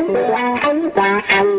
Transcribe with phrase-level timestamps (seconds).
[0.00, 1.49] Thank you.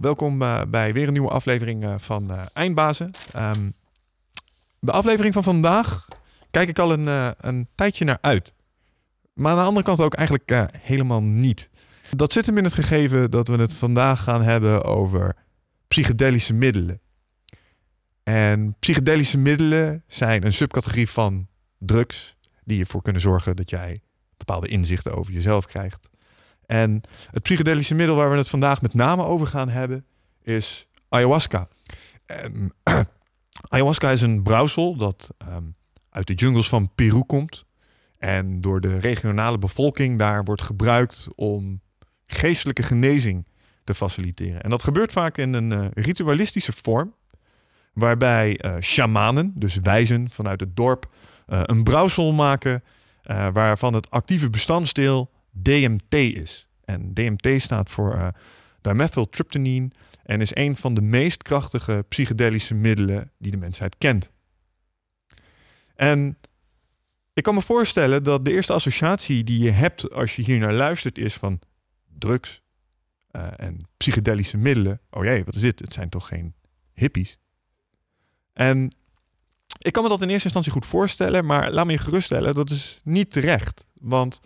[0.00, 3.10] Welkom uh, bij weer een nieuwe aflevering uh, van uh, Eindbazen.
[3.36, 3.74] Um,
[4.78, 6.08] de aflevering van vandaag
[6.50, 8.54] kijk ik al een, een tijdje naar uit.
[9.32, 11.70] Maar aan de andere kant ook eigenlijk helemaal niet.
[12.16, 15.36] Dat zit hem in het gegeven dat we het vandaag gaan hebben over
[15.88, 17.00] psychedelische middelen.
[18.22, 21.46] En psychedelische middelen zijn een subcategorie van
[21.78, 24.00] drugs die ervoor kunnen zorgen dat jij
[24.36, 26.08] bepaalde inzichten over jezelf krijgt.
[26.68, 27.00] En
[27.30, 30.04] het psychedelische middel waar we het vandaag met name over gaan hebben
[30.42, 31.68] is ayahuasca.
[32.44, 32.72] Um,
[33.68, 35.74] ayahuasca is een brouwsel dat um,
[36.10, 37.64] uit de jungles van Peru komt.
[38.18, 41.80] En door de regionale bevolking daar wordt gebruikt om
[42.24, 43.46] geestelijke genezing
[43.84, 44.62] te faciliteren.
[44.62, 47.14] En dat gebeurt vaak in een uh, ritualistische vorm.
[47.92, 51.06] Waarbij uh, shamanen, dus wijzen vanuit het dorp,
[51.48, 52.82] uh, een brouwsel maken.
[53.52, 55.30] waarvan het actieve bestanddeel
[55.62, 56.68] DMT is.
[56.84, 58.28] En DMT staat voor uh,
[58.80, 59.90] dimethyltryptamine
[60.22, 64.30] en is een van de meest krachtige psychedelische middelen die de mensheid kent.
[65.94, 66.38] En
[67.32, 70.72] ik kan me voorstellen dat de eerste associatie die je hebt als je hier naar
[70.72, 71.60] luistert is van
[72.18, 72.62] drugs
[73.32, 75.00] uh, en psychedelische middelen.
[75.10, 75.78] Oh jee, wat is dit?
[75.78, 76.54] Het zijn toch geen
[76.92, 77.38] hippies?
[78.52, 78.96] En
[79.78, 82.70] ik kan me dat in eerste instantie goed voorstellen, maar laat me je geruststellen, dat
[82.70, 83.86] is niet terecht.
[84.00, 84.40] Want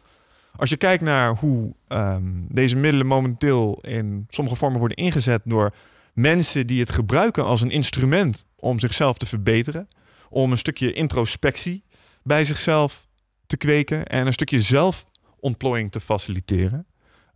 [0.57, 5.75] als je kijkt naar hoe um, deze middelen momenteel in sommige vormen worden ingezet door
[6.13, 9.89] mensen die het gebruiken als een instrument om zichzelf te verbeteren,
[10.29, 11.85] om een stukje introspectie
[12.23, 13.07] bij zichzelf
[13.47, 16.87] te kweken en een stukje zelfontplooiing te faciliteren,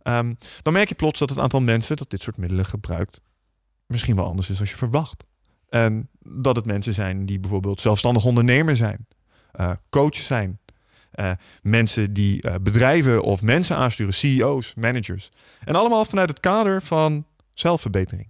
[0.03, 3.21] um, dan merk je plots dat het aantal mensen dat dit soort middelen gebruikt
[3.87, 5.23] misschien wel anders is als je verwacht.
[5.69, 9.07] En dat het mensen zijn die bijvoorbeeld zelfstandig ondernemer zijn,
[9.59, 10.59] uh, coach zijn,
[11.15, 11.31] uh,
[11.61, 15.29] mensen die uh, bedrijven of mensen aansturen, CEO's, managers.
[15.63, 18.29] En allemaal vanuit het kader van zelfverbetering.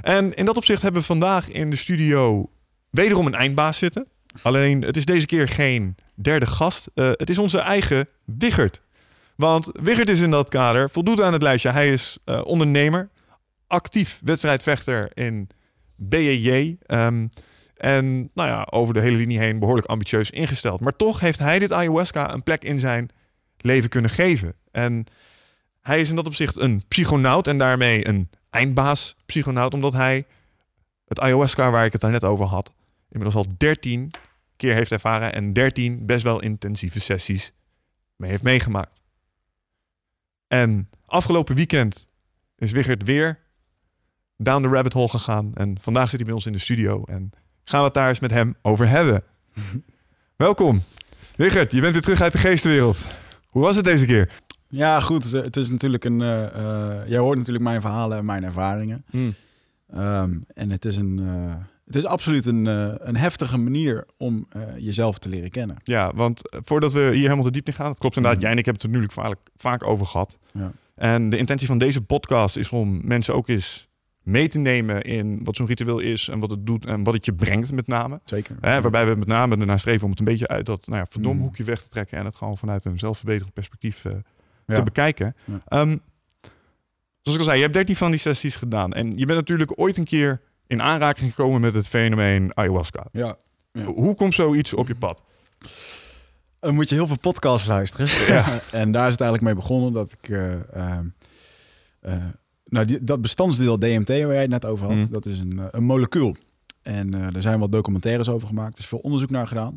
[0.00, 2.50] En in dat opzicht hebben we vandaag in de studio
[2.90, 4.06] wederom een eindbaas zitten.
[4.42, 6.88] Alleen het is deze keer geen derde gast.
[6.94, 8.82] Uh, het is onze eigen Wiggert.
[9.36, 11.70] Want Wiggert is in dat kader, voldoet aan het lijstje.
[11.70, 13.08] Hij is ondernemer,
[13.66, 15.48] actief wedstrijdvechter in
[15.96, 16.76] BJJ.
[16.86, 17.30] Um,
[17.80, 20.80] en nou ja, over de hele linie heen behoorlijk ambitieus ingesteld.
[20.80, 23.08] Maar toch heeft hij dit ayahuasca een plek in zijn
[23.56, 24.54] leven kunnen geven.
[24.70, 25.04] En
[25.80, 30.26] hij is in dat opzicht een psychonaut en daarmee een eindbaas psychonaut, omdat hij
[31.04, 32.74] het ayahuasca waar ik het net over had,
[33.08, 34.10] inmiddels al 13
[34.56, 37.52] keer heeft ervaren en 13 best wel intensieve sessies
[38.16, 39.00] mee heeft meegemaakt.
[40.48, 42.08] En afgelopen weekend
[42.56, 43.38] is Wigert weer
[44.36, 45.54] down the rabbit hole gegaan.
[45.54, 47.04] En vandaag zit hij bij ons in de studio.
[47.04, 47.30] En
[47.64, 49.22] gaan we het daar eens met hem over hebben.
[50.36, 50.82] Welkom.
[51.36, 53.06] Richard, je bent weer terug uit de geestenwereld.
[53.48, 54.32] Hoe was het deze keer?
[54.68, 55.32] Ja, goed.
[55.32, 56.20] Het is natuurlijk een.
[56.20, 59.04] Uh, uh, jij hoort natuurlijk mijn verhalen en mijn ervaringen.
[59.10, 59.34] Hmm.
[59.94, 61.20] Um, en het is een.
[61.22, 61.54] Uh,
[61.86, 62.66] het is absoluut een,
[63.08, 65.76] een heftige manier om jezelf te leren kennen.
[65.82, 68.40] Ja, want voordat we hier helemaal te diep in gaan, dat klopt inderdaad.
[68.40, 68.46] Mm.
[68.46, 70.38] Jij en ik hebben het er natuurlijk vaak, vaak over gehad.
[70.52, 70.72] Ja.
[70.94, 73.88] En de intentie van deze podcast is om mensen ook eens
[74.22, 77.24] mee te nemen in wat zo'n ritueel is en wat het doet en wat het
[77.24, 78.20] je brengt met name.
[78.24, 78.56] Zeker.
[78.60, 81.06] Hè, waarbij we met name ernaar streven om het een beetje uit dat nou ja,
[81.10, 81.42] verdom mm.
[81.42, 84.12] hoekje weg te trekken en het gewoon vanuit een zelfverbeterend perspectief uh,
[84.66, 84.74] ja.
[84.74, 85.36] te bekijken.
[85.44, 85.80] Ja.
[85.80, 86.00] Um,
[87.20, 89.72] zoals ik al zei, je hebt 13 van die sessies gedaan en je bent natuurlijk
[89.74, 93.06] ooit een keer in aanraking gekomen met het fenomeen ayahuasca.
[93.12, 93.36] Ja.
[93.84, 95.22] Hoe komt zoiets op je pad?
[96.60, 98.08] Dan moet je heel veel podcasts luisteren.
[98.70, 102.14] En daar is het eigenlijk mee begonnen dat ik uh, uh,
[102.70, 105.10] nou, die, dat bestandsdeel DMT waar jij het net over had, mm.
[105.10, 106.36] dat is een, eh, een molecuul.
[106.82, 108.72] En uh, er zijn wat documentaires over gemaakt.
[108.72, 109.76] Er is veel onderzoek naar gedaan.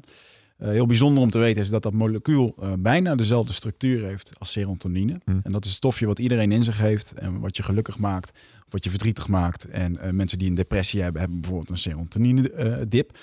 [0.59, 4.39] Uh, heel bijzonder om te weten is dat dat molecuul uh, bijna dezelfde structuur heeft
[4.39, 5.19] als serotonine.
[5.25, 5.39] Mm.
[5.43, 8.31] En dat is het stofje wat iedereen in zich heeft en wat je gelukkig maakt,
[8.65, 9.65] of wat je verdrietig maakt.
[9.65, 13.17] En mensen die een depressie hebben, hebben bijvoorbeeld een serotonine dip.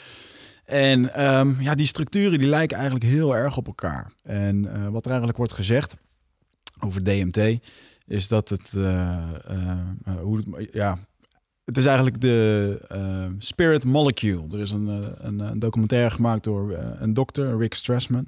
[0.64, 4.12] En um, ja, die structuren die lijken eigenlijk heel erg op elkaar.
[4.22, 5.96] En wat er eigenlijk wordt gezegd
[6.80, 7.60] over DMT
[8.10, 9.18] is dat het, uh,
[9.50, 10.98] uh, hoe het, ja,
[11.64, 14.46] het is eigenlijk de spirit molecule.
[14.52, 14.86] Er is een,
[15.26, 18.26] een, een documentaire gemaakt door een dokter, Rick Strassman.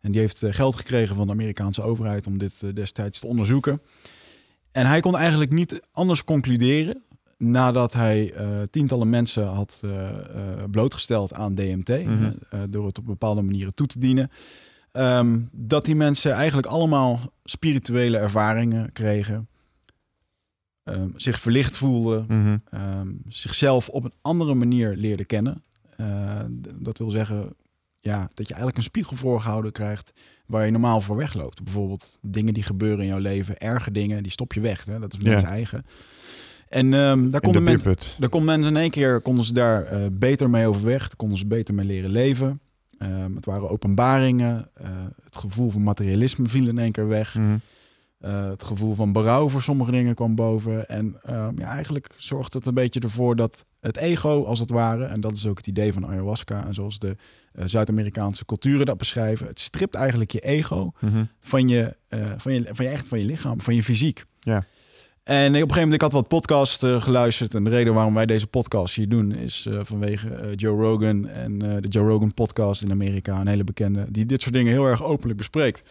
[0.00, 3.80] En die heeft geld gekregen van de Amerikaanse overheid om dit destijds te onderzoeken.
[4.72, 7.02] En hij kon eigenlijk niet anders concluderen
[7.38, 8.34] nadat hij
[8.70, 9.82] tientallen mensen had
[10.70, 12.32] blootgesteld aan DMT, Mhm.
[12.70, 14.30] door het op bepaalde manieren toe te dienen,
[14.94, 19.48] ehm, dat die mensen eigenlijk allemaal spirituele ervaringen kregen,
[20.84, 22.56] ehm, zich verlicht voelden, Mhm.
[22.70, 25.62] ehm, zichzelf op een andere manier leerden kennen.
[25.96, 26.40] Eh,
[26.74, 27.54] dat wil zeggen
[28.00, 30.12] ja, dat je eigenlijk een spiegel voorgehouden krijgt
[30.46, 31.62] waar je normaal voor wegloopt.
[31.64, 34.84] Bijvoorbeeld dingen die gebeuren in jouw leven, erge dingen, die stop je weg.
[34.84, 34.98] Hè?
[34.98, 35.30] Dat is Ja.
[35.30, 35.84] mens eigen.
[36.68, 40.50] En daar konden mensen daar konden mensen in één keer konden ze daar eh, beter
[40.50, 41.16] mee overweg.
[41.16, 42.60] Konden ze beter mee leren leven.
[43.04, 44.68] Ehm, het waren openbaringen.
[44.74, 44.88] Eh,
[45.24, 47.34] het gevoel van materialisme viel in één keer weg.
[47.34, 47.56] Mhm.
[48.18, 50.88] Eh, het gevoel van berouw voor sommige dingen kwam boven.
[50.88, 55.04] En ehm, ja, eigenlijk zorgt het een beetje ervoor dat het ego, als het ware,
[55.04, 57.16] en dat is ook het idee van ayahuasca, en zoals de
[57.52, 61.24] eh, Zuid-Amerikaanse culturen dat beschrijven, het stript eigenlijk je ego Mhm.
[61.40, 61.96] van je,
[62.36, 64.24] van je, van je echt van je lichaam, van je fysiek.
[64.40, 64.64] Ja.
[65.24, 67.54] En op een gegeven moment, ik had wat podcasts eh, geluisterd.
[67.54, 71.28] En de reden waarom wij deze podcast hier doen, is eh, vanwege eh, Joe Rogan
[71.28, 73.40] en de Joe Rogan podcast in Amerika.
[73.40, 75.82] Een hele bekende, die dit soort dingen heel erg openlijk bespreekt.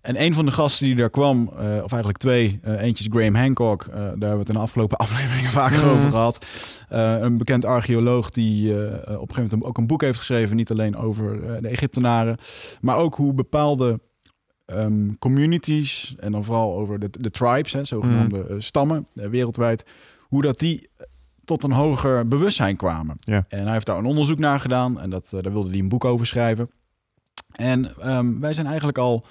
[0.00, 3.86] En een van de gasten die daar kwam, of eigenlijk twee, eentje is Graham Hancock.
[3.92, 5.88] daar hebben we het in de afgelopen afleveringen vaker Mhm.
[5.88, 6.46] over gehad.
[6.88, 10.56] Eh, een bekend archeoloog die op een gegeven moment ook een boek heeft geschreven.
[10.56, 12.36] Niet alleen over de Egyptenaren,
[12.80, 14.00] maar ook hoe bepaalde
[14.68, 19.84] ehm, communities, en dan vooral over de, de tribes, hè, zogenaamde eh, stammen eh, wereldwijd,
[20.20, 20.88] hoe dat die
[21.48, 23.16] tot een hoger bewustzijn kwamen.
[23.20, 23.44] Ja.
[23.48, 25.88] En hij heeft daar een onderzoek naar gedaan en dat, eh, daar wilde hij een
[25.88, 26.70] boek over schrijven.
[27.52, 29.24] En ehm, wij zijn eigenlijk al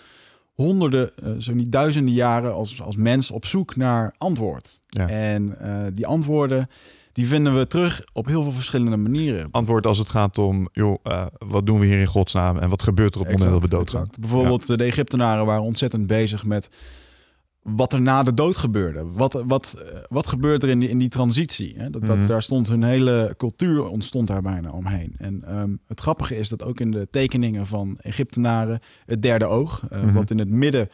[0.53, 4.79] honderden, eh, zo niet duizenden jaren als, als mens op zoek naar antwoord.
[4.87, 5.09] Ja.
[5.09, 6.69] En eh, die antwoorden,
[7.17, 9.47] die vinden we terug op heel veel verschillende manieren.
[9.51, 12.81] Antwoord als het gaat om, joh, eh, wat doen we hier in godsnaam en wat
[12.83, 14.07] gebeurt er op het moment dat we doodgaan?
[14.19, 16.69] Bijvoorbeeld eh, de Egyptenaren waren ontzettend bezig met
[17.61, 19.05] wat er na de dood gebeurde.
[19.11, 21.73] Wat, wat, eh, wat gebeurt er in die, in die transitie?
[21.77, 21.89] Hè?
[21.89, 22.27] Dat, dat, Mhm.
[22.27, 25.13] Daar stond hun hele cultuur ontstond daar bijna omheen.
[25.17, 29.83] En ehm, het grappige is dat ook in de tekeningen van Egyptenaren het derde oog,
[29.89, 30.13] Mhm.
[30.13, 30.89] wat in het midden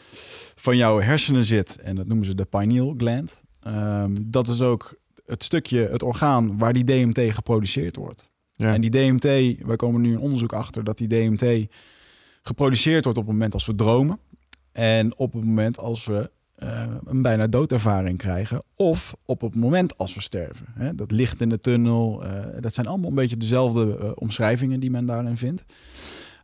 [0.55, 5.01] van jouw hersenen zit, en dat noemen ze de pineal gland, ehm, dat is ook
[5.25, 8.29] het stukje, het orgaan waar die DMT geproduceerd wordt.
[8.55, 8.73] Ja.
[8.73, 9.23] En die DMT,
[9.65, 11.67] wij komen nu in onderzoek achter dat die DMT
[12.41, 14.19] geproduceerd wordt op het moment als we dromen.
[14.71, 18.63] En op het moment als we eh, een bijna doodervaring krijgen.
[18.75, 20.65] Of op het moment als we sterven.
[20.73, 20.95] Hè?
[20.95, 22.23] Dat licht in de tunnel.
[22.25, 25.63] eh, dat zijn allemaal een beetje dezelfde eh, omschrijvingen die men daarin vindt.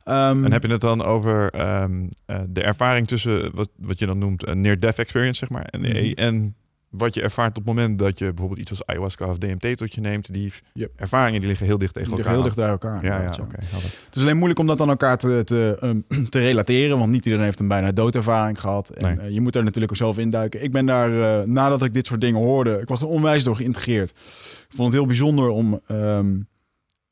[0.03, 4.05] Ehm, En heb je het dan over ehm, eh, de ervaring tussen wat, wat je
[4.05, 6.11] dan noemt een near-death experience, zeg maar, en, Mhm.
[6.15, 6.55] en
[6.89, 9.93] wat je ervaart op het moment dat je bijvoorbeeld iets als ayahuasca of DMT tot
[9.93, 10.91] je neemt, die Yep.
[10.95, 12.33] ervaringen die liggen heel dicht tegen die elkaar.
[12.33, 13.03] heel dicht bij elkaar.
[13.05, 13.57] Ja, ja, helder.
[14.05, 17.25] Het is alleen moeilijk om dat aan elkaar te, te, ehm, te relateren, want niet
[17.25, 18.89] iedereen heeft een bijna doodervaring gehad.
[18.89, 19.27] En Nee.
[19.27, 20.63] eh, je moet er natuurlijk ook zelf induiken.
[20.63, 23.55] Ik ben daar, eh, nadat ik dit soort dingen hoorde, ik was er onwijs door
[23.55, 24.09] geïntegreerd.
[24.09, 25.79] Ik vond het heel bijzonder om...
[25.87, 26.39] ehm,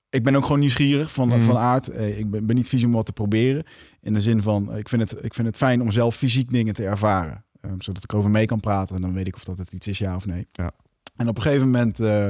[0.10, 1.40] ik ben ook gewoon nieuwsgierig van, Mhm.
[1.42, 1.88] van aard.
[1.88, 3.64] Eh, ik ben, ben niet vies om wat te proberen.
[4.02, 6.74] In de zin van, ik vind het, ik vind het fijn om zelf fysiek dingen
[6.74, 7.46] te ervaren.
[7.68, 9.88] Ehm, zodat ik over mee kan praten en dan weet ik of dat het iets
[9.88, 10.48] is, ja of nee.
[10.52, 10.72] Ja.
[11.16, 12.30] En op een gegeven moment eh,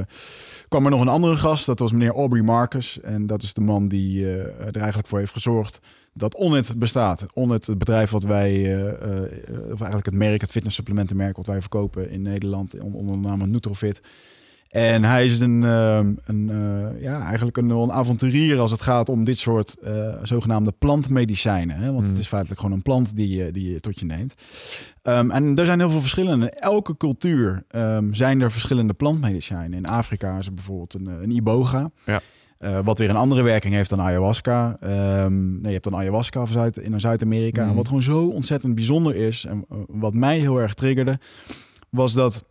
[0.67, 1.65] kwam er nog een andere gast.
[1.65, 2.99] Dat was meneer Aubrey Marcus.
[2.99, 5.79] En dat is de man die eh, er eigenlijk voor heeft gezorgd
[6.13, 7.25] dat Onnit bestaat.
[7.33, 9.21] Onnit, het bedrijf wat wij, eh,
[9.71, 13.49] of eigenlijk het merk, het fitnesssupplementenmerk wat wij verkopen in Nederland on- onder de naam
[13.49, 14.01] Nutrofit.
[14.69, 19.09] En hij is een, ehm, een eh, ja, eigenlijk een, een avonturier als het gaat
[19.09, 21.76] om dit soort eh, zogenaamde plantmedicijnen.
[21.78, 21.92] Hè?
[21.92, 22.09] Want Mm.
[22.09, 24.33] het is feitelijk gewoon een plant die, je- die je tot je neemt.
[25.02, 26.42] Ehm, en er zijn heel veel verschillen.
[26.42, 29.78] In elke cultuur ehm, zijn er verschillende plantmedicijnen.
[29.78, 31.90] In Afrika is er bijvoorbeeld een, eh, een iboga.
[32.06, 32.21] Ja.
[32.83, 34.78] Wat weer een andere werking heeft dan ayahuasca.
[35.30, 37.66] Nee, je hebt dan ayahuasca Zuid, in Zuid-Amerika.
[37.68, 39.45] En wat gewoon zo ontzettend bijzonder is...
[39.45, 41.19] en wat mij heel erg triggerde...
[41.90, 42.44] was dat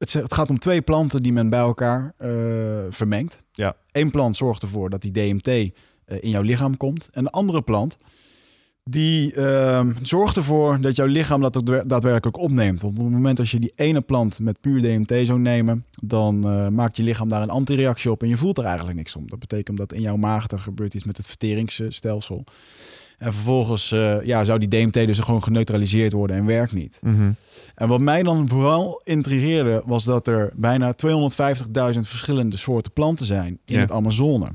[0.00, 2.30] het, het gaat om twee planten die men bij elkaar eh,
[2.90, 3.42] vermengt.
[3.52, 3.76] Ja.
[3.92, 5.70] Eén plant zorgt ervoor dat die DMT eh,
[6.20, 7.08] in jouw lichaam komt.
[7.12, 7.96] En de andere plant
[8.84, 12.80] die ehm, zorgt ervoor dat jouw lichaam dat ook daad- daadwerkelijk opneemt.
[12.80, 16.44] Want op het moment dat je die ene plant met puur DMT zou nemen, dan
[16.48, 19.28] eh, maakt je lichaam daar een antireactie op en je voelt er eigenlijk niks om.
[19.28, 22.44] Dat betekent dat in jouw maag er gebeurt iets met het verteringsstelsel.
[23.20, 27.00] En vervolgens eh, ja, zou die DMT dus gewoon geneutraliseerd worden en werkt niet.
[27.74, 33.58] En wat mij dan vooral intrigeerde, was dat er bijna 250.000 verschillende soorten planten zijn
[33.64, 33.80] in Ja.
[33.80, 34.48] het Amazone.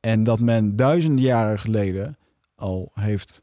[0.00, 2.16] En dat men duizenden jaren geleden
[2.56, 3.42] al heeft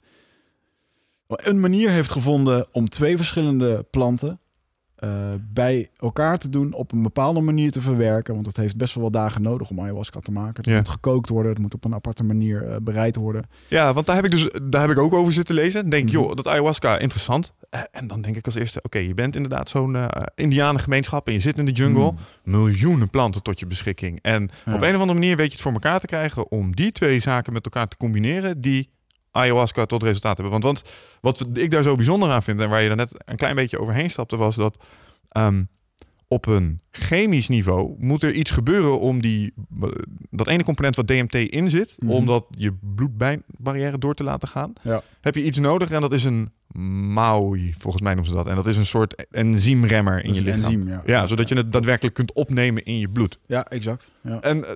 [1.27, 4.39] een manier heeft gevonden om twee verschillende planten
[5.53, 8.33] bij elkaar te doen, op een bepaalde manier te verwerken.
[8.33, 10.55] Want het heeft best wel wat dagen nodig om ayahuasca te maken.
[10.55, 10.75] Het Ja.
[10.75, 13.43] moet gekookt worden, het moet op een aparte manier eh, bereid worden.
[13.67, 15.89] Ja, want daar heb ik dus daar heb ik ook over zitten lezen.
[15.89, 16.12] Denk, Mhm.
[16.13, 17.53] joh, dat ayahuasca interessant.
[17.69, 20.05] Eh, en dan denk ik als eerste, oké, je bent inderdaad zo'n eh
[20.36, 22.12] indianengemeenschap en je zit in de jungle.
[22.12, 22.17] Mm.
[22.43, 24.19] Miljoenen planten tot je beschikking.
[24.22, 24.74] En Ja.
[24.74, 27.19] op een of andere manier weet je het voor elkaar te krijgen om die twee
[27.19, 28.89] zaken met elkaar te combineren die
[29.33, 30.61] ayahuasca tot resultaat hebben.
[30.61, 30.83] Want, want
[31.21, 33.79] wat ik daar zo bijzonder aan vind en waar je er net een klein beetje
[33.79, 34.87] overheen stapte, was dat
[35.29, 35.63] ehm,
[36.27, 39.53] op een chemisch niveau moet er iets gebeuren om die,
[40.29, 42.11] dat ene component wat DMT in zit, Mhm.
[42.11, 45.01] om dat je bloedbarrière door te laten gaan, Ja.
[45.21, 48.47] heb je iets nodig en dat is een MAOI, volgens mij noemen ze dat.
[48.47, 50.63] En dat is een soort enzymremmer in je lichaam.
[50.63, 51.01] enzym, ja.
[51.05, 53.39] Ja, zodat je het daadwerkelijk kunt opnemen in je bloed.
[53.47, 54.11] Ja, exact.
[54.21, 54.39] Ja.
[54.41, 54.71] En eh,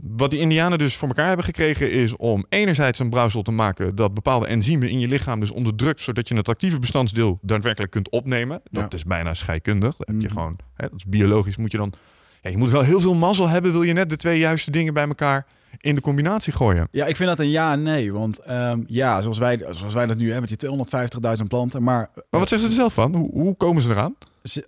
[0.00, 3.94] wat die Indianen dus voor elkaar hebben gekregen is om enerzijds een brouwsel te maken
[3.94, 8.10] dat bepaalde enzymen in je lichaam dus onderdrukt, zodat je het actieve bestandsdeel daadwerkelijk kunt
[8.10, 8.60] opnemen.
[8.70, 8.98] Dat Ja.
[8.98, 9.96] is bijna scheikundig.
[9.96, 10.32] Dat heb je Mhm.
[10.32, 11.92] gewoon, hè, dat is biologisch moet je dan.
[12.42, 14.94] Ja, je moet wel heel veel mazzel hebben, wil je net de twee juiste dingen
[14.94, 15.46] bij elkaar
[15.80, 16.88] in de combinatie gooien.
[16.90, 18.12] Ja, ik vind dat een ja en nee.
[18.12, 21.82] Want ehm, ja, zoals wij, zoals wij dat nu hebben met die 250.000 planten.
[21.82, 23.14] Maar, Maar wat zeggen ze er zelf van?
[23.14, 24.14] Hoe, hoe komen ze eraan?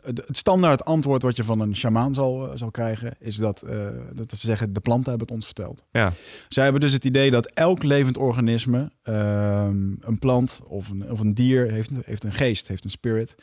[0.05, 3.15] het standaard antwoord wat je van een shamaan zal, eh, zal krijgen...
[3.19, 3.77] is dat, eh,
[4.13, 5.83] dat ze zeggen, de planten hebben het ons verteld.
[5.91, 6.13] Ja.
[6.49, 8.91] Zij hebben dus het idee dat elk levend organisme...
[9.03, 13.35] ehm, een plant of een, of een dier heeft, heeft een geest, heeft een spirit...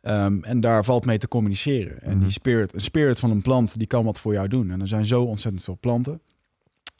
[0.00, 2.00] Ehm, en daar valt mee te communiceren.
[2.02, 2.20] En Mhm.
[2.22, 4.70] die spirit, een spirit van een plant, die kan wat voor jou doen.
[4.70, 6.20] En er zijn zo ontzettend veel planten.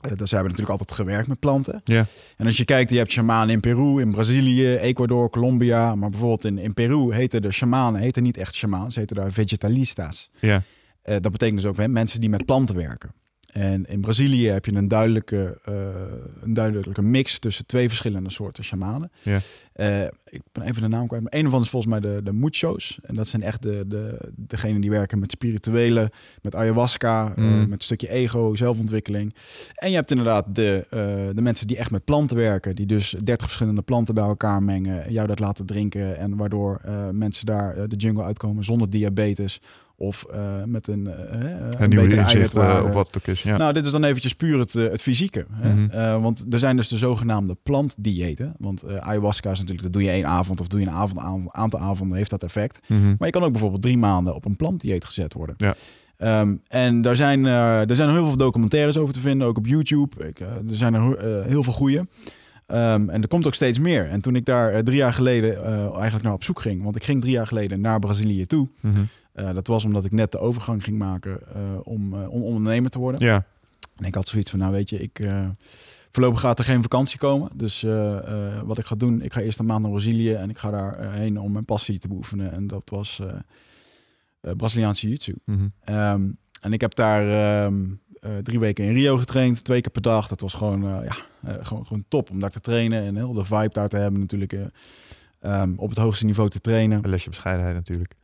[0.07, 1.81] Uh, dus ze hebben natuurlijk altijd gewerkt met planten.
[1.85, 2.07] Ja.
[2.37, 5.95] En als je kijkt, je hebt shamanen in Peru, in Brazilië, Ecuador, Colombia.
[5.95, 9.33] Maar bijvoorbeeld in, in Peru heten de shamanen heten niet echt shamanen, ze heten daar
[9.33, 10.31] vegetalistas.
[10.39, 10.63] Ja.
[11.03, 13.13] Eh, dat betekent dus ook hè, mensen die met planten werken.
[13.53, 15.75] En in Brazilië heb je een duidelijke, eh,
[16.43, 19.11] een duidelijke mix tussen twee verschillende soorten shamanen.
[19.23, 19.39] Ja.
[19.73, 22.33] Eh, ik ben even de naam kwijt, maar een van is volgens mij de, de
[22.33, 22.99] muchos.
[23.03, 26.11] En dat zijn echt de, de, degenen die werken met spirituele,
[26.43, 27.59] met ayahuasca, eh, Mm.
[27.61, 29.35] met een stukje ego, zelfontwikkeling.
[29.75, 30.87] En je hebt inderdaad de,
[31.35, 35.05] de mensen die echt met planten werken, die dus 30 verschillende planten bij elkaar mengen,
[35.05, 36.81] en jou dat laten drinken en waardoor
[37.13, 39.61] mensen daar de jungle uitkomen zonder diabetes
[40.01, 43.43] of eh, met een, eh, een, Een betere inzicht eh, of wat het ook is.
[43.43, 43.57] Ja.
[43.57, 45.47] Nou, dit is dan eventjes puur het, het fysieke.
[45.53, 45.75] Hè?
[45.75, 46.21] Mhm.
[46.21, 48.55] Want er zijn dus de zogenaamde plantdiëten.
[48.59, 51.55] Want ayahuasca is natuurlijk, dat doe je één avond of doe je een avond, een
[51.55, 52.81] aantal avonden, heeft dat effect.
[52.87, 53.15] Mhm.
[53.19, 55.55] Maar je kan ook bijvoorbeeld drie maanden op een plantdieet gezet worden.
[55.59, 55.75] Ja.
[56.17, 60.27] Ehm, en daar zijn, er zijn heel veel documentaires over te vinden, ook op YouTube.
[60.27, 62.07] Ik, er zijn er heel veel goede.
[62.67, 64.09] Ehm, en er komt ook steeds meer.
[64.09, 67.21] En toen ik daar drie jaar geleden eigenlijk naar op zoek ging, want ik ging
[67.21, 68.69] drie jaar geleden naar Brazilië toe.
[68.81, 69.03] Mhm.
[69.41, 72.91] Eh, dat was omdat ik net de overgang ging maken eh, om, eh, om ondernemer
[72.91, 73.27] te worden.
[73.27, 73.45] Ja.
[73.97, 75.29] En ik had zoiets van, nou weet je, ik,
[76.11, 77.51] voorlopig gaat er geen vakantie komen.
[77.55, 77.87] Dus
[78.65, 80.99] wat ik ga doen, ik ga eerst een maand naar Brazilië en ik ga daar
[80.99, 82.53] eh, heen om mijn passie te beoefenen.
[82.53, 83.21] En dat was
[84.41, 85.35] eh, Braziliaanse jiu-jitsu.
[85.45, 85.69] Mhm.
[85.85, 86.31] Ehm,
[86.61, 87.29] en ik heb daar
[87.65, 87.85] ehm,
[88.21, 90.29] eh, drie weken in Rio getraind, twee keer per dag.
[90.29, 91.17] Dat was gewoon, ja,
[91.63, 94.53] gewoon, gewoon top om daar te trainen en heel de vibe daar te hebben natuurlijk.
[94.53, 94.63] eh,
[95.41, 97.05] ehm, op het hoogste niveau te trainen.
[97.05, 98.15] Een lesje bescheidenheid natuurlijk.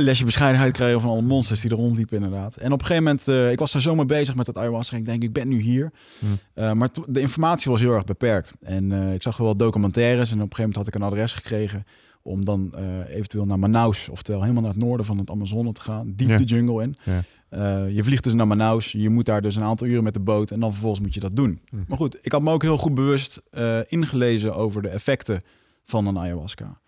[0.00, 2.56] Lesje bescheidenheid krijgen van alle monsters die er rondliepen inderdaad.
[2.56, 4.96] En op een gegeven moment, eh, ik was daar zo mee bezig met dat ayahuasca.
[4.96, 5.92] Ik denk, ik ben nu hier.
[6.18, 6.38] Hmm.
[6.54, 8.52] Eh, maar de informatie was heel erg beperkt.
[8.60, 10.30] En eh, ik zag wel documentaires.
[10.30, 11.84] En op een gegeven moment had ik een adres gekregen
[12.22, 12.74] om dan
[13.08, 16.12] eventueel naar Manaus, oftewel helemaal naar het noorden van het Amazone te gaan.
[16.16, 16.36] Diep Ja.
[16.36, 16.96] de jungle in.
[17.02, 17.84] Ja.
[17.84, 18.92] Je vliegt dus naar Manaus.
[18.92, 20.50] Je moet daar dus een aantal uren met de boot.
[20.50, 21.60] En dan vervolgens moet je dat doen.
[21.68, 21.84] Hmm.
[21.88, 23.42] Maar goed, ik had me ook heel goed bewust
[23.88, 25.40] ingelezen over de effecten
[25.84, 26.78] van een ayahuasca.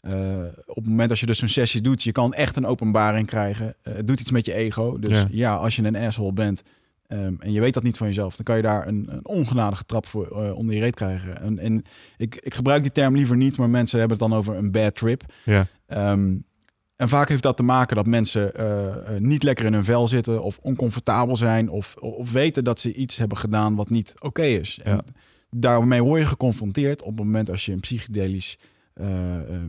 [0.00, 3.26] Eh, op het moment als je dus zo'n sessie doet, je kan echt een openbaring
[3.26, 3.74] krijgen.
[3.82, 4.98] Eh, het doet iets met je ego.
[4.98, 5.26] Dus Ja.
[5.30, 6.62] ja, als je een asshole bent
[7.06, 9.84] ehm, en je weet dat niet van jezelf, dan kan je daar een, een ongenadige
[9.84, 11.40] trap voor eh, onder je reet krijgen.
[11.40, 11.82] En, en
[12.16, 14.94] ik, ik gebruik die term liever niet, maar mensen hebben het dan over een bad
[14.94, 15.22] trip.
[15.44, 15.66] Ja.
[15.86, 16.36] Ehm,
[16.96, 18.52] en vaak heeft dat te maken dat mensen
[19.18, 23.16] niet lekker in hun vel zitten of oncomfortabel zijn of, of weten dat ze iets
[23.16, 24.78] hebben gedaan wat niet oké is.
[24.82, 25.02] En Ja.
[25.50, 28.58] daarmee word je geconfronteerd op het moment als je een psychedelisch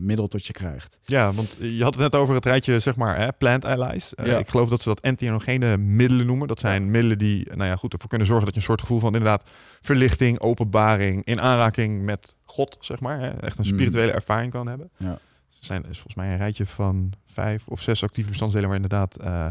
[0.00, 0.98] middel tot je krijgt.
[1.04, 4.14] Ja, want je had het net over het rijtje, zeg maar, hè, plant allies.
[4.14, 4.38] Eh, Ja.
[4.38, 6.48] Ik geloof dat ze dat entheogene middelen noemen.
[6.48, 9.00] Dat zijn middelen die, nou ja, goed, ervoor kunnen zorgen dat je een soort gevoel
[9.00, 9.50] van inderdaad
[9.80, 13.72] verlichting, openbaring, in aanraking met God, zeg maar, hè, echt een Mm.
[13.72, 14.90] spirituele ervaring kan hebben.
[14.96, 15.08] Ja.
[15.60, 19.16] Er zijn is volgens mij een rijtje van vijf of zes actieve bestanddelen waar inderdaad
[19.16, 19.46] eh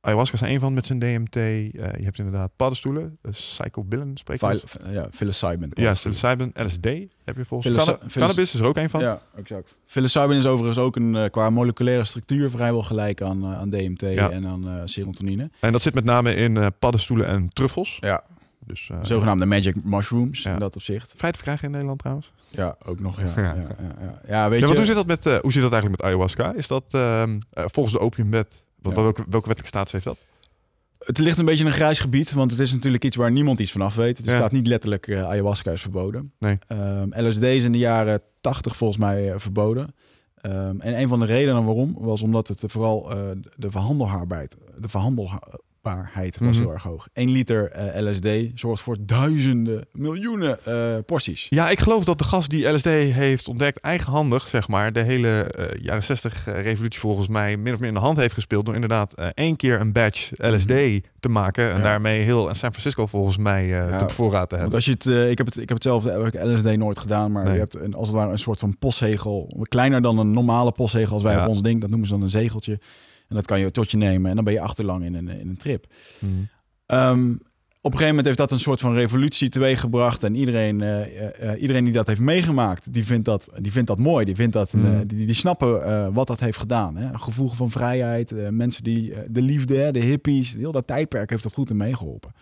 [0.00, 1.36] ayahuasca is één van met zijn DMT.
[1.36, 4.60] Eh, je hebt inderdaad paddenstoelen, uh, psychobillen spreek je
[4.92, 5.70] ja, psilocybin.
[5.74, 6.84] Ja, psilocybin, LSD
[7.24, 9.00] heb je volgens Canna- psilocy- Cannabis is er ook een van.
[9.00, 9.76] Ja, exact.
[9.86, 14.00] Psilocybin is overigens ook een, eh, qua moleculaire structuur vrijwel gelijk aan, eh, aan DMT
[14.00, 14.30] Ja.
[14.30, 15.50] en aan eh serotonine.
[15.60, 17.96] En dat zit met name in eh, paddenstoelen en truffels.
[18.00, 18.22] Ja.
[18.66, 20.52] Dus, Zogenaamde magic mushrooms, Ja.
[20.52, 21.12] in dat opzicht.
[21.16, 22.32] Vrij te verkrijgen in Nederland trouwens.
[22.50, 23.26] Ja, ook nog, ja.
[23.36, 23.42] Ja.
[23.42, 24.20] ja, ja, ja.
[24.28, 24.66] Ja, weet je...
[24.66, 26.52] hoe, zit dat met, eh, hoe zit dat eigenlijk met ayahuasca?
[26.54, 28.66] Is dat ehm, eh, volgens de opiumwet?
[28.82, 29.02] Wat, Ja.
[29.02, 30.18] welke, welke wettelijke status heeft dat?
[30.98, 33.60] Het ligt een beetje in een grijs gebied, want het is natuurlijk iets waar niemand
[33.60, 34.18] iets van af weet.
[34.18, 34.32] Er Ja.
[34.36, 36.32] staat niet letterlijk eh, ayahuasca is verboden.
[36.38, 36.58] Nee.
[36.66, 39.94] Ehm, LSD is in de jaren 80 volgens mij eh, verboden.
[40.34, 43.18] Ehm, en een van de redenen waarom was omdat het vooral eh,
[43.56, 44.88] de verhandelbaarheid, de
[45.94, 46.58] was Mhm.
[46.58, 47.08] heel erg hoog.
[47.12, 51.46] 1 liter eh, LSD zorgt voor duizenden, miljoenen eh, porties.
[51.48, 55.28] Ja, ik geloof dat de gast die LSD heeft ontdekt, eigenhandig, zeg maar, de hele
[55.42, 58.64] eh, jaren 60 eh, revolutie volgens mij min of meer in de hand heeft gespeeld.
[58.64, 60.72] Door inderdaad één keer een batch LSD
[61.20, 61.70] te maken.
[61.70, 61.82] En Ja.
[61.82, 64.74] daarmee heel San Francisco volgens mij Ja, te voorraad te Want hebben.
[64.74, 64.90] als je
[65.20, 67.52] het, ik heb het, ik heb het zelf, heb ik LSD nooit gedaan, maar Nee.
[67.52, 71.14] je hebt een, als het ware een soort van postzegel, kleiner dan een normale postzegel
[71.14, 71.42] als wij Ja.
[71.42, 72.78] op ons ding, dat noemen ze dan een zegeltje.
[73.28, 75.48] En dat kan je tot je nemen en dan ben je achterlang in een, in
[75.48, 75.86] een trip.
[76.18, 76.32] Mhm.
[76.86, 77.32] Ehm,
[77.80, 80.24] op een gegeven moment heeft dat een soort van revolutie teweeggebracht.
[80.24, 83.88] En iedereen, eh, eh, eh, iedereen die dat heeft meegemaakt, die vindt dat, die vindt
[83.88, 84.24] dat mooi.
[84.24, 85.06] Die, vindt dat, Mhm.
[85.06, 86.96] die, die snappen wat dat heeft gedaan.
[86.96, 87.04] Hè?
[87.12, 91.42] Een gevoel van vrijheid, mensen die, de liefde, hè, de hippies, heel dat tijdperk heeft
[91.42, 92.32] dat goed in meegeholpen.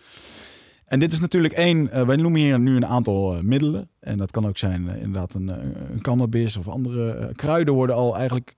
[0.85, 3.89] En dit is natuurlijk één, wij noemen hier nu een aantal middelen.
[3.99, 5.47] En dat kan ook zijn inderdaad een,
[5.91, 8.55] een cannabis of andere kruiden worden al eigenlijk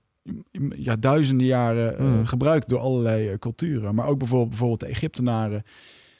[0.76, 2.26] ja, duizenden jaren eh, Mm.
[2.26, 3.94] gebruikt door allerlei eh, culturen.
[3.94, 5.62] Maar ook bijvoorbeeld, bijvoorbeeld de Egyptenaren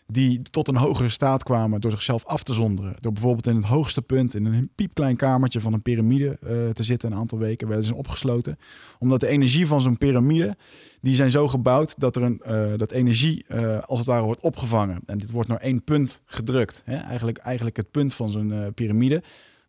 [0.07, 2.95] die tot een hogere staat kwamen door zichzelf af te zonderen.
[2.99, 6.83] Door bijvoorbeeld in het hoogste punt in een piepklein kamertje van een piramide eh, te
[6.83, 7.67] zitten een aantal weken.
[7.69, 8.57] Werden ze opgesloten.
[8.99, 10.57] Omdat de energie van zo'n piramide,
[11.01, 12.43] die zijn zo gebouwd dat er een,
[12.77, 13.45] dat energie
[13.87, 15.01] als het ware wordt opgevangen.
[15.07, 16.83] En dit wordt naar één punt gedrukt.
[16.85, 16.97] Hè?
[16.97, 19.23] Eigenlijk, eigenlijk het punt van zo'n piramide.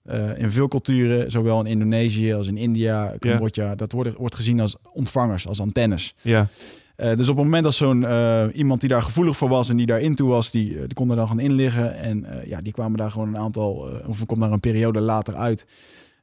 [0.03, 4.59] Eh, in veel culturen, zowel in Indonesië als in India, Cambodja, dat wordt, wordt gezien
[4.59, 6.15] als ontvangers, als antennes.
[6.21, 6.47] Ja.
[6.95, 9.77] Eh, dus op het moment dat zo'n eh, iemand die daar gevoelig voor was en
[9.77, 11.95] die daar into was, die, die kon er dan gaan inliggen.
[11.97, 15.65] En ja, die kwamen daar gewoon een aantal, of komt daar een periode later uit.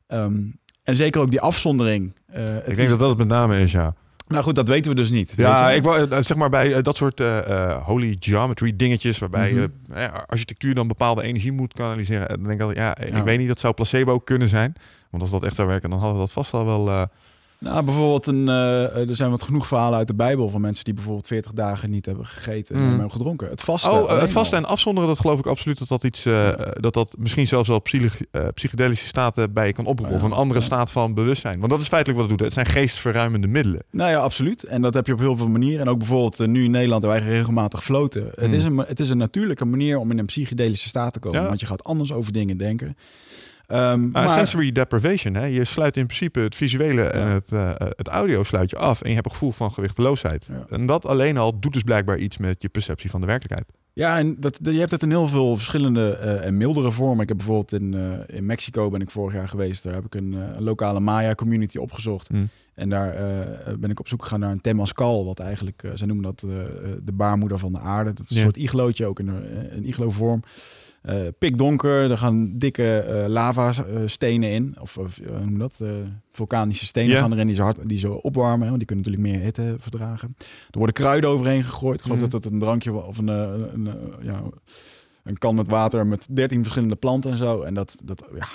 [0.07, 0.35] Ehm,
[0.83, 2.13] en zeker ook die afzondering.
[2.33, 3.95] Ik is- denk dat dat het met name is, ja.
[4.29, 5.33] Nou goed, dat weten we dus niet.
[5.37, 5.77] Ja, je?
[5.77, 9.67] ik wou, eh, zeg maar bij eh, dat soort eh, holy geometry dingetjes, waarbij Mhm.
[9.93, 12.29] eh, eh, architectuur dan bepaalde energie moet kanaliseren.
[12.29, 13.23] En dan denk ik altijd, ja, ik Ja.
[13.23, 14.75] weet niet, dat zou placebo kunnen zijn.
[15.11, 17.09] Want als dat echt zou werken, dan hadden we dat vast al wel...
[17.59, 20.85] eh, Nou, bijvoorbeeld, een, eh, er zijn wat genoeg verhalen uit de Bijbel van mensen
[20.85, 22.89] die bijvoorbeeld 40 dagen niet hebben gegeten en Mm.
[22.91, 23.49] hebben gedronken.
[23.49, 23.91] Het vaste.
[23.91, 24.65] oh, eh, het vasten al.
[24.65, 27.69] en afzonderen, dat geloof ik absoluut dat dat iets, eh, eh, dat dat misschien zelfs
[27.69, 30.17] wel psych- eh, psychedelische staten bij je kan oproepen.
[30.19, 30.23] Ja.
[30.25, 30.67] Of een andere Ja.
[30.67, 31.59] staat van bewustzijn.
[31.59, 32.47] Want dat is feitelijk wat het doet.
[32.55, 33.83] Het zijn geestverruimende middelen.
[33.91, 34.65] Nou ja, absoluut.
[34.65, 35.81] En dat heb je op heel veel manieren.
[35.81, 38.31] En ook bijvoorbeeld eh, nu in Nederland, waar wij regelmatig floten.
[38.35, 38.55] Het, Mm.
[38.55, 41.45] is een, het is een natuurlijke manier om in een psychedelische staat te komen.
[41.47, 42.97] Want je gaat anders over dingen denken.
[43.69, 45.35] Ehm, Ah, maar, sensory deprivation.
[45.35, 45.45] Hè?
[45.45, 49.03] Je sluit in principe het visuele en het, eh, het audio sluit je af.
[49.03, 50.49] En je hebt een gevoel van gewichteloosheid.
[50.71, 53.67] En dat alleen al doet dus blijkbaar iets met je perceptie van de werkelijkheid.
[53.93, 57.23] Ja, en dat, je hebt het in heel veel verschillende eh, en mildere vormen.
[57.23, 59.83] Ik heb bijvoorbeeld in, eh, in Mexico ben ik vorig jaar geweest.
[59.83, 62.31] Daar heb ik een, eh, een lokale Maya-community opgezocht.
[62.31, 62.49] Mm.
[62.75, 65.25] En daar eh, ben ik op zoek gegaan naar een Temascal.
[65.25, 66.51] Wat eigenlijk, eh, zij noemen dat eh,
[67.03, 68.13] de baarmoeder van de aarde.
[68.13, 68.43] Dat is een Ja.
[68.43, 70.43] soort iglootje, ook in een, een iglo-vorm.
[71.09, 74.77] Eh, pikdonker, er gaan dikke eh lava-stenen in.
[74.81, 75.81] Of, of eh, hoe noem dat?
[75.81, 75.91] Eh,
[76.33, 78.61] vulkanische stenen gaan erin die ze, hard, die ze opwarmen.
[78.61, 80.35] hè, Want die kunnen natuurlijk meer hitte verdragen.
[80.71, 81.97] Er worden kruiden overheen gegooid.
[81.99, 82.29] Ik geloof Mhm.
[82.31, 84.43] dat het een drankje of een, eh, een, een, eh, ja,
[85.23, 87.63] een kan met water met 13 verschillende planten en zo.
[87.63, 88.49] En dat, dat, ja,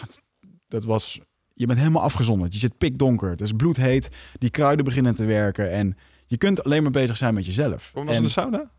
[0.67, 1.19] dat was...
[1.55, 2.53] Je bent helemaal afgezonderd.
[2.53, 3.29] Je zit pikdonker.
[3.29, 4.09] Het is bloedheet.
[4.39, 5.71] Die kruiden beginnen te werken.
[5.71, 7.91] En je kunt alleen maar bezig zijn met jezelf.
[7.93, 8.71] Kom was En, in de sauna?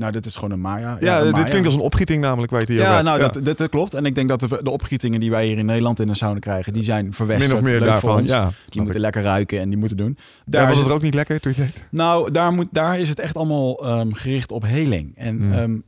[0.00, 0.96] Nou, dit is gewoon een Maya.
[1.00, 1.44] Ja, een dit Maya.
[1.44, 2.72] klinkt als een opgieting namelijk, weet je.
[2.72, 3.94] hier Ja, nou, Dat, dat, dat klopt.
[3.94, 6.38] En ik denk dat de, de opgietingen die wij hier in Nederland in de sauna
[6.38, 7.48] krijgen, die zijn verwesterd.
[7.52, 8.52] Min of meer daarvan, ja.
[8.68, 9.02] Die moeten ik.
[9.02, 10.18] lekker ruiken en die moeten doen.
[10.46, 11.84] Daar was het er ook niet lekker toen je deed?
[11.90, 15.16] Nou, daar, moet, daar is het echt allemaal ehm, gericht op heling.
[15.16, 15.52] En Hmm.
[15.52, 15.78] ehm,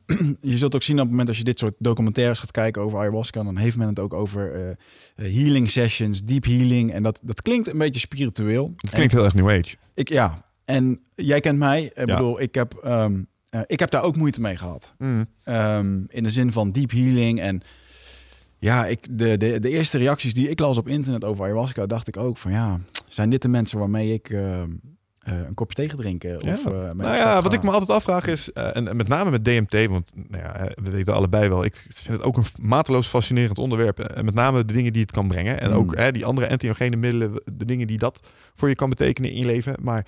[0.53, 2.99] je zult ook zien op het moment als je dit soort documentaires gaat kijken over
[2.99, 4.77] ayahuasca, dan heeft men het ook over eh, eh,
[5.35, 6.93] healing sessions, deep healing.
[6.93, 8.73] En dat, dat klinkt een beetje spiritueel.
[8.77, 9.77] Het klinkt heel erg New Age.
[9.95, 11.85] Ik, ja, en jij kent mij.
[11.85, 12.05] Ik Ja.
[12.17, 13.21] bedoel, ik heb, ehm,
[13.53, 14.95] eh, ik heb daar ook moeite mee gehad.
[14.99, 15.27] Mm.
[15.45, 17.41] Ehm, in de zin van deep healing.
[17.41, 17.61] En
[18.59, 22.09] ja, ik, de, de, de eerste reacties die ik las op internet over ayahuasca, dacht
[22.09, 24.71] ik ook van ja, zijn dit de mensen waarmee ik ehm,
[25.19, 26.37] eh, een kopje thee ga drinken?
[26.37, 26.71] Of, Ja.
[26.71, 29.87] eh, Nou ja, wat ik me altijd afvraag is, en, en met name met DMT,
[29.87, 33.99] want nou ja, we weten allebei wel, ik vind het ook een mateloos fascinerend onderwerp.
[33.99, 35.61] En met name de dingen die het kan brengen.
[35.61, 35.77] En Mm.
[35.77, 38.21] ook hè, die andere entheogene middelen, de dingen die dat
[38.55, 39.75] voor je kan betekenen in je leven.
[39.81, 40.07] Maar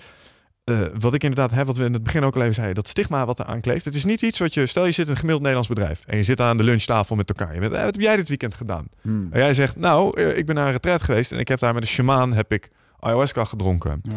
[0.65, 2.87] eh, wat ik inderdaad heb, wat we in het begin ook al even zeiden, dat
[2.87, 3.85] stigma wat er aankleeft.
[3.85, 6.17] Het is niet iets wat je, stel je zit in een gemiddeld Nederlands bedrijf en
[6.17, 7.53] je zit aan de lunchtafel met elkaar.
[7.53, 8.87] Je bent, eh, wat heb jij dit weekend gedaan?
[9.01, 9.27] Hmm.
[9.31, 11.73] En jij zegt, nou, eh, ik ben naar een retreat geweest en ik heb daar
[11.73, 13.99] met een shamaan heb ik ayahuasca gedronken.
[14.03, 14.13] Ja.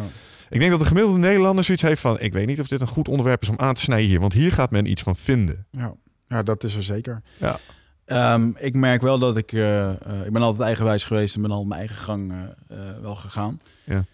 [0.49, 2.19] Ik denk dat de gemiddelde Nederlander zoiets heeft van...
[2.19, 4.19] ik weet niet of dit een goed onderwerp is om aan te snijden hier...
[4.19, 5.65] want hier gaat men iets van vinden.
[5.71, 5.93] Ja.
[6.27, 7.21] Ja, dat is er zeker.
[7.37, 7.59] Ja.
[8.05, 9.51] Ehm, ik merk wel dat ik...
[10.25, 12.33] ik ben altijd eigenwijs geweest en ben al mijn eigen gang
[13.01, 13.61] wel gegaan.
[13.85, 14.05] Ja.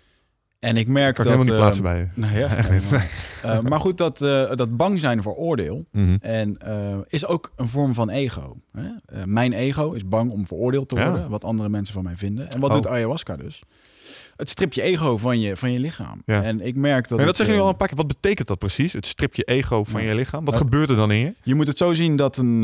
[0.65, 1.39] En ik merk Kan ik dat...
[1.45, 2.21] helemaal niet ehm, plaatsen bij je.
[2.21, 2.84] Nou ja, Echt niet.
[2.84, 3.08] helemaal.
[3.45, 6.15] Eh, maar goed, dat, eh, dat bang zijn voor oordeel Mhm.
[6.21, 8.58] en, eh, is ook een vorm van ego.
[8.71, 8.89] Hè?
[9.25, 11.10] Mijn ego is bang om veroordeeld te Ja.
[11.10, 12.51] worden, wat andere mensen van mij vinden.
[12.51, 12.75] En wat Oh.
[12.75, 13.62] doet ayahuasca dus?
[14.36, 16.21] Het stript je ego van je, van je lichaam.
[16.25, 16.43] Ja.
[16.43, 17.17] En ik merk dat...
[17.17, 17.97] Maar dat zeg je nu al een paar keer.
[17.97, 18.93] Wat betekent dat precies?
[18.93, 20.45] Het stript je ego van je lichaam.
[20.45, 21.34] Wat gebeurt er dan in je?
[21.43, 22.63] Je moet het zo zien dat een,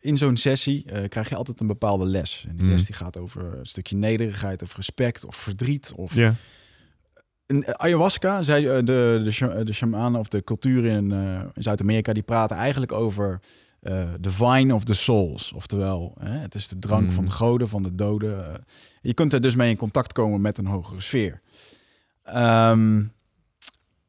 [0.00, 2.44] in zo'n sessie krijg je altijd een bepaalde les.
[2.48, 2.72] En die Mhm.
[2.74, 5.92] les die gaat over een stukje nederigheid of respect of verdriet.
[5.96, 6.34] Of Ja.
[7.46, 11.62] Een, eh, ayahuasca, zij, eh, de, de, de shamanen of de cultuur in, eh, in
[11.62, 13.40] Zuid-Amerika, die praten eigenlijk over
[13.80, 15.52] eh the vine of the souls.
[15.52, 18.64] Oftewel, hè, het is de drank van de goden, van de doden.
[19.00, 21.40] Je kunt er dus mee in contact komen met een hogere sfeer.
[22.22, 23.02] Ehm,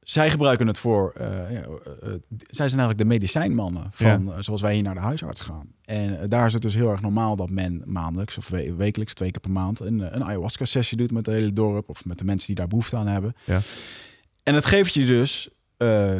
[0.09, 1.11] zij gebruiken het voor.
[1.15, 1.69] eh, ja, eh, eh,
[2.29, 5.67] zij zijn eigenlijk de medicijnmannen van zoals wij hier naar de huisarts gaan.
[5.85, 9.31] En daar is het dus heel erg normaal dat men maandelijks of we- wekelijks, twee
[9.31, 12.47] keer per maand, een, een ayahuasca-sessie doet met het hele dorp of met de mensen
[12.47, 13.35] die daar behoefte aan hebben.
[13.45, 13.59] Ja.
[14.43, 15.49] En het geeft je dus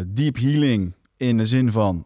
[0.08, 2.06] deep healing in de zin van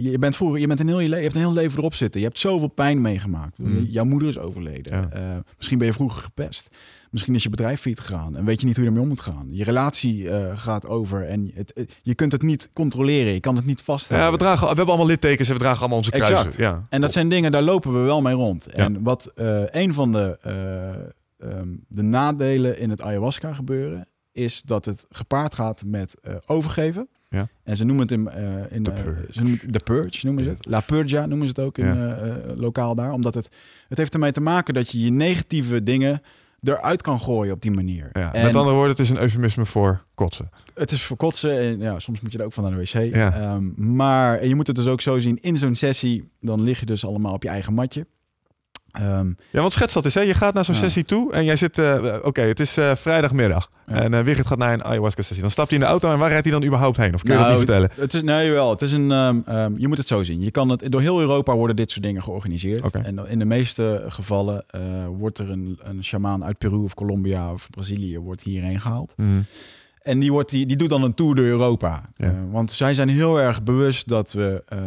[0.00, 2.20] je bent vroeger, je bent een heel je, je hebt een heel leven erop zitten.
[2.20, 3.58] Je hebt zoveel pijn meegemaakt.
[3.58, 3.82] Mhm.
[3.82, 5.10] Jouw moeder is overleden.
[5.56, 6.68] Misschien ben je vroeger gepest.
[7.10, 9.20] Misschien is je bedrijf failliet gegaan en weet je niet hoe je ermee om moet
[9.20, 9.48] gaan.
[9.50, 13.32] Je relatie eh, gaat over en het, het- je kunt het niet controleren.
[13.32, 14.26] Je kan het niet vasthouden.
[14.28, 16.36] Ja, we, dragen, we hebben allemaal littekens en we dragen allemaal onze kruisen.
[16.36, 16.56] Exact.
[16.56, 16.86] Ja.
[16.88, 18.66] En dat zijn dingen, daar lopen we wel mee rond.
[18.74, 18.84] Ja.
[18.84, 24.62] En wat eh, een van de, eh, ehm, de nadelen in het ayahuasca gebeuren, is
[24.62, 27.08] dat het gepaard gaat met eh, overgeven.
[27.28, 27.48] Ja.
[27.64, 29.26] En ze noemen het in, eh in eh, purge.
[29.32, 30.66] ze noemen het de purge, noemen ze het.
[30.66, 32.16] La purgia noemen ze het ook in Ja.
[32.16, 33.48] eh, eh, lokaal daar, omdat het
[33.88, 36.22] het heeft ermee te maken dat je je negatieve dingen
[36.62, 38.08] eruit kan gooien op die manier.
[38.12, 38.32] Ja.
[38.32, 40.50] En Met andere woorden, het is een eufemisme voor kotsen.
[40.74, 43.14] het is voor kotsen en ja, soms moet je er ook van naar de wc.
[43.14, 43.32] Ja.
[43.34, 46.86] Ehm, maar je moet het dus ook zo zien in zo'n sessie, dan lig je
[46.86, 48.06] dus allemaal op je eigen matje.
[48.92, 50.20] Ehm, Ja, want schets dat is, hè?
[50.20, 50.80] Je gaat naar zo'n Ja.
[50.80, 51.78] sessie toe en jij zit...
[51.78, 53.70] eh, Oké, het is eh, vrijdagmiddag.
[53.86, 53.94] Ja.
[53.94, 55.40] En eh Wigert gaat naar een ayahuasca-sessie.
[55.40, 57.14] Dan stapt hij in de auto en waar rijdt hij dan überhaupt heen?
[57.14, 57.90] Of kun je Nou, dat niet vertellen?
[58.00, 58.70] Het is, nee, wel.
[58.70, 60.40] Het is een, ehm, ehm, je moet het zo zien.
[60.40, 62.94] Je kan het, door heel Europa worden dit soort dingen georganiseerd.
[62.94, 64.80] En in de meeste gevallen eh,
[65.18, 69.12] wordt er een, een shamaan uit Peru of Colombia of Brazilië wordt hierheen gehaald.
[69.16, 69.28] Mhm.
[70.02, 72.02] En die, wordt, die, die doet dan een tour door Europa.
[72.14, 72.26] Ja.
[72.26, 74.62] Eh, want zij zijn heel erg bewust dat we...
[74.68, 74.78] eh,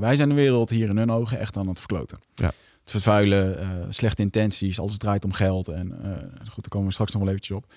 [0.00, 2.18] wij zijn de wereld hier in hun ogen echt aan het verkloten.
[2.34, 2.52] Ja.
[2.84, 5.68] Het vervuilen, eh, slechte intenties, alles draait om geld.
[5.68, 6.10] En eh,
[6.50, 7.72] goed, daar komen we straks nog wel eventjes op.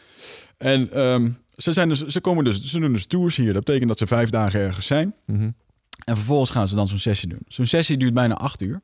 [0.58, 3.54] En ehm, ze, zijn dus, ze, komen dus, ze doen dus tours hier.
[3.54, 5.14] Dat betekent dat ze vijf dagen ergens zijn.
[5.26, 5.50] Mhm.
[6.06, 7.42] En vervolgens gaan ze dan zo'n sessie doen.
[7.48, 8.82] Zo'n sessie duurt bijna acht uur.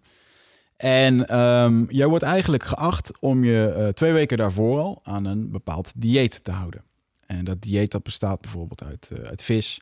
[0.78, 5.52] En ehm, jij wordt eigenlijk geacht om je eh, twee weken daarvoor al aan een
[5.52, 6.84] bepaald dieet te houden.
[7.26, 9.82] En dat dieet dat bestaat bijvoorbeeld uit, eh, uit vis,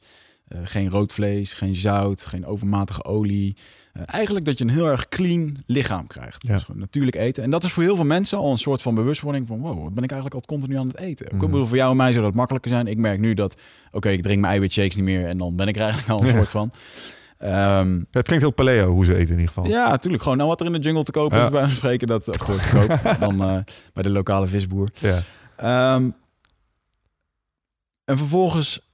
[0.51, 3.55] eh, geen rood vlees, geen zout, geen overmatige olie.
[3.93, 6.47] Eh, eigenlijk dat je een heel erg clean lichaam krijgt.
[6.47, 6.53] Ja.
[6.53, 7.43] Dus gewoon natuurlijk eten.
[7.43, 9.59] En dat is voor heel veel mensen al een soort van bewustwording van...
[9.59, 11.25] wow, wat ben ik eigenlijk al continu aan het eten?
[11.25, 11.35] Mhm.
[11.45, 12.87] Ik bedoel, voor jou en mij zou dat makkelijker zijn.
[12.87, 13.55] Ik merk nu dat,
[13.91, 15.25] oké, ik drink mijn eiwitshakes niet meer...
[15.25, 16.33] en dan ben ik er eigenlijk al een Ja.
[16.33, 16.71] soort van...
[17.37, 19.65] Ehm, het klinkt heel paleo hoe ze eten in ieder geval.
[19.67, 20.23] ja, natuurlijk.
[20.23, 21.45] Gewoon nou wat er in de jungle te kopen Ja.
[21.45, 22.07] is, bij van spreken.
[22.07, 23.57] Dat, of te, te koop, dan eh,
[23.93, 24.89] bij de lokale visboer.
[24.99, 25.23] Ja.
[25.57, 26.09] Ehm,
[28.05, 28.90] en vervolgens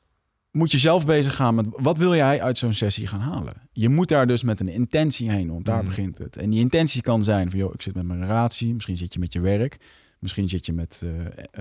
[0.57, 3.53] moet je zelf bezig gaan met wat wil jij uit zo'n sessie gaan halen.
[3.71, 5.85] Je moet daar dus met een intentie heen, want daar Mhm.
[5.87, 6.35] begint het.
[6.37, 8.73] En die intentie kan zijn van, joh, ik zit met mijn relatie.
[8.73, 9.77] Misschien zit je met je werk.
[10.19, 11.09] Misschien zit je met eh,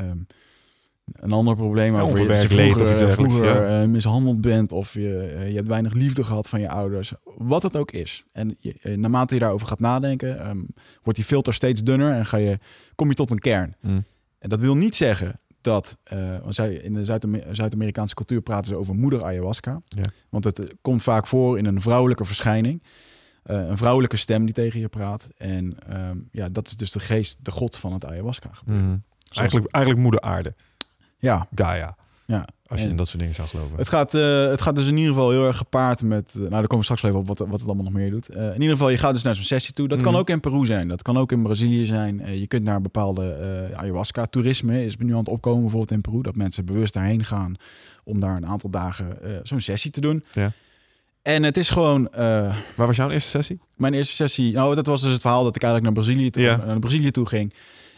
[0.04, 0.18] ehm,
[1.12, 1.94] een ander probleem.
[1.94, 3.82] Ja, Over je, je leed of vroeger, iets dergelijks, vroeger ja.
[3.82, 7.12] eh, mishandeld bent of je, eh, je hebt weinig liefde gehad van je ouders.
[7.36, 8.24] Wat het ook is.
[8.32, 10.58] En je, eh, naarmate je daarover gaat nadenken, ehm,
[11.02, 12.58] wordt die filter steeds dunner en ga je,
[12.94, 13.74] kom je tot een kern.
[13.80, 14.00] Mhm.
[14.38, 18.94] En dat wil niet zeggen dat, eh, in de Zuid-Ame- Zuid-Amerikaanse cultuur praten ze over
[18.94, 19.80] moeder ayahuasca.
[19.88, 20.02] Ja.
[20.28, 22.82] Want het eh, komt vaak voor in een vrouwelijke verschijning.
[23.42, 25.28] Eh, een vrouwelijke stem die tegen je praat.
[25.36, 28.48] En ehm, ja, dat is dus de geest, de god van het ayahuasca.
[28.52, 28.84] gebeuren.
[28.86, 28.96] Mhm.
[29.38, 30.54] Eigenlijk, eigenlijk moeder aarde.
[31.18, 31.96] Ja, Gaia.
[32.26, 32.46] ja.
[32.68, 33.76] Als je En- in dat soort dingen zou geloven.
[33.76, 36.28] Het gaat, eh, het gaat dus in ieder geval heel erg gepaard met...
[36.28, 38.10] eh, nou, daar komen we straks wel even op wat, wat het allemaal nog meer
[38.10, 38.28] doet.
[38.28, 39.88] Eh, in ieder geval, je gaat dus naar zo'n sessie toe.
[39.88, 40.20] Dat kan Mhm.
[40.20, 40.88] ook in Peru zijn.
[40.88, 42.38] Dat kan ook in Brazilië zijn.
[42.38, 43.36] Je kunt naar bepaalde
[43.74, 44.84] ayahuasca-toerisme.
[44.84, 46.22] Is nu aan het opkomen bijvoorbeeld in Peru.
[46.22, 47.54] Dat mensen bewust daarheen gaan
[48.04, 50.24] om daar een aantal dagen zo'n sessie te doen.
[50.32, 50.52] Ja.
[51.22, 52.08] En het is gewoon...
[52.12, 53.60] Waar was jouw eerste sessie?
[53.76, 54.52] mijn eerste sessie...
[54.52, 56.56] Nou, dat was dus het verhaal dat ik eigenlijk naar Brazilië toe, Ja.
[56.56, 57.54] naar Brazilië toe ging.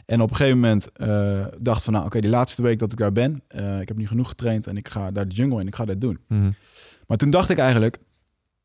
[0.08, 1.92] En op een gegeven moment eh, dacht van...
[1.92, 3.42] Nou, oké, die laatste week dat ik daar ben...
[3.48, 5.66] eh, ik heb nu genoeg getraind en ik ga daar de jungle in.
[5.66, 6.18] Ik ga dit doen.
[6.28, 6.50] Mhm.
[7.06, 7.98] Maar toen dacht ik eigenlijk,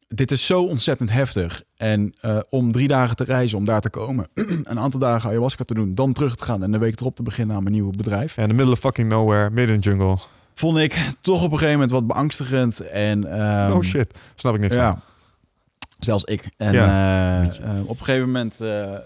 [0.07, 1.63] dit is zo ontzettend heftig.
[1.77, 4.27] En eh, om drie dagen te reizen, om daar te komen,
[4.63, 7.23] een aantal dagen ayahuasca te doen, dan terug te gaan en de week erop te
[7.23, 10.17] beginnen aan mijn nieuwe bedrijf, in the middle of fucking nowhere, midden in de jungle.
[10.53, 12.79] vond ik toch op een gegeven moment wat beangstigend.
[12.79, 14.91] En, ehm, oh shit, snap ik niks Ja.
[14.91, 15.01] van.
[16.03, 16.49] Zelfs ik.
[16.57, 18.97] En Ja, eh, eh, op een gegeven moment eh,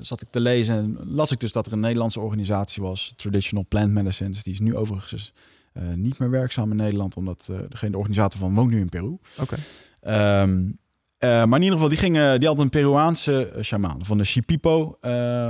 [0.00, 3.64] zat ik te lezen en las ik dus dat er een Nederlandse organisatie was, Traditional
[3.68, 4.42] Plant Medicines.
[4.42, 5.32] Die is nu overigens
[5.72, 9.16] eh, niet meer werkzaam in Nederland, omdat degene, de organisator van woont nu in Peru.
[9.40, 9.56] Oké.
[10.00, 10.64] Ehm,
[11.18, 14.98] eh, maar in ieder geval, die, gingen, die had een Peruaanse shamaan van de Shipipo,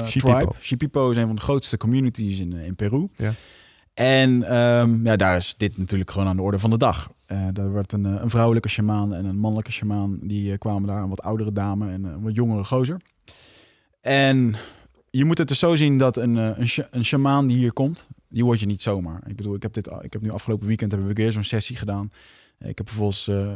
[0.05, 0.39] Shipipo.
[0.39, 0.53] tribe.
[0.61, 3.09] Shipipo is een van de grootste communities in, in Peru.
[3.15, 3.33] Ja.
[3.97, 7.11] En um, ja, daar is dit natuurlijk gewoon aan de orde van de dag.
[7.33, 10.19] Uh, daar werd een, een vrouwelijke shamaan en een mannelijke shamaan.
[10.23, 13.01] Die uh, kwamen daar, een wat oudere dame en een wat jongere gozer.
[14.01, 14.55] En
[15.11, 18.09] je moet het dus zo zien dat een, eh, een, een shamaan die hier komt,
[18.29, 19.23] die word je niet zomaar.
[19.27, 21.77] Ik bedoel, ik heb, dit, ik heb nu afgelopen weekend hebben we weer zo'n sessie
[21.77, 22.11] gedaan.
[22.59, 23.53] Ik heb vervolgens uh,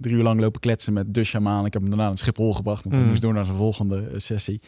[0.00, 1.66] drie uur lang lopen kletsen met de shamaan.
[1.66, 3.10] Ik heb hem daarna naar Schiphol gebracht, want hij mm.
[3.10, 4.60] moest door naar zijn volgende sessie.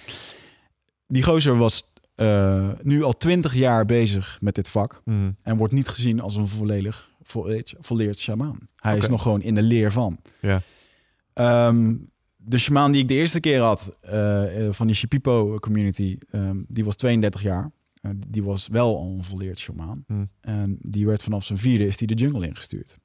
[1.07, 1.85] Die gozer was
[2.21, 5.37] uh, nu al twintig jaar bezig met dit vak mm.
[5.43, 8.59] en wordt niet gezien als een volledig volleerd, volleerd shamaan.
[8.77, 9.05] Hij okay.
[9.05, 10.19] is nog gewoon in de leer van.
[10.41, 10.61] Ja.
[11.69, 16.65] Um, de shamaan die ik de eerste keer had uh, van die Shipipo community, um,
[16.69, 17.71] die was 32 jaar.
[18.03, 20.05] Uh, die was wel al een volleerd shamaan.
[20.07, 20.29] Mm.
[20.41, 22.99] En die werd vanaf zijn vierde is die de jungle ingestuurd.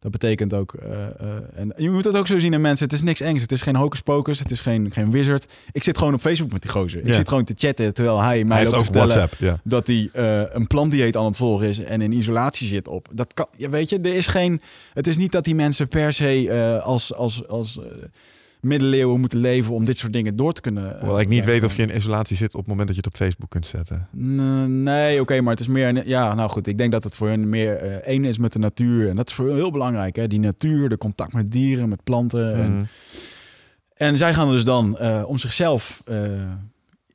[0.00, 0.90] Dat betekent ook, uh,
[1.54, 3.42] en je moet het ook zo zien in mensen, het is niks engs.
[3.42, 5.52] Het is geen hocus pocus, het is geen, geen wizard.
[5.72, 7.06] Ik zit gewoon op Facebook met die gozer.
[7.06, 9.40] Ik zit gewoon te chatten terwijl hij mij Hij loopt te vertellen WhatsApp.
[9.40, 9.60] Ja.
[9.64, 13.08] dat hij eh, een plantdieet aan het volgen is en in isolatie zit op.
[13.12, 14.60] Dat kan, ja, weet je, er is geen.
[14.94, 17.84] Het is niet dat die mensen per se eh, als, als, als eh,
[18.62, 20.96] middeleeuwen moeten leven om dit soort dingen door te kunnen.
[20.98, 23.12] Hoewel ik niet weet of je in isolatie zit op het moment dat je het
[23.12, 24.08] op Facebook kunt zetten.
[24.82, 25.88] Nee, oké, maar het is meer.
[25.88, 28.52] een- Ja, nou goed, ik denk dat het voor hen meer eh één is met
[28.52, 29.08] de natuur.
[29.08, 30.26] En dat is voor hen heel belangrijk, hè?
[30.26, 32.54] Die natuur, de contact met dieren, met planten.
[32.54, 32.86] En, Mm.
[33.94, 36.02] en zij gaan dus dan eh, om zichzelf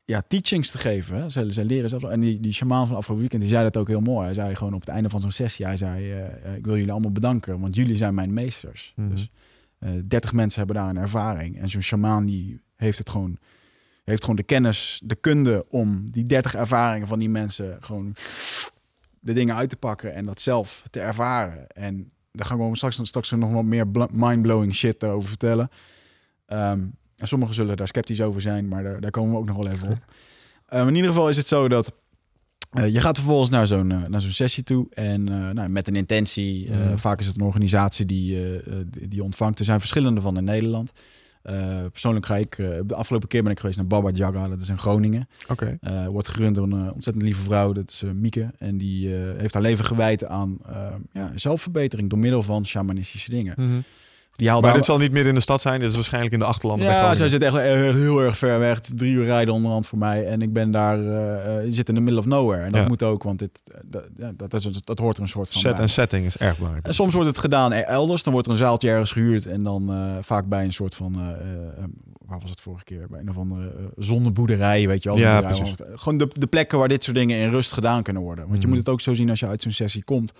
[0.08, 1.16] ja, teachings te geven.
[1.18, 1.30] Hè?
[1.30, 2.04] Zij, zij leren zelf.
[2.04, 4.26] En die, die shamaan van afgelopen weekend, die zei dat ook heel mooi.
[4.26, 6.14] Hij zei gewoon op het einde van zo'n sessie, hij zei,
[6.58, 8.94] ik wil jullie allemaal bedanken, want jullie zijn mijn meesters.
[8.96, 9.10] Mhm.
[9.10, 9.30] Dus
[10.06, 11.60] 30 mensen hebben daar een ervaring.
[11.60, 13.38] En zo'n shamaan die heeft het gewoon,
[14.04, 18.16] heeft gewoon de kennis, de kunde om die 30 ervaringen van die mensen gewoon
[19.20, 21.68] de dingen uit te pakken en dat zelf te ervaren.
[21.68, 25.70] En daar gaan we straks, straks nog wat meer bl- mind-blowing shit over vertellen.
[26.46, 26.80] Ehm,
[27.16, 29.68] en sommigen zullen daar sceptisch over zijn, maar daar, daar komen we ook nog wel
[29.68, 30.06] even op.
[30.66, 31.92] Ehm, in ieder geval is het zo dat
[32.76, 35.88] eh, je gaat vervolgens naar zo'n eh, naar zo'n sessie toe en eh, nou, met
[35.88, 36.72] een intentie.
[36.72, 36.98] Mhm.
[36.98, 38.62] Vaak is het een organisatie die,
[39.10, 39.60] die ontvangt.
[39.60, 40.92] Er zijn verschillende van in Nederland.
[41.92, 44.78] Persoonlijk ga ik, de afgelopen keer ben ik geweest naar Baba Jaga, dat is in
[44.78, 45.28] Groningen.
[45.48, 45.78] Oké.
[46.10, 48.52] Wordt gerund door een ontzettend lieve vrouw, dat is Mieke.
[48.58, 50.58] En die heeft haar leven gewijd aan
[51.12, 53.54] ja, zelfverbetering door middel van shamanistische dingen.
[53.58, 53.80] Mhm.
[54.36, 55.80] Die Maar dit zal niet midden in de stad zijn.
[55.80, 56.88] Dit is waarschijnlijk in de achterlanden.
[56.88, 58.80] ja, zij zit echt heel erg ver weg.
[58.80, 60.26] Drie uur rijden onderhand voor mij.
[60.26, 60.98] En ik ben daar,
[61.64, 62.62] je zit in the middle of nowhere.
[62.64, 62.88] En dat Ja.
[62.88, 63.80] moet ook, want dit, eh,
[64.38, 66.86] dat, dat, is, dat hoort er een soort van Set en setting is erg belangrijk.
[66.88, 68.24] En soms wordt het gedaan e- elders.
[68.24, 69.46] Dan wordt er een zaaltje ergens gehuurd.
[69.46, 71.16] En dan vaak bij een soort van...
[71.16, 71.84] eh,
[72.26, 73.06] waar was het vorige keer?
[73.10, 75.18] Bij een of andere uh, zonneboerderij, weet je wel.
[75.18, 75.42] Ja.
[75.96, 78.44] Gewoon de, de plekken waar dit soort dingen in rust gedaan kunnen worden.
[78.48, 78.76] Want je Mhm.
[78.76, 80.34] moet het ook zo zien als je uit zo'n sessie komt.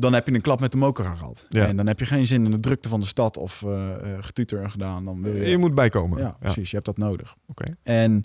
[0.00, 1.46] Dan heb je een klap met de moker gehad.
[1.48, 1.66] Ja.
[1.66, 3.88] En dan heb je geen zin in de drukte van de stad of uh,
[4.20, 5.04] getuter gedaan.
[5.04, 6.18] Dan wil je, Je moet bijkomen.
[6.18, 6.70] ja, Ja, precies.
[6.70, 7.36] Je hebt dat nodig.
[7.46, 7.64] Oké.
[7.82, 8.24] En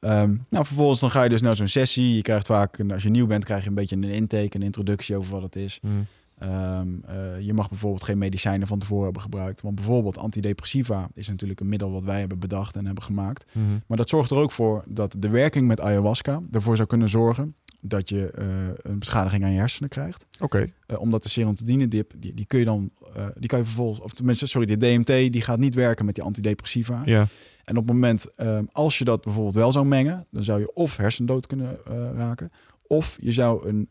[0.00, 2.14] um, nou, vervolgens dan ga je dus naar zo'n sessie.
[2.14, 5.16] Je krijgt vaak, als je nieuw bent, krijg je een beetje een intake, een introductie
[5.16, 5.78] over wat het is.
[5.82, 6.06] Mm.
[6.42, 9.62] Um, uh, je mag bijvoorbeeld geen medicijnen van tevoren hebben gebruikt.
[9.62, 13.44] Want bijvoorbeeld antidepressiva is natuurlijk een middel wat wij hebben bedacht en hebben gemaakt.
[13.52, 13.82] Mm -hmm.
[13.86, 17.54] Maar dat zorgt er ook voor dat de werking met ayahuasca ervoor zou kunnen zorgen
[17.86, 18.44] dat je uh,
[18.76, 20.26] een beschadiging aan je hersenen krijgt.
[20.32, 20.44] Oké.
[20.44, 20.72] Okay.
[20.86, 24.00] Uh, omdat de serotonine dip, die, die kun je dan, uh, die kan je vervolgens,
[24.00, 27.02] of tenminste, sorry, de DMT, die gaat niet werken met die antidepressiva.
[27.04, 27.26] Ja.
[27.64, 30.74] En op het moment, um, als je dat bijvoorbeeld wel zou mengen, dan zou je
[30.74, 31.76] of hersendood kunnen
[32.16, 32.52] raken,
[32.86, 33.88] of je zou een,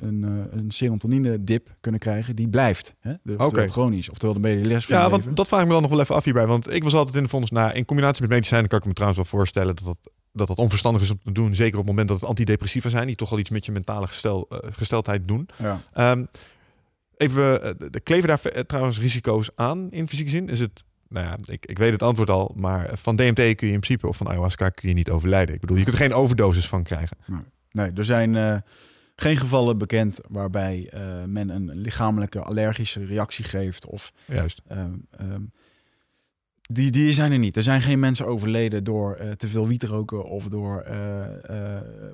[0.00, 2.94] een, een serotonine dip kunnen krijgen die blijft.
[3.00, 3.12] Hè?
[3.22, 3.68] Dus okay.
[3.68, 4.10] chronisch.
[4.10, 6.24] Oftewel de les van Ja, want dat vraag ik me dan nog wel even af
[6.24, 6.46] hierbij.
[6.46, 8.92] Want ik was altijd in de vonnis, nou, in combinatie met medicijnen kan ik me
[8.92, 11.54] trouwens wel voorstellen dat dat, dat dat onverstandig is om te doen.
[11.54, 14.06] Zeker op het moment dat het antidepressiva zijn, die toch al iets met je mentale
[14.06, 15.48] gestel, uh, gesteldheid doen.
[15.56, 16.10] Ja.
[16.12, 16.28] Um,
[17.16, 20.48] even, uh, de kleven daar uh, trouwens risico's aan in fysieke zin?
[20.48, 23.72] Is het nou ja, ik, ik weet het antwoord al, maar van DMT kun je
[23.72, 25.54] in principe of van ayahuasca kun je niet overlijden.
[25.54, 27.16] Ik bedoel, je kunt er geen overdosis van krijgen.
[27.26, 28.62] Nee, nee er zijn
[29.16, 30.92] geen gevallen bekend waarbij
[31.26, 34.12] men een lichamelijke allergische reactie geeft of.
[34.24, 34.62] Juist.
[34.70, 35.52] Um, um,
[36.72, 37.56] die, die zijn er niet.
[37.56, 40.86] Er zijn geen mensen overleden door uh, te veel wiet roken of door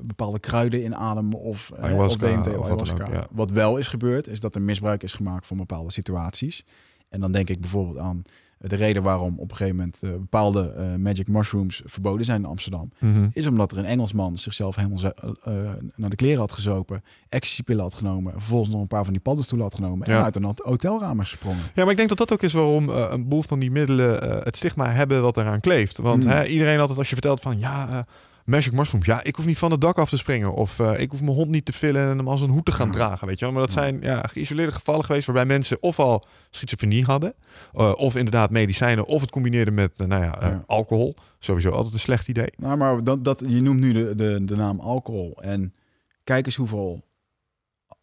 [0.03, 3.05] bepaalde kruiden inademen of, ayahuasca, of DMT of ayahuasca.
[3.05, 3.27] Ook, ja.
[3.31, 6.64] Wat wel is gebeurd, is dat er misbruik is gemaakt van bepaalde situaties.
[7.09, 8.23] En dan denk ik bijvoorbeeld aan
[8.59, 12.49] de reden waarom op een gegeven moment eh, bepaalde eh, magic mushrooms verboden zijn in
[12.49, 13.27] Amsterdam, Mhm.
[13.33, 15.12] is omdat er een Engelsman zichzelf helemaal
[15.43, 15.55] eh,
[15.97, 19.23] naar de kleren had gezopen, ecstasypillen had genomen, en vervolgens nog een paar van die
[19.23, 20.19] paddenstoelen had genomen Ja.
[20.19, 21.59] en uit een hot- hotelraam is gesprongen.
[21.75, 24.57] Ja, maar ik denk dat dat ook is waarom een boel van die middelen het
[24.57, 25.99] stigma hebben wat eraan kleeft.
[25.99, 26.31] Want Mm.
[26.31, 28.07] hè, iedereen altijd als je vertelt van ja,
[28.45, 30.55] magic mushrooms, ja, ik hoef niet van het dak af te springen.
[30.55, 32.73] Of eh, ik hoef mijn hond niet te villen en hem als een hoed te
[32.73, 33.55] gaan dragen, weet je wel.
[33.55, 37.35] Maar dat zijn ja, geïsoleerde gevallen geweest waarbij mensen ofwel schizofrenie hadden,
[37.73, 41.15] eh, of inderdaad medicijnen, of het combineerden met eh, nou ja, alcohol.
[41.39, 42.53] Sowieso altijd een slecht idee.
[42.57, 45.39] Nou, maar dat, dat, je noemt nu de, de, de naam alcohol.
[45.43, 45.75] En
[46.25, 47.03] kijk eens hoeveel...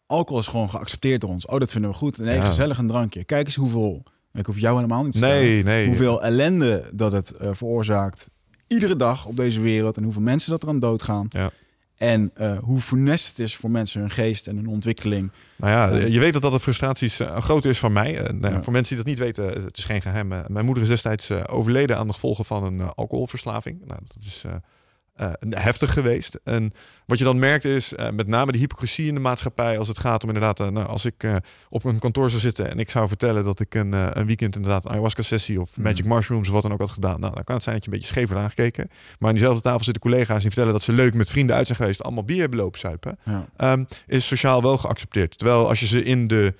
[0.06, 1.46] Alcohol is gewoon geaccepteerd door ons.
[1.46, 2.18] Oh, dat vinden we goed.
[2.18, 2.44] Nee, Ja.
[2.44, 3.24] gezellig een drankje.
[3.24, 4.02] Kijk eens hoeveel...
[4.32, 5.42] Ik hoef jou helemaal niet te vertellen.
[5.44, 5.86] Nee, nee.
[5.86, 8.30] Hoeveel ellende dat het veroorzaakt.
[8.72, 9.96] Iedere dag op deze wereld.
[9.96, 11.26] En hoeveel mensen dat er aan doodgaan.
[11.28, 11.50] Ja.
[11.96, 15.30] En eh, hoe funest het is voor mensen hun geest en hun ontwikkeling.
[15.56, 18.18] Nou ja, je weet dat dat de frustraties eh, grote is van mij.
[18.18, 18.62] Eh, nou ja.
[18.62, 20.32] Voor mensen die dat niet weten, het is geen geheim.
[20.32, 23.78] eh, mijn moeder is destijds overleden aan de gevolgen van een alcoholverslaving.
[23.86, 24.44] Nou, dat is
[25.30, 25.32] eh,
[25.62, 26.40] heftig geweest.
[26.44, 26.72] En
[27.06, 29.98] wat je dan merkt is eh, met name de hypocrisie in de maatschappij als het
[29.98, 31.26] gaat om inderdaad, eh, nou, als ik
[31.68, 34.84] op een kantoor zou zitten en ik zou vertellen dat ik een, een weekend inderdaad
[34.84, 35.82] een ayahuasca sessie of Mhm.
[35.82, 37.20] magic mushrooms of wat dan ook had gedaan.
[37.20, 38.88] Nou, dan kan het zijn dat je een beetje scheef wordt aangekeken.
[39.18, 41.78] Maar aan diezelfde tafel zitten collega's die vertellen dat ze leuk met vrienden uit zijn
[41.78, 43.44] geweest, allemaal bier hebben lopen zuipen Ja.
[43.56, 45.38] ehm, is sociaal wel geaccepteerd.
[45.38, 46.54] Terwijl als je ze in de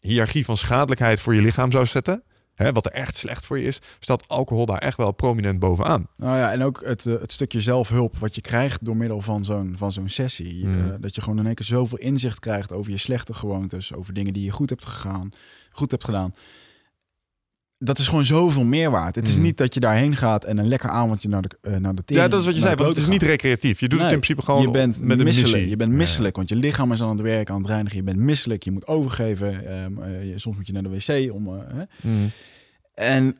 [0.00, 2.22] hiërarchie van schadelijkheid voor je lichaam zou zetten,
[2.60, 6.06] hè, wat er echt slecht voor je is, staat alcohol daar echt wel prominent bovenaan.
[6.16, 9.44] Nou ja, en ook het, eh, het stukje zelfhulp wat je krijgt door middel van
[9.44, 10.66] zo'n, van zo'n sessie.
[10.66, 10.78] Mhm.
[10.78, 13.94] Eh, dat je gewoon in één keer zoveel inzicht krijgt over je slechte gewoontes.
[13.94, 15.30] Over dingen die je goed hebt, gegaan,
[15.70, 16.34] goed hebt gedaan.
[17.82, 19.14] Dat is gewoon zoveel meer waard.
[19.14, 19.42] Het is Mhm.
[19.42, 22.28] niet dat je daarheen gaat en een lekker avondje naar de, eh, naar de Ja,
[22.28, 23.80] dat is wat je zei, want het is niet recreatief.
[23.80, 25.68] Je doet het in principe gewoon je bent met een misselijk.
[25.68, 27.96] Je bent misselijk, want je lichaam is aan het werk, aan het reinigen.
[27.98, 29.66] Je bent misselijk, je moet overgeven.
[29.66, 31.54] ehm, eh, je- soms moet je naar de wc om.
[31.56, 31.62] eh.
[32.02, 32.14] Mhm.
[32.94, 33.36] En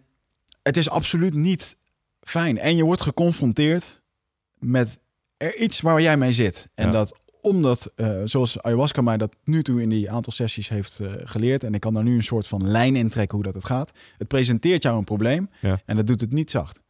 [0.63, 1.77] het is absoluut niet
[2.21, 2.59] fijn.
[2.59, 4.01] En je wordt geconfronteerd
[4.59, 4.99] met
[5.37, 6.71] er iets waar jij mee zit.
[6.75, 6.93] En Ja.
[6.93, 11.13] dat omdat, eh, zoals ayahuasca mij dat nu toe in die aantal sessies heeft eh,
[11.25, 11.65] geleerd...
[11.65, 13.91] en ik kan daar nu een soort van lijn in trekken hoe dat het gaat.
[14.19, 15.81] Het presenteert jou een probleem Ja.
[15.87, 16.81] en dat doet het niet zacht.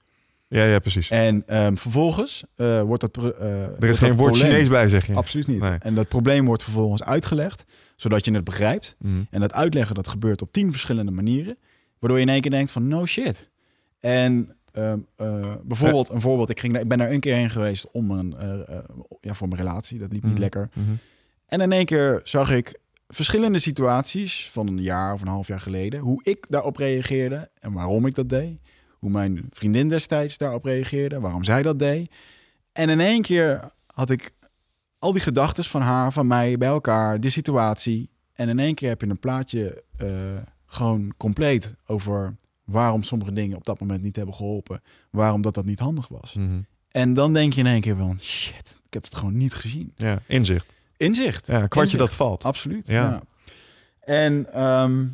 [0.48, 1.10] Ja, ja, precies.
[1.10, 3.16] En ehm, vervolgens eh, wordt dat...
[3.16, 5.14] er is geen woord Chinees bij, zeg je.
[5.14, 5.60] Absoluut niet.
[5.60, 5.78] Nee.
[5.78, 7.64] En dat probleem wordt vervolgens uitgelegd,
[7.96, 8.96] zodat je het begrijpt.
[8.98, 9.22] Mhm.
[9.30, 11.58] En dat uitleggen, dat gebeurt op tien verschillende manieren.
[11.98, 13.50] Waardoor je in één keer denkt van, no shit.
[14.00, 16.50] En ehm, eh, bijvoorbeeld, een voorbeeld.
[16.50, 18.78] Ik, ging, ik ben daar een keer heen geweest om een, eh, eh,
[19.20, 19.98] ja, voor mijn relatie.
[19.98, 20.40] Dat liep niet Mhm.
[20.40, 20.68] lekker.
[20.74, 20.90] Mhm.
[21.46, 22.78] En in één keer zag ik
[23.08, 26.00] verschillende situaties van een jaar of een half jaar geleden.
[26.00, 28.58] Hoe ik daarop reageerde en waarom ik dat deed.
[28.98, 32.10] Hoe mijn vriendin destijds daarop reageerde, waarom zij dat deed.
[32.72, 34.30] En in één keer had ik
[34.98, 38.10] al die gedachten van haar, van mij, bij elkaar, de situatie.
[38.32, 39.82] En in één keer heb je een plaatje
[40.66, 42.36] gewoon compleet over
[42.70, 44.82] waarom sommige dingen op dat moment niet hebben geholpen.
[45.10, 46.34] Waarom dat dat niet handig was.
[46.34, 46.60] Mhm.
[46.90, 49.92] En dan denk je in één keer van, shit, ik heb het gewoon niet gezien.
[49.96, 50.72] Ja, inzicht.
[50.96, 51.46] Inzicht.
[51.46, 51.98] Ja, kwartje Inzicht.
[51.98, 52.44] dat valt.
[52.44, 52.86] Absoluut.
[52.86, 53.02] Ja.
[53.02, 53.22] Ja.
[54.00, 55.06] En ehm,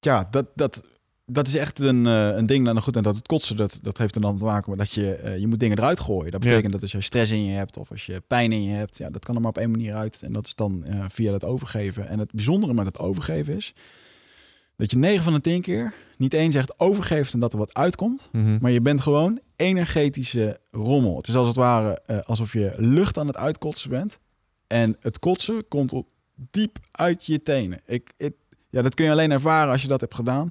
[0.00, 0.82] ja, dat, dat,
[1.26, 2.64] dat is echt een, eh, een ding.
[2.64, 4.92] Nou goed, en dat het kotsen, dat, dat heeft er dan te maken met dat
[4.92, 6.30] je, eh, je moet dingen eruit gooien.
[6.30, 6.48] Dat Ja.
[6.48, 8.98] betekent dat als je stress in je hebt of als je pijn in je hebt,
[8.98, 10.22] ja, dat kan er maar op één manier uit.
[10.22, 12.08] En dat is dan eh, via het overgeven.
[12.08, 13.74] En het bijzondere met het overgeven is
[14.76, 17.74] dat je 9 van de 10 keer niet eens echt overgeeft en dat er wat
[17.74, 18.28] uitkomt.
[18.32, 18.58] Mhm.
[18.60, 21.16] Maar je bent gewoon energetische rommel.
[21.16, 24.18] Het is als het ware eh, alsof je lucht aan het uitkotsen bent.
[24.66, 27.80] En het kotsen komt op, diep uit je tenen.
[27.86, 28.34] Ik, ik,
[28.70, 30.50] ja, dat kun je alleen ervaren als je dat hebt gedaan.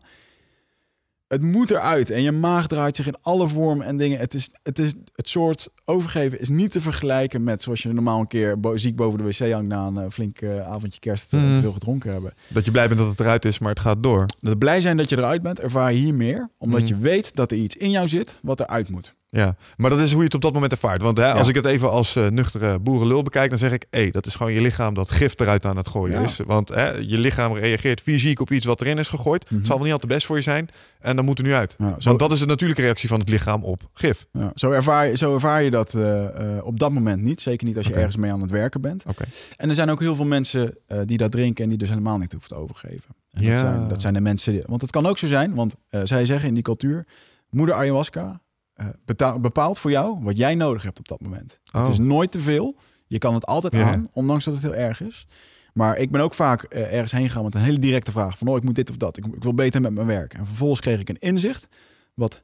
[1.28, 4.20] Het moet eruit en je maag draait zich in alle vormen en dingen.
[4.20, 8.20] Het is, het is het soort overgeven is niet te vergelijken met zoals je normaal
[8.20, 11.34] een keer bo- ziek boven de wc hangt na een eh, flink eh, avondje kerst
[11.34, 11.54] eh, en Mhm.
[11.56, 12.34] te veel gedronken hebben.
[12.48, 14.26] Dat je blij bent dat het eruit is, maar het gaat door.
[14.40, 16.88] Dat blij zijn dat je eruit bent, ervaar je hier meer, omdat Mhm.
[16.90, 19.16] je weet dat er iets in jou zit wat eruit moet.
[19.36, 21.02] Ja, maar dat is hoe je het op dat moment ervaart.
[21.02, 23.86] Want hè, als ik het even als eh, nuchtere boerenlul bekijk, dan zeg ik...
[23.90, 26.26] hé, dat is gewoon je lichaam dat gif eruit aan het gooien Ja.
[26.26, 26.40] is.
[26.46, 29.44] Want hè, je lichaam reageert fysiek op iets wat erin is gegooid.
[29.46, 29.56] Mhm.
[29.56, 30.70] Het zal wel niet altijd best voor je zijn.
[31.00, 31.76] En dan moet er nu uit.
[31.78, 34.26] Ja, zo, Want dat is de natuurlijke reactie van het lichaam op gif.
[34.56, 36.26] zo, ervaar, je- zo ervaar je dat eh,
[36.58, 37.42] eh, op dat moment niet.
[37.42, 39.04] Zeker niet als je ergens mee aan het werken bent.
[39.08, 39.24] Oké.
[39.58, 42.32] En er zijn ook heel veel mensen die dat drinken en die dus helemaal niet
[42.32, 43.16] hoeven te overgeven.
[43.32, 43.50] En Ja.
[43.50, 44.52] dat, zijn, dat zijn de mensen.
[44.52, 47.06] Die, want het kan ook zo zijn, want zij zeggen in die cultuur:
[47.50, 48.42] moeder ayahuasca
[48.76, 51.60] eh, bepaalt voor jou wat jij nodig hebt op dat moment.
[51.72, 51.92] Het Oh.
[51.92, 52.76] is nooit te veel.
[53.08, 55.28] Je kan het altijd aan, ondanks dat het heel erg is.
[55.74, 58.48] Maar ik ben ook vaak eh, ergens heen gegaan met een hele directe vraag: van
[58.48, 59.18] oh, ik moet dit of dat.
[59.18, 60.34] Ik, ik wil beter met mijn werk.
[60.34, 61.68] En vervolgens kreeg ik een inzicht
[62.14, 62.44] wat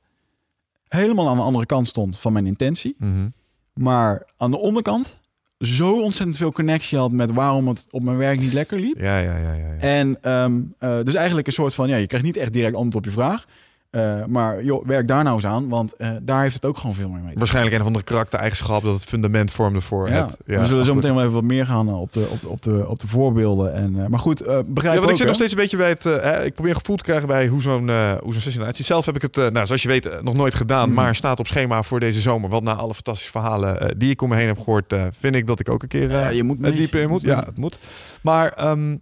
[0.87, 2.95] helemaal aan de andere kant stond van mijn intentie.
[2.97, 3.27] Mhm.
[3.73, 5.19] Maar aan de onderkant
[5.59, 8.99] zo ontzettend veel connectie had met waarom het op mijn werk niet lekker liep.
[8.99, 9.53] Ja, ja, ja.
[9.53, 9.77] ja, ja.
[9.77, 12.95] En ehm, eh, dus eigenlijk een soort van, ja, je krijgt niet echt direct antwoord
[12.95, 13.45] op je vraag.
[13.91, 16.95] Uh, maar joh, werk daar nou eens aan, want uh, daar heeft het ook gewoon
[16.95, 17.33] veel meer mee.
[17.35, 20.25] Waarschijnlijk een of andere karaktereigenschap dat het fundament vormde voor ja.
[20.25, 20.37] het.
[20.45, 22.61] Ja, we zullen zo meteen wel even wat meer gaan op de, op de, op
[22.61, 23.73] de, op de voorbeelden.
[23.73, 25.25] En, uh, maar goed, begrijp ja, want ook, ik zit hè?
[25.25, 26.03] nog steeds een beetje bij het.
[26.03, 27.89] Hè, ik probeer een gevoel te krijgen bij hoe zo'n
[28.21, 28.85] hoe zo'n sessie eruit ziet.
[28.85, 30.93] Zelf heb ik het, nou, zoals je weet, nog nooit gedaan, Mhm.
[30.95, 32.49] maar staat op schema voor deze zomer.
[32.49, 35.59] Want na alle fantastische verhalen die ik om me heen heb gehoord, vind ik dat
[35.59, 36.73] ik ook een keer Ja, je moet mee.
[36.73, 37.21] diep in moet.
[37.21, 37.79] Ja, het moet.
[38.21, 39.01] Maar um,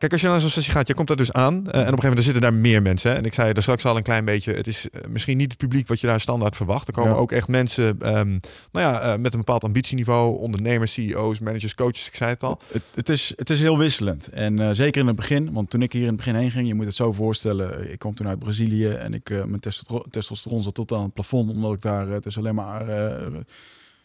[0.00, 1.52] Kijk, als je naar zo'n sessie gaat, je komt daar dus aan.
[1.54, 3.10] Uh, en op een gegeven moment zitten daar meer mensen.
[3.10, 3.16] Hè?
[3.16, 4.52] En ik zei er straks al een klein beetje.
[4.52, 6.86] Het is uh, misschien niet het publiek wat je daar standaard verwacht.
[6.88, 7.16] Er komen Ja.
[7.16, 7.84] ook echt mensen
[8.18, 8.40] um,
[8.72, 10.38] nou ja, uh, met een bepaald ambitieniveau.
[10.38, 12.06] Ondernemers, CEO's, managers, coaches.
[12.06, 12.60] Ik zei het al.
[12.72, 14.28] Het, het, is, het is heel wisselend.
[14.28, 15.52] En zeker in het begin.
[15.52, 17.92] Want toen ik hier in het begin heen ging, je moet het zo voorstellen.
[17.92, 21.50] Ik kwam toen uit Brazilië en ik, mijn testosteron, testosteron zat tot aan het plafond.
[21.50, 22.84] Omdat ik daar, het is alleen maar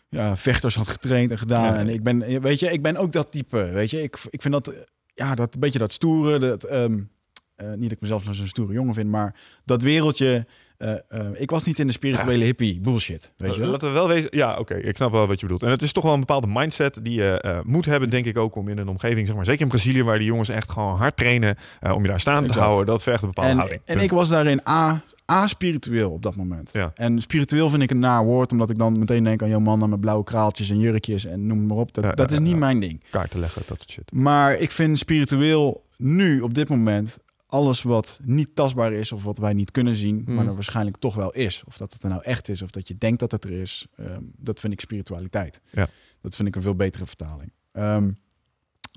[0.10, 1.74] ja, vechters had getraind en gedaan.
[1.74, 1.80] Ja.
[1.80, 3.70] En ik ben, weet je, ik ben ook dat type.
[3.74, 4.74] Weet je, ik, ik vind dat
[5.16, 6.39] ja, dat een beetje dat stoere.
[6.39, 7.09] Dat, um,
[7.57, 9.36] uh, niet dat ik mezelf zo'n stoere jongen vind, maar
[9.66, 10.45] dat wereldje.
[10.78, 12.45] Uh, uh, ik was niet in de spirituele ja.
[12.45, 13.32] hippie bullshit.
[13.38, 13.70] Weet je wel?
[13.70, 14.30] Laten we wel wezen.
[14.32, 15.63] Ja, oké, okay, ik snap wel wat je bedoelt.
[15.63, 18.55] En het is toch wel een bepaalde mindset die je moet hebben, denk ik ook,
[18.55, 21.18] om in een omgeving, zeg maar, zeker in Brazilië, waar die jongens echt gewoon hard
[21.18, 22.53] trainen, om je daar staan exact.
[22.53, 22.86] te houden.
[22.86, 23.82] Dat vergt een bepaalde en, houding.
[23.86, 26.74] En ik was daarin A, A-spiritueel op dat moment.
[26.74, 26.92] Ja.
[26.96, 29.90] En spiritueel vind ik een naar woord, omdat ik dan meteen denk aan jouw man
[29.90, 31.94] met blauwe kraaltjes en jurkjes en noem maar op.
[31.94, 33.04] Dat, Ja, dat is niet mijn ding.
[33.10, 34.12] Kaarten leggen, dat soort shit.
[34.12, 37.18] Maar ik vind spiritueel nu, op dit moment,
[37.48, 40.36] alles wat niet tastbaar is of wat wij niet kunnen zien, Hmm.
[40.36, 41.64] maar er waarschijnlijk toch wel is.
[41.68, 43.86] Of dat het er nou echt is of dat je denkt dat het er is,
[43.98, 45.62] ehm, dat vind ik spiritualiteit.
[45.72, 45.88] Ja.
[46.22, 47.52] Dat vind ik een veel betere vertaling.
[47.72, 48.12] Ehm,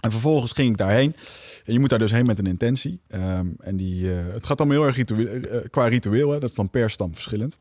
[0.01, 1.15] en vervolgens ging ik daarheen.
[1.65, 3.01] En je moet daar dus heen met een intentie.
[3.09, 6.31] Ehm, en die, eh, het gaat allemaal heel erg ritueel, eh, qua ritueel.
[6.31, 6.39] Hè?
[6.39, 7.59] Dat is dan per stam verschillend.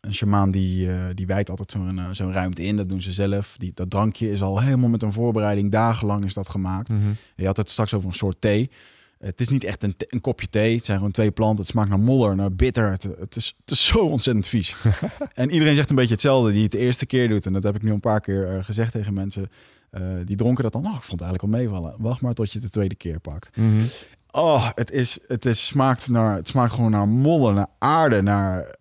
[0.00, 2.76] Een shamaan die, eh, die wijdt altijd zo'n zo'n ruimte in.
[2.76, 3.56] Dat doen ze zelf.
[3.58, 5.70] Die, dat drankje is al helemaal met een voorbereiding.
[5.70, 6.88] Dagenlang is dat gemaakt.
[6.88, 7.00] Mhm.
[7.36, 8.70] Je had het straks over een soort thee.
[9.18, 10.74] Het is niet echt een, een, kopje thee.
[10.74, 11.58] Het zijn gewoon twee planten.
[11.58, 12.90] Het smaakt naar modder, naar bitter.
[12.90, 14.76] Het, het, is, het is zo ontzettend vies.
[15.34, 17.46] en iedereen zegt een beetje hetzelfde die het de eerste keer doet.
[17.46, 19.50] En dat heb ik nu een paar keer gezegd tegen mensen.
[19.98, 20.86] Uh, die dronken dat dan.
[20.86, 21.94] Oh, ik vond het eigenlijk wel meevallen.
[21.98, 23.56] Wacht maar tot je het de tweede keer pakt.
[23.56, 23.86] Mm -hmm.
[24.30, 28.76] Oh, het, is, het, is, smaakt naar, het smaakt gewoon naar modder, naar aarde, naar...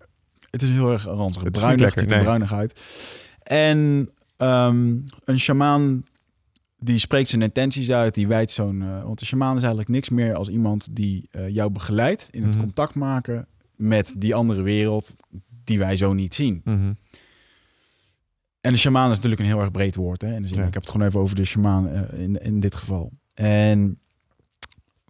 [0.49, 1.43] Het is heel erg ranzig.
[1.43, 2.24] Het bruinig, ziet er nee.
[2.24, 2.80] bruinig uit.
[3.43, 6.05] En um, een shamaan
[6.80, 8.82] die spreekt zijn intenties uit, die wijdt zo'n...
[8.82, 12.41] Uh, want de shamaan is eigenlijk niks meer als iemand die uh, jou begeleidt in
[12.41, 12.47] het Mhm.
[12.47, 12.62] mm -hmm.
[12.62, 15.16] contact maken met die andere wereld
[15.64, 16.62] die wij zo niet zien.
[16.64, 16.97] Mm -hmm.
[18.62, 20.22] En de shamaan is natuurlijk een heel erg breed woord.
[20.22, 20.34] Hè?
[20.34, 20.66] En dus ja.
[20.66, 23.12] Ik heb het gewoon even over de shamaan uh, in, in dit geval.
[23.34, 24.01] En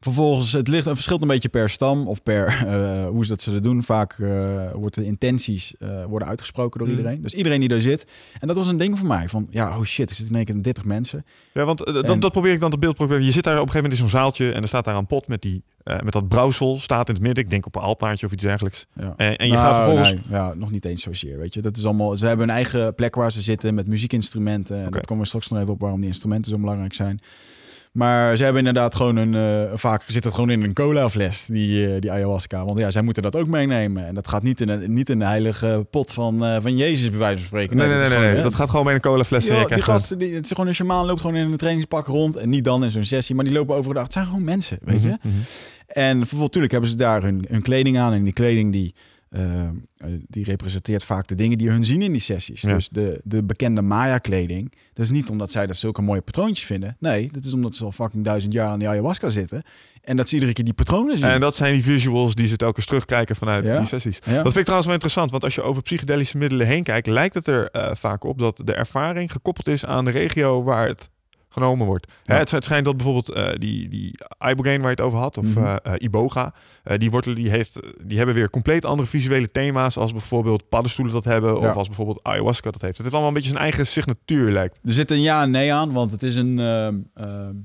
[0.01, 3.41] vervolgens, het ligt, het verschilt een beetje per stam of per uh, hoe ze dat
[3.41, 3.83] zullen doen.
[3.83, 4.29] Vaak uh,
[4.71, 6.95] worden de intenties uh, worden uitgesproken door Mm.
[6.95, 7.21] iedereen.
[7.21, 8.05] Dus iedereen die daar zit.
[8.39, 9.29] En dat was een ding voor mij.
[9.29, 11.25] Van ja, oh shit, er zitten in één keer 30 mensen.
[11.53, 12.95] Ja, want dat, dat probeer ik dan te beeld.
[12.95, 13.23] proberen.
[13.25, 15.05] Je zit daar op een gegeven moment in zo'n zaaltje en er staat daar een
[15.05, 16.77] pot met, die, eh, met dat brouwsel.
[16.79, 17.43] Staat in het midden.
[17.43, 18.85] Ik denk op een altaartje of iets dergelijks.
[18.95, 19.13] Ja.
[19.17, 20.11] En, en je Nou, gaat vervolgens...
[20.11, 21.61] nee, ja, nog niet eens zozeer, weet je.
[21.61, 24.83] Dat is allemaal, ze hebben een eigen plek waar ze zitten met muziekinstrumenten.
[24.85, 27.19] En dat komen we straks nog even op waarom die instrumenten zo belangrijk zijn.
[27.91, 29.35] Maar ze hebben inderdaad gewoon een...
[29.35, 32.65] eh, vaak zit het gewoon in een cola fles, die, eh, die ayahuasca.
[32.65, 34.07] Want ja, zij moeten dat ook meenemen.
[34.07, 37.09] En dat gaat niet in een, niet in de heilige pot van, eh, van Jezus,
[37.09, 37.77] bij wijze van spreken.
[37.77, 38.17] Nee, nee, nee.
[38.33, 39.45] nee, Dat gaat gewoon bij een colafles.
[39.45, 42.35] Ja, die gasten, die, het is gewoon een shamaan loopt gewoon in een trainingspak rond.
[42.35, 44.03] En niet dan in zo'n sessie, maar die lopen overdag.
[44.03, 45.07] Het zijn gewoon mensen, weet je.
[45.07, 45.37] Mhm, mhm.
[45.87, 48.13] En natuurlijk hebben ze daar hun, hun kleding aan.
[48.13, 48.93] En die kleding die,
[49.31, 49.71] eh, eh,
[50.27, 52.61] die representeert vaak de dingen die hun zien in die sessies.
[52.61, 52.73] Ja.
[52.73, 54.71] Dus de, de bekende Maya-kleding.
[54.93, 56.95] Dat is niet omdat zij dat zulke mooie patroontjes vinden.
[56.99, 59.63] Nee, dat is omdat ze al fucking duizend jaar aan die ayahuasca zitten.
[60.01, 61.27] En dat ze iedere keer die patronen zien.
[61.27, 63.77] En dat zijn die visuals die ze telkens terugkijken vanuit Ja.
[63.77, 64.19] die sessies.
[64.25, 64.33] Ja.
[64.33, 67.33] Dat vind ik trouwens wel interessant, want als je over psychedelische middelen heen kijkt, lijkt
[67.33, 71.09] het er eh, vaak op dat de ervaring gekoppeld is aan de regio waar het
[71.51, 72.11] genomen wordt.
[72.23, 74.15] Hè, het, het schijnt dat bijvoorbeeld eh, die, die
[74.49, 76.53] ibogaine waar je het over had, of eh, iboga,
[76.97, 81.23] die wortelen die, heeft, die hebben weer compleet andere visuele thema's als bijvoorbeeld paddenstoelen dat
[81.23, 81.69] hebben, Ja.
[81.69, 82.93] of als bijvoorbeeld ayahuasca dat heeft.
[82.93, 84.79] Het heeft allemaal een beetje zijn eigen signatuur lijkt.
[84.83, 86.59] Er zit een ja en nee aan, want het is een.
[86.59, 87.55] ehm, ehm,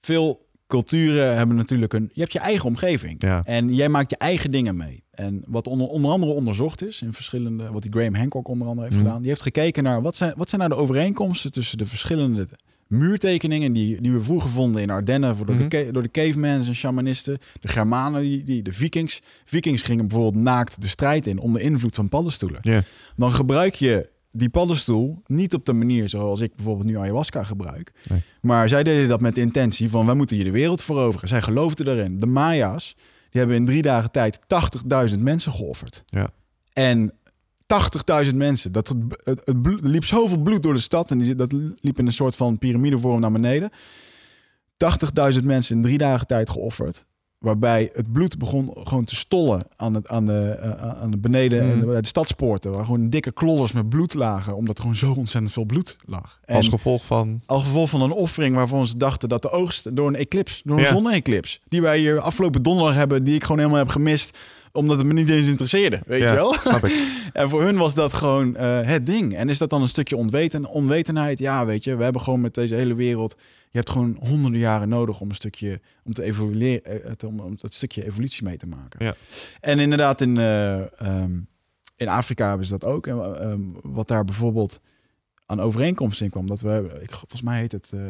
[0.00, 2.10] veel culturen hebben natuurlijk een.
[2.12, 3.22] Je hebt je eigen omgeving.
[3.22, 3.42] Ja.
[3.44, 5.04] En jij maakt je eigen dingen mee.
[5.22, 7.72] En wat onder, onder andere onderzocht is in verschillende.
[7.72, 9.04] Wat die Graham Hancock onder andere heeft Mhm.
[9.06, 9.20] gedaan.
[9.20, 12.48] Die heeft gekeken naar wat zijn, wat zijn nou de overeenkomsten tussen de verschillende
[12.86, 15.68] muurtekeningen die, die we vroeger vonden in Ardennen voor door, Mhm.
[15.68, 17.38] de, ca- door de cavemans en shamanisten.
[17.60, 19.20] De Germanen, die, die, de Vikings.
[19.44, 22.60] Vikings gingen bijvoorbeeld naakt de strijd in onder invloed van paddenstoelen
[23.16, 27.92] dan gebruik je die paddenstoel niet op de manier zoals ik bijvoorbeeld nu ayahuasca gebruik.
[28.08, 28.20] Nee.
[28.40, 31.28] Maar zij deden dat met de intentie van wij moeten hier de wereld veroveren.
[31.28, 32.20] Zij geloofden daarin.
[32.20, 32.96] De Maya's
[33.32, 34.38] die hebben in drie dagen tijd
[35.12, 36.02] 80.000 mensen geofferd.
[36.06, 36.30] Ja.
[36.72, 37.12] En
[38.26, 38.72] 80.000 mensen.
[38.72, 41.10] Dat, het, het, bloed- er liep zoveel bloed door de stad.
[41.10, 43.70] En die, dat liep in een soort van piramidevorm naar beneden.
[45.38, 47.06] 80.000 mensen in drie dagen tijd geofferd.
[47.42, 51.60] Waarbij het bloed begon gewoon te stollen aan, het, aan, de, eh, aan de beneden
[51.60, 51.86] en Mhm.
[52.00, 52.70] de, stadspoorten.
[52.72, 54.56] Waar gewoon dikke klollers met bloed lagen.
[54.56, 56.38] Omdat er gewoon zo ontzettend veel bloed lag.
[56.44, 57.40] En Als gevolg van...
[57.46, 60.76] als gevolg van een offering waarvan ze dachten dat de oogst door een eclips, door
[60.76, 60.88] een Ja.
[60.88, 64.38] zonne-eclips, die wij hier afgelopen donderdag hebben, die ik gewoon helemaal heb gemist,
[64.72, 66.52] omdat het me niet eens interesseerde, weet Ja, je wel?
[66.54, 66.92] Snap ik.
[67.32, 69.34] En voor hun was dat gewoon eh, het ding.
[69.36, 71.38] En is dat dan een stukje onweten, onwetenheid?
[71.38, 73.34] Ja, weet je, we hebben gewoon met deze hele wereld,
[73.72, 77.56] je hebt gewoon honderden jaren nodig om een stukje, om te evolueren, eh, te- om,
[77.60, 79.04] dat stukje evolutie mee te maken.
[79.04, 79.14] Ja.
[79.60, 81.40] En inderdaad, in, eh, ehm,
[81.96, 83.06] in Afrika hebben ze dat ook.
[83.06, 84.80] En ehm, wat daar bijvoorbeeld
[85.46, 88.00] aan overeenkomst in kwam, dat we, ik, volgens mij heet het eh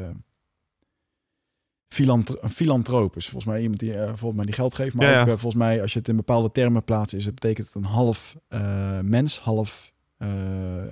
[1.96, 3.16] een filantroop.
[3.16, 5.20] is volgens mij iemand die eh, volgens mij die geld geeft, maar Ja, ja.
[5.20, 7.74] ook eh, volgens mij als je het in bepaalde termen plaatst, is het betekent het
[7.76, 9.91] een half eh, mens, half eh,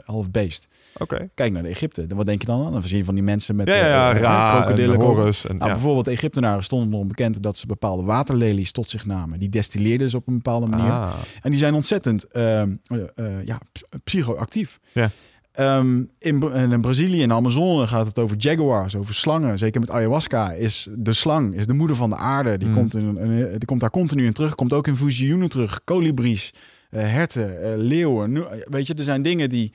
[0.05, 0.69] half beest.
[0.99, 1.29] Oké.
[1.35, 2.07] Kijk naar de Egypte.
[2.15, 2.73] Wat denk je dan aan?
[2.73, 4.95] Dan zie je van die mensen met Ja, ja, eh, eh, krokodillen.
[4.95, 5.47] en Horus.
[5.47, 5.75] En, Nou, ja.
[5.77, 9.39] Bijvoorbeeld de Egyptenaren stonden erom bekend dat ze bepaalde waterlelies tot zich namen.
[9.39, 10.91] Die destilleerden ze op een bepaalde manier.
[10.91, 11.13] Ah.
[11.43, 13.59] En die zijn ontzettend ehm, eh, eh, ja,
[14.05, 14.79] psychoactief.
[14.93, 15.11] Ja.
[15.53, 19.59] Ehm, in, in Brazilië, in de Amazone, gaat het over jaguars, over slangen.
[19.59, 22.59] Zeker met ayahuasca is de slang, is de moeder van de aarde.
[22.59, 22.75] Die, Mm.
[22.75, 24.55] komt, in, een- die komt daar continu in terug.
[24.55, 25.81] Komt ook in visioenen terug.
[25.85, 26.61] Kolibries, eh,
[26.99, 28.33] herten, eh, leeuwen.
[28.33, 29.73] Nu- weet je, er zijn dingen die...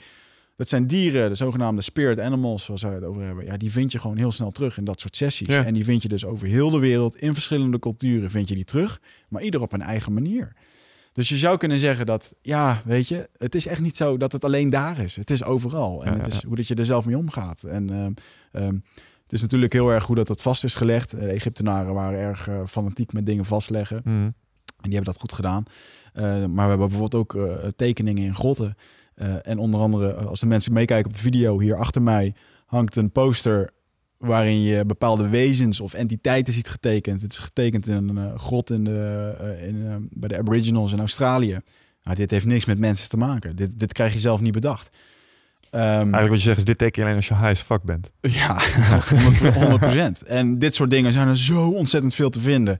[0.57, 3.45] Dat zijn dieren, de zogenaamde spirit animals, zoals wij het over hebben.
[3.45, 5.47] Ja, die vind je gewoon heel snel terug in dat soort sessies.
[5.47, 5.65] Ja.
[5.65, 8.63] En die vind je dus over heel de wereld, in verschillende culturen vind je die
[8.63, 9.01] terug.
[9.29, 10.53] Maar ieder op een eigen manier.
[11.13, 14.31] Dus je zou kunnen zeggen dat, ja, weet je, het is echt niet zo dat
[14.31, 15.15] het alleen daar is.
[15.15, 16.05] Het is overal.
[16.05, 16.47] En Ja, het is ja.
[16.47, 17.63] hoe dat je er zelf mee omgaat.
[17.63, 18.11] En ehm,
[18.51, 18.75] ehm,
[19.23, 21.11] het is natuurlijk heel erg goed dat dat vast is gelegd.
[21.11, 24.01] De Egyptenaren waren erg eh, fanatiek met dingen vastleggen.
[24.03, 24.13] Mhm.
[24.15, 25.63] En die hebben dat goed gedaan.
[26.15, 28.75] Eh, maar we hebben bijvoorbeeld ook eh, tekeningen in grotten.
[29.15, 32.33] Eh, en onder andere, als de mensen meekijken op de video, hier achter mij
[32.65, 33.69] hangt een poster
[34.17, 37.21] waarin je bepaalde wezens of entiteiten ziet getekend.
[37.21, 39.33] Het is getekend in een grot in de,
[39.67, 41.59] in, eh, bij de Aboriginals in Australië.
[42.03, 43.55] Nou, dit heeft niks met mensen te maken.
[43.55, 44.89] Dit, dit krijg je zelf niet bedacht.
[45.69, 47.83] Ehm, Eigenlijk wat je zegt is, dit teken je alleen als je high as fuck
[47.83, 48.11] bent.
[48.21, 48.59] ja,
[49.53, 50.23] 100 procent.
[50.23, 52.77] En dit soort dingen zijn er zo ontzettend veel te vinden.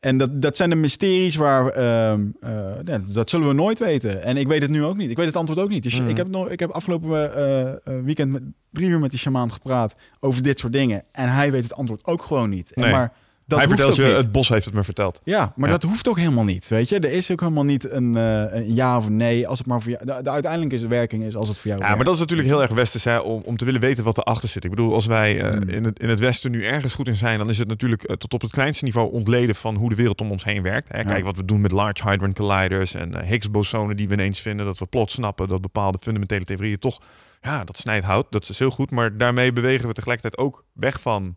[0.00, 1.68] En dat, dat zijn de mysteries waar...
[1.68, 4.22] ehm, eh, dat zullen we nooit weten.
[4.22, 5.10] En ik weet het nu ook niet.
[5.10, 5.82] Ik weet het antwoord ook niet.
[5.82, 6.08] Dus Mhm.
[6.08, 8.42] ik, heb nog, ik heb afgelopen eh, eh, weekend met,
[8.72, 11.02] drie uur met die shamaan gepraat over dit soort dingen.
[11.12, 12.72] En hij weet het antwoord ook gewoon niet.
[12.72, 13.12] En maar
[13.46, 14.16] dat Hij vertelt je, niet.
[14.16, 15.20] het bos heeft het me verteld.
[15.24, 15.74] Ja, maar Ja.
[15.78, 16.98] dat hoeft ook helemaal niet, weet je.
[16.98, 19.48] Er is ook helemaal niet een, eh, een ja of nee.
[19.48, 20.04] Als het maar voor jou...
[20.04, 22.62] De, de uiteindelijke werking is als het voor jou Ja, maar dat is natuurlijk heel
[22.62, 24.64] erg westers hè, om, om te willen weten wat erachter zit.
[24.64, 25.68] Ik bedoel, als wij eh, Mm.
[25.68, 28.16] in, het, in het westen nu ergens goed in zijn, dan is het natuurlijk eh,
[28.16, 30.88] tot op het kleinste niveau ontleden van hoe de wereld om ons heen werkt.
[30.88, 31.02] Hè.
[31.04, 31.24] Kijk Ja.
[31.24, 34.66] wat we doen met Large Hadron Colliders en Higgs-bosonen die we ineens vinden.
[34.66, 37.00] Dat we plots snappen dat bepaalde fundamentele theorieën toch,
[37.40, 38.26] ja, dat snijdt hout.
[38.30, 41.36] Dat is heel goed, maar daarmee bewegen we tegelijkertijd ook weg van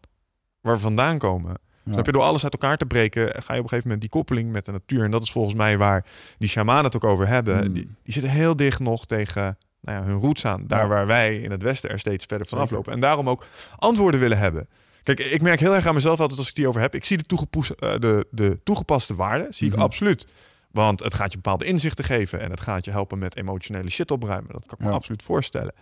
[0.62, 1.53] waar we vandaan komen.
[1.90, 1.94] Ja.
[1.96, 2.12] Snap je?
[2.12, 4.66] Door alles uit elkaar te breken, ga je op een gegeven moment die koppeling met
[4.66, 5.04] de natuur.
[5.04, 6.06] En dat is volgens mij waar
[6.38, 7.68] die shamanen het ook over hebben.
[7.68, 7.74] Mm.
[7.74, 10.64] Die, die zitten heel dicht nog tegen nou ja, hun roots aan.
[10.68, 10.88] Daar Ja.
[10.88, 12.78] waar wij in het Westen er steeds verder vanaf Zeker.
[12.78, 12.94] lopen.
[12.94, 13.46] En daarom ook
[13.78, 14.68] antwoorden willen hebben.
[15.04, 16.96] Kijk, ik merk heel erg aan mezelf altijd als ik die over heb.
[16.96, 17.48] Ik zie de,
[17.80, 19.82] eh, de, de toegepaste waarde, zie ik Mhm.
[19.82, 20.28] absoluut.
[20.72, 24.12] Want het gaat je bepaalde inzichten geven en het gaat je helpen met emotionele shit
[24.12, 24.52] opruimen.
[24.52, 24.96] Dat kan ik me Ja.
[24.96, 25.74] absoluut voorstellen.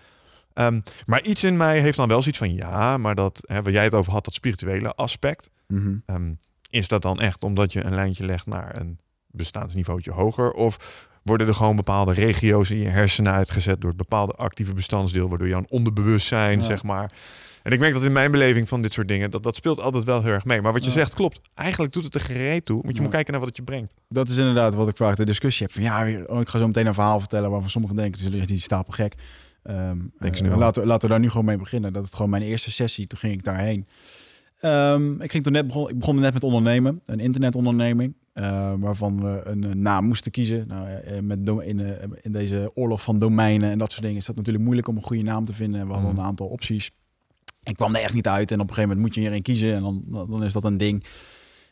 [0.57, 3.71] Ehm, maar iets in mij heeft dan wel zoiets van ja, maar dat, hè, waar
[3.73, 5.49] jij het over had, dat spirituele aspect.
[5.67, 5.95] Mhm.
[6.05, 6.33] Ehm,
[6.69, 10.51] is dat dan echt omdat je een lijntje legt naar een bestaansniveautje hoger?
[10.51, 15.29] Of worden er gewoon bepaalde regio's in je hersenen uitgezet door het bepaalde actieve bestandsdeel,
[15.29, 16.65] waardoor je aan onderbewustzijn, Ja.
[16.65, 17.11] zeg maar.
[17.63, 20.03] En ik merk dat in mijn beleving van dit soort dingen, dat, dat speelt altijd
[20.03, 20.61] wel heel erg mee.
[20.61, 20.95] Maar wat je Ja.
[20.95, 21.41] zegt klopt.
[21.53, 22.75] Eigenlijk doet het er gereed toe.
[22.75, 23.01] Want je Ja.
[23.01, 23.93] moet kijken naar wat het je brengt.
[24.09, 25.75] Dat is inderdaad wat ik vaak de discussie heb.
[25.75, 28.47] Van ja, oh, ik ga zo meteen een verhaal vertellen waarvan sommigen denken, het is
[28.47, 29.13] die stapel gek.
[29.67, 31.93] Ehm, eh, laten, we, laten we daar nu gewoon mee beginnen.
[31.93, 33.85] Dat het gewoon mijn eerste sessie, toen ging ik daarheen.
[34.59, 39.21] Ehm, ik, ging toen net begon, ik begon net met ondernemen, een internetonderneming, eh, waarvan
[39.21, 40.67] we een, eh, naam moesten kiezen.
[40.67, 40.87] Nou,
[41.21, 41.79] met do- in,
[42.21, 45.03] in deze oorlog van domeinen en dat soort dingen is dat natuurlijk moeilijk om een
[45.03, 45.87] goede naam te vinden.
[45.87, 46.17] We hadden Mm.
[46.17, 46.91] een aantal opties.
[47.63, 49.73] Ik kwam er echt niet uit en op een gegeven moment moet je erin kiezen
[49.73, 51.03] en dan, dan is dat een ding.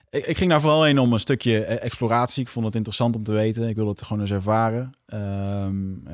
[0.09, 2.41] Ik, ik ging daar vooral heen om een stukje exploratie.
[2.41, 3.67] Ik vond het interessant om te weten.
[3.67, 4.89] Ik wilde het gewoon eens ervaren.
[5.05, 6.13] Ehm, eh,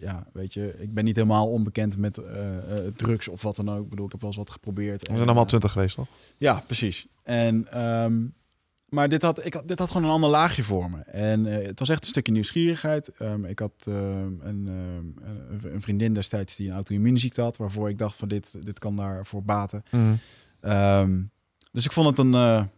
[0.00, 3.70] ja, weet je, ik ben niet helemaal onbekend met eh, eh, drugs of wat dan
[3.70, 3.82] ook.
[3.84, 5.00] Ik bedoel, ik heb wel eens wat geprobeerd.
[5.00, 6.06] We En, zijn allemaal eh, twintig geweest, toch?
[6.36, 7.06] ja, precies.
[7.22, 8.24] En, ehm,
[8.88, 11.00] maar dit had, ik, had- dit had gewoon een ander laagje voor me.
[11.00, 13.08] En het was echt een stukje nieuwsgierigheid.
[13.08, 14.66] Ehm, ik had ehm, een,
[15.62, 17.56] een- vriendin destijds die een auto-immuunziekte had...
[17.56, 19.82] waarvoor ik dacht van dit, dit kan daarvoor baten.
[19.90, 21.22] Mhm.
[21.72, 22.68] Dus ik vond het een,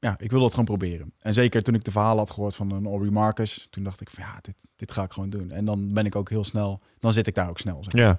[0.00, 1.12] ja, ik wil dat gewoon proberen.
[1.18, 4.10] En zeker toen ik de verhaal had gehoord van een Aubrey Marcus, toen dacht ik
[4.10, 5.50] van ja, dit, dit ga ik gewoon doen.
[5.50, 7.84] En dan ben ik ook heel snel, dan zit ik daar ook snel.
[7.84, 7.92] Zeg.
[7.92, 8.18] Ja.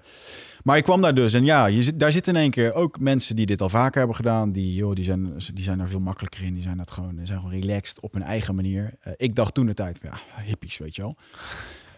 [0.63, 2.99] Maar ik kwam daar dus en ja, je zit, daar zitten in één keer ook
[2.99, 4.51] mensen die dit al vaker hebben gedaan.
[4.51, 6.53] Die, joh, die, zijn, die zijn er veel makkelijker in.
[6.53, 8.93] Die zijn, dat gewoon, zijn gewoon relaxed op hun eigen manier.
[9.07, 11.15] Uh, ik dacht toen de tijd, ja, hippies, weet je wel.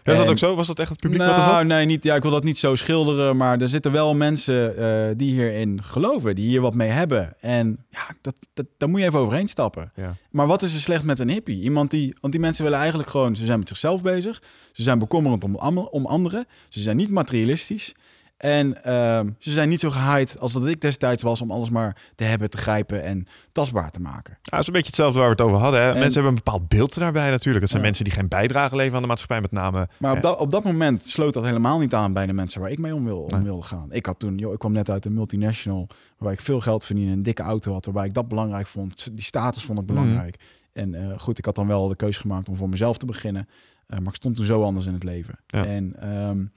[0.04, 0.54] Was dat ook zo?
[0.54, 1.64] Was dat echt het publiek nou, wat?
[1.64, 3.36] Nee, niet, ja, ik wil dat niet zo schilderen.
[3.36, 6.34] Maar er zitten wel mensen uh, die hierin geloven.
[6.34, 7.34] Die hier wat mee hebben.
[7.40, 9.92] En ja, dat, dat, daar moet je even overheen stappen.
[9.94, 10.14] Ja.
[10.30, 11.60] Maar wat is er slecht met een hippie?
[11.60, 12.16] Iemand die...
[12.20, 13.36] Want die mensen willen eigenlijk gewoon...
[13.36, 14.42] Ze zijn met zichzelf bezig.
[14.72, 16.46] Ze zijn bekommerend om, om anderen.
[16.68, 17.94] Ze zijn niet materialistisch.
[18.36, 21.96] En uh, ze zijn niet zo gehyped als dat ik destijds was om alles maar
[22.14, 24.38] te hebben, te grijpen en tastbaar te maken.
[24.42, 25.80] Ja, dat is een beetje hetzelfde waar we het over hadden.
[25.80, 25.86] Hè?
[25.86, 27.60] mensen hebben een bepaald beeld daarbij natuurlijk.
[27.60, 27.86] Het zijn ja.
[27.86, 29.88] mensen die geen bijdrage leveren aan de maatschappij met name.
[29.98, 32.70] Maar op, dat, op dat moment sloot dat helemaal niet aan bij de mensen waar
[32.70, 33.92] ik mee om, wil, om wilde gaan.
[33.92, 35.86] Ik had toen, joh, ik kwam net uit een multinational
[36.18, 39.10] waar ik veel geld verdiende, een dikke auto had, waarbij ik dat belangrijk vond.
[39.12, 40.36] Die status vond ik belangrijk.
[40.38, 40.82] Mm.
[40.82, 43.48] En uh, goed, ik had dan wel de keuze gemaakt om voor mezelf te beginnen.
[43.88, 45.38] Uh, maar ik stond toen zo anders in het leven.
[45.46, 46.52] En um,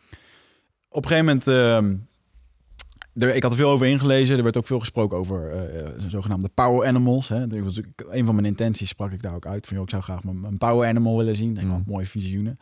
[0.98, 1.48] op een gegeven moment...
[1.48, 4.38] Uh, er, ik had er veel over ingelezen.
[4.38, 7.28] Er werd ook veel gesproken over uh, zogenaamde power animals.
[7.28, 7.48] Hè.
[7.48, 7.80] Dat was
[8.10, 9.68] een van mijn intenties sprak ik daar ook uit.
[9.68, 11.54] Van, joh, ik zou graag mijn, mijn power animal willen zien.
[11.54, 11.84] Denk, mm.
[11.86, 12.60] mooie visioenen.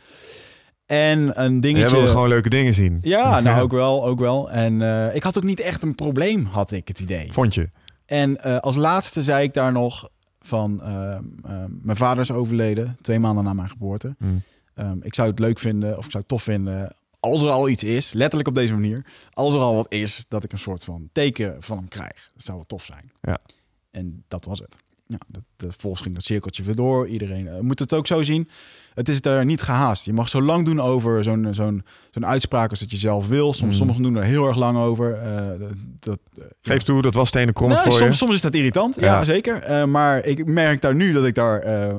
[0.86, 1.84] En een dingetje...
[1.84, 3.00] Jij wilde gewoon leuke dingen zien.
[3.02, 4.52] Ja, nou ook wel, ook wel.
[4.52, 7.34] En uh, ik had ook niet echt een probleem, had ik het idee.
[7.34, 7.70] Vond je?
[8.06, 10.10] En uh, als laatste zei ik daar nog
[10.42, 10.82] van...
[10.84, 11.16] Uh,
[11.82, 14.16] mijn vader is overleden, twee maanden na mijn geboorte.
[14.18, 14.42] Mm.
[14.76, 16.96] Um, ik zou het leuk vinden, of ik zou het tof vinden
[17.26, 20.44] als er al iets is, letterlijk op deze manier, als er al wat is, dat
[20.44, 22.30] ik een soort van teken van hem krijg.
[22.34, 23.12] Dat zou wel tof zijn.
[23.22, 23.38] Ja.
[23.92, 24.76] En dat was het.
[25.08, 27.08] Ja, dat, de, volgens ging dat cirkeltje weer door.
[27.08, 28.50] Iedereen uh, moet het ook zo zien.
[28.94, 30.06] Het is er niet gehaast.
[30.06, 33.54] Je mag zo lang doen over zo'n zo'n zo'n uitspraak als dat je zelf wil.
[33.54, 33.78] Soms, Mm.
[33.78, 35.24] Sommigen doen er heel erg lang over.
[35.24, 35.68] Uh,
[36.00, 38.14] dat, uh, Geef toe, dat was stenen krom nee, voor soms, je.
[38.16, 39.24] soms is dat irritant, ja, Ja.
[39.24, 39.62] zeker.
[39.62, 41.98] Eh, maar ik merk daar nu dat ik daar eh, eh,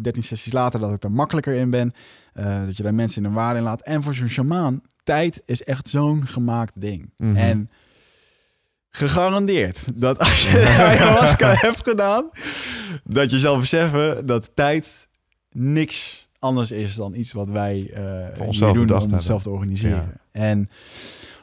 [0.00, 1.92] 13 sessies later dat ik er makkelijker in ben.
[2.36, 3.80] Eh, dat je daar mensen in een waarde in laat.
[3.82, 7.10] En voor zo'n shamaan, tijd is echt zo'n gemaakt ding.
[7.16, 7.36] Mhm.
[7.36, 7.70] En
[8.90, 12.30] gegarandeerd dat als je ayahuasca hebt gedaan,
[13.04, 15.08] dat je zal beseffen dat tijd
[15.50, 19.96] niks anders is dan iets wat wij hier onszelf doen om onszelf te organiseren.
[20.32, 20.40] Ja.
[20.40, 20.70] En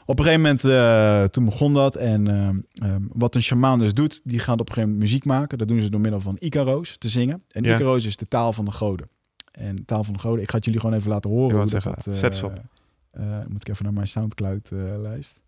[0.06, 1.96] op een gegeven moment, eh, toen begon dat.
[1.96, 2.58] En ehm,
[2.90, 5.58] ehm, wat een shamaan dus doet, die gaat op een gegeven moment muziek maken.
[5.58, 7.42] Dat doen ze door middel van Icaro's te zingen.
[7.50, 7.74] En Ja.
[7.74, 9.08] Icaro's is de taal van de goden.
[9.54, 11.50] En taal van de goden, ik ga het jullie gewoon even laten horen.
[11.50, 12.62] Hoe dat zeggen, dat, zet eh, op.
[13.10, 15.40] eh, moet ik even naar mijn Soundcloud-lijst.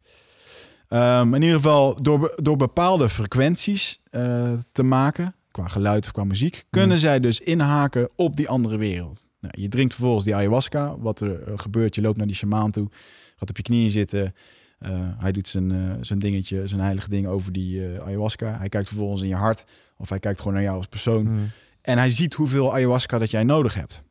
[0.89, 6.25] Ehm, in ieder geval, door, door bepaalde frequenties eh, te maken, qua geluid of qua
[6.25, 6.99] muziek, kunnen Mhm.
[6.99, 9.27] zij dus inhaken op die andere wereld.
[9.41, 10.99] Nou, je drinkt vervolgens die ayahuasca.
[10.99, 12.89] Wat er eh, gebeurt, je loopt naar die shamaan toe,
[13.37, 14.35] gaat op je knieën zitten.
[14.79, 18.59] Eh, hij doet zijn, eh, zijn dingetje, zijn heilige ding over die eh, ayahuasca.
[18.59, 19.65] Hij kijkt vervolgens in je hart,
[19.97, 21.27] of hij kijkt gewoon naar jou als persoon.
[21.29, 21.47] Mm.
[21.87, 24.03] En hij ziet hoeveel ayahuasca dat jij nodig hebt.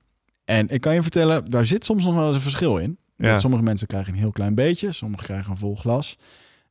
[0.45, 2.97] En ik kan je vertellen, daar zit soms nog wel eens een verschil in.
[3.17, 3.39] Ja.
[3.39, 6.17] Sommige mensen krijgen een heel klein beetje, sommigen krijgen een vol glas.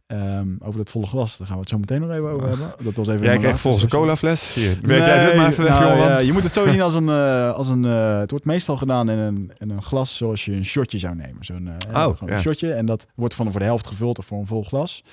[0.07, 2.49] Ehm, over dat volle glas, daar gaan we het zo meteen nog even over Oh.
[2.49, 2.85] hebben.
[2.85, 4.55] Dat was even Jij laatste volgens een cola fles.
[4.55, 6.95] Hier, werk jij dit maar even weg, nou, ja, je moet het zo zien als
[6.95, 7.09] een...
[7.09, 10.53] eh, als een eh, het wordt meestal gedaan in een, in een glas zoals je
[10.53, 11.45] een shotje zou nemen.
[11.45, 12.35] Zo'n eh, Oh, ja.
[12.35, 12.73] een shotje.
[12.73, 15.05] En dat wordt van voor de helft gevuld of voor een vol glas.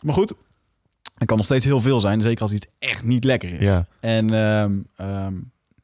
[0.00, 0.32] Maar goed,
[1.18, 2.22] het kan nog steeds heel veel zijn.
[2.22, 3.58] Zeker als iets echt niet lekker is.
[3.58, 3.86] Ja.
[4.00, 5.34] En ehm, ehm,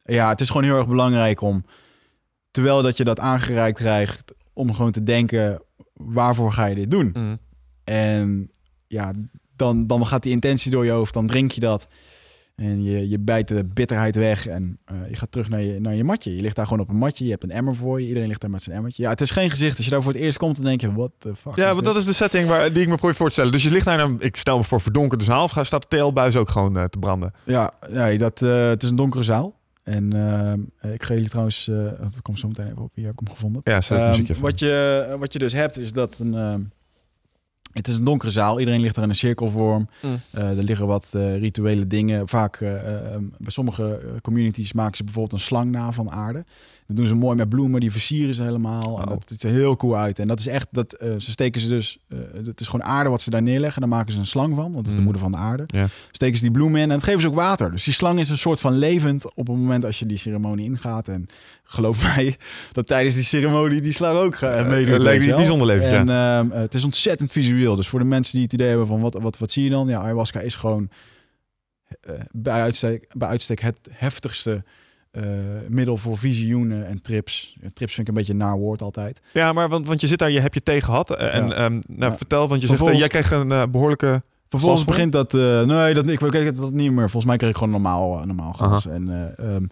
[0.04, 1.64] ja, het is gewoon heel erg belangrijk om,
[2.50, 5.62] terwijl dat je dat aangereikt krijgt, om gewoon te denken,
[5.92, 7.14] waarvoor ga je dit doen?
[7.16, 7.38] Mm.
[7.84, 8.50] En
[8.86, 9.12] ja,
[9.56, 11.88] dan, dan gaat die intentie door je hoofd, dan drink je dat.
[12.54, 15.94] En je, je bijt de bitterheid weg en eh, je gaat terug naar je, naar
[15.94, 16.36] je matje.
[16.36, 18.06] Je ligt daar gewoon op een matje, je hebt een emmer voor je.
[18.06, 19.02] Iedereen ligt daar met zijn emmertje.
[19.02, 19.76] Ja, het is geen gezicht.
[19.76, 21.84] Als je daar voor het eerst komt, dan denk je, wat de fuck Ja, want
[21.84, 23.52] dat is de setting waar, die ik me probeer voor te stellen.
[23.52, 25.42] Dus je ligt daar, een, ik stel me voor, verdonkerde zaal.
[25.44, 27.32] Of gaat- staat de teelbuis ook gewoon eh, te branden?
[27.44, 29.54] Ja, ja dat, eh, het is een donkere zaal.
[29.82, 30.12] En
[30.92, 33.34] ik ga jullie trouwens, eh dat komt zo meteen even op, hier heb ik hem
[33.34, 33.60] gevonden.
[33.64, 34.44] Ja, zet Ehm, muziekje even.
[34.44, 36.60] wat, je, wat je dus hebt, is dat een, ehm,
[37.74, 38.58] het is een donkere zaal.
[38.58, 39.88] Iedereen ligt er in een cirkelvorm.
[40.02, 40.20] Mm.
[40.30, 42.28] Eh, er liggen wat eh, rituele dingen.
[42.28, 42.70] Vaak eh,
[43.38, 46.44] bij sommige communities maken ze bijvoorbeeld een slang na van aarde.
[46.86, 49.00] Dat doen ze mooi met bloemen, die versieren ze helemaal.
[49.00, 50.18] En dat ziet er heel cool uit.
[50.18, 53.10] En dat is echt, dat, eh, ze steken ze dus, eh, het is gewoon aarde
[53.10, 53.80] wat ze daar neerleggen.
[53.80, 55.02] Daar maken ze een slang van, want dat is de Mm.
[55.04, 55.64] moeder van de aarde.
[55.66, 55.86] Ja.
[56.10, 57.72] Steken ze die bloemen in en het geven ze ook water.
[57.72, 60.64] Dus die slang is een soort van levend op het moment als je die ceremonie
[60.64, 61.08] ingaat.
[61.08, 61.26] En
[61.64, 62.36] geloof mij
[62.72, 64.92] dat tijdens die ceremonie die slang ook Eh, meedoet.
[64.92, 65.92] het lijkt weet je niet bijzonder levend.
[65.92, 67.76] En ehm, eh, het is ontzettend visueel.
[67.76, 69.88] Dus voor de mensen die het idee hebben van wat, wat, wat zie je dan?
[69.88, 70.88] Ja, ayahuasca is gewoon
[72.30, 74.64] bij, uitstek, bij uitstek het heftigste
[75.14, 75.22] eh,
[75.68, 77.56] middel voor visioenen en trips.
[77.60, 79.20] Eh, Trips vind ik een beetje een naar woord altijd.
[79.32, 81.10] Ja, maar want, want je zit daar, je hebt je thee gehad.
[81.10, 81.52] eh, en Ja.
[81.54, 82.16] ehm, nou, Ja.
[82.16, 85.32] vertel, want je zegt, Vervolgens- jij kreeg een eh, behoorlijke Vervolgens begint dat...
[85.32, 87.00] nee, dat, ik weet dat niet meer.
[87.10, 88.86] Volgens mij kreeg ik gewoon normaal, normaal gas.
[88.86, 89.08] En
[89.38, 89.64] eh, ehm,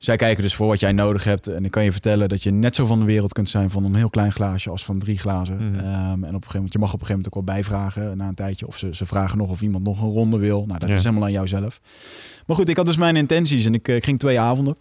[0.00, 1.46] zij kijken dus voor wat jij nodig hebt.
[1.46, 3.84] En ik kan je vertellen dat je net zo van de wereld kunt zijn van
[3.84, 5.56] een heel klein glaasje als van drie glazen.
[5.56, 5.78] Mhm.
[5.78, 8.16] Ehm, en op een gegeven moment, je mag op een gegeven moment ook wel bijvragen
[8.16, 8.66] na een tijdje.
[8.66, 10.66] Of ze, ze vragen nog of iemand nog een ronde wil.
[10.66, 10.94] Nou, dat Ja.
[10.94, 11.80] is helemaal aan jou zelf.
[12.46, 14.76] Maar goed, ik had dus mijn intenties en ik, eh, ik ging twee avonden.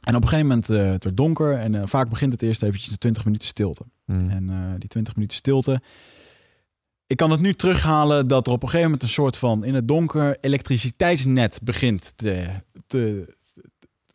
[0.00, 2.62] En op een gegeven moment, eh het werd donker en eh, vaak begint het eerst
[2.62, 3.82] eventjes de 20 minuten stilte.
[4.06, 4.30] Mm.
[4.30, 5.80] En die 20 minuten stilte.
[7.06, 9.74] Ik kan het nu terughalen dat er op een gegeven moment een soort van in
[9.74, 12.46] het donker elektriciteitsnet begint te,
[12.86, 13.34] te,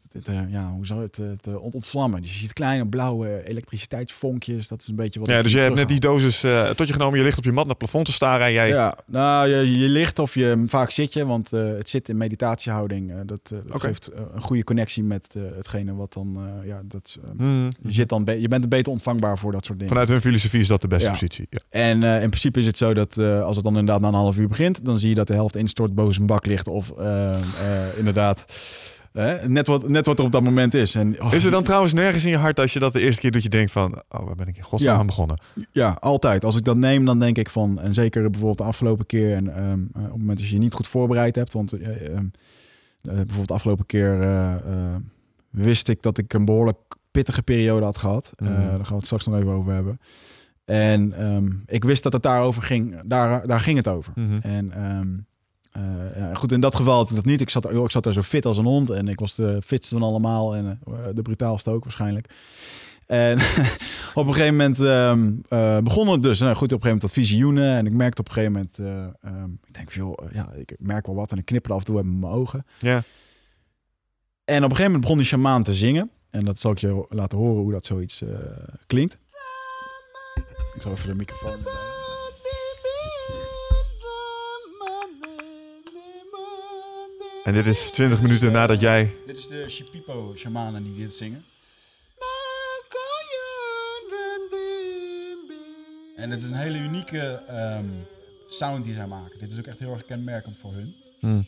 [0.09, 2.21] te- te- ja, hoe zou het te, te ont- ontvlammen.
[2.21, 4.67] Dus je ziet kleine blauwe elektriciteitsvonkjes.
[4.67, 5.29] Dat is een beetje wat.
[5.29, 7.17] Ja, dus je hebt net die dosis eh, tot je genomen.
[7.17, 8.67] Je ligt op je mat naar het plafond te staren en jij...
[8.67, 12.17] Ja, nou, je, je ligt of je vaak zit je, want eh, het zit in
[12.17, 13.11] meditatiehouding.
[13.11, 16.67] eh, dat eh, dat geeft eh, een goede connectie met eh, hetgene wat dan, eh,
[16.67, 17.69] ja, dat, eh, Mm.
[17.81, 19.93] je, zit dan je bent beter ontvangbaar voor dat soort dingen.
[19.93, 21.11] Vanuit hun filosofie is dat de beste Ja.
[21.11, 21.47] positie.
[21.49, 21.59] Ja.
[21.69, 24.13] En eh, in principe is het zo dat eh, als het dan inderdaad na een
[24.13, 26.67] half uur begint, dan zie je dat de helft instort, boven zijn bak ligt.
[26.67, 27.41] Of eh, eh,
[27.97, 28.45] inderdaad
[29.45, 30.95] net, wat, net wat er op dat moment is.
[30.95, 33.21] En, oh, Is er dan trouwens nergens in je hart als je dat de eerste
[33.21, 34.99] keer doet, je denkt van, oh, waar ben ik in godsnaam Ja.
[34.99, 35.39] aan begonnen?
[35.71, 36.43] Ja, altijd.
[36.45, 39.55] Als ik dat neem, dan denk ik van, en zeker bijvoorbeeld de afgelopen keer, en
[39.55, 42.17] ehm, eh, op het moment dat je je niet goed voorbereid hebt, want eh, ehm,
[42.17, 42.25] eh,
[43.01, 44.17] bijvoorbeeld de afgelopen keer
[45.49, 46.77] wist ik dat ik een behoorlijk
[47.11, 48.31] pittige periode had gehad.
[48.35, 48.57] Eh, Mhm.
[48.61, 49.99] daar gaan we het straks nog even over hebben.
[50.65, 53.01] En ehm, ik wist dat het daarover ging.
[53.05, 54.13] Daar, daar ging het over.
[54.15, 54.37] Mhm.
[54.41, 55.07] En ehm,
[56.15, 57.41] ja, goed, in dat geval had ik dat niet.
[57.41, 59.61] Ik zat, joh, ik zat er zo fit als een hond en ik was de
[59.65, 62.27] fitste van allemaal en eh, de brutaalste ook waarschijnlijk.
[63.09, 63.39] En
[64.19, 64.79] op een gegeven moment
[65.49, 66.39] eh, begon het dus.
[66.39, 67.77] Nou, goed, op een gegeven moment dat visioenen.
[67.77, 71.05] En ik merkte op een gegeven moment, eh, ehm, ik denk, eh, ja, ik merk
[71.05, 72.65] wel wat en ik knipper af en toe met mijn ogen.
[72.79, 73.03] Ja.
[74.45, 76.11] En op een gegeven moment begon die shamaan te zingen.
[76.29, 78.37] En dat zal ik je laten horen hoe dat zoiets eh,
[78.87, 79.17] klinkt.
[80.75, 81.98] Ik zal even de microfoon
[87.43, 89.15] En dit is 20 minuten nadat jij...
[89.25, 91.45] Dit is de Shipipo shamanen die dit zingen.
[96.15, 97.85] En het is een hele unieke ehm,
[98.47, 99.39] sound die zij maken.
[99.39, 100.95] Dit is ook echt heel erg kenmerkend voor hun.
[101.19, 101.45] Mm.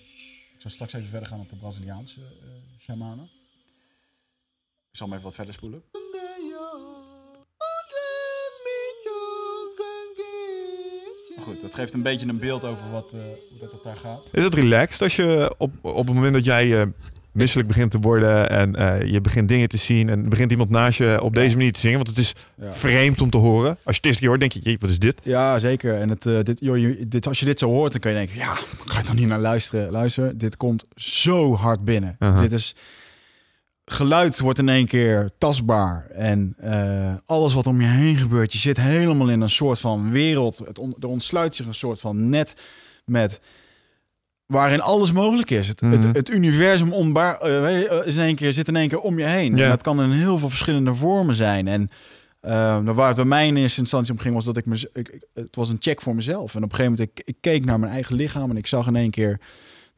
[0.53, 3.29] Ik zal straks even verder gaan op de Braziliaanse eh shamanen.
[4.91, 5.83] Ik zal hem even wat verder spoelen.
[11.35, 13.19] Maar goed, dat geeft een beetje een beeld over wat, eh,
[13.49, 14.27] hoe dat het daar gaat.
[14.31, 16.87] Is het relaxed als je op, op het moment dat jij eh,
[17.31, 20.97] misselijk begint te worden en eh, je begint dingen te zien en begint iemand naast
[20.97, 21.95] je op deze manier te zingen?
[21.97, 22.71] Want het is Ja.
[22.71, 23.77] vreemd om te horen.
[23.83, 25.21] Als je het keer hoort, denk je, jee, wat is dit?
[25.23, 25.97] Ja, zeker.
[25.99, 28.35] En het, dit, joh, je- dit, als je dit zo hoort, dan kan je denken,
[28.35, 28.53] ja,
[28.85, 29.91] ga je toch niet naar luisteren.
[29.91, 32.15] Luister, dit komt zo hard binnen.
[32.19, 32.41] Aha.
[32.41, 32.75] Dit is,
[33.85, 36.05] geluid wordt in één keer tastbaar.
[36.09, 40.11] En eh, alles wat om je heen gebeurt, je zit helemaal in een soort van
[40.11, 40.57] wereld.
[40.57, 42.53] Het on- er ontsluit zich een soort van net
[43.05, 43.39] met...
[44.45, 45.67] Waarin alles mogelijk is.
[45.67, 45.91] Het, Mhm.
[45.91, 49.19] het, het universum onbaar, eh, eh, is in één keer, zit in één keer om
[49.19, 49.55] je heen.
[49.55, 49.63] Ja.
[49.63, 51.67] En dat kan in heel veel verschillende vormen zijn.
[51.67, 51.89] En
[52.41, 55.09] nou, waar het bij mij in eerste instantie om ging, was dat ik, me, ik,
[55.09, 56.55] ik- het was een check voor mezelf.
[56.55, 58.87] En op een gegeven moment, ik, ik keek naar mijn eigen lichaam en ik zag
[58.87, 59.39] in één keer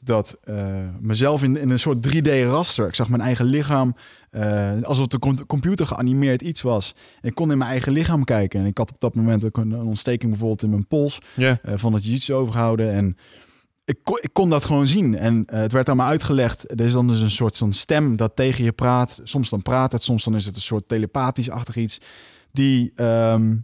[0.03, 0.65] dat eh,
[0.99, 2.87] mezelf in, in een soort 3D-raster.
[2.87, 3.95] Ik zag mijn eigen lichaam
[4.29, 6.95] eh, alsof de com- computer geanimeerd iets was.
[7.21, 8.59] En ik kon in mijn eigen lichaam kijken.
[8.59, 11.73] En ik had op dat moment ook een, een ontsteking bijvoorbeeld in mijn pols eh,
[11.75, 12.91] van het jiu overgehouden.
[12.91, 13.17] En
[13.85, 15.17] ik kon, ik kon dat gewoon zien.
[15.17, 16.71] En eh, het werd aan me uitgelegd.
[16.71, 19.21] Er is dan dus een soort van stem dat tegen je praat.
[19.23, 21.97] Soms dan praat het, soms dan is het een soort telepathisch-achtig iets.
[22.51, 23.55] Die ehm,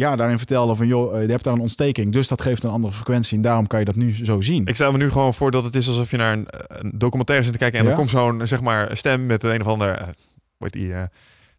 [0.00, 2.12] ja, daarin vertelde van, joh, eh, je hebt daar een ontsteking.
[2.12, 3.36] Dus dat geeft een andere frequentie.
[3.36, 4.66] En daarom kan je dat nu zo zien.
[4.66, 7.44] Ik stel me nu gewoon voor dat het is alsof je naar een, een documentaire
[7.44, 7.90] zit te kijken en Ja?
[7.90, 10.12] dan komt zo'n zeg maar stem met een of ander, eh, hoe
[10.58, 11.02] heet die, eh,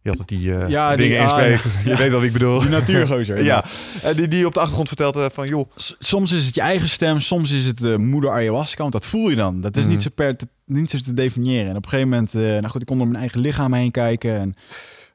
[0.02, 1.76] die altijd die eh, Ja, die- dingen ah, inspreekt.
[1.90, 2.60] Je weet wel wie ik bedoel.
[2.60, 3.42] Die natuurgozer.
[3.52, 3.64] ja,
[4.02, 6.60] Eh, die, die op de achtergrond vertelt eh, van joh, S- Soms is het je
[6.60, 9.60] eigen stem, soms is het de moeder ayahuasca, want dat voel je dan.
[9.60, 9.92] Dat is Mhm.
[9.92, 11.70] niet, zo per te, niet zo te definiëren.
[11.70, 13.90] En op een gegeven moment, eh, nou goed, ik kon door mijn eigen lichaam heen
[13.90, 14.54] kijken en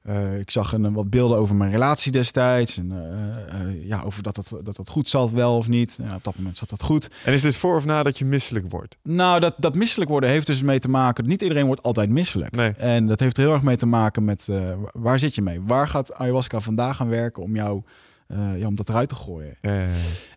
[0.07, 4.23] eh, ik zag een, wat beelden over mijn relatie destijds en eh, eh, ja, over
[4.23, 5.99] dat dat, dat dat goed zat wel of niet.
[6.03, 7.07] Ja, op dat moment zat dat goed.
[7.25, 8.97] en is dit voor of na dat je misselijk wordt?
[9.03, 11.25] Nou, dat, dat misselijk worden heeft dus mee te maken.
[11.25, 12.55] Niet iedereen wordt altijd misselijk.
[12.55, 12.71] Nee.
[12.71, 15.61] En dat heeft er heel erg mee te maken met eh, waar zit je mee?
[15.61, 17.81] Waar gaat ayahuasca vandaag gaan werken om jou,
[18.27, 19.57] eh, ja, om dat eruit te gooien?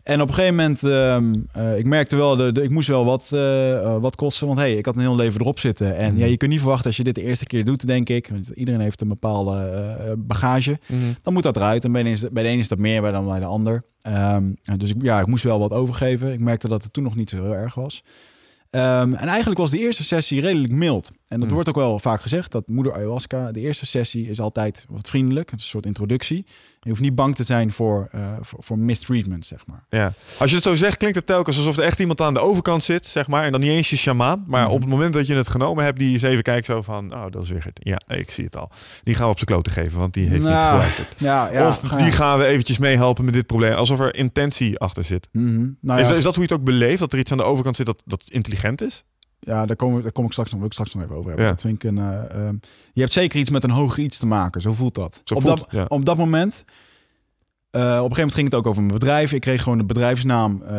[0.03, 3.05] En op een gegeven moment, ehm, eh, ik merkte wel, de, de- ik moest wel
[3.05, 4.47] wat, eh, wat kosten.
[4.47, 5.95] Want hey, ik had een heel leven erop zitten.
[5.97, 6.19] En Mhm.
[6.21, 8.27] ja, je kunt niet verwachten als je dit de eerste keer doet, denk ik.
[8.29, 10.79] Want iedereen heeft een bepaalde bagage.
[10.87, 10.99] mhm.
[11.21, 11.85] Dan moet dat eruit.
[11.85, 13.45] En bij de, een is, bij de een is dat meer bij dan bij de
[13.45, 13.83] ander.
[14.01, 16.33] Ehm, dus ik, ja, ik moest wel wat overgeven.
[16.33, 18.03] Ik merkte dat het toen nog niet zo heel erg was.
[18.71, 21.07] Ehm, en eigenlijk was de eerste sessie redelijk mild.
[21.27, 21.53] En dat Hmm.
[21.53, 25.49] wordt ook wel vaak gezegd, dat moeder ayahuasca, de eerste sessie is altijd wat vriendelijk.
[25.51, 26.45] Het is een soort introductie.
[26.79, 29.83] Je hoeft niet bang te zijn voor, eh, voor, voor mistreatment, zeg maar.
[29.89, 30.13] Ja.
[30.37, 32.83] Als je het zo zegt, klinkt het telkens alsof er echt iemand aan de overkant
[32.83, 33.43] zit, zeg maar.
[33.43, 34.43] En dan niet eens je shamaan.
[34.47, 34.71] Maar Mhm.
[34.73, 37.13] op het moment dat je het genomen hebt, die eens even kijkt zo van...
[37.13, 37.79] Oh, dat is weer het.
[37.83, 38.69] Ja, ik zie het al.
[39.03, 41.07] Die gaan we op zijn kloten geven, want die heeft niet Nou, geluisterd.
[41.17, 41.67] Ja, ja.
[41.67, 43.73] of die gaan we eventjes meehelpen met dit probleem.
[43.73, 45.27] Alsof er intentie achter zit.
[45.31, 45.69] Mhm.
[45.81, 46.99] Nou is, is dat hoe je het ook beleeft?
[46.99, 49.03] Dat er iets aan de overkant zit dat, dat intelligent is?
[49.39, 51.45] Ja, daar kom, daar kom ik straks nog, wil ik straks nog even over hebben.
[51.45, 51.51] Ja.
[51.51, 52.55] Dat vind ik een, eh, ehm,
[52.93, 54.61] je hebt zeker iets met een hoger iets te maken.
[54.61, 55.21] Zo voelt dat.
[55.23, 55.85] Zo op, voelt dat ja.
[55.87, 56.65] op dat moment.
[57.71, 59.33] Eh, op een gegeven moment ging het ook over mijn bedrijf.
[59.33, 60.71] Ik kreeg gewoon de bedrijfsnaam eh,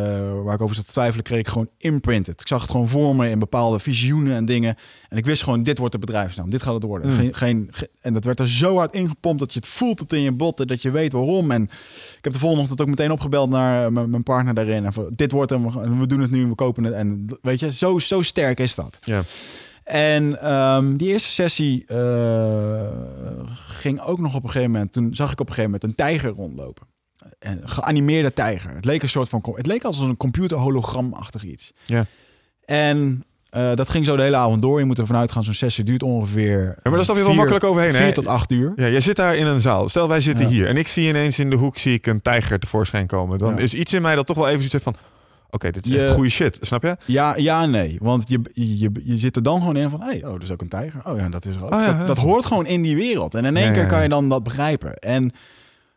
[0.44, 2.40] waar ik over zat te twijfelen, kreeg ik gewoon imprinted.
[2.40, 4.76] Ik zag het gewoon voor me in bepaalde visioenen en dingen.
[5.08, 6.50] En ik wist gewoon, dit wordt de bedrijfsnaam.
[6.50, 7.08] Dit gaat het worden.
[7.10, 7.14] Mm.
[7.16, 10.12] Geen, geen, ge- en dat werd er zo hard ingepompt dat je het voelt het
[10.12, 11.50] in je botten, dat je weet waarom.
[11.50, 11.62] En
[12.18, 14.84] ik heb de volgende ochtend ook meteen opgebeld naar eh, mijn partner daarin.
[14.84, 16.94] En van, dit wordt hem, we doen het nu, we kopen het.
[16.94, 18.98] En weet je, zo, zo sterk is dat.
[19.02, 19.22] Ja.
[19.84, 21.96] En ehm, die eerste sessie eh,
[23.82, 24.92] ging ook nog op een gegeven moment.
[24.92, 26.86] Toen zag ik op een gegeven moment een tijger rondlopen.
[27.38, 28.74] Een geanimeerde tijger.
[28.74, 29.42] Het leek een soort van.
[29.54, 31.72] Het leek als een computer hologramachtig iets.
[31.84, 32.06] Ja.
[32.64, 34.78] En eh, dat ging zo de hele avond door.
[34.78, 36.64] Je moet ervan uitgaan, zo'n sessie duurt ongeveer.
[36.82, 38.12] maar daar stap je wel vier- makkelijk overheen, hè?
[38.12, 38.72] Tot acht uur.
[38.76, 39.88] Ja, jij zit daar in een zaal.
[39.88, 40.50] Stel, wij zitten Ja.
[40.50, 40.66] hier.
[40.66, 43.38] En ik zie ineens in de hoek zie ik een tijger tevoorschijn komen.
[43.38, 43.60] Dan Ja.
[43.60, 44.96] is iets in mij dat toch wel even zoiets heeft van...
[45.54, 46.58] Oké, dit is Je- echt goede shit.
[46.60, 46.96] Snap je?
[47.06, 47.96] Ja, ja nee.
[48.00, 50.00] Want je, je, je zit er dan gewoon in van...
[50.02, 51.00] Hey, oh, dat is ook een tijger.
[51.04, 51.74] Oh ja, dat is er ook.
[51.74, 53.34] Oh ja, dat, hoort gewoon in die wereld.
[53.34, 54.96] En in één Ja, keer kan je dan dat begrijpen.
[54.96, 55.32] En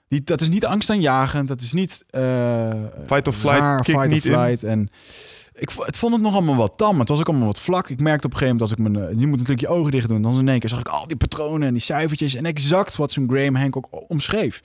[0.07, 1.47] die, dat is niet angstaanjagend.
[1.47, 2.03] Dat is niet...
[2.09, 2.73] eh,
[3.07, 4.63] Fight of flight raar, kick fight niet or flight.
[4.63, 4.89] En
[5.55, 6.99] ik het vond het nog allemaal wat tam.
[6.99, 7.89] Het was ook allemaal wat vlak.
[7.89, 9.05] Ik merkte op een gegeven moment als ik mijn...
[9.05, 10.21] eh, Je moet natuurlijk je ogen dicht doen.
[10.21, 12.35] Dan in één keer zag ik al die patronen en die cijfertjes.
[12.35, 14.61] En exact wat zo'n Graham Hancock omschreef.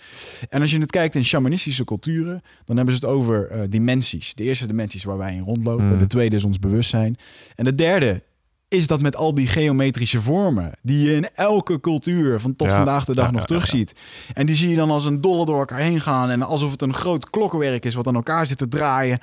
[0.48, 2.42] En als je het kijkt in shamanistische culturen...
[2.64, 4.34] dan hebben ze het over eh, dimensies.
[4.34, 5.92] De eerste dimensies waar wij in rondlopen.
[5.92, 5.98] Mm.
[5.98, 7.16] De tweede is ons bewustzijn.
[7.54, 8.22] En de derde
[8.68, 10.72] is dat met al die geometrische vormen...
[10.82, 13.92] die je in elke cultuur van tot Ja, vandaag de dag ja, nog ja, terugziet.
[14.32, 16.30] En die zie je dan als een dolle door elkaar heen gaan.
[16.30, 19.18] En alsof het een groot klokkenwerk is wat aan elkaar zit te draaien.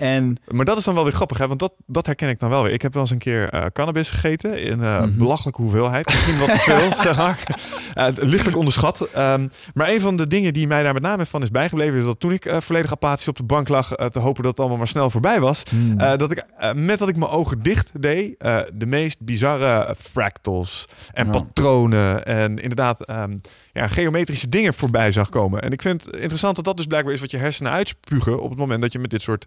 [0.00, 1.46] En Maar dat is dan wel weer grappig, hè?
[1.48, 2.72] Want dat, dat herken ik dan wel weer.
[2.72, 5.18] Ik heb wel eens een keer eh, cannabis gegeten in Mhm.
[5.18, 6.06] belachelijke hoeveelheid.
[6.06, 7.58] Misschien wat te veel, zeg maar.
[7.94, 9.00] Eh, lichtelijk onderschat.
[9.00, 11.98] Ehm, maar een van de dingen die mij daar met name van is bijgebleven...
[11.98, 13.94] is dat toen ik volledig apathisch op de bank lag...
[14.10, 15.62] te hopen dat het allemaal maar snel voorbij was...
[15.98, 16.44] eh, dat ik,
[16.74, 18.34] met dat ik mijn ogen dicht deed...
[18.74, 21.30] de meest bizarre fractals en Ja.
[21.32, 22.24] patronen...
[22.26, 23.36] en inderdaad ehm,
[23.72, 25.62] ja, geometrische dingen voorbij zag komen.
[25.62, 27.20] En ik vind het interessant dat dat dus blijkbaar is...
[27.20, 29.46] wat je hersenen uitspugen op het moment dat je met dit soort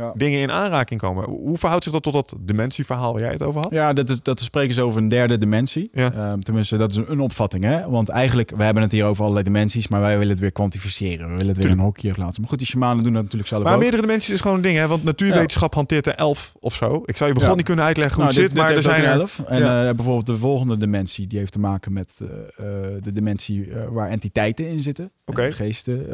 [0.00, 0.12] Ja.
[0.14, 1.24] dingen in aanraking komen.
[1.24, 3.70] Hoe verhoudt zich dat tot dat dimensieverhaal waar jij het over had?
[3.70, 5.90] Ja, dat, is, dat spreken ze over een derde dimensie.
[5.92, 6.12] Ja.
[6.12, 7.64] Ehm, tenminste, dat is een, een opvatting.
[7.64, 7.88] Hè?
[7.88, 11.30] Want eigenlijk, we hebben het hier over allerlei dimensies, maar wij willen het weer kwantificeren.
[11.30, 12.40] We willen het weer in een hokje plaatsen.
[12.40, 13.80] Maar goed, die shamanen doen dat natuurlijk zelf Maar ook.
[13.80, 14.86] meerdere dimensies is gewoon een ding, hè?
[14.86, 17.02] Want natuurwetenschap hanteert er elf of zo.
[17.04, 19.04] Ik zou je begon niet kunnen uitleggen hoe Nou, het dit, zit, maar er zijn
[19.04, 19.20] er...
[19.20, 19.42] elf.
[19.46, 23.72] En eh, bijvoorbeeld de volgende dimensie, die heeft te maken met eh, eh, de dimensie
[23.90, 25.12] waar entiteiten in zitten.
[25.24, 25.52] Oké.
[25.52, 26.06] Geesten,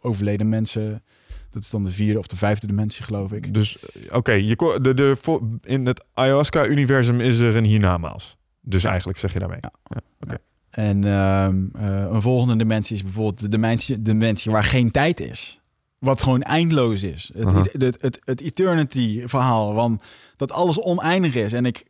[0.00, 1.02] overleden mensen.
[1.50, 3.54] Dat is dan de vierde of de vijfde dimensie, geloof ik.
[3.54, 5.16] Dus, eh, oké, je de, de,
[5.62, 8.36] in het ayahuasca-universum is er een hiernamaals.
[8.60, 9.60] Dus eigenlijk zeg je daarmee.
[9.60, 10.38] Ja.
[10.70, 15.60] En ehm, eh, een volgende dimensie is bijvoorbeeld de dimensie, dimensie waar geen tijd is.
[15.98, 17.30] Wat gewoon eindeloos is.
[17.34, 19.74] Het, het, het, het eternity verhaal.
[19.74, 20.00] Van
[20.36, 21.52] dat alles oneindig is.
[21.52, 21.86] En ik.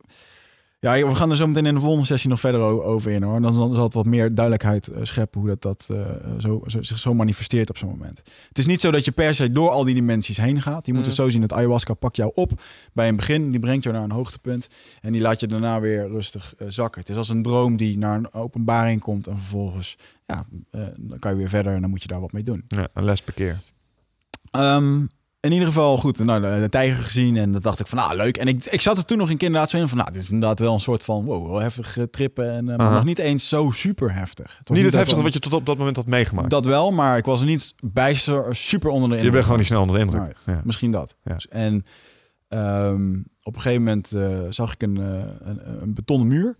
[0.81, 3.41] Ja, we gaan er zo meteen in de volgende sessie nog verder over in hoor.
[3.41, 6.97] Dan zal, het wat meer duidelijkheid eh, scheppen hoe dat, dat eh, zo, zo, zich
[6.99, 8.21] zo manifesteert op zo'n moment.
[8.47, 10.85] Het is niet zo dat je per se door al die dimensies heen gaat.
[10.85, 11.21] Je moet het Mhm.
[11.23, 12.61] zo zien dat ayahuasca pakt jou op
[12.93, 13.51] bij een begin.
[13.51, 14.69] Die brengt jou naar een hoogtepunt.
[15.01, 17.01] En die laat je daarna weer rustig eh, zakken.
[17.01, 19.27] Het is als een droom die naar een openbaring komt.
[19.27, 20.45] En vervolgens, ja,
[20.97, 22.63] dan kan je weer verder en dan moet je daar wat mee doen.
[22.67, 23.59] Ja, een les per keer.
[24.51, 25.05] Ehm,
[25.41, 28.15] in ieder geval, goed, nou, de, de tijger gezien en dat dacht ik van, nou,
[28.15, 28.37] leuk.
[28.37, 30.29] En ik, ik zat er toen nog in inderdaad zo in van, nou, dit is
[30.31, 32.51] inderdaad wel een soort van, wow, wel heftig eh, trippen.
[32.53, 34.57] En, eh, maar nog niet eens zo super heftig.
[34.57, 36.49] Het was Niet het wel- wat je tot op dat moment had meegemaakt.
[36.49, 39.31] Dat wel, maar ik was er niet bijster super onder de je indruk.
[39.33, 40.37] bent gewoon niet snel onder de indruk.
[40.45, 40.61] Ja.
[40.63, 41.15] Misschien dat.
[41.23, 41.33] Ja.
[41.33, 41.85] Dus- En
[42.47, 46.57] ehm, op een gegeven moment eh, zag ik een, eh, een, een betonnen muur.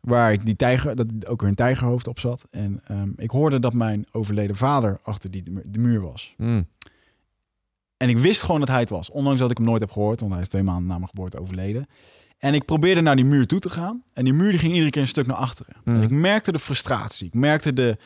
[0.00, 2.46] Waar ik die tijger, dat ook weer een tijgerhoofd op zat.
[2.50, 6.34] En ehm, ik hoorde dat mijn overleden vader achter die de muur was.
[6.36, 6.66] Mm.
[8.00, 9.10] En ik wist gewoon dat hij het was.
[9.10, 10.20] Ondanks dat ik hem nooit heb gehoord.
[10.20, 11.86] Want hij is twee maanden na mijn geboorte overleden.
[12.38, 14.02] En ik probeerde naar die muur toe te gaan.
[14.14, 15.72] En die muur die ging iedere keer een stuk naar achteren.
[15.84, 15.96] Mhm.
[15.96, 17.26] En ik merkte de frustratie.
[17.26, 17.96] Ik merkte de...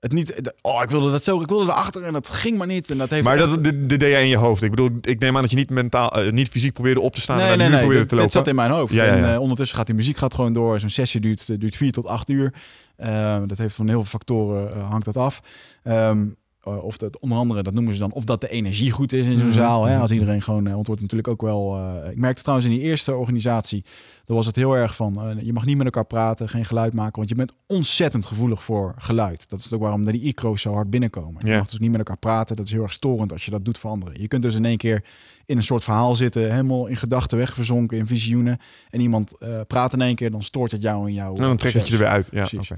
[0.00, 2.66] Het niet, de- oh, ik wilde dat zo, ik wilde erachter en dat ging maar
[2.66, 2.90] niet.
[2.90, 4.62] En dat heeft Maar echt- dat, dit, dit deed jij in je hoofd.
[4.62, 7.20] Ik bedoel, ik neem aan dat je niet mentaal, eh, niet fysiek probeerde op te
[7.20, 7.78] staan en Nee, naar nee, nee.
[7.78, 8.38] probeerde Dit, te dit lopen.
[8.38, 8.92] zat in mijn hoofd.
[8.92, 9.24] Ja, ja, ja.
[9.26, 10.80] En eh, ondertussen gaat die muziek gaat gewoon door.
[10.80, 12.54] Zo'n sessie duurt, duurt vier tot acht uur.
[12.96, 15.40] Eh, dat heeft van heel veel factoren eh, hangt dat af.
[15.82, 16.26] Ehm,
[16.66, 19.26] eh, of dat onder andere, dat noemen ze dan, of dat de energie goed is
[19.26, 19.56] in zo'n Mhm.
[19.56, 19.84] zaal.
[19.84, 19.92] Hè?
[19.92, 20.00] Mhm.
[20.00, 21.76] Als iedereen gewoon, want het wordt natuurlijk ook wel.
[21.76, 23.84] eh, ik merkte trouwens in die eerste organisatie,
[24.24, 26.92] daar was het heel erg van, eh, je mag niet met elkaar praten, geen geluid
[26.94, 29.48] maken, want je bent ontzettend gevoelig voor geluid.
[29.48, 31.46] Dat is ook waarom die ICRO's zo hard binnenkomen.
[31.46, 33.64] Je mag dus niet met elkaar praten, dat is heel erg storend als je dat
[33.64, 34.20] doet voor anderen.
[34.20, 35.04] Je kunt dus in één keer
[35.46, 38.58] in een soort verhaal zitten, helemaal in gedachten wegverzonken, in visioenen.
[38.90, 41.56] En iemand eh, praat in één keer, dan stoort het jou in jouw En dan
[41.56, 42.28] trekt het je er weer uit.
[42.32, 42.68] Ja, Precies.
[42.68, 42.76] ja.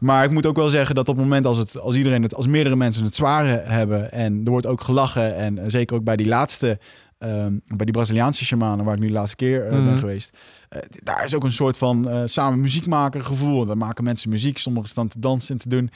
[0.00, 2.34] Maar ik moet ook wel zeggen dat op het moment als, het, als iedereen het,
[2.34, 6.04] als meerdere mensen het zware hebben en er wordt ook gelachen en eh, zeker ook
[6.04, 6.78] bij die laatste,
[7.18, 9.84] ehm, bij die Braziliaanse shamanen waar ik nu de laatste keer eh, Mhm.
[9.84, 10.36] ben geweest,
[10.68, 13.66] eh, daar is ook een soort van samen muziek maken gevoel.
[13.66, 15.90] Dan maken mensen muziek, sommigen staan te dansen en te doen.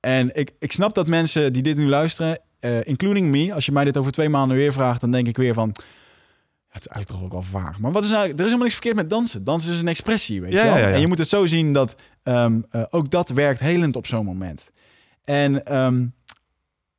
[0.00, 3.72] En ik, ik snap dat mensen die dit nu luisteren, eh, including me, als je
[3.72, 5.70] mij dit over twee maanden weer vraagt, dan denk ik weer van.
[5.74, 5.82] ja,
[6.68, 7.78] Het is eigenlijk toch ook wel vaag.
[7.78, 9.44] Maar wat is nou, er is helemaal niks verkeerd met dansen.
[9.44, 10.78] Dansen is een expressie, weet Ja, je wel.
[10.78, 10.94] ja, ja.
[10.94, 14.24] En je moet het zo zien dat ehm, eh, ook dat werkt helend op zo'n
[14.24, 14.70] moment.
[15.24, 16.04] En ehm,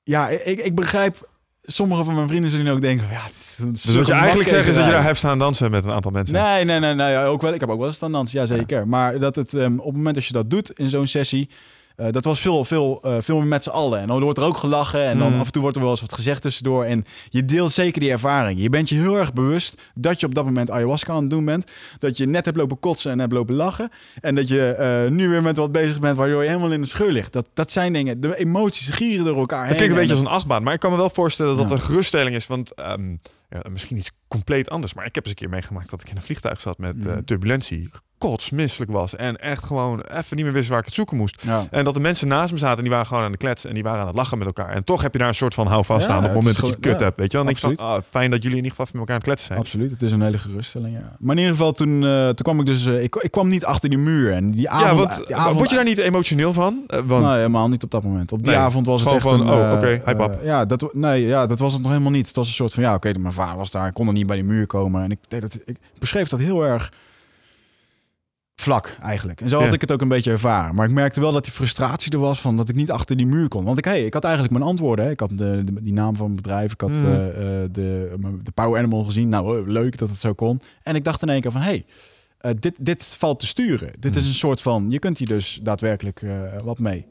[0.04, 1.32] ja, ik, ik begrijp...
[1.66, 3.08] Sommige van mijn vrienden zullen ook denken...
[3.12, 3.26] Ja,
[3.72, 6.12] Dus wat je eigenlijk zegt is dat je daar hebt staan dansen met een aantal
[6.12, 6.36] mensen.
[6.36, 7.12] Nee, nee, nee, nee.
[7.12, 8.88] ja, Ook wel, ik heb ook wel eens staan dansen, ja zeker.
[8.88, 11.50] Maar dat het ehm, op het moment dat je dat doet in zo'n sessie...
[11.96, 14.00] eh, dat was veel, veel, eh, veel meer met z'n allen.
[14.00, 15.04] En dan wordt er ook gelachen.
[15.06, 15.40] En dan Mm.
[15.40, 16.84] af en toe wordt er wel eens wat gezegd tussendoor.
[16.84, 18.60] En je deelt zeker die ervaring.
[18.62, 21.46] Je bent je heel erg bewust dat je op dat moment ayahuasca aan het doen
[21.46, 21.72] bent.
[22.00, 23.90] Dat je net hebt lopen kotsen en hebt lopen lachen.
[24.22, 26.88] En dat je eh, nu weer met wat bezig bent waardoor je helemaal in de
[26.88, 27.34] scheur ligt.
[27.34, 28.22] Dat, dat zijn dingen.
[28.22, 29.68] De emoties gieren door elkaar.
[29.68, 31.58] Het klinkt een En beetje als dat- een achtbaan, maar ik kan me wel voorstellen
[31.58, 31.76] dat Ja.
[31.76, 32.48] een geruststelling is.
[32.48, 33.10] Want ehm,
[33.50, 36.16] ja, misschien iets compleet anders, maar ik heb eens een keer meegemaakt dat ik in
[36.16, 37.24] een vliegtuig zat met Mhm.
[37.24, 37.90] turbulentie,
[38.30, 41.42] kotsmisselijk was en echt gewoon even niet meer wist waar ik het zoeken moest.
[41.46, 41.64] Ja.
[41.72, 43.76] En dat de mensen naast me zaten en die waren gewoon aan de kletsen en
[43.76, 44.70] die waren aan het lachen met elkaar.
[44.70, 46.66] En toch heb je daar een soort van houvast Ja, staan op het moment dat
[46.66, 47.18] je het kut hebt.
[47.18, 47.46] Weet je wel?
[47.46, 47.82] Van, absoluut.
[47.82, 49.60] ah, fijn dat jullie in ieder geval met elkaar aan het kletsen zijn.
[49.60, 51.16] Absoluut, het is een hele geruststelling, ja.
[51.20, 52.86] Maar in ieder geval, toen, eh, toen kwam ik dus...
[52.86, 54.32] eh, ik, ik kwam niet achter die muur.
[54.32, 54.90] En die avond...
[54.90, 56.84] ja, want die avond word je daar niet emotioneel van?
[57.06, 58.32] Want Nee, helemaal niet op dat moment.
[58.32, 59.70] Op die Nee, avond was het gewoon echt van, een...
[59.70, 60.40] oh, oké, eh, up.
[60.44, 62.28] ja, dat, nee, ja, dat was het nog helemaal niet.
[62.28, 63.88] Het was een soort van, ja, oké, mijn vader was daar.
[63.88, 65.04] Ik kon er niet bij die muur komen.
[65.04, 66.92] En ik, deed dat, ik beschreef dat heel erg
[68.56, 69.42] vlak eigenlijk.
[69.42, 69.74] En zo had Ja.
[69.74, 70.76] ik het ook een beetje ervaren.
[70.76, 73.26] Maar ik merkte wel dat die frustratie er was van dat ik niet achter die
[73.26, 73.64] muur kon.
[73.64, 75.06] Want ik, hey, ik had eigenlijk mijn antwoorden.
[75.06, 75.12] Hè.
[75.12, 76.72] Ik had de, de- die naam van mijn bedrijf.
[76.74, 77.06] Ik had Mhm.
[77.06, 79.30] eh, eh, de, de Power Animal gezien.
[79.30, 80.62] Nou, eh, leuk dat het zo kon.
[80.84, 81.86] En ik dacht in één keer van, hey,
[82.60, 83.92] dit, dit valt te sturen.
[84.00, 84.32] Dit is Mhm.
[84.32, 86.22] een soort van, je kunt hier dus daadwerkelijk
[86.64, 87.06] wat mee.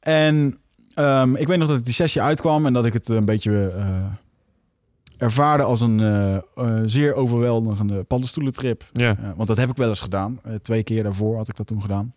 [0.00, 0.58] En
[0.94, 3.72] ehm, ik weet nog dat ik die sessie uitkwam en dat ik het een beetje
[5.16, 6.42] ervaarde als een eh, eh,
[6.84, 8.88] zeer overweldigende paddenstoelentrip.
[8.92, 9.18] ja.
[9.18, 10.40] Uh, want dat heb ik wel eens gedaan.
[10.62, 12.14] Twee keer daarvoor had ik dat toen gedaan.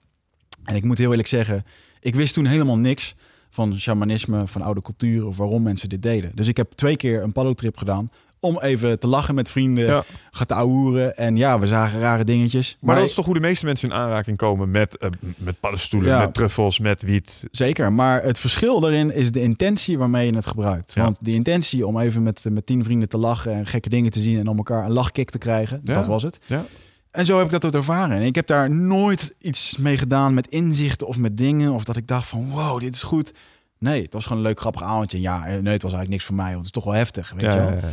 [0.63, 1.63] En ik moet heel eerlijk zeggen,
[1.99, 3.15] ik wist toen helemaal niks
[3.49, 6.31] van shamanisme, van oude cultuur of waarom mensen dit deden.
[6.35, 8.09] Dus ik heb twee keer een paddotrip gedaan
[8.39, 10.03] om even te lachen met vrienden, Ja.
[10.31, 11.17] gaat ouwen.
[11.17, 12.77] En ja, we zagen rare dingetjes.
[12.79, 16.09] Maar, dat is toch hoe de meeste mensen in aanraking komen met, eh, met paddenstoelen,
[16.09, 16.19] Ja.
[16.19, 17.47] met truffels, met wiet.
[17.51, 20.93] Zeker, maar het verschil daarin is de intentie waarmee je het gebruikt.
[20.93, 21.03] Ja.
[21.03, 24.19] Want die intentie om even met, met tien vrienden te lachen en gekke dingen te
[24.19, 26.39] zien en om elkaar een lachkick te krijgen, dat was het.
[26.45, 26.63] Ja.
[27.11, 28.17] En zo heb ik dat ook ervaren.
[28.17, 31.71] En ik heb daar nooit iets mee gedaan met inzichten of met dingen.
[31.71, 33.33] Of dat ik dacht van wow, dit is goed.
[33.79, 35.21] Nee, het was gewoon een leuk grappig avondje.
[35.21, 37.31] Ja, eh, nee, het was eigenlijk niks voor mij, want het is toch wel heftig.
[37.31, 37.67] Weet Ja, je wel?
[37.69, 37.87] ja, ja.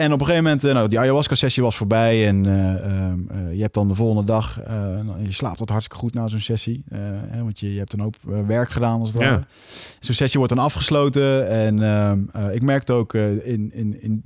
[0.00, 2.26] En op een gegeven moment, eh, nou, die ayahuasca-sessie was voorbij.
[2.26, 4.60] En eh, ehm, eh, je hebt dan de volgende dag,
[5.04, 6.84] nou, je slaapt tot hartstikke goed na zo'n sessie.
[7.30, 9.46] hè, want je, je hebt een hoop werk gedaan als het Ja.
[10.00, 11.48] Zo'n sessie wordt dan afgesloten.
[11.48, 14.22] En ehm, eh, ik merkte ook in, in, in,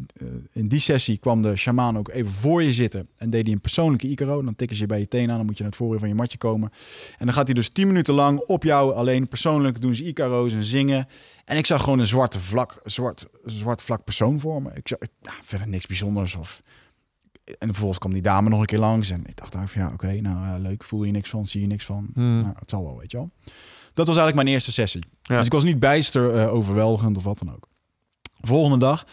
[0.53, 3.07] in die sessie kwam de shamaan ook even voor je zitten.
[3.17, 4.43] En deed hij een persoonlijke Icaro.
[4.43, 5.37] Dan tikken ze je bij je tenen aan.
[5.37, 6.71] Dan moet je naar het voorin van je matje komen.
[7.19, 10.53] En dan gaat hij dus 10 minuten lang op jou alleen persoonlijk doen ze Icaro's
[10.53, 11.09] en zingen.
[11.45, 14.71] En ik zag gewoon een zwarte vlak, zwart, zwart vlak persoon voor me.
[14.75, 16.35] Ik zag ja, verder niks bijzonders.
[16.35, 16.61] Of...
[17.59, 19.11] En vervolgens kwam die dame nog een keer langs.
[19.11, 20.85] En ik dacht van ja, oké, nou ja, leuk.
[20.85, 22.09] Voel je niks van, zie je niks van.
[22.15, 22.39] Hmm.
[22.39, 23.31] Nou, het zal wel, weet je wel.
[23.95, 25.05] Dat was eigenlijk mijn eerste sessie.
[25.23, 25.37] Ja.
[25.37, 27.69] Dus ik was niet bijster eh, overweldigend of wat dan ook.
[28.47, 29.05] Volgende dag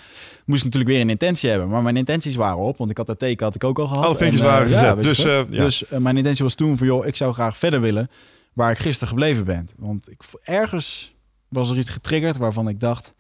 [0.45, 1.69] moest ik natuurlijk weer een intentie hebben.
[1.69, 4.03] Maar mijn intenties waren op, want ik had dat teken had ik ook al gehad.
[4.03, 5.03] Alle vinkjes En, eh, waren gezet.
[5.03, 5.63] Dus, eh, ja.
[5.63, 8.09] dus eh, mijn intentie was toen van, joh, ik zou graag verder willen
[8.53, 9.67] waar ik gisteren gebleven ben.
[9.77, 11.11] Want ik, ergens
[11.51, 13.13] was er iets getriggerd waarvan ik dacht,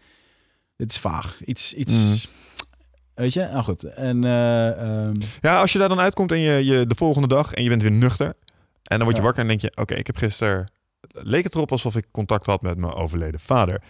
[0.75, 1.39] dit is vaag.
[1.45, 2.15] Iets, iets Mhm.
[3.13, 3.39] weet je?
[3.51, 3.83] Nou goed.
[3.83, 4.67] En eh,
[5.07, 7.69] ehm, Ja, als je daar dan uitkomt en je, je de volgende dag en je
[7.69, 8.25] bent weer nuchter.
[8.83, 9.23] En dan word je Ja.
[9.23, 10.71] wakker en denk je, oké, ik heb gisteren...
[11.13, 13.81] Leek het erop alsof ik contact had met mijn overleden vader.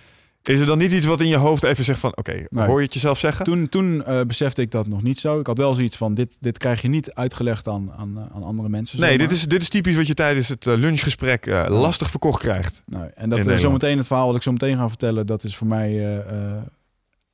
[0.43, 2.17] Is er dan niet iets wat in je hoofd even zegt van...
[2.17, 2.65] Oké, Nee.
[2.67, 3.45] hoor je het jezelf zeggen?
[3.45, 5.39] toen, toen eh, besefte ik dat nog niet zo.
[5.39, 8.43] Ik had wel zoiets van, dit, dit krijg je niet uitgelegd aan, aan, eh, aan
[8.43, 8.99] andere mensen.
[8.99, 9.27] nee, zomaar.
[9.27, 12.83] dit is, dit is typisch wat je tijdens het eh, lunchgesprek lastig verkocht krijgt.
[12.85, 13.61] Nee, en dat Nederland.
[13.61, 16.23] zometeen het verhaal wat ik zo meteen ga vertellen, dat is voor mij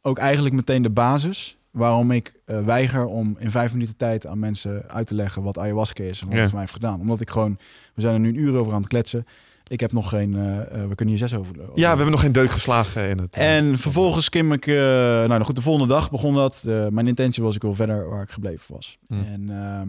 [0.01, 4.83] ook eigenlijk meteen de basis waarom ik weiger om in vijf minuten tijd aan mensen
[4.87, 6.41] uit te leggen wat ayahuasca is en wat Ja.
[6.41, 6.99] het voor mij heeft gedaan.
[6.99, 7.57] Omdat ik gewoon,
[7.93, 9.25] we zijn er nu een uur over aan het kletsen.
[9.67, 10.35] Ik heb nog geen...
[10.35, 11.55] eh, eh, we kunnen hier zes over...
[11.75, 13.35] Ja, we hebben nog geen deuk geslagen in het...
[13.35, 14.65] eh, En vervolgens kim ik...
[14.65, 16.63] nou, nou goed, de volgende dag begon dat.
[16.89, 18.97] Mijn intentie was, ik wil verder waar ik gebleven was.
[19.07, 19.25] Hmm.
[19.25, 19.87] En ehm,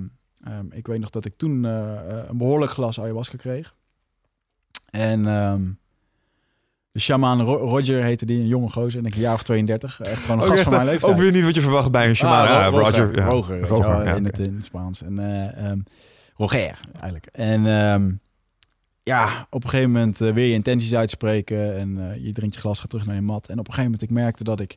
[0.53, 3.75] ehm, ik weet nog dat ik toen een behoorlijk glas ayahuasca kreeg.
[4.91, 5.63] En ehm,
[6.91, 9.01] de shaman Ro- Roger heette die, een jonge gozer.
[9.01, 10.01] En ik een jaar of 32.
[10.01, 11.13] Echt gewoon een ook, gast echt, van mijn leeftijd.
[11.13, 12.39] ook weer niet wat je verwacht bij een shaman.
[12.39, 13.17] Ah, ja, Ro- Roger.
[13.17, 13.25] ja.
[13.25, 13.57] Roger,
[14.05, 14.43] ja, in, het, oké.
[14.49, 15.03] in het Spaans.
[15.03, 15.85] En,
[16.37, 17.27] Roger, eigenlijk.
[17.27, 17.65] En
[19.09, 21.77] ja, op een gegeven moment eh, weer je intenties uitspreken.
[21.77, 23.49] En eh, je drinkt je glas, gaat terug naar je mat.
[23.49, 24.77] En op een gegeven moment, ik merkte dat ik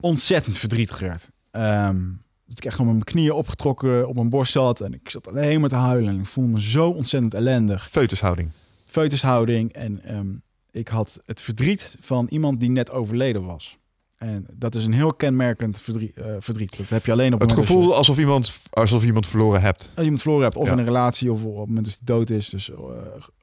[0.00, 1.30] ontzettend verdrietig werd.
[1.50, 2.00] Ehm,
[2.46, 4.80] dat ik echt gewoon met mijn knieën opgetrokken op mijn borst zat.
[4.80, 6.14] En ik zat alleen maar te huilen.
[6.14, 7.90] En ik voelde me zo ontzettend ellendig.
[7.90, 8.50] Foetushouding.
[8.86, 9.72] Feutushouding.
[9.72, 10.34] En ehm,
[10.70, 13.78] ik had het verdriet van iemand die net overleden was.
[14.16, 16.16] En dat is een heel kenmerkend verdriet.
[16.16, 16.76] eh, verdriet.
[16.76, 19.90] Dat heb je alleen op Het dat gevoel alsof iemand, alsof iemand verloren hebt.
[19.94, 20.56] als iemand verloren hebt.
[20.56, 20.72] Of Ja.
[20.72, 22.48] in een relatie, of op het moment dat hij dood is.
[22.48, 22.76] Dus, eh,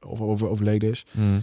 [0.06, 1.06] of over, overleden is.
[1.10, 1.42] Mm.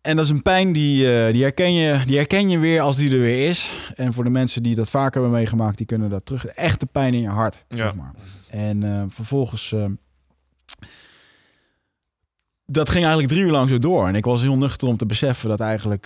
[0.00, 2.96] En dat is een pijn die, eh, die, herken je, die herken je weer als
[2.96, 3.72] die er weer is.
[3.94, 6.46] En voor de mensen die dat vaker hebben meegemaakt, die kunnen dat terug.
[6.46, 7.76] Echte pijn in je hart, Ja.
[7.76, 8.14] zeg maar.
[8.50, 9.72] En vervolgens...
[9.72, 9.84] eh,
[12.66, 14.06] dat ging eigenlijk drie uur lang zo door.
[14.08, 16.04] En ik was heel nuchter om te beseffen dat eigenlijk...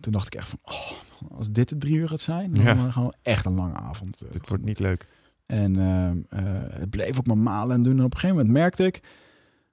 [0.00, 0.58] toen dacht ik echt van...
[0.64, 0.90] Oh,
[1.30, 2.74] als dit de drie uur gaat zijn, dan Ja.
[2.74, 4.20] gaan we gewoon echt een lange avond.
[4.22, 5.06] eh, Dit wordt niet leuk.
[5.46, 7.98] En ehm, eh, het bleef ook maar malen en doen.
[7.98, 9.00] En op een gegeven moment merkte ik...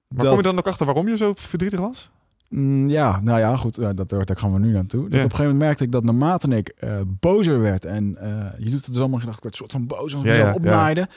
[0.08, 2.10] Maar kom je dan ook achter waarom je zo verdrietig was?
[2.48, 5.02] Mm, ja, nou ja, goed, eh, dat, daar gaan we nu naartoe.
[5.02, 5.16] Dat Ja.
[5.18, 8.64] op een gegeven moment merkte ik dat naarmate ik eh, bozer werd en eh, je
[8.70, 10.48] doet het dus allemaal gedacht, ik werd een soort van boos als ik Ja, mezelf
[10.48, 11.08] ja, opnaaide,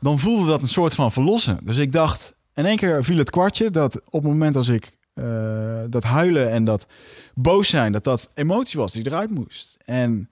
[0.00, 1.58] dan voelde dat een soort van verlossen.
[1.64, 4.96] Dus ik dacht, in één keer viel het kwartje dat op het moment als ik
[5.14, 6.86] eh, dat huilen en dat
[7.34, 9.76] boos zijn, dat dat emotie was die eruit moest.
[9.84, 10.30] En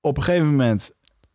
[0.00, 0.90] op een gegeven moment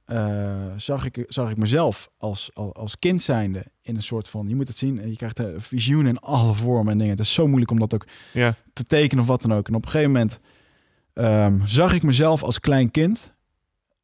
[0.06, 4.50] eh, zag, ik, zag ik mezelf als, als, als kind zijnde in een soort van,
[4.50, 7.14] je moet het zien, je krijgt een visioen in alle vormen en dingen.
[7.16, 8.56] Het is zo moeilijk om dat ook Ja.
[8.74, 9.68] te tekenen of wat dan ook.
[9.68, 10.40] En op een gegeven moment
[11.14, 13.34] ehm, zag ik mezelf als klein kind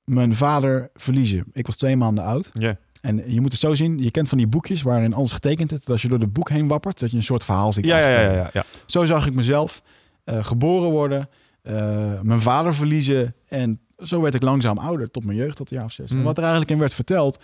[0.03, 1.43] mijn vader verliezen.
[1.51, 2.49] Ik was twee maanden oud.
[2.53, 2.77] Ja.
[3.07, 5.79] En je moet het zo zien, je kent van die boekjes waarin alles getekend is.
[5.79, 7.85] Dat als je door het boek heen wappert, dat je een soort verhaal ziet.
[7.85, 8.49] Ja, ja, ja, afspelen.
[8.53, 8.63] ja.
[8.85, 9.81] Zo zag ik mezelf
[10.23, 11.29] eh, geboren worden,
[11.61, 13.35] eh, mijn vader verliezen.
[13.47, 16.11] En zo werd ik langzaam ouder, tot mijn jeugd, tot de jaar of zes.
[16.11, 16.23] En Mm.
[16.23, 17.39] wat er eigenlijk in werd verteld,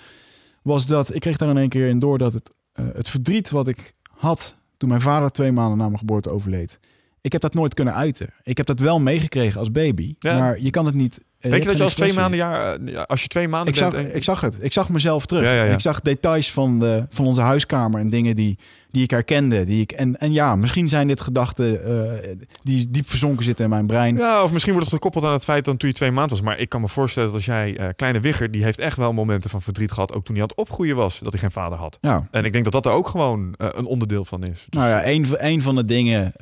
[0.62, 3.50] was dat ik kreeg daar in één keer in door dat het, eh, het verdriet
[3.50, 6.80] wat ik had toen mijn vader twee maanden na mijn geboorte overleed.
[7.22, 8.30] Ik heb dat nooit kunnen uiten.
[8.44, 10.40] Ik heb dat wel meegekregen als baby, Ja.
[10.40, 11.24] maar je kan het niet.
[11.50, 13.92] Denk je dat je als twee maanden jaar, ja, als je twee maanden Ik zag,
[13.92, 14.10] bent...
[14.10, 14.56] en- ik zag het.
[14.60, 15.44] Ik zag mezelf terug.
[15.44, 15.74] Ja, ja, ja.
[15.74, 18.58] Ik zag details van, de, van onze huiskamer en dingen die,
[18.94, 19.64] die ik herkende.
[19.64, 23.70] Die ik, en, en ja, misschien zijn dit gedachten eh, die diep verzonken zitten in
[23.72, 24.18] mijn brein.
[24.18, 26.46] Ja, of misschien wordt het gekoppeld aan het feit dat toen je twee maanden was.
[26.46, 29.14] Maar ik kan me voorstellen dat als jij, eh, kleine Wigger, die heeft echt wel
[29.14, 30.14] momenten van verdriet gehad.
[30.14, 31.98] Ook toen hij aan het opgroeien was, dat hij geen vader had.
[32.02, 32.28] Ja.
[32.32, 34.66] En ik denk dat dat er ook gewoon eh, een onderdeel van is.
[34.70, 36.34] Nou ja, een, van- een van de dingen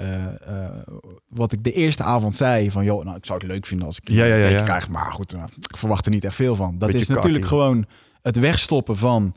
[1.27, 2.83] wat ik de eerste avond zei van...
[2.83, 4.89] joh, nou, ik zou het leuk vinden als ik Ja, ja, krijg.
[4.89, 6.77] Maar goed, nou, ik verwacht er niet echt veel van.
[6.77, 7.85] Dat Beetje is natuurlijk gewoon
[8.21, 9.35] het wegstoppen van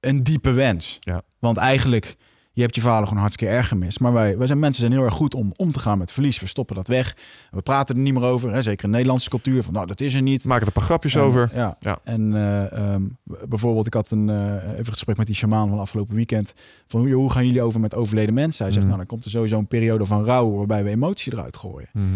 [0.00, 0.96] een diepe wens.
[1.00, 1.22] Ja.
[1.38, 2.16] Want eigenlijk,
[2.52, 4.00] je hebt je vader gewoon hartstikke erg gemist.
[4.00, 6.40] Maar wij, wij zijn mensen zijn heel erg goed om om te gaan met verlies.
[6.40, 7.16] We stoppen dat weg.
[7.50, 8.52] We praten er niet meer over.
[8.52, 8.62] Hè?
[8.62, 9.62] Zeker in Nederlandse cultuur.
[9.62, 10.44] Van nou, dat is er niet.
[10.44, 11.50] Maken er een paar grapjes En, over.
[11.54, 11.76] Ja.
[11.80, 11.98] Ja.
[12.04, 13.02] En eh, ehm,
[13.48, 16.52] bijvoorbeeld, ik had een, eh, even een gesprek met die shamaan van afgelopen weekend.
[16.86, 18.64] Van hoe, hoe gaan jullie over met overleden mensen?
[18.64, 18.94] Hij zegt, Mhm.
[18.94, 21.88] nou, dan komt er sowieso een periode van rouw waarbij we emotie eruit gooien.
[21.92, 22.06] Mhm.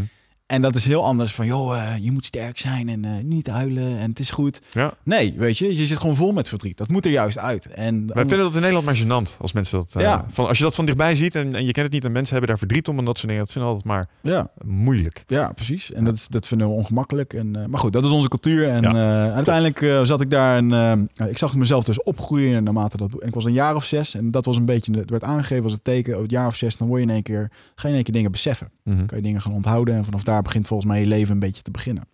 [0.47, 3.47] En dat is heel anders van, joh, eh, je moet sterk zijn en eh, niet
[3.47, 4.61] huilen en het is goed.
[4.70, 4.94] Ja.
[5.03, 6.76] Nee, weet je, je zit gewoon vol met verdriet.
[6.76, 7.66] Dat moet er juist uit.
[7.66, 10.03] En Wij vinden dat in Nederland maar gênant als mensen dat.
[10.03, 10.24] Ja.
[10.32, 12.30] van, als je dat van dichtbij ziet en, en je kent het niet en mensen
[12.30, 15.24] hebben daar verdriet om en dat soort dingen, dat vinden altijd maar ja, moeilijk.
[15.26, 15.92] ja, precies.
[15.92, 17.34] En dat, is, dat vinden we ongemakkelijk.
[17.34, 18.68] En, maar goed, dat is onze cultuur.
[18.68, 20.72] En Ja, uiteindelijk zat ik daar en
[21.14, 23.20] eh, ik zag mezelf dus opgroeien naarmate dat.
[23.20, 25.64] En ik was een jaar of zes en dat was een beetje, het werd aangegeven
[25.64, 27.82] als het teken, oh, het jaar of zes, dan word je in één keer, ga
[27.82, 28.70] je in één keer dingen beseffen.
[28.82, 29.07] Mhm.
[29.07, 29.94] kan je dingen gaan onthouden.
[29.94, 32.09] En vanaf daar begint volgens mij je leven een beetje te beginnen.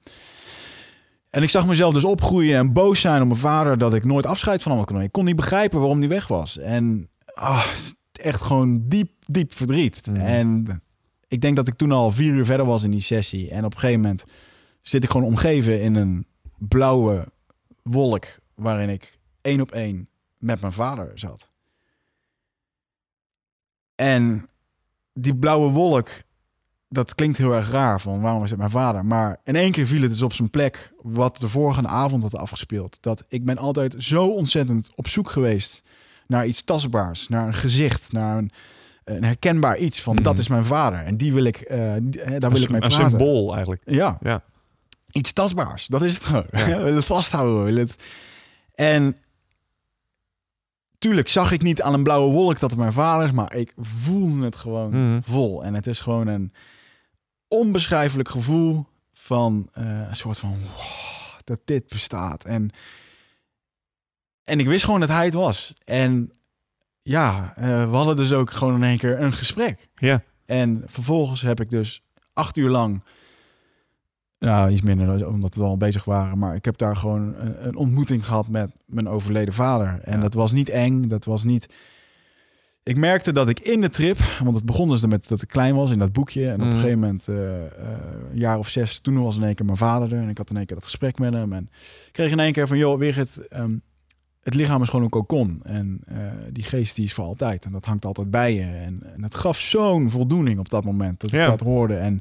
[1.30, 4.26] En ik zag mezelf dus opgroeien en boos zijn op mijn vader dat ik nooit
[4.26, 5.06] afscheid van hem kunnen nemen.
[5.06, 6.58] Ik kon niet begrijpen waarom hij weg was.
[6.58, 7.66] En ah,
[8.12, 10.06] echt gewoon diep, diep verdriet.
[10.06, 10.16] Mhm.
[10.16, 10.82] En
[11.28, 13.50] ik denk dat ik toen al vier uur verder was in die sessie.
[13.50, 14.24] En op een gegeven moment
[14.82, 16.24] zit ik gewoon omgeven in een
[16.58, 17.28] blauwe
[17.82, 20.08] wolk waarin ik één op één
[20.38, 21.50] met mijn vader zat.
[23.94, 24.48] En
[25.12, 26.10] die blauwe wolk,
[26.92, 29.04] dat klinkt heel erg raar van waarom is het mijn vader?
[29.04, 32.36] Maar in één keer viel het dus op zijn plek wat de vorige avond had
[32.36, 32.98] afgespeeld.
[33.00, 35.82] Dat ik ben altijd zo ontzettend op zoek geweest
[36.26, 38.50] naar iets tastbaars, naar een gezicht, naar een,
[39.04, 40.22] een herkenbaar iets van Mhm.
[40.22, 40.98] dat is mijn vader.
[41.04, 43.10] En die wil ik, die- hè, daar Een, wil ik mee een praten.
[43.10, 43.82] symbool eigenlijk.
[43.84, 44.42] Ja, Ja.
[45.10, 45.86] iets tastbaars.
[45.86, 46.46] Dat is het gewoon.
[46.50, 46.66] Ja.
[46.76, 47.58] we willen het vasthouden.
[47.58, 48.02] We willen het...
[48.74, 49.16] En
[50.98, 53.72] tuurlijk zag ik niet aan een blauwe wolk dat het mijn vader is, maar ik
[53.76, 55.20] voelde het gewoon Mhm.
[55.22, 55.64] vol.
[55.64, 56.52] En het is gewoon een
[57.52, 62.44] onbeschrijfelijk gevoel van eh, een soort van wow, dat dit bestaat.
[62.44, 62.70] En,
[64.44, 65.74] en ik wist gewoon dat hij het was.
[65.84, 66.32] En
[67.02, 69.88] ja, eh, we hadden dus ook gewoon in één keer een gesprek.
[69.94, 70.22] Ja.
[70.46, 72.02] En vervolgens heb ik dus
[72.32, 73.04] acht uur lang,
[74.38, 77.76] nou iets minder omdat we al bezig waren, maar ik heb daar gewoon een, een
[77.76, 80.00] ontmoeting gehad met mijn overleden vader.
[80.02, 80.20] En Ja.
[80.22, 81.74] dat was niet eng, dat was niet.
[82.84, 85.74] Ik merkte dat ik in de trip, want het begon dus met dat ik klein
[85.74, 86.48] was in dat boekje.
[86.48, 87.70] En op een gegeven moment, eh, eh,
[88.32, 90.22] een jaar of zes, toen was in één keer mijn vader er.
[90.22, 91.52] En ik had in één keer dat gesprek met hem.
[91.52, 91.68] En
[92.06, 93.76] ik kreeg in één keer van, joh, Wigert, ehm,
[94.42, 95.60] het lichaam is gewoon een kokon.
[95.64, 96.16] En eh,
[96.50, 97.64] die geest die is voor altijd.
[97.64, 98.62] En dat hangt altijd bij je.
[98.62, 101.42] En, en het gaf zo'n voldoening op dat moment dat Ja.
[101.42, 101.96] ik dat hoorde.
[101.96, 102.20] En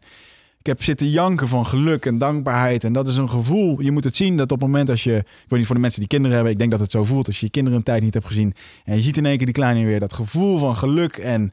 [0.62, 2.84] ik heb zitten janken van geluk en dankbaarheid.
[2.84, 3.82] En dat is een gevoel.
[3.82, 5.16] Je moet het zien dat op het moment als je...
[5.18, 6.54] Ik weet niet voor de mensen die kinderen hebben.
[6.54, 8.54] Ik denk dat het zo voelt als je je kinderen een tijd niet hebt gezien.
[8.84, 10.00] En je ziet in één keer die kleine weer.
[10.00, 11.52] Dat gevoel van geluk en...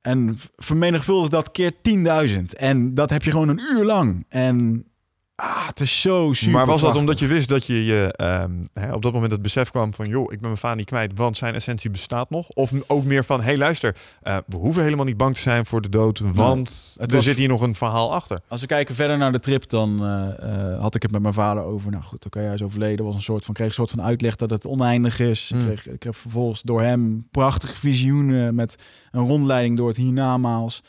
[0.00, 1.72] En vermenigvuldig dat keer
[2.28, 2.42] 10.000.
[2.56, 4.24] En dat heb je gewoon een uur lang.
[4.28, 4.84] En
[5.42, 7.00] ah, het is zo super maar was dat prachtig.
[7.00, 10.08] omdat je wist dat je, je ehm, hè, op dat moment het besef kwam van...
[10.08, 12.48] joh, ik ben mijn vader niet kwijt, want zijn essentie bestaat nog?
[12.48, 15.80] Of ook meer van, hey luister, eh, we hoeven helemaal niet bang te zijn voor
[15.80, 16.18] de dood...
[16.18, 18.40] want er was- zit hier nog een verhaal achter.
[18.48, 21.34] Als we kijken verder naar de trip, dan eh, eh, had ik het met mijn
[21.34, 21.90] vader over.
[21.90, 23.04] Nou goed, oké, hij is overleden.
[23.04, 25.48] Was een soort van, kreeg een soort van uitleg dat het oneindig is.
[25.48, 25.60] Hmm.
[25.60, 28.74] Ik, kreeg, ik heb vervolgens door hem prachtige visioenen met
[29.10, 30.82] een rondleiding door het hiernamaals.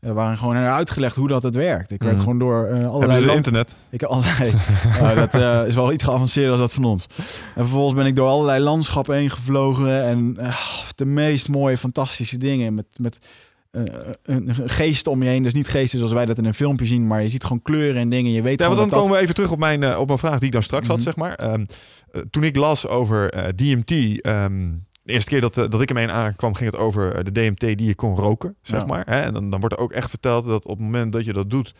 [0.00, 1.90] Eh waarin gewoon uitgelegd hoe dat het werkt.
[1.90, 2.22] Ik werd Hmm.
[2.22, 3.76] gewoon door Hebben allerlei land- internet?
[3.90, 4.52] ik allerlei.
[5.00, 7.06] Nou, dat eh, is wel iets geavanceerder als dat van ons.
[7.54, 10.02] En vervolgens ben ik door allerlei landschappen heen gevlogen.
[10.04, 10.36] En
[10.94, 12.74] de meest mooie, fantastische dingen.
[12.74, 13.18] Met, met
[13.70, 15.42] een, geest om je heen.
[15.42, 17.06] Dus niet geesten zoals wij dat in een filmpje zien.
[17.06, 18.32] Maar je ziet gewoon kleuren en dingen.
[18.32, 20.18] Je weet Ja, want dan dat dat- komen we even terug op mijn, op mijn
[20.18, 21.04] vraag die ik dan straks had, Mhm.
[21.04, 21.34] zeg maar.
[21.34, 21.64] Ehm,
[22.12, 24.20] eh, toen ik las over DMT...
[24.20, 24.68] ehm,
[25.08, 27.60] de eerste keer dat, eh, dat ik ermee aankwam, ging het over eh, de DMT
[27.60, 28.86] die je kon roken, zeg Ja.
[28.86, 29.04] maar.
[29.06, 29.20] Hè?
[29.20, 31.50] En dan, dan wordt er ook echt verteld dat op het moment dat je dat
[31.50, 31.74] doet...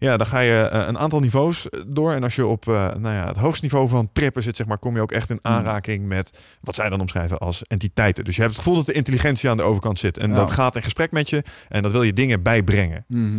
[0.00, 2.12] Ja, dan ga je eh, een aantal niveaus door.
[2.12, 4.94] En als je op nou ja, het hoogste niveau van trippen zit, zeg maar, kom
[4.94, 5.52] je ook echt in Mhm.
[5.52, 8.24] aanraking met wat zij dan omschrijven als entiteiten.
[8.24, 10.18] Dus je hebt het gevoel dat de intelligentie aan de overkant zit.
[10.18, 10.34] En Ja.
[10.36, 13.04] dat gaat in gesprek met je en dat wil je dingen bijbrengen.
[13.08, 13.38] Mhm.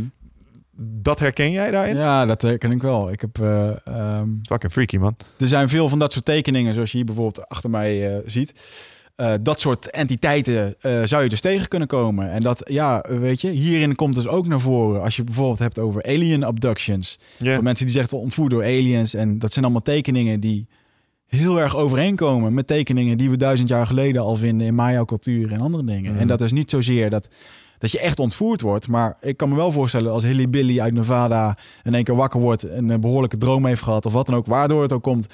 [0.81, 1.95] Dat herken jij daarin?
[1.95, 3.11] Ja, dat herken ik wel.
[3.11, 5.15] Ik heb, ehm, Fucking freaky, man.
[5.37, 8.53] er zijn veel van dat soort tekeningen, zoals je hier bijvoorbeeld achter mij ziet.
[9.19, 12.31] Eh, dat soort entiteiten eh, zou je dus tegen kunnen komen.
[12.31, 15.01] En dat, ja, weet je, hierin komt dus ook naar voren.
[15.01, 17.19] Als je bijvoorbeeld hebt over alien abductions.
[17.37, 17.55] Ja.
[17.55, 19.13] Van mensen die zeggen ontvoerd door aliens.
[19.13, 20.67] En dat zijn allemaal tekeningen die
[21.25, 25.61] heel erg overeenkomen met tekeningen die we duizend jaar geleden al vinden in Maya-cultuur en
[25.61, 26.11] andere dingen.
[26.11, 26.21] Mhm.
[26.21, 27.27] En dat is niet zozeer dat,
[27.77, 28.87] dat je echt ontvoerd wordt.
[28.87, 32.39] Maar ik kan me wel voorstellen als Hilly Billy uit Nevada in één keer wakker
[32.39, 35.27] wordt en een behoorlijke droom heeft gehad of wat dan ook, waardoor het ook komt.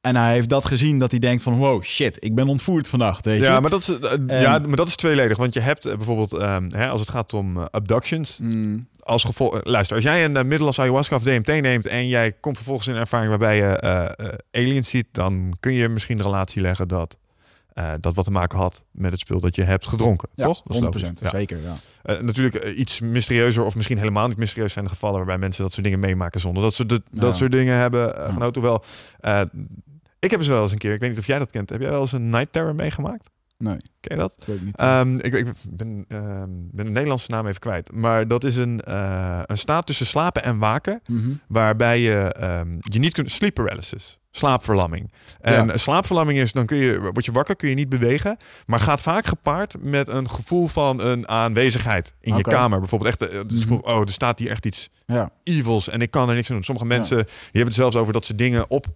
[0.00, 3.24] En hij heeft dat gezien dat hij denkt van wow, shit, ik ben ontvoerd vannacht.
[3.24, 3.44] Weet je?
[3.44, 5.36] Ja, maar dat is, eh, En- ja, maar dat is tweeledig.
[5.36, 9.24] Want je hebt eh, bijvoorbeeld, ehm, hè, als het gaat om eh, abductions, Mm, als
[9.24, 9.54] gevolg...
[9.54, 12.56] eh, luister, als jij een eh, middel als ayahuasca of DMT neemt en jij komt
[12.56, 16.22] vervolgens in een ervaring waarbij je eh, eh, aliens ziet, dan kun je misschien de
[16.22, 17.16] relatie leggen dat
[17.72, 20.62] eh, dat wat te maken had met het spul dat je hebt gedronken, ja, toch?
[20.64, 21.20] Dat is 100%, logisch.
[21.20, 21.30] Ja.
[21.30, 21.58] zeker.
[21.62, 21.76] Ja.
[22.02, 25.62] Eh, natuurlijk eh, iets mysterieuzer of misschien helemaal niet mysterieus zijn de gevallen waarbij mensen
[25.62, 28.60] dat soort dingen meemaken zonder dat ze de, dat soort dingen hebben eh, genoten.
[28.60, 28.84] Hoewel,
[29.20, 29.40] eh,
[30.18, 31.80] ik heb eens wel eens een keer, ik weet niet of jij dat kent, heb
[31.80, 33.28] jij wel eens een night terror meegemaakt?
[33.58, 34.36] Nee, Ken je dat?
[34.38, 34.76] ik weet niet.
[34.76, 37.92] Ehm, ik, ik ben, ehm, ben de Nederlandse naam even kwijt.
[37.92, 41.00] Maar dat is een, eh, een staat tussen slapen en waken.
[41.10, 41.30] Mhm.
[41.48, 43.30] Waarbij je, ehm, je niet kunt...
[43.30, 44.18] Sleep paralysis.
[44.30, 45.12] Slaapverlamming.
[45.40, 45.76] En Ja.
[45.76, 48.36] slaapverlamming is, dan kun je, word je wakker, kun je niet bewegen.
[48.66, 52.78] Maar gaat vaak gepaard met een gevoel van een aanwezigheid in je kamer.
[52.78, 53.74] Bijvoorbeeld echt, eh, dus Mhm.
[53.74, 55.30] oh, er staat hier echt iets Ja.
[55.42, 56.64] evils en ik kan er niks aan doen.
[56.64, 58.86] Sommige mensen die hebben het zelfs over dat ze dingen op,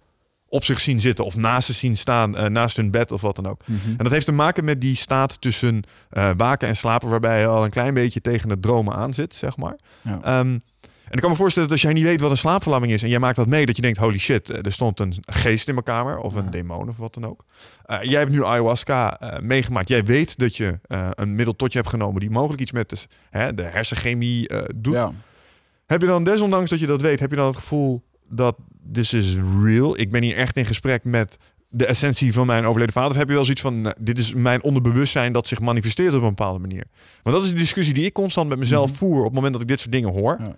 [0.53, 3.35] op zich zien zitten of naast ze zien staan, eh, naast hun bed of wat
[3.35, 3.61] dan ook.
[3.65, 3.89] Mhm.
[3.89, 7.47] En dat heeft te maken met die staat tussen eh, waken en slapen, waarbij je
[7.47, 9.79] al een klein beetje tegen het dromen aan zit, zeg maar.
[10.01, 10.19] Ja.
[10.23, 13.03] Ehm, en ik kan me voorstellen dat als jij niet weet wat een slaapverlamming is
[13.03, 15.67] en jij maakt dat mee, dat je denkt, holy shit, eh, er stond een geest
[15.67, 16.49] in mijn kamer of een Ja.
[16.49, 17.45] demon of wat dan ook.
[18.01, 19.87] Jij hebt nu ayahuasca meegemaakt.
[19.87, 20.79] Jij weet dat je
[21.15, 22.97] een middel tot je hebt genomen die mogelijk iets met de,
[23.29, 24.93] hè, de hersenchemie doet.
[24.93, 25.11] Ja.
[25.85, 28.55] Heb je dan, desondanks dat je dat weet, heb je dan het gevoel dat
[28.91, 29.99] this is real?
[29.99, 31.37] Ik ben hier echt in gesprek met
[31.69, 33.11] de essentie van mijn overleden vader.
[33.11, 36.21] Of heb je wel zoiets van, nou, dit is mijn onderbewustzijn dat zich manifesteert op
[36.21, 36.83] een bepaalde manier?
[37.23, 38.97] Want dat is de discussie die ik constant met mezelf Mhm.
[38.97, 40.37] voer op het moment dat ik dit soort dingen hoor.
[40.39, 40.55] Ja.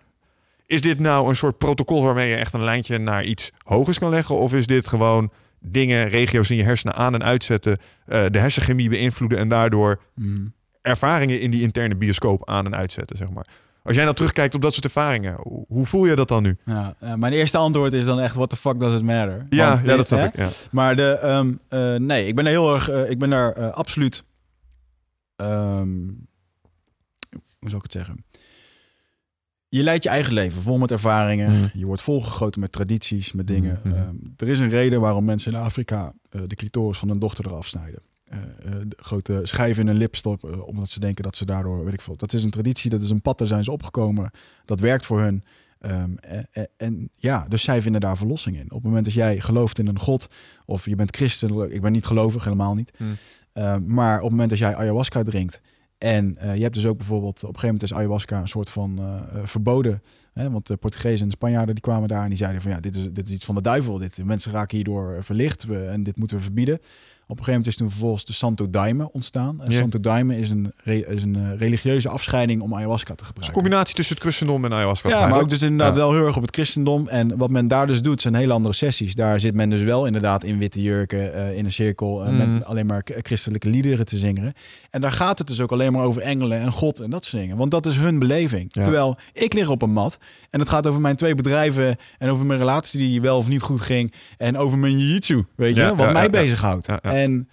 [0.65, 4.09] Is dit nou een soort protocol waarmee je echt een lijntje naar iets hogers kan
[4.09, 4.35] leggen?
[4.37, 8.89] Of is dit gewoon dingen, regio's in je hersenen aan en uitzetten, eh, de hersenchemie
[8.89, 10.45] beïnvloeden en daardoor Mhm.
[10.81, 13.47] ervaringen in die interne bioscoop aan en uitzetten, zeg maar?
[13.85, 15.37] Als jij nou terugkijkt op dat soort ervaringen,
[15.67, 16.57] hoe, voel je dat dan nu?
[16.65, 19.45] Ja, uh, mijn eerste antwoord is dan echt, what the fuck does it matter?
[19.49, 20.37] Ja, Want, ja dat snap ik.
[20.37, 20.49] Ja.
[20.71, 24.23] Maar de, um, uh, nee, ik ben er heel erg, uh, ik ben daar absoluut,
[25.35, 26.27] um,
[27.59, 28.25] hoe zou ik het zeggen?
[29.67, 31.51] Je leidt je eigen leven vol met ervaringen.
[31.51, 31.69] Mm.
[31.73, 33.79] Je wordt volgegoten met tradities, met dingen.
[33.83, 33.91] Mm.
[33.91, 37.67] Um, er is een reden waarom mensen in Afrika de clitoris van hun dochter eraf
[37.67, 37.99] snijden.
[38.65, 42.01] Uh, grote schijven in een lip stoppen, omdat ze denken dat ze daardoor, weet ik
[42.01, 42.17] veel.
[42.17, 44.31] Dat is een traditie, dat is een pad, daar zijn ze opgekomen.
[44.65, 45.43] Dat werkt voor hun.
[45.79, 48.65] Um, en, en, ja, dus zij vinden daar verlossing in.
[48.65, 50.27] Op het moment dat jij gelooft in een god,
[50.65, 52.91] of je bent christen, ik ben niet gelovig, helemaal niet.
[52.97, 53.15] Mm.
[53.53, 55.61] Uh, maar op het moment dat jij ayahuasca drinkt,
[55.97, 58.69] en uh, je hebt dus ook bijvoorbeeld, op een gegeven moment is ayahuasca een soort
[58.69, 58.99] van
[59.43, 60.01] verboden.
[60.33, 60.49] Hè?
[60.49, 63.09] Want de Portugezen en Spanjaarden die kwamen daar en die zeiden van ja, dit is,
[63.11, 63.97] dit is iets van de duivel.
[63.97, 66.79] Dit, mensen raken hierdoor verlicht we, en dit moeten we verbieden.
[67.27, 69.63] Op een gegeven moment is toen vervolgens de Santo Daime ontstaan.
[69.63, 73.55] En Santo Daime is een, is een uh, religieuze afscheiding om ayahuasca te gebruiken.
[73.55, 75.09] een combinatie tussen het christendom en ayahuasca.
[75.09, 75.99] Ja, maar ook dus inderdaad ja.
[75.99, 77.07] wel heel erg op het christendom.
[77.07, 79.15] En wat men daar dus doet, zijn hele andere sessies.
[79.15, 82.37] Daar zit men dus wel inderdaad in witte jurken, uh, in een cirkel, uh, mm.
[82.37, 84.53] met alleen maar christelijke liederen te zingen.
[84.89, 87.41] En daar gaat het dus ook alleen maar over engelen en God en dat soort
[87.41, 87.57] dingen.
[87.57, 88.67] Want dat is hun beleving.
[88.69, 88.83] Ja.
[88.83, 90.17] Terwijl ik lig op een mat
[90.49, 93.61] en het gaat over mijn twee bedrijven en over mijn relatie die wel of niet
[93.61, 94.13] goed ging.
[94.37, 96.87] En over mijn jiu-jitsu, weet je, ja, wat mij bezighoudt.
[97.15, 97.49] En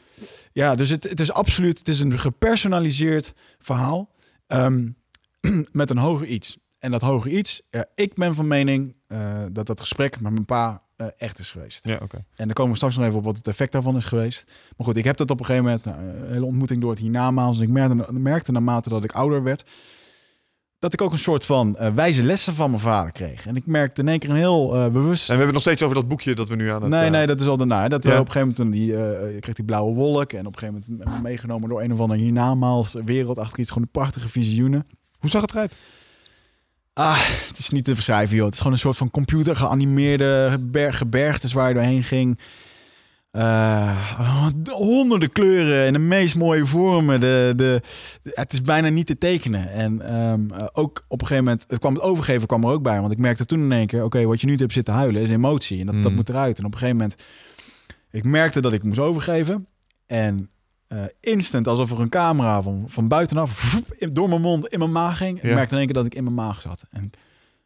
[0.53, 4.11] ja, dus het, het is absoluut, het is een gepersonaliseerd verhaal
[4.49, 4.97] um,
[5.73, 6.59] met een hoger iets.
[6.79, 10.45] En dat hoger iets, ja, ik ben van mening uh, dat dat gesprek met mijn
[10.45, 11.87] pa uh, echt is geweest.
[11.87, 12.17] Ja, oké.
[12.17, 14.45] En dan komen we straks nog even op wat het effect daarvan is geweest.
[14.77, 16.99] Maar goed, ik heb dat op een gegeven moment, nou, een hele ontmoeting door het
[16.99, 17.57] hiernamaals.
[17.57, 19.71] En ik merkte, merkte naarmate dat ik ouder werd,
[20.83, 23.47] dat ik ook een soort van uh, wijze lessen van mijn vader kreeg.
[23.47, 25.23] En ik merkte in één keer een heel uh, bewust...
[25.23, 26.91] En we hebben het nog steeds over dat boekje dat we nu aan het...
[26.91, 27.11] Nee, uh...
[27.11, 27.89] nee, dat is al daarna.
[27.89, 28.19] Dat ja.
[28.19, 28.73] op een gegeven moment
[29.33, 30.33] die, kreeg die blauwe wolk.
[30.33, 33.69] En op een gegeven moment meegenomen door een of ander hiernamaals wereld achter iets.
[33.69, 34.87] Gewoon een prachtige visioenen.
[35.19, 35.77] Hoe zag het eruit?
[36.93, 37.19] Ah,
[37.49, 38.45] het is niet te beschrijven, joh.
[38.45, 42.39] Het is gewoon een soort van computer geanimeerde gebergtes waar je doorheen ging.
[43.37, 47.21] Uh, honderden kleuren en de meest mooie vormen.
[47.21, 47.83] De, de,
[48.23, 49.71] het is bijna niet te tekenen.
[49.71, 53.01] En um, ook op een gegeven moment, het kwam het overgeven kwam er ook bij.
[53.01, 55.23] Want ik merkte toen in één keer, oké, okay, wat je nu hebt zitten huilen
[55.23, 55.81] is emotie.
[55.81, 56.03] En dat, mm.
[56.03, 56.59] dat moet eruit.
[56.59, 57.23] En op een gegeven moment,
[58.11, 59.67] ik merkte dat ik moest overgeven.
[60.07, 60.51] En
[60.89, 65.17] uh, instant, alsof er een camera van, van buitenaf door mijn mond in mijn maag
[65.17, 65.43] ging.
[65.43, 65.49] Ja.
[65.49, 66.83] Ik merkte in één keer dat ik in mijn maag zat.
[66.91, 67.11] En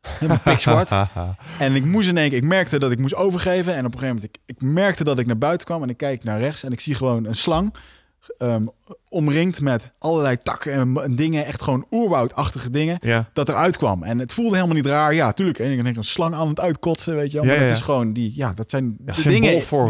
[0.07, 0.91] Helemaal pikzwart.
[1.59, 3.75] en ik moest in één keer, ik merkte dat ik moest overgeven.
[3.75, 5.83] En op een gegeven moment, ik, ik merkte dat ik naar buiten kwam.
[5.83, 7.75] En ik kijk naar rechts en ik zie gewoon een slang.
[8.39, 8.71] Um,
[9.09, 13.31] omringd met allerlei takken en, en, dingen, echt gewoon oerwoudachtige dingen, ja.
[13.33, 14.03] dat eruit kwam.
[14.03, 15.15] En het voelde helemaal niet raar.
[15.15, 15.59] Ja, tuurlijk.
[15.59, 17.47] En ik denk een slang aan het uitkotsen, weet je wel.
[17.47, 17.67] Maar ja, ja.
[17.67, 19.89] het is gewoon die, ja, dat zijn de dingen voor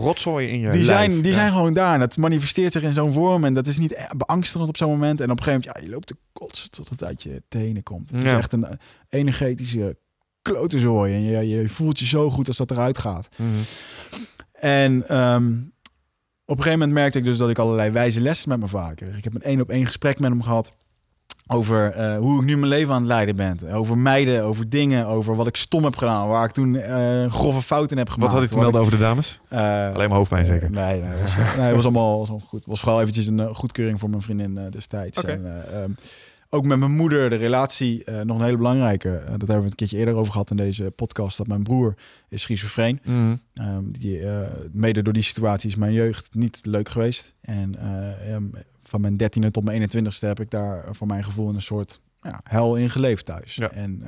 [0.00, 0.86] rotzooi in je Die lijf.
[0.86, 1.94] zijn, die zijn gewoon daar.
[1.94, 3.44] En dat manifesteert zich in zo'n vorm.
[3.44, 5.20] En dat is niet beangstigend op zo'n moment.
[5.20, 7.82] En op een gegeven moment, ja, je loopt te kotsen tot het uit je tenen
[7.82, 8.10] komt.
[8.10, 8.66] Het is echt een
[9.08, 9.96] energetische
[10.42, 11.14] klote zooi.
[11.14, 13.28] En je, je voelt je zo goed als dat eruit gaat.
[13.36, 13.62] Mm -hmm.
[14.52, 15.72] En um,
[16.48, 18.94] op een gegeven moment merkte ik dus dat ik allerlei wijze lessen met mijn vader
[18.94, 19.16] kreeg.
[19.16, 20.72] Ik heb een één op één gesprek met hem gehad
[21.46, 23.58] over uh, hoe ik nu mijn leven aan het leiden ben.
[23.72, 26.28] Over meiden, over dingen, over wat ik stom heb gedaan.
[26.28, 28.32] Waar ik toen uh, grove fouten heb gemaakt.
[28.32, 29.40] Wat had ik te melden over de dames?
[29.52, 30.70] Uh, Alleen mijn hoofdpijn zeker?
[30.70, 32.58] nee, nee, was, nee, het was allemaal, was goed.
[32.58, 35.18] Het was vooral eventjes een goedkeuring voor mijn vriendin destijds.
[35.18, 35.34] Okay.
[35.34, 35.96] En, um,
[36.50, 39.08] ook met mijn moeder, de relatie, uh, nog een hele belangrijke.
[39.08, 41.36] Uh, dat hebben we een keertje eerder over gehad in deze podcast.
[41.36, 41.94] Dat mijn broer
[42.28, 43.00] is schizofreen.
[43.04, 43.40] Mm.
[43.54, 44.40] Um, die, uh,
[44.72, 47.34] mede door die situatie is mijn jeugd niet leuk geweest.
[47.40, 47.74] En
[48.32, 48.50] um,
[48.82, 52.40] van mijn dertiende tot mijn 21ste heb ik daar voor mijn gevoel een soort ja,
[52.42, 53.54] hel in geleefd thuis.
[53.54, 53.70] Ja.
[53.70, 54.02] En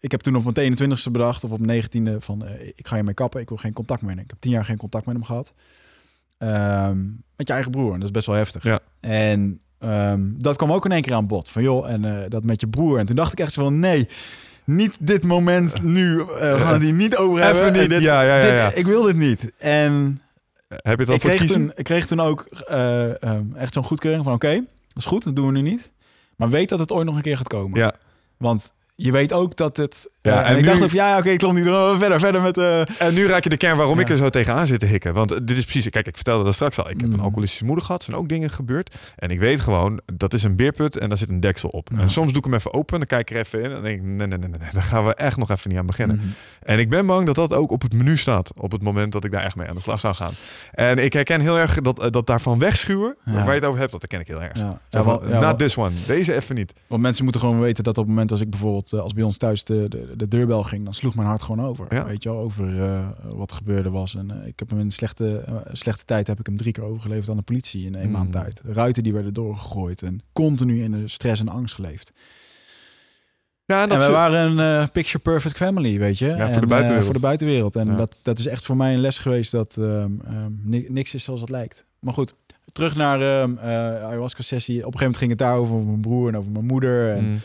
[0.00, 2.44] ik heb toen op mijn 21ste bedacht, of op mijn 19e, van
[2.74, 3.40] ik ga je mee kappen.
[3.40, 4.18] Ik wil geen contact meer.
[4.18, 5.54] Ik heb tien jaar geen contact met hem gehad.
[6.38, 7.92] Um, met je eigen broer.
[7.92, 8.62] En dat is best wel heftig.
[8.62, 8.80] Ja.
[9.00, 11.48] En Um, dat kwam ook in één keer aan bod.
[11.48, 12.98] Van joh, en uh, dat met je broer.
[12.98, 14.08] En toen dacht ik echt zo van nee,
[14.64, 16.14] niet dit moment nu.
[16.14, 17.80] Uh, we gaan het hier niet over Even hebben.
[17.80, 18.68] Niet, dit, ja, ja, ja, ja.
[18.68, 19.52] Dit, ik wil dit niet.
[19.58, 20.20] En
[20.68, 21.60] heb je het al ik kreeg, kiezen?
[21.60, 25.04] toen, ik kreeg toen ook uh, um, echt zo'n goedkeuring van oké, okay, dat is
[25.04, 25.90] goed, dat doen we nu niet.
[26.36, 27.78] Maar weet dat het ooit nog een keer gaat komen.
[27.78, 27.92] Ja.
[28.36, 30.08] Want je weet ook dat het...
[30.28, 31.64] Ja, uh, en en ik nu- dacht of ja, oké, ik klom niet
[31.98, 32.58] verder, verder met...
[32.58, 34.00] eh En nu raak je de kern waarom Ja.
[34.02, 35.14] ik er zo tegenaan zit te hikken.
[35.14, 35.90] Want dit is precies...
[35.90, 36.90] Kijk, ik vertelde dat straks al.
[36.90, 37.14] Ik heb Mm.
[37.14, 38.00] een alcoholistische moeder gehad.
[38.00, 38.94] Er zijn ook dingen gebeurd.
[39.16, 41.88] En ik weet gewoon, dat is een beerput en daar zit een deksel op.
[41.94, 42.00] Ja.
[42.00, 42.98] En soms doe ik hem even open.
[42.98, 43.64] Dan kijk ik er even in.
[43.64, 44.58] En dan denk ik, nee, nee, nee, nee.
[44.72, 46.16] Daar gaan we echt nog even niet aan beginnen.
[46.16, 46.26] mhm.
[46.62, 48.50] En ik ben bang dat dat ook op het menu staat.
[48.56, 50.32] Op het moment dat ik daar echt mee aan de slag zou gaan.
[50.72, 53.16] En ik herken heel erg dat, eh, dat daarvan wegschuwen.
[53.24, 53.32] Ja.
[53.32, 54.56] Waar je het over hebt, dat herken ik heel erg.
[54.58, 54.80] ja.
[55.02, 55.90] Van, not this one.
[56.06, 56.72] Deze even niet.
[56.86, 59.24] Want mensen moeten gewoon weten dat op het moment als ik bijvoorbeeld, eh, als bij
[59.24, 61.86] ons thuis de, de, de deurbel ging, dan sloeg mijn hart gewoon over.
[61.94, 62.04] Ja.
[62.04, 64.14] Weet je wel, over eh, wat er gebeurde was.
[64.16, 66.72] En eh, ik heb hem in een slechte, eh, slechte tijd heb ik hem drie
[66.72, 68.12] keer overgeleverd aan de politie in één Mm.
[68.12, 68.60] maand tijd.
[68.64, 72.12] Ruiten die werden doorgegooid en continu in de stress en angst geleefd.
[73.64, 76.26] Ja, en, dat we waren een picture perfect family, weet je.
[76.26, 77.04] Ja, voor En, de buitenwereld.
[77.04, 77.76] voor de buitenwereld.
[77.76, 77.96] En Ja.
[77.96, 79.78] dat, dat is echt voor mij een les geweest dat
[80.62, 81.84] ni- niks is zoals het lijkt.
[82.00, 82.34] Maar goed,
[82.72, 83.56] terug naar eh
[84.06, 84.86] ayahuasca-sessie.
[84.86, 87.12] Op een gegeven moment ging het daar over mijn broer en over mijn moeder.
[87.16, 87.38] En Mm.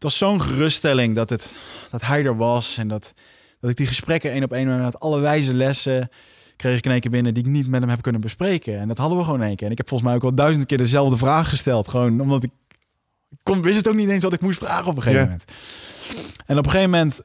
[0.00, 1.56] Het was zo'n geruststelling dat, het,
[1.90, 2.76] dat hij er was.
[2.76, 3.14] En dat,
[3.60, 5.00] dat ik die gesprekken één op één had.
[5.00, 6.10] Alle wijze lessen
[6.56, 8.78] kreeg ik in één keer binnen die ik niet met hem heb kunnen bespreken.
[8.78, 9.66] En dat hadden we gewoon in één keer.
[9.66, 11.88] En ik heb volgens mij ook wel duizend keer dezelfde vraag gesteld.
[11.88, 12.50] Gewoon omdat ik,
[13.30, 15.44] ik kon, wist het ook niet eens wat ik moest vragen op een gegeven moment.
[16.46, 17.20] En op een gegeven moment...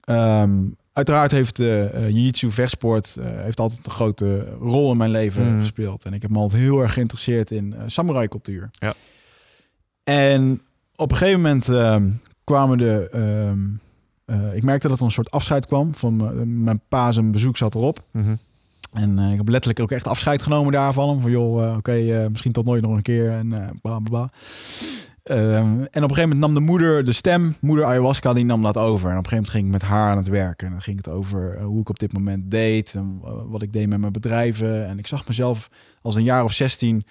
[0.00, 3.16] ehm, uiteraard heeft eh eh, Jiu-Jitsu, vechtsport...
[3.16, 5.60] eh, heeft altijd een grote rol in mijn leven Mm.
[5.60, 6.04] gespeeld.
[6.04, 8.70] En ik heb me altijd heel erg geïnteresseerd in samurai cultuur.
[8.70, 8.94] Ja.
[10.04, 10.60] En
[10.96, 12.08] op een gegeven moment ehm,
[12.44, 13.08] kwamen de...
[13.12, 13.58] ehm,
[14.24, 15.94] eh, ik merkte dat er een soort afscheid kwam.
[15.94, 18.04] Van m- mijn pa zijn bezoek zat erop.
[18.10, 18.34] Mhm.
[18.92, 21.20] En eh, ik heb letterlijk ook echt afscheid genomen daarvan.
[21.20, 23.30] Van joh, eh, oké, eh, misschien tot nooit nog een keer.
[23.30, 24.30] En eh bla bla bla.
[25.22, 28.62] Ehm, en op een gegeven moment nam de moeder de stem, moeder ayahuasca, die nam
[28.62, 29.10] dat over.
[29.10, 30.62] En op een gegeven moment ging ik met haar aan het werk.
[30.62, 32.94] En dan ging het over eh, hoe ik op dit moment deed.
[32.94, 34.86] En eh, wat ik deed met mijn bedrijven.
[34.86, 35.70] En ik zag mezelf
[36.02, 37.04] als een jaar of 16.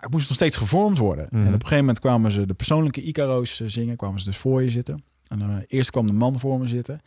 [0.00, 1.26] Ik moest nog steeds gevormd worden.
[1.30, 1.40] Mhm.
[1.40, 3.96] En op een gegeven moment kwamen ze de persoonlijke Icaro's eh, zingen.
[3.96, 5.04] Kwamen ze dus voor je zitten.
[5.28, 7.00] En eh, eerst kwam de man voor me zitten.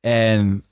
[0.00, 0.62] En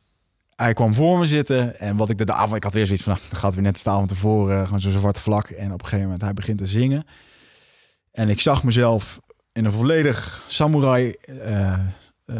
[0.56, 1.80] hij kwam voor me zitten.
[1.80, 2.56] En wat ik de avond...
[2.56, 3.12] Ik had weer zoiets van...
[3.12, 4.58] Nou, dan gaat weer net de avond tevoren.
[4.58, 5.48] eh, Gewoon zo'n zwart vlak.
[5.48, 7.06] En op een gegeven moment hij begint te zingen.
[8.12, 9.20] En ik zag mezelf
[9.52, 11.14] in een volledig samurai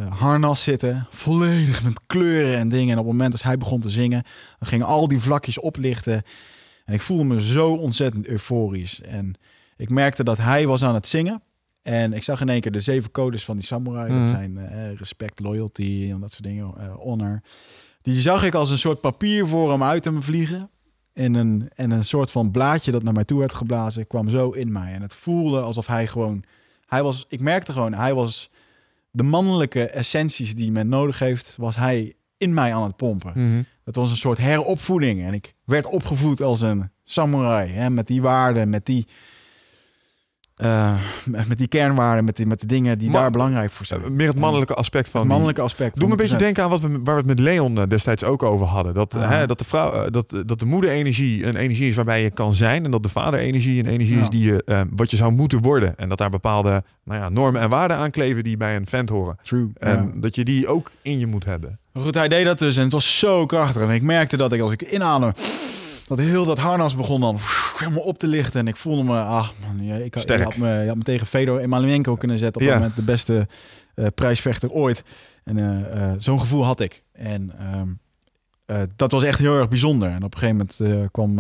[0.09, 1.07] harnas zitten.
[1.11, 2.93] Volledig met kleuren en dingen.
[2.93, 4.23] En op het moment als hij begon te zingen...
[4.59, 6.23] dan gingen al die vlakjes oplichten.
[6.85, 9.01] En ik voelde me zo ontzettend euforisch.
[9.01, 9.35] En
[9.77, 11.43] ik merkte dat hij was aan het zingen.
[11.83, 14.11] En ik zag in één keer de zeven codes van die samurai.
[14.11, 14.19] Mhm.
[14.19, 16.75] Dat zijn eh, respect, loyalty en dat soort dingen.
[16.79, 17.41] eh, honor.
[18.03, 20.71] Die zag ik als een soort papier voor hem uit hem vliegen.
[21.13, 24.51] En een, en een soort van blaadje dat naar mij toe werd geblazen, kwam zo
[24.51, 24.93] in mij.
[24.93, 26.45] En het voelde alsof hij gewoon...
[26.87, 28.51] Hij was, ik merkte gewoon, hij was
[29.11, 33.33] de mannelijke essenties die men nodig heeft, was hij in mij aan het pompen.
[33.35, 33.63] Mhm.
[33.85, 35.23] Het was een soort heropvoeding.
[35.23, 37.71] En ik werd opgevoed als een samurai.
[37.71, 39.07] Hè, met die waarden, met die,
[40.55, 40.95] eh,
[41.49, 44.03] met die kernwaarden, met, die, met de dingen die Maar- daar belangrijk voor zijn.
[44.05, 45.97] Eh, Meer het mannelijke aspect van Het mannelijke aspect.
[45.97, 46.39] Doe me een beetje 100%.
[46.45, 48.95] denken aan wat we, waar we het met Leon eh, destijds ook over hadden.
[48.95, 52.55] Dat, hè, dat, de vrouw, dat, dat de moeder-energie een energie is waarbij je kan
[52.55, 52.85] zijn.
[52.85, 54.23] En dat de vader-energie een energie Ja.
[54.23, 55.97] is die je, wat je zou moeten worden.
[55.97, 59.09] En dat daar bepaalde nou ja, normen en waarden aan kleven die bij een vent
[59.09, 59.37] horen.
[59.43, 59.69] True.
[59.75, 60.21] En ja.
[60.21, 61.79] dat je die ook in je moet hebben.
[61.95, 63.83] Goed, hij deed dat dus en het was zo krachtig.
[63.83, 65.33] En ik merkte dat ik als ik inadem,
[66.07, 67.37] dat heel dat harnas begon dan
[67.79, 68.61] helemaal op te lichten.
[68.61, 70.39] En ik voelde me, ach man, je, ik, had- Sterk.
[70.39, 72.61] je had, me, je had me tegen Fedor Emelianenko kunnen zetten.
[72.63, 73.49] Op dat moment de beste
[73.95, 75.03] eh, prijsvechter ooit.
[75.45, 77.03] En eh, eh, zo'n gevoel had ik.
[77.13, 77.89] En ehm,
[78.67, 80.09] eh, dat was echt heel erg bijzonder.
[80.09, 81.37] En op een gegeven moment kwam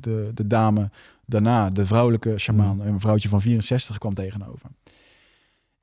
[0.00, 0.90] de, de dame
[1.26, 4.68] daarna, de vrouwelijke shamaan, een vrouwtje van 64, kwam tegenover.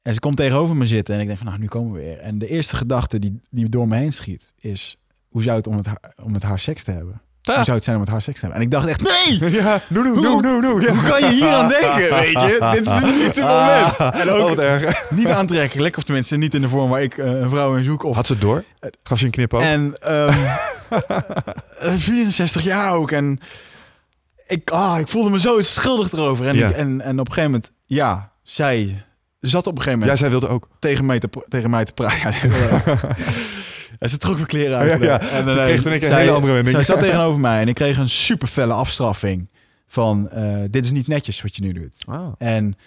[0.01, 2.17] En ze komt tegenover me zitten en ik denk van, nou, nu komen we weer.
[2.19, 4.97] En de eerste gedachte die, die door me heen schiet is,
[5.29, 7.21] hoe zou het om haar, om met haar seks te hebben?
[7.45, 8.59] Hoe zou het zijn om met haar seks te hebben?
[8.59, 9.51] En ik dacht echt, nee!
[9.61, 10.81] Ja, no, no, no, Hoe- no, no.
[10.81, 10.93] Ja.
[10.93, 12.67] Hoe kan je hier aan denken, weet je?
[12.71, 13.97] Dit is niet het moment.
[14.15, 15.09] En Oh, ook erg.
[15.11, 18.03] niet aantrekkelijk, of tenminste niet in de vorm waar ik eh, een vrouw in zoek.
[18.03, 18.63] Of Had ze het door?
[19.03, 19.61] Gaf ze een knip ook?
[19.61, 20.33] en ehm,
[21.79, 23.11] eh, 64 jaar ook.
[23.11, 23.39] En
[24.47, 26.47] ik, ah, ik voelde me zo schuldig erover.
[26.47, 26.67] En, Ja.
[26.67, 29.03] ik, en, en op een gegeven moment, ja, zij
[29.39, 30.67] zat op een gegeven Ja, moment zij wilde ook.
[30.79, 32.33] tegen, mij te, tegen mij te praten.
[33.99, 34.99] En ze trok mijn kleren uit.
[34.99, 35.19] Ja, ja.
[35.21, 36.75] En Toen eh, kreeg ik een zij- hele andere wending.
[36.75, 39.49] Zij zat tegenover mij en ik kreeg een super felle afstraffing.
[39.87, 42.03] Van, eh, dit is niet netjes wat je nu doet.
[42.07, 42.27] Ah.
[42.37, 42.77] En,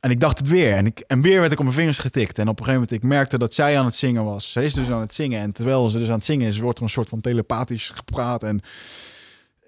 [0.00, 0.72] en ik dacht het weer.
[0.72, 2.38] En, ik, en weer werd ik op mijn vingers getikt.
[2.38, 4.52] En op een gegeven moment, ik merkte dat zij aan het zingen was.
[4.52, 5.40] Zij is dus aan het zingen.
[5.40, 8.42] En terwijl ze dus aan het zingen is, wordt er een soort van telepathisch gepraat.
[8.42, 8.60] En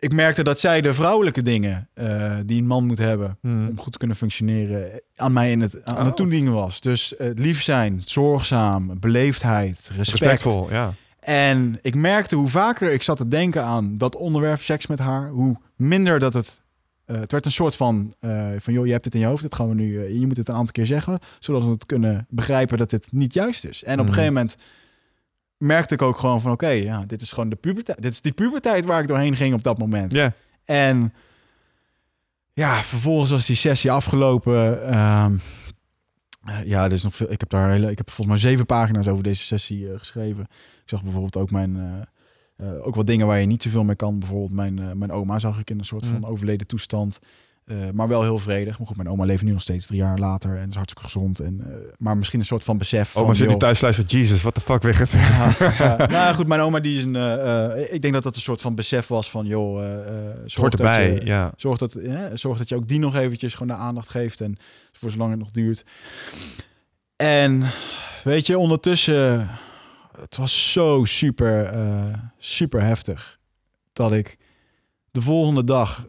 [0.01, 3.39] ik merkte dat zij de vrouwelijke dingen eh, die een man moet hebben...
[3.41, 3.69] Hmm.
[3.69, 6.05] om goed te kunnen functioneren, aan mij in het, aan Oh.
[6.05, 6.81] het toedienen was.
[6.81, 10.09] Dus eh, lief zijn, zorgzaam, beleefdheid, respect.
[10.21, 10.95] Respectvol, ja.
[11.21, 15.29] En ik merkte hoe vaker ik zat te denken aan dat onderwerp seks met haar,
[15.29, 16.63] hoe minder dat het.
[17.05, 18.15] eh, het werd een soort van,
[18.59, 20.49] van joh, je hebt het in je hoofd, dit gaan we nu, je moet het
[20.49, 23.85] een aantal keer zeggen, zodat we het kunnen begrijpen dat dit niet juist is.
[23.85, 24.57] En op een gegeven moment
[25.61, 28.33] merkte ik ook gewoon van, oké, ja, dit is gewoon de puberteit, dit is die
[28.33, 30.13] puberteit waar ik doorheen ging op dat moment.
[30.13, 30.33] Ja.
[30.65, 31.15] En
[32.53, 34.83] ja, vervolgens was die sessie afgelopen.
[34.89, 37.33] Eh, ja, er is nog veel.
[37.33, 40.43] Ik heb daar hele, ik heb volgens mij zeven pagina's over deze sessie eh, geschreven.
[40.83, 41.77] Ik zag bijvoorbeeld ook mijn.
[42.57, 44.19] eh, ook wat dingen waar je niet zoveel mee kan.
[44.19, 46.25] Bijvoorbeeld mijn, mijn oma zag ik in een soort van Mm.
[46.25, 47.19] overleden toestand.
[47.71, 48.79] Eh, maar wel heel vredig.
[48.79, 51.41] Maar goed, mijn oma leeft nu nog steeds drie jaar later en is hartstikke gezond.
[51.41, 53.17] En, eh, maar misschien een soort van besef.
[53.17, 55.11] Oh, van, zit die joh, thuis luistert, Jesus, what the fuck, weg het.
[55.11, 56.07] ja, ja.
[56.07, 57.17] nou goed, mijn oma die is een.
[57.17, 60.81] eh, ik denk dat dat een soort van besef was van, joh, zorg hoort dat
[60.81, 61.53] erbij, je- ja.
[61.57, 61.97] Zorg dat,
[62.35, 64.57] zorg dat je ook die nog eventjes gewoon de aandacht geeft en
[64.93, 65.85] voor zolang het nog duurt.
[67.17, 67.63] En
[68.25, 69.51] weet je, ondertussen,
[70.21, 71.75] het was zo super,
[72.39, 73.39] super heftig.
[73.93, 74.37] Dat ik
[75.11, 76.07] de volgende dag,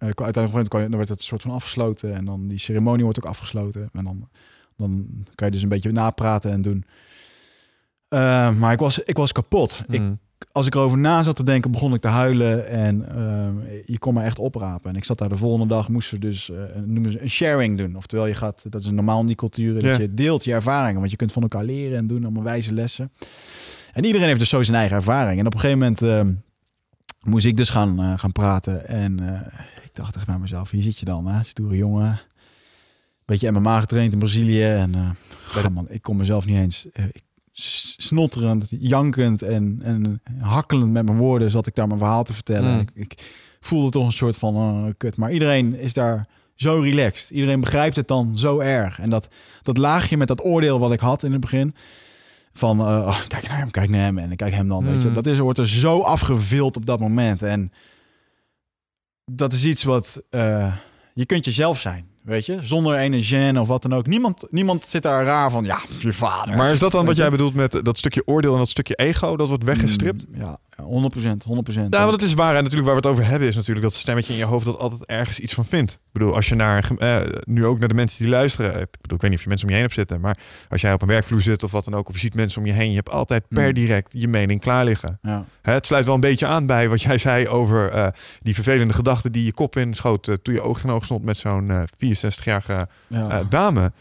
[0.00, 2.14] uiteindelijk kwam, dan werd het een soort van afgesloten.
[2.14, 3.88] En dan die ceremonie wordt ook afgesloten.
[3.92, 4.28] En dan,
[4.76, 6.84] dan kan je dus een beetje napraten en doen.
[8.08, 9.82] Uh, maar ik was, ik was kapot.
[9.88, 10.18] Ik, Mm.
[10.52, 12.68] als ik erover na zat te denken, begon ik te huilen.
[12.68, 13.54] En ehm,
[13.86, 14.90] je kon me echt oprapen.
[14.90, 17.78] En ik zat daar de volgende dag, moesten we dus, eh, noemen ze een sharing
[17.78, 17.96] doen.
[17.96, 19.88] Oftewel, je gaat, dat is normaal in die culturen, Ja.
[19.90, 20.98] dat je deelt je ervaringen.
[20.98, 23.12] Want je kunt van elkaar leren en doen, allemaal wijze lessen.
[23.92, 25.40] En iedereen heeft dus zo zijn eigen ervaring.
[25.40, 26.32] En op een gegeven moment ehm,
[27.32, 28.86] moest ik dus gaan, eh, gaan praten.
[28.88, 29.40] En eh,
[29.90, 31.42] ik dacht echt bij mezelf, hier zit je dan, hè?
[31.42, 32.20] stoere jongen.
[33.24, 34.62] Beetje MMA getraind in Brazilië.
[34.64, 35.16] En
[35.54, 36.86] ja, man, ik kon mezelf niet eens...
[36.92, 37.22] eh, ik,
[37.96, 42.72] snotterend, jankend en, en hakkelend met mijn woorden zat ik daar mijn verhaal te vertellen.
[42.72, 42.80] Mm.
[42.80, 45.16] Ik, ik voelde toch een soort van eh, kut.
[45.16, 47.30] Maar iedereen is daar zo relaxed.
[47.30, 48.98] Iedereen begrijpt het dan zo erg.
[49.00, 49.28] En dat,
[49.62, 51.74] dat laagje met dat oordeel wat ik had in het begin.
[52.52, 54.84] Van oh, kijk naar hem, kijk naar hem en ik kijk hem dan.
[54.84, 55.14] Weet je, Mm.
[55.14, 57.42] dat is, wordt er zo afgevild op dat moment.
[57.42, 57.72] En
[59.36, 60.74] dat is iets wat eh,
[61.14, 62.08] je kunt jezelf zijn.
[62.22, 64.06] Weet je, zonder ene gêne of wat dan ook.
[64.06, 65.64] Niemand, niemand zit daar raar van.
[65.64, 66.56] Ja, je vader.
[66.56, 69.36] Maar is dat dan wat jij bedoelt met dat stukje oordeel en dat stukje ego?
[69.36, 70.26] Dat wordt weggestript?
[70.28, 71.90] Mm, ja, 100 procent, 100 procent.
[71.90, 72.56] Nou, want het is waar.
[72.56, 74.78] En natuurlijk waar we het over hebben is natuurlijk dat stemmetje in je hoofd dat
[74.78, 75.92] altijd ergens iets van vindt.
[75.92, 78.70] Ik bedoel, als je naar, eh, nu ook naar de mensen die luisteren.
[78.80, 80.20] Ik bedoel, ik weet niet of je mensen om je heen hebt zitten.
[80.20, 80.38] Maar
[80.68, 82.08] als jij op een werkvloer zit of wat dan ook.
[82.08, 82.90] Of je ziet mensen om je heen.
[82.90, 83.72] Je hebt altijd per Mm.
[83.74, 85.18] direct je mening klaar liggen.
[85.22, 85.44] Ja.
[85.62, 88.06] Hè, het sluit wel een beetje aan bij wat jij zei over eh,
[88.38, 90.28] die vervelende gedachten die je kop inschoot.
[90.28, 93.28] eh, toen je oog in oog stond met zo'n eh 64-jarige Ja.
[93.28, 93.92] eh, dame.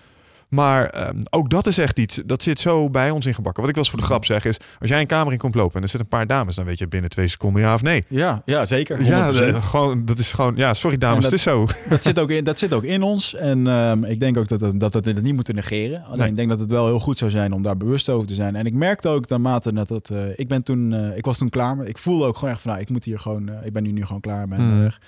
[0.50, 3.62] Maar ehm, ook dat is echt iets, dat zit zo bij ons ingebakken.
[3.62, 5.56] Wat ik wel eens voor de grap zeg is, als jij een kamer in komt
[5.56, 7.82] lopen en er zitten een paar dames, dan weet je binnen twee seconden ja of
[7.82, 8.04] nee.
[8.10, 9.04] ja, ja, zeker.
[9.04, 9.36] Ja, 100%.
[9.36, 11.68] dat, gewoon, dat is gewoon, ja, sorry dames, dat- het is zo.
[11.90, 13.36] dat, zit ook in, dat zit ook in ons.
[13.36, 16.04] En ehm, ik denk ook dat, dat we het niet moeten negeren.
[16.06, 16.30] Alleen Nee.
[16.30, 18.56] ik denk dat het wel heel goed zou zijn om daar bewust over te zijn.
[18.56, 20.10] En ik merkte ook naarmate dat het...
[20.10, 20.94] eh, ik ben toen...
[20.94, 21.76] eh, ik was toen klaar.
[21.78, 22.72] Maar ik voelde ook gewoon echt van...
[22.72, 23.50] Nou, ik moet hier gewoon...
[23.50, 24.48] eh, ik ben nu, nu gewoon klaar.
[24.48, 24.80] Ben Hmm.
[24.82, 25.00] weg.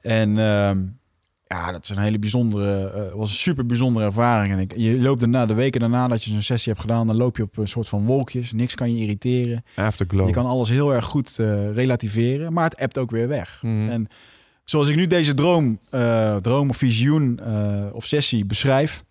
[0.00, 0.78] En ehm,
[1.54, 2.90] ja, dat is een hele bijzondere...
[2.90, 4.52] eh, was een super bijzondere ervaring.
[4.52, 7.06] En ik, je loopt daarna, de weken daarna dat je zo'n sessie hebt gedaan...
[7.06, 8.52] dan loop je op een soort van wolkjes.
[8.52, 9.64] Niks kan je irriteren.
[9.74, 10.26] Afterglow.
[10.26, 12.52] Je kan alles heel erg goed eh, relativeren.
[12.52, 13.62] Maar het appt ook weer weg.
[13.62, 13.88] Mhm.
[13.88, 14.06] En
[14.64, 17.40] zoals ik nu deze droom, eh, droom of visioen
[17.92, 19.04] of sessie beschrijf,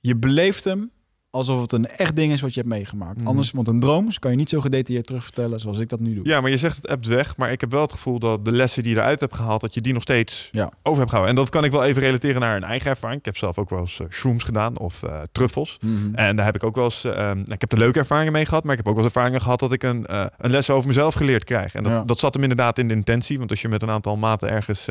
[0.00, 0.90] je beleeft hem
[1.32, 3.18] alsof het een echt ding is wat je hebt meegemaakt.
[3.18, 3.26] Mhm.
[3.26, 6.24] Anders, want een droom kan je niet zo gedetailleerd terugvertellen zoals ik dat nu doe.
[6.28, 8.52] Ja, maar je zegt het appt weg, maar ik heb wel het gevoel dat de
[8.52, 10.70] lessen die je eruit hebt gehaald, dat je die nog steeds Ja.
[10.82, 11.36] over hebt gehouden.
[11.36, 13.18] En dat kan ik wel even relateren naar een eigen ervaring.
[13.18, 15.78] Ik heb zelf ook wel eens eh, shrooms gedaan of eh, truffels.
[15.80, 16.14] Mhm.
[16.14, 18.46] En daar heb ik ook wel eens, eh, nou, ik heb er leuke ervaringen mee
[18.46, 20.70] gehad, maar ik heb ook wel eens ervaringen gehad dat ik een, eh, een les
[20.70, 21.74] over mezelf geleerd krijg.
[21.74, 22.02] En dat, Ja.
[22.04, 24.86] dat zat hem inderdaad in de intentie, want als je met een aantal maten ergens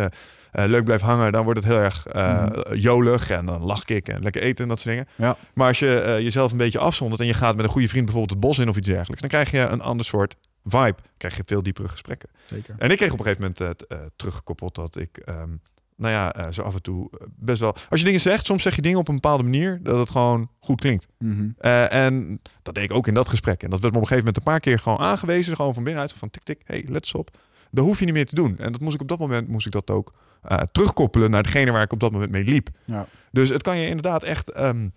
[0.52, 4.08] eh, leuk blijft hangen, dan wordt het heel erg eh, jolig en dan lach ik
[4.08, 5.10] en lekker eten en dat soort dingen.
[5.16, 5.28] Mhm.
[5.28, 5.38] Ja.
[5.54, 8.06] Maar als je eh, jezelf een beetje afzondert en je gaat met een goede vriend
[8.06, 10.96] bijvoorbeeld het bos in of iets dergelijks, dan krijg je een ander soort vibe.
[10.96, 12.30] Dan krijg je veel diepere gesprekken.
[12.46, 12.76] Zeker.
[12.78, 15.50] En ik kreeg op een gegeven moment teruggekoppeld dat ik, ehm,
[15.96, 17.76] nou ja, zo af en toe best wel.
[17.90, 20.50] Als je dingen zegt, soms zeg je dingen op een bepaalde manier dat het gewoon
[20.60, 21.08] goed klinkt.
[21.18, 21.50] Mhm.
[21.58, 23.64] En dat deed ik ook in dat gesprek.
[23.64, 25.84] En dat werd me op een gegeven moment een paar keer gewoon aangewezen, gewoon van
[25.84, 27.38] binnenuit, van tik tik, hey, let eens op.
[27.72, 28.58] Dat hoef je niet meer te doen.
[28.58, 31.72] En dat moest ik op dat moment moest ik dat ook eh, terugkoppelen naar degene
[31.72, 32.70] waar ik op dat moment mee liep.
[32.86, 33.06] Ja.
[33.32, 34.88] Dus het kan je inderdaad echt ehm,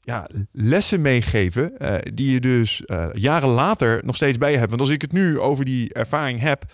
[0.00, 4.70] ja, lessen meegeven eh, die je dus eh, jaren later nog steeds bij je hebt.
[4.70, 6.64] Want als ik het nu over die ervaring heb,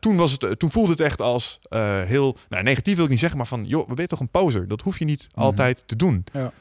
[0.00, 1.58] toen, was het, toen voelde het echt als
[2.04, 4.28] heel nou, negatief wil ik niet zeggen, maar van joh, we ben je toch een
[4.30, 4.68] poser?
[4.68, 5.40] Dat hoef je niet Mhm.
[5.44, 6.24] altijd te doen.
[6.32, 6.52] Ja.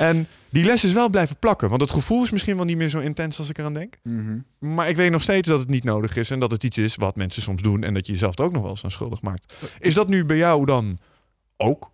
[0.00, 2.88] En die les is wel blijven plakken, want het gevoel is misschien wel niet meer
[2.88, 3.98] zo intens als ik eraan denk.
[4.02, 4.38] Mhm.
[4.58, 6.94] Maar ik weet nog steeds dat het niet nodig is en dat het iets is
[6.96, 9.22] wat mensen soms doen en dat je jezelf er ook nog wel eens aan schuldig
[9.22, 9.54] maakt.
[9.78, 10.98] Is dat nu bij jou dan
[11.56, 11.90] ook?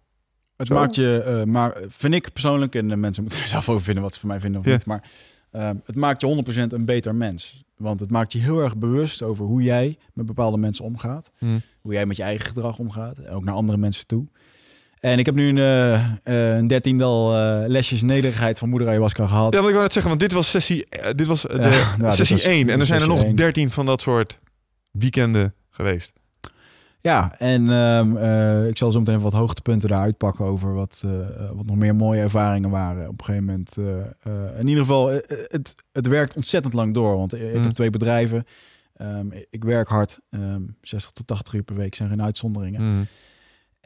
[0.57, 0.74] Het Zo.
[0.74, 4.03] maakt je, eh, maar vind ik persoonlijk, en de mensen moeten er zelf over vinden
[4.03, 4.73] wat ze van mij vinden of Ja.
[4.73, 5.11] niet, maar
[5.51, 7.65] eh, het maakt je 100% een beter mens.
[7.77, 11.31] Want het maakt je heel erg bewust over hoe jij met bepaalde mensen omgaat.
[11.81, 13.19] Hoe jij met je eigen gedrag omgaat.
[13.19, 14.27] En ook naar andere mensen toe.
[15.01, 15.59] En ik heb nu een,
[16.24, 19.52] eh, een dertiendal eh, lesjes nederigheid van moeder ayahuasca gehad.
[19.52, 21.97] Ja, wat ik wou net zeggen, want dit was sessie, eh, dit was de Ja,
[21.98, 23.36] nou, sessie was- 1 en er zijn er nog sessie één.
[23.36, 24.39] 13 van dat soort
[24.90, 26.12] weekenden geweest.
[27.01, 31.02] Ja, en ehm, eh, ik zal zo meteen wat hoogtepunten daaruit pakken over wat,
[31.55, 33.09] wat nog meer mooie ervaringen waren.
[33.09, 33.77] Op een gegeven moment,
[34.59, 35.09] in ieder geval,
[35.48, 37.16] het, het werkt ontzettend lang door.
[37.16, 37.62] Want ik Mm.
[37.62, 38.44] heb twee bedrijven.
[38.97, 42.82] Ehm, ik werk hard, ehm 60 tot 80 uur per week zijn geen uitzonderingen.
[42.82, 43.06] Mm.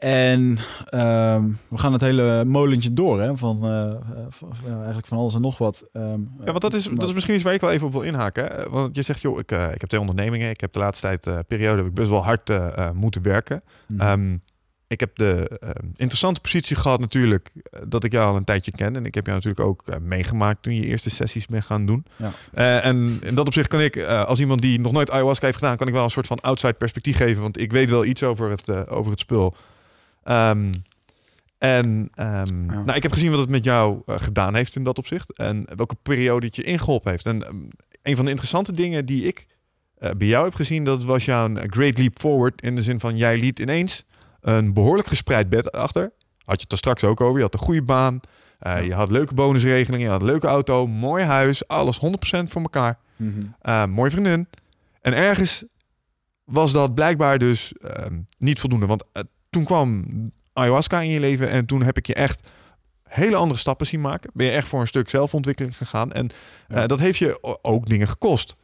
[0.01, 3.37] En ehm, we gaan het hele molentje door, hè?
[3.37, 3.91] Van, eh,
[4.29, 5.83] van- van- ja, eigenlijk van alles en nog wat.
[5.93, 8.01] Ehm, Ja, want dat is, dat is misschien iets waar ik wel even op wil
[8.01, 8.45] inhaken.
[8.45, 8.69] hè.
[8.69, 10.49] Want je zegt, joh, ik, eh, ik heb twee ondernemingen.
[10.49, 12.51] Ik heb de laatste tijd, eh, periode, heb ik best wel hard
[12.93, 13.61] moeten werken.
[13.87, 14.01] Mhm.
[14.01, 14.37] Ehm,
[14.87, 17.51] ik heb de uh, interessante positie gehad natuurlijk
[17.87, 18.95] dat ik jou al een tijdje ken.
[18.95, 22.05] En ik heb jou natuurlijk ook uh, meegemaakt toen je eerste sessies mee gaan doen.
[22.53, 22.81] Ja.
[22.81, 25.87] en in dat opzicht kan ik, als iemand die nog nooit ayahuasca heeft gedaan, kan
[25.87, 27.41] ik wel een soort van outside perspectief geven.
[27.41, 29.55] Want ik weet wel iets over het, over het spul.
[30.23, 30.71] Um,
[31.57, 35.37] en um, nou, ik heb gezien wat het met jou gedaan heeft in dat opzicht.
[35.37, 37.25] En welke periode het je ingeholpen heeft.
[37.25, 37.67] En um,
[38.03, 39.47] een van de interessante dingen die ik
[40.17, 42.61] bij jou heb gezien, dat was jouw great leap forward.
[42.61, 44.05] In de zin van jij liet ineens
[44.41, 46.11] een behoorlijk gespreid bed achter.
[46.45, 47.37] Had je het er straks ook over.
[47.37, 48.19] Je had een goede baan.
[48.61, 50.05] Uh, Je had leuke bonusregelingen.
[50.05, 50.87] Je had een leuke auto.
[50.87, 51.67] Mooi huis.
[51.67, 51.99] Alles 100%
[52.47, 52.99] voor elkaar.
[53.15, 53.89] Mm -hmm.
[53.89, 54.47] mooie vriendin.
[55.01, 55.63] En ergens
[56.43, 57.73] was dat blijkbaar dus
[58.37, 58.85] niet voldoende.
[58.85, 59.03] Want
[59.51, 60.05] toen kwam
[60.53, 61.49] ayahuasca in je leven.
[61.49, 62.51] En toen heb ik je echt
[63.03, 64.31] hele andere stappen zien maken.
[64.33, 66.11] Ben je echt voor een stuk zelfontwikkeling gegaan.
[66.11, 66.29] En
[66.67, 66.87] ja.
[66.87, 68.55] dat heeft je ook dingen gekost.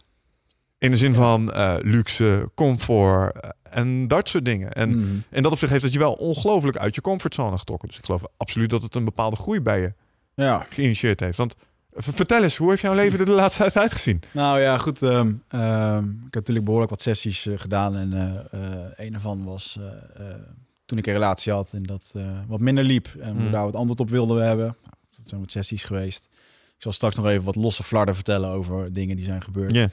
[0.78, 4.74] In de zin van uh, luxe, comfort uh, en dat soort dingen.
[4.74, 5.24] En, mm.
[5.30, 7.88] en dat op zich heeft het je wel ongelooflijk uit je comfortzone getrokken.
[7.88, 9.94] Dus ik geloof absoluut dat het een bepaalde groei bij je
[10.34, 10.66] ja.
[10.70, 11.38] geïnitieerd heeft.
[11.38, 11.56] Want
[11.92, 14.22] vertel eens, hoe heeft jouw leven er de laatste tijd uitgezien?
[14.32, 15.02] Nou ja, goed.
[15.02, 17.96] Um, um, ik heb natuurlijk behoorlijk wat sessies uh, gedaan.
[17.96, 18.12] En
[18.96, 19.80] een ervan was
[20.88, 22.14] toen ik een relatie had en dat
[22.48, 23.08] wat minder liep.
[23.20, 23.44] En mm.
[23.44, 24.66] we daar wat antwoord op wilden hebben.
[24.66, 26.28] Nou, dat zijn wat sessies geweest.
[26.76, 29.74] Ik zal straks nog even wat losse flarden vertellen over dingen die zijn gebeurd.
[29.74, 29.90] Yeah.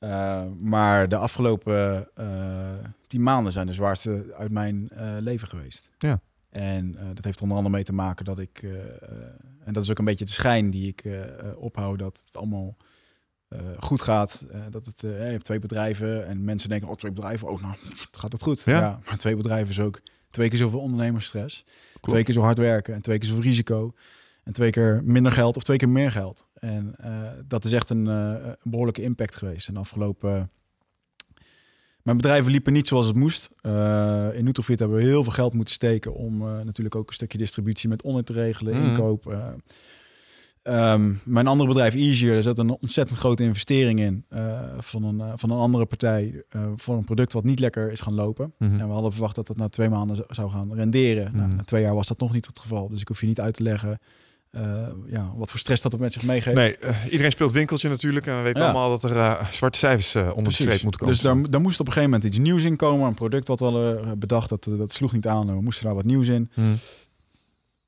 [0.00, 2.26] Uh, maar de afgelopen uh,
[3.06, 5.90] tien maanden zijn de zwaarste uit mijn leven geweest.
[5.98, 6.20] Ja.
[6.50, 8.62] En dat heeft onder andere mee te maken dat ik,
[9.64, 11.04] en dat is ook een beetje de schijn die ik
[11.56, 12.76] ophoud, dat het allemaal
[13.78, 14.44] goed gaat.
[14.70, 17.74] dat het, je hebt twee bedrijven en mensen denken, oh twee bedrijven, oh nou
[18.20, 18.62] gaat het goed.
[18.64, 18.78] Ja.
[18.78, 20.00] ja maar twee bedrijven is ook
[20.30, 22.08] twee keer zoveel ondernemersstress, Klopt.
[22.08, 23.94] twee keer zo hard werken en twee keer zoveel risico.
[24.42, 26.46] En twee keer minder geld of twee keer meer geld.
[26.54, 29.68] En uh, dat is echt een, uh, een, behoorlijke impact geweest.
[29.68, 30.50] En afgelopen.
[32.02, 33.50] Mijn bedrijven liepen niet zoals het moest.
[34.32, 37.88] In Nutrofit hebben we heel veel geld moeten steken om natuurlijk ook een stukje distributie
[37.88, 38.84] met online te regelen, mm.
[38.84, 39.36] inkoop.
[40.64, 44.24] Um, mijn andere bedrijf, Easier, daar zat een ontzettend grote investering in
[44.78, 46.44] van, een, van een andere partij
[46.76, 48.54] voor een product wat niet lekker is gaan lopen.
[48.58, 48.80] Mm -hmm.
[48.80, 51.24] En we hadden verwacht dat dat na twee maanden zou gaan renderen.
[51.24, 51.38] Mm -hmm.
[51.38, 52.88] nou, na twee jaar was dat nog niet het geval.
[52.88, 53.98] Dus ik hoef je niet uit te leggen
[55.06, 56.56] ja, wat voor stress dat het met zich meegeeft.
[56.56, 56.76] Nee,
[57.10, 58.26] iedereen speelt winkeltje natuurlijk.
[58.26, 58.70] En we weten ja.
[58.70, 61.14] allemaal dat er zwarte cijfers onder de streep moeten komen.
[61.14, 63.06] Dus daar, daar, moest op een gegeven moment iets nieuws in komen.
[63.06, 65.46] Een product wat we hadden bedacht, dat, dat sloeg niet aan.
[65.46, 66.50] We moesten daar wat nieuws in.
[66.54, 66.78] Hmm.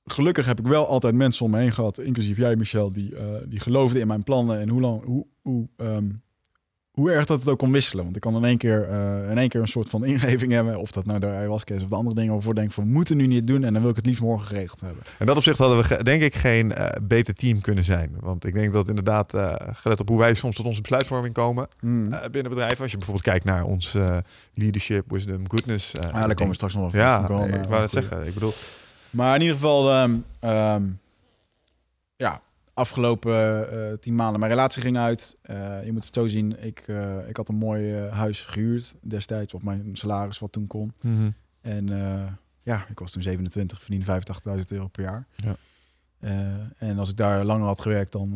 [0.05, 3.15] Gelukkig heb ik wel altijd mensen om me heen gehad, inclusief jij Michel, die,
[3.47, 6.23] die geloofden in mijn plannen en hoe lang, hoe, hoe um,
[6.95, 8.05] hoe erg dat het ook kon wisselen.
[8.05, 10.77] Want ik kan in één keer, uh, in één keer een soort van ingeving hebben.
[10.77, 12.91] Of dat nou de ayahuasca is of de andere dingen waarvoor ik denk van we
[12.91, 13.65] moeten nu niet doen.
[13.65, 15.03] En dan wil ik het liefst morgen geregeld hebben.
[15.19, 18.17] En dat opzicht hadden we denk ik geen uh, beter team kunnen zijn.
[18.21, 21.69] Want ik denk dat inderdaad, uh, gelet op hoe wij soms tot onze besluitvorming komen
[21.81, 22.09] mm.
[22.31, 22.83] binnen bedrijven.
[22.83, 23.97] Als je bijvoorbeeld kijkt naar ons
[24.55, 25.93] leadership, wisdom, goodness.
[25.93, 28.27] ja, daar komen we straks nog wel ja, ik wou het zeggen.
[28.27, 28.53] Ik bedoel...
[29.15, 31.01] Maar in ieder geval, um, um,
[32.17, 32.43] ja,
[32.75, 34.41] afgelopen uh, tien maanden.
[34.41, 35.37] Mijn relatie ging uit.
[35.51, 36.65] Uh, je moet het zo zien.
[36.65, 40.93] Ik, uh, ik had een mooi huis gehuurd destijds op mijn salaris wat toen kon.
[41.01, 41.35] Mm -hmm.
[41.61, 41.89] En
[42.63, 44.23] ja, ik was toen 27, verdiende
[44.59, 45.27] 85.000 euro per jaar.
[45.37, 45.57] Ja.
[46.79, 48.33] en als ik daar langer had gewerkt, dan,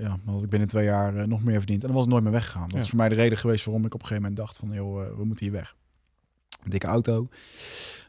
[0.00, 1.80] ja, dan had ik binnen twee jaar nog meer verdiend.
[1.80, 2.62] En dan was het nooit meer weggegaan.
[2.62, 2.78] Dat ja.
[2.78, 5.16] is voor mij de reden geweest waarom ik op een gegeven moment dacht van, joh,
[5.16, 5.76] we moeten hier weg.
[6.70, 7.28] Dikke auto.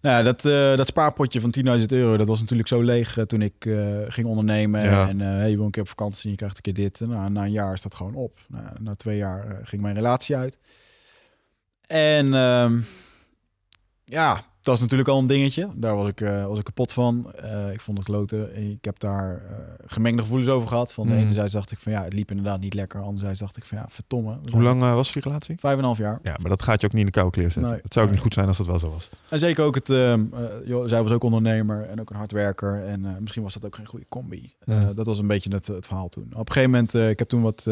[0.01, 3.41] Nou, dat, uh, dat spaarpotje van 10.000 euro, dat was natuurlijk zo leeg uh, toen
[3.41, 4.83] ik uh, ging ondernemen.
[4.83, 5.09] Ja.
[5.09, 6.99] En hey, je wil een keer op vakantie en je krijgt een keer dit.
[6.99, 8.39] Nou, na een jaar is dat gewoon op.
[8.47, 10.59] Nou, na twee jaar ging mijn relatie uit.
[11.87, 12.79] En ehm,
[14.05, 15.69] ja, dat is natuurlijk al een dingetje.
[15.75, 17.31] Daar was ik, uh, was ik kapot van.
[17.43, 18.71] Uh, ik vond het kloten.
[18.71, 20.93] Ik heb daar uh, gemengde gevoelens over gehad.
[20.93, 21.19] Van de mm.
[21.19, 23.01] ene zijde dacht ik van ja, het liep inderdaad niet lekker.
[23.01, 24.37] Anderzijds dacht ik van ja, verdomme.
[24.51, 25.55] Hoe lang was die relatie?
[25.59, 26.19] Vijf en een half jaar.
[26.23, 27.71] Ja, maar dat gaat je ook niet in de koude kleer zetten.
[27.71, 28.21] Nee, het zou ook nee.
[28.21, 29.09] niet goed zijn als dat wel zo was.
[29.29, 29.87] En zeker ook het,
[30.65, 32.83] joh, zij was ook ondernemer en ook een hardwerker.
[32.85, 34.53] En misschien was dat ook geen goede combi.
[34.65, 34.95] Mm.
[34.95, 36.27] dat was een beetje het, het verhaal toen.
[36.33, 37.63] Op een gegeven moment, ik heb toen wat,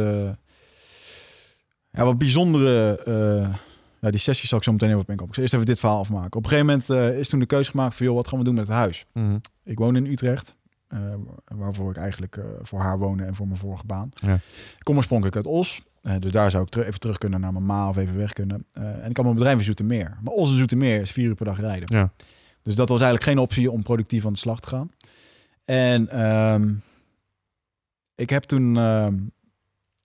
[1.91, 3.59] ja, wat bijzondere
[4.01, 5.29] ja, die sessie zal ik zo meteen even op inkomen.
[5.29, 6.37] Ik zal eerst even dit verhaal afmaken.
[6.37, 8.05] Op een gegeven moment uh, is toen de keuze gemaakt van...
[8.05, 9.05] joh, wat gaan we doen met het huis?
[9.13, 9.41] Mm -hmm.
[9.63, 10.55] Ik woon in Utrecht.
[10.93, 10.99] Uh,
[11.45, 14.11] waarvoor ik eigenlijk uh, voor haar wonen en voor mijn vorige baan.
[14.13, 14.33] Ja.
[14.77, 15.81] Ik kom oorspronkelijk uit Os.
[16.19, 18.65] dus daar zou ik ter even terug kunnen naar mijn ma of even weg kunnen.
[18.73, 20.17] en ik had mijn bedrijf in Zoetermeer.
[20.21, 21.97] Maar Os en Zoetermeer is vier uur per dag rijden.
[21.97, 22.11] Ja.
[22.61, 24.91] Dus dat was eigenlijk geen optie om productief aan de slag te gaan.
[25.65, 26.81] En um,
[28.15, 29.15] ik heb toen ehm,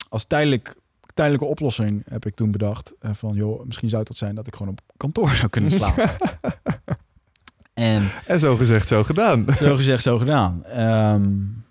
[0.09, 0.77] als tijdelijk
[1.17, 2.93] tijdelijke oplossing heb ik toen bedacht.
[3.01, 5.71] Uh, van joh, misschien zou het dat zijn dat ik gewoon op kantoor zou kunnen
[5.79, 6.11] slapen.
[7.75, 9.47] en, en zo gezegd, zo gedaan.
[9.57, 10.65] Zo gezegd, zo gedaan.
[10.79, 11.65] Um,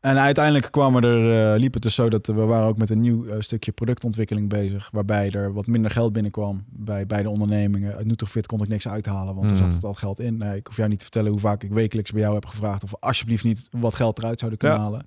[0.00, 3.00] En uiteindelijk kwamen er, uh, liep het dus zo dat we waren ook met een
[3.00, 4.88] nieuw uh, stukje productontwikkeling bezig.
[4.92, 7.94] Waarbij er wat minder geld binnenkwam bij beide ondernemingen.
[7.94, 10.36] Uit Nutrofit kon ik niks uithalen, want er zat het al geld in.
[10.36, 12.84] Nee, ik hoef jou niet te vertellen hoe vaak ik wekelijks bij jou heb gevraagd...
[12.84, 15.06] of we alsjeblieft niet wat geld eruit zouden kunnen halen.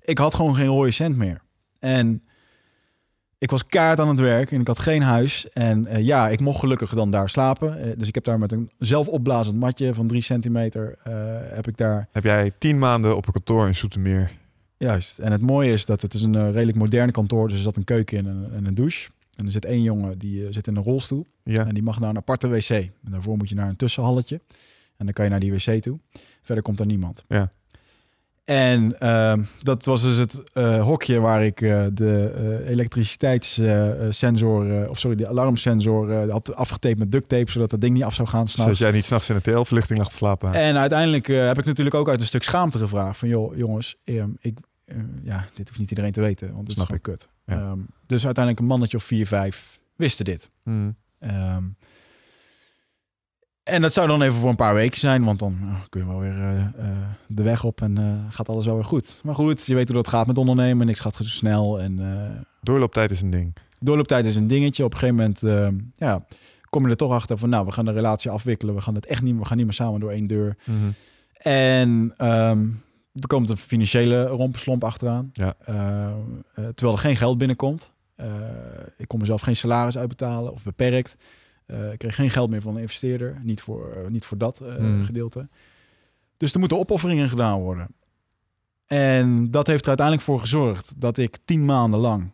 [0.00, 1.42] Ik had gewoon geen rode cent meer.
[1.78, 2.22] En
[3.40, 5.48] ik was kaart aan het werk en ik had geen huis.
[5.48, 7.86] En uh, ja, ik mocht gelukkig dan daar slapen.
[7.86, 11.68] Uh, dus ik heb daar met een zelf opblazend matje van drie centimeter uh, heb
[11.68, 12.08] ik daar...
[12.12, 14.30] Heb jij tien maanden op een kantoor in Soetermeer?
[14.76, 15.18] Juist.
[15.18, 17.48] En het mooie is dat het is een redelijk moderne kantoor.
[17.48, 19.10] Dus er zat een keuken in en, en een douche.
[19.36, 21.26] En er zit één jongen die zit in een rolstoel.
[21.42, 21.66] Ja.
[21.66, 22.70] En die mag naar een aparte wc.
[22.70, 24.40] En daarvoor moet je naar een tussenhalletje.
[24.96, 25.98] En dan kan je naar die wc toe.
[26.42, 27.24] Verder komt er niemand.
[27.28, 27.50] Ja.
[28.50, 29.32] En uh,
[29.62, 32.32] dat was dus het uh, hokje waar ik uh, de
[32.62, 38.02] uh, elektriciteitssensor, of sorry, de alarmsensor had afgetaped met duct tape, zodat dat ding niet
[38.02, 38.48] af zou gaan.
[38.48, 40.54] Zodat jij niet s'nachts in de TL-verlichting lag te slapen.
[40.54, 44.30] En uiteindelijk heb ik natuurlijk ook uit een stuk schaamte gevraagd van, joh, jongens, ehm,
[44.40, 44.58] ik,
[45.22, 47.28] ja, dit hoeft niet iedereen te weten, want het is gewoon kut.
[47.46, 47.70] Ja.
[47.70, 50.50] Um, dus uiteindelijk een mannetje of vier, vijf wisten dit.
[50.62, 50.96] Mm.
[53.62, 56.06] En dat zou dan even voor een paar weken zijn, want dan uh, kun je
[56.06, 56.96] wel weer uh, uh,
[57.26, 59.20] de weg op en gaat alles wel weer goed.
[59.24, 60.86] Maar goed, je weet hoe dat gaat met ondernemen.
[60.86, 61.80] Niks gaat zo snel.
[61.80, 63.56] En, doorlooptijd is een ding.
[63.78, 64.84] Doorlooptijd is een dingetje.
[64.84, 66.24] Op een gegeven moment ja,
[66.68, 68.74] kom je er toch achter van, nou, we gaan de relatie afwikkelen.
[68.74, 70.56] We gaan het echt niet, we gaan niet meer samen door één deur.
[70.64, 70.94] Mm -hmm.
[71.52, 71.88] En
[72.28, 72.82] um,
[73.12, 75.30] er komt een financiële rompenslomp achteraan.
[75.32, 75.54] Ja.
[76.54, 77.92] terwijl er geen geld binnenkomt.
[78.96, 81.16] ik kon mezelf geen salaris uitbetalen of beperkt.
[81.72, 83.40] Uh, ik kreeg geen geld meer van een investeerder.
[83.42, 85.04] Niet voor, uh, niet voor dat uh, Hmm.
[85.04, 85.48] gedeelte.
[86.36, 87.88] Dus er moeten opofferingen gedaan worden.
[88.86, 92.30] En dat heeft er uiteindelijk voor gezorgd dat ik tien maanden lang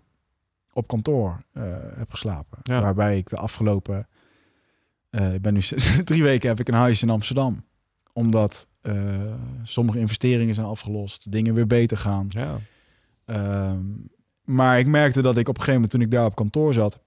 [0.72, 1.42] op kantoor
[1.96, 2.58] heb geslapen.
[2.62, 2.80] Ja.
[2.80, 4.08] Waarbij ik de afgelopen...
[5.10, 5.60] ik ben nu
[6.04, 7.64] drie weken heb ik een huis in Amsterdam.
[8.12, 8.68] Omdat
[9.62, 11.32] sommige investeringen zijn afgelost.
[11.32, 12.26] Dingen weer beter gaan.
[12.28, 12.58] Ja.
[13.24, 13.80] Ehm,
[14.44, 17.00] maar ik merkte dat ik op een gegeven moment toen ik daar op kantoor zat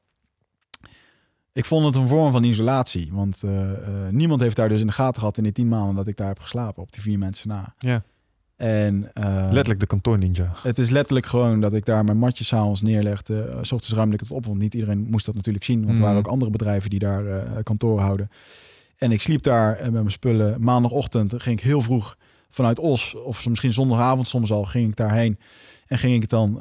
[1.59, 3.09] ik vond het een vorm van isolatie.
[3.11, 3.67] Want uh, uh,
[4.11, 6.27] niemand heeft daar dus in de gaten gehad in die tien maanden dat ik daar
[6.27, 6.83] heb geslapen.
[6.83, 7.73] Op die vier mensen na.
[7.77, 8.03] Ja.
[8.55, 10.51] En, uh, letterlijk de kantoor ninja.
[10.63, 13.57] Het is letterlijk gewoon dat ik daar mijn matje s'avonds neerlegde.
[13.61, 15.77] S ochtends ruimde ik het op, want niet iedereen moest dat natuurlijk zien.
[15.77, 15.97] Want Mhm.
[15.97, 17.23] er waren ook andere bedrijven die daar
[17.63, 18.31] kantoor houden.
[18.97, 20.61] En ik sliep daar met mijn spullen.
[20.63, 22.17] Maandagochtend ging ik heel vroeg
[22.49, 25.39] vanuit Os, of misschien zondagavond soms al, ging ik daarheen.
[25.87, 26.59] En ging ik dan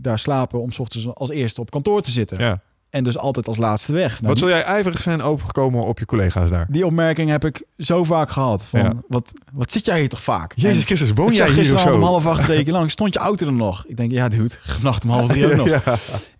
[0.00, 2.38] daar slapen om s ochtends als eerste op kantoor te zitten.
[2.38, 2.60] Ja.
[2.94, 4.12] En dus altijd als laatste weg.
[4.14, 6.66] Nou, Wat zul jij ijverig zijn opengekomen op je collega's daar?
[6.70, 8.66] Die opmerking heb ik zo vaak gehad.
[8.66, 8.92] Van, Ja.
[9.08, 10.52] wat, wat zit jij hier toch vaak?
[10.56, 11.92] Jezus En Christus, woon jij hier of zo?
[11.94, 12.90] om half acht reken lang.
[12.90, 13.84] Stond je auto er nog?
[13.86, 15.68] Ik denk, ja dude, vannacht om half drie ook nog.
[15.68, 15.82] ja.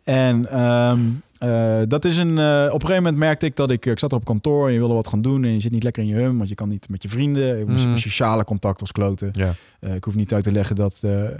[0.04, 0.98] En ehm,
[1.38, 2.38] eh, dat is een...
[2.38, 3.86] eh, op een gegeven moment merkte ik dat ik...
[3.86, 5.44] Ik zat op kantoor en je wilde wat gaan doen.
[5.44, 6.36] En je zit niet lekker in je hum.
[6.36, 7.58] Want je kan niet met je vrienden.
[7.58, 7.96] Je Mhm.
[7.96, 9.28] Sociale contact als kloten.
[9.32, 9.54] ja.
[9.80, 11.30] Eh, ik hoef niet uit te leggen dat eh, eh,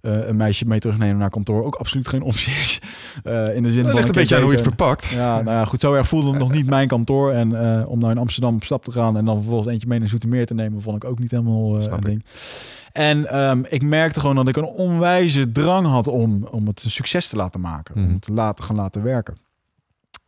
[0.00, 2.80] een meisje mee terugnemen naar kantoor ook absoluut geen optie is.
[3.24, 5.06] Eh, in de zin Dat van ligt een beetje aan hoe je het verpakt.
[5.06, 7.32] Ja, nou ja, goed, zo erg voelde het nog niet mijn kantoor.
[7.32, 9.98] En eh, om nou in Amsterdam op stap te gaan en dan vervolgens eentje mee
[9.98, 12.24] naar Zoetermeer te nemen, vond ik ook niet helemaal eh, een ding.
[12.92, 16.90] En ehm, ik merkte gewoon dat ik een onwijze drang had om, om het een
[16.90, 17.94] succes te laten maken.
[17.94, 18.12] Om Mhm.
[18.12, 19.36] het te laten gaan laten werken.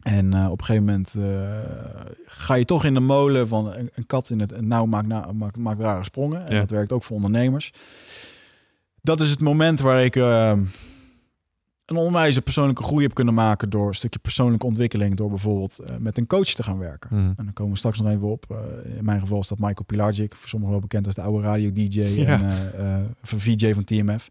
[0.02, 1.22] En eh, op een gegeven moment eh,
[2.26, 5.26] ga je toch in de molen van een, een kat in het nauw maakt, na,
[5.32, 6.46] maakt, maakt rare sprongen.
[6.46, 6.60] En Ja.
[6.60, 7.72] dat werkt ook voor ondernemers.
[9.02, 10.52] Dat is het moment waar ik eh,
[11.90, 15.16] een onwijze persoonlijke groei heb kunnen maken door een stukje persoonlijke ontwikkeling.
[15.16, 17.08] Door bijvoorbeeld eh, met een coach te gaan werken.
[17.16, 17.26] Mhm.
[17.26, 18.44] En dan komen we straks nog even op.
[18.50, 21.42] Eh, in mijn geval is dat Michael Pilarczyk, voor sommigen wel bekend als de oude
[21.46, 22.26] radio-dj Ja.
[22.26, 24.30] en eh, van VJ van TMF.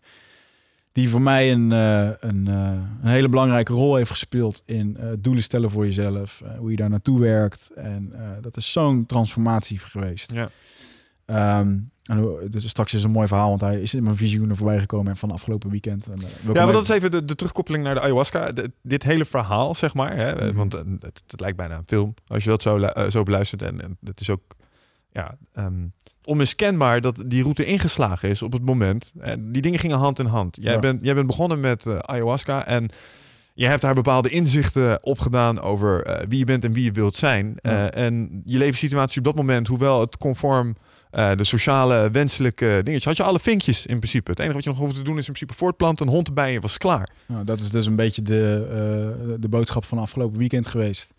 [0.92, 5.86] Die voor mij een, een, een hele belangrijke rol heeft gespeeld in doelen stellen voor
[5.86, 6.42] jezelf.
[6.58, 7.72] hoe je daar naartoe werkt.
[7.76, 10.34] En dat is zo'n transformatie geweest.
[10.34, 10.50] Ja.
[11.26, 11.78] Ehm,
[12.10, 15.18] en dus straks is een mooi verhaal, want hij is in mijn visioenen voorbij gekomen
[15.18, 16.08] van afgelopen weekend.
[16.08, 18.52] En, eh, Ja, maar dat is even de, de terugkoppeling naar de ayahuasca.
[18.52, 20.16] De- dit hele verhaal, zeg maar.
[20.16, 20.36] Hè?
[20.36, 20.56] Mhm.
[20.56, 22.14] Want eh, het, het lijkt bijna een film.
[22.28, 23.62] Als je dat zo, eh, zo beluistert.
[23.62, 24.42] En, en het is ook
[25.12, 25.88] ja, ehm,
[26.24, 29.14] onmiskenbaar dat die route ingeslagen is op het moment.
[29.20, 30.58] En die dingen gingen hand in hand.
[30.62, 30.80] Jij, Ja.
[30.80, 32.66] bent, jij bent begonnen met ayahuasca.
[32.66, 32.90] En
[33.60, 37.16] je hebt daar bepaalde inzichten opgedaan over eh, wie je bent en wie je wilt
[37.16, 37.54] zijn.
[37.62, 37.90] Ja.
[37.90, 40.76] Eh, en je levenssituatie op dat moment, hoewel het conform
[41.10, 44.30] eh, de sociale wenselijke dingetjes, had je alle vinkjes in principe.
[44.32, 46.56] Het enige wat je nog hoefde te doen is in principe voortplanten, een hond erbij
[46.56, 47.10] en was klaar.
[47.28, 51.14] Nou, dat is dus een beetje de, de boodschap van afgelopen weekend geweest.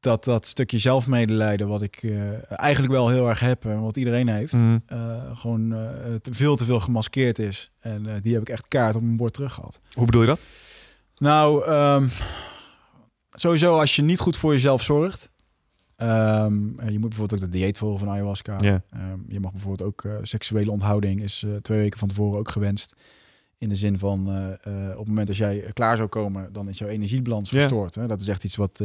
[0.00, 2.06] Dat dat stukje zelfmedelijden, wat ik
[2.48, 4.82] eigenlijk wel heel erg heb en wat iedereen heeft, Mm.
[4.86, 4.98] eh,
[5.34, 5.68] gewoon
[6.22, 7.70] te veel te veel gemaskeerd is.
[7.80, 9.78] En die heb ik echt kaart op mijn bord terug gehad.
[9.92, 10.38] Hoe bedoel je dat?
[11.20, 12.08] Nou, ehm,
[13.30, 15.30] sowieso als je niet goed voor jezelf zorgt,
[16.00, 18.58] Ehm, je moet bijvoorbeeld ook de dieet volgen van ayahuasca.
[18.60, 18.80] Ehm,
[19.28, 22.94] je mag bijvoorbeeld ook uh, seksuele onthouding is uh, twee weken van tevoren ook gewenst.
[23.58, 24.34] In de zin van, uh,
[24.90, 27.94] op het moment dat jij klaar zou komen, dan is jouw energiebalans verstoord.
[27.94, 28.06] Hè?
[28.06, 28.80] Dat is echt iets wat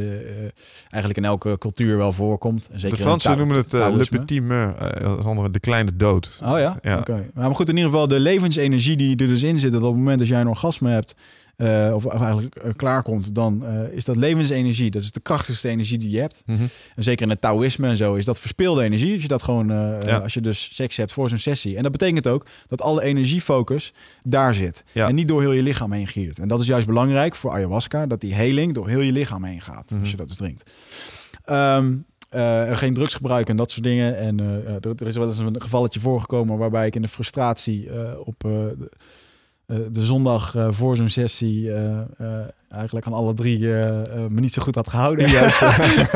[0.88, 2.68] eigenlijk in elke cultuur wel voorkomt.
[2.72, 6.40] En zeker de Fransen noemen het uh, le petit meurt, als andere de kleine dood.
[6.42, 6.78] Oh ja?
[6.82, 6.98] Ja.
[6.98, 7.30] Oké.
[7.34, 9.96] Maar goed, in ieder geval de levensenergie die er dus in zit, dat op het
[9.96, 11.14] moment dat jij een orgasme hebt,
[11.56, 14.90] uh, of, of, eigenlijk uh, klaarkomt, dan uh, is dat levensenergie.
[14.90, 16.42] Dat is de krachtigste energie die je hebt.
[16.46, 16.62] Mhm.
[16.96, 19.12] En zeker in het Taoïsme en zo is dat verspeelde energie.
[19.12, 20.18] Als je dat gewoon, Ja.
[20.18, 21.76] als je dus seks hebt voor zo'n sessie.
[21.76, 23.92] En dat betekent ook dat alle energiefocus
[24.22, 24.84] daar zit.
[24.92, 25.08] Ja.
[25.08, 26.38] En niet door heel je lichaam heen giert.
[26.38, 29.60] En dat is juist belangrijk voor ayahuasca, dat die heling door heel je lichaam heen
[29.60, 29.90] gaat.
[29.90, 30.00] Mhm.
[30.00, 30.72] Als je dat dus drinkt.
[31.50, 32.04] Um,
[32.34, 34.16] uh, geen drugs gebruiken en dat soort dingen.
[34.16, 37.86] En uh, er, er, is wel eens een gevalletje voorgekomen waarbij ik in de frustratie
[37.86, 38.44] uh, op
[39.66, 41.72] de, de, zondag voor zo'n sessie
[42.68, 45.30] eigenlijk aan alle drie me niet zo goed had gehouden.
[45.38, 45.62] Juist.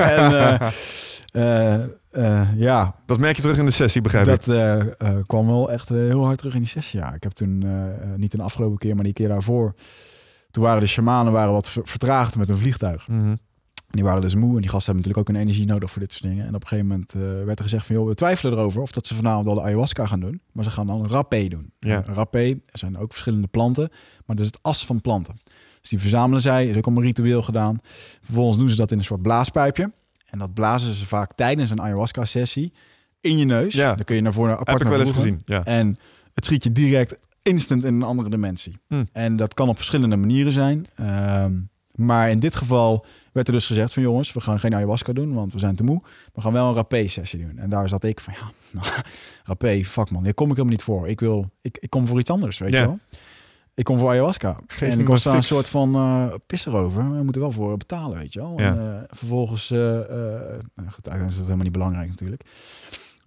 [0.04, 1.98] en
[2.56, 2.94] ja.
[3.06, 4.54] Dat merk je terug in de sessie, begrijp dat, ik.
[4.98, 7.00] Dat kwam wel echt heel hard terug in die sessie.
[7.00, 7.64] Ja, ik heb toen
[8.16, 9.74] niet de afgelopen keer, maar die keer daarvoor.
[10.50, 13.08] Toen waren de shamanen waren wat vertraagd met een vliegtuig.
[13.08, 13.38] Mm -hmm.
[13.90, 16.12] Die waren dus moe en die gasten hebben natuurlijk ook een energie nodig voor dit
[16.12, 16.46] soort dingen.
[16.46, 18.90] En op een gegeven moment uh, werd er gezegd van, joh, we twijfelen erover of
[18.90, 20.40] dat ze vanavond al de ayahuasca gaan doen.
[20.52, 21.72] Maar ze gaan dan een rapé doen.
[21.78, 22.02] Ja.
[22.06, 23.88] Een rapé, er zijn ook verschillende planten,
[24.26, 25.40] maar dat is het as van planten.
[25.80, 27.78] Dus die verzamelen zij, is ook allemaal ritueel gedaan.
[28.20, 29.92] Vervolgens doen ze dat in een soort blaaspijpje.
[30.26, 32.72] En dat blazen ze vaak tijdens een ayahuasca-sessie
[33.20, 33.74] in je neus.
[33.74, 33.94] Ja.
[33.94, 35.64] Dan kun je naar voren apart Heb ik wel eens gezien, ja.
[35.64, 35.98] En
[36.34, 38.78] het schiet je direct instant in een andere dimensie.
[38.88, 39.04] Hm.
[39.12, 40.86] En dat kan op verschillende manieren zijn.
[41.44, 45.12] Um, maar in dit geval werd er dus gezegd van jongens, we gaan geen ayahuasca
[45.12, 46.02] doen, want we zijn te moe.
[46.34, 47.58] We gaan wel een rapé-sessie doen.
[47.58, 48.50] En daar zat ik van, ja,
[48.80, 48.86] nou,
[49.44, 51.08] rapé, fuck man, hier kom ik helemaal niet voor.
[51.08, 52.98] Ik, wil, ik, ik kom voor iets anders, weet je wel.
[53.74, 54.56] Ik kom voor ayahuasca.
[54.66, 57.16] Geef en ik was daar een soort van uh, pis erover.
[57.16, 58.54] We moeten wel voor betalen, weet je wel.
[58.56, 58.66] Ja.
[58.66, 59.98] En, uh, vervolgens, uh,
[60.90, 62.42] goed, eigenlijk is dat helemaal niet belangrijk natuurlijk.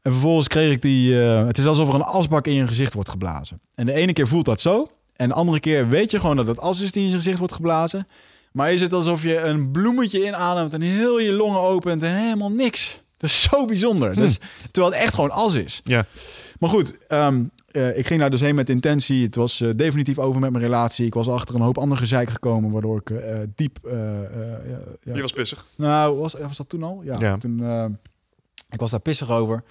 [0.01, 1.21] En vervolgens kreeg ik die...
[1.21, 3.59] eh, het is alsof er een asbak in je gezicht wordt geblazen.
[3.75, 4.87] En de ene keer voelt dat zo.
[5.15, 7.37] En de andere keer weet je gewoon dat het as is die in je gezicht
[7.37, 8.05] wordt geblazen.
[8.53, 12.51] Maar is het alsof je een bloemetje inademt en heel je longen opent en helemaal
[12.51, 13.01] niks.
[13.17, 14.13] Dat is zo bijzonder.
[14.15, 14.39] Dus,
[14.71, 15.81] terwijl het echt gewoon as is.
[15.83, 16.05] Ja.
[16.59, 19.23] Maar goed, ehm, eh, ik ging daar dus heen met intentie.
[19.23, 21.05] Het was eh, definitief over met mijn relatie.
[21.05, 23.79] Ik was achter een hoop ander gezeik gekomen, waardoor ik eh, diep...
[23.83, 25.13] eh, eh, ja, ja.
[25.15, 25.65] Je was pissig.
[25.75, 27.01] Nou, was, was dat toen al?
[27.03, 27.15] Ja.
[27.19, 27.37] Ja.
[27.37, 27.85] Toen, eh,
[28.69, 29.63] ik was daar pissig over.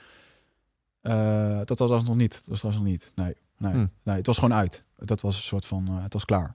[1.00, 2.42] Eh, dat was nog niet.
[2.46, 3.12] Dat was nog niet.
[3.14, 3.86] Nee, nee, Hm.
[4.02, 4.16] nee.
[4.16, 4.84] Het was gewoon uit.
[4.98, 5.86] Dat was een soort van.
[5.88, 6.54] eh, het was klaar.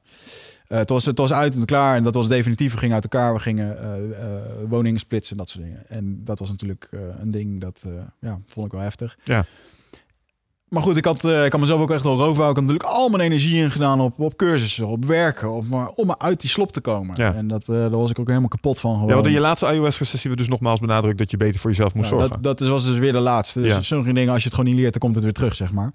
[0.67, 1.95] Eh, het, was, het was uit en klaar.
[1.95, 2.71] En dat was definitief.
[2.71, 3.33] We gingen uit elkaar.
[3.33, 3.79] We gingen
[4.19, 5.89] eh, woningen splitsen en dat soort dingen.
[5.89, 6.89] En dat was natuurlijk
[7.19, 7.85] een ding dat.
[8.19, 9.17] ja, vond ik wel heftig.
[9.23, 9.45] Ja.
[10.69, 12.49] Maar goed, ik had, eh, ik had mezelf ook echt wel roofbouw.
[12.49, 15.87] Ik had natuurlijk al mijn energie in gedaan op, op cursussen, op werken, op, maar,
[15.89, 17.15] om maar uit die slop te komen.
[17.17, 17.33] Ja.
[17.33, 18.91] En dat, eh, daar was ik ook helemaal kapot van.
[18.93, 19.07] Gewoon.
[19.07, 21.93] Ja, want in je laatste ayahuasca-sessie we dus nogmaals benadrukt dat je beter voor jezelf
[21.93, 22.41] moest Ja, zorgen.
[22.41, 23.61] dat, dat was dus weer de laatste.
[23.61, 23.81] Dus Ja.
[23.81, 25.93] sommige dingen, als je het gewoon niet leert, dan komt het weer terug, zeg maar.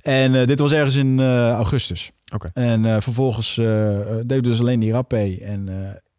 [0.00, 1.20] En eh, dit was ergens in
[1.50, 2.10] augustus.
[2.34, 2.50] Oké.
[2.54, 3.54] En vervolgens
[4.26, 5.36] deed ik dus alleen die rappé.
[5.42, 5.68] En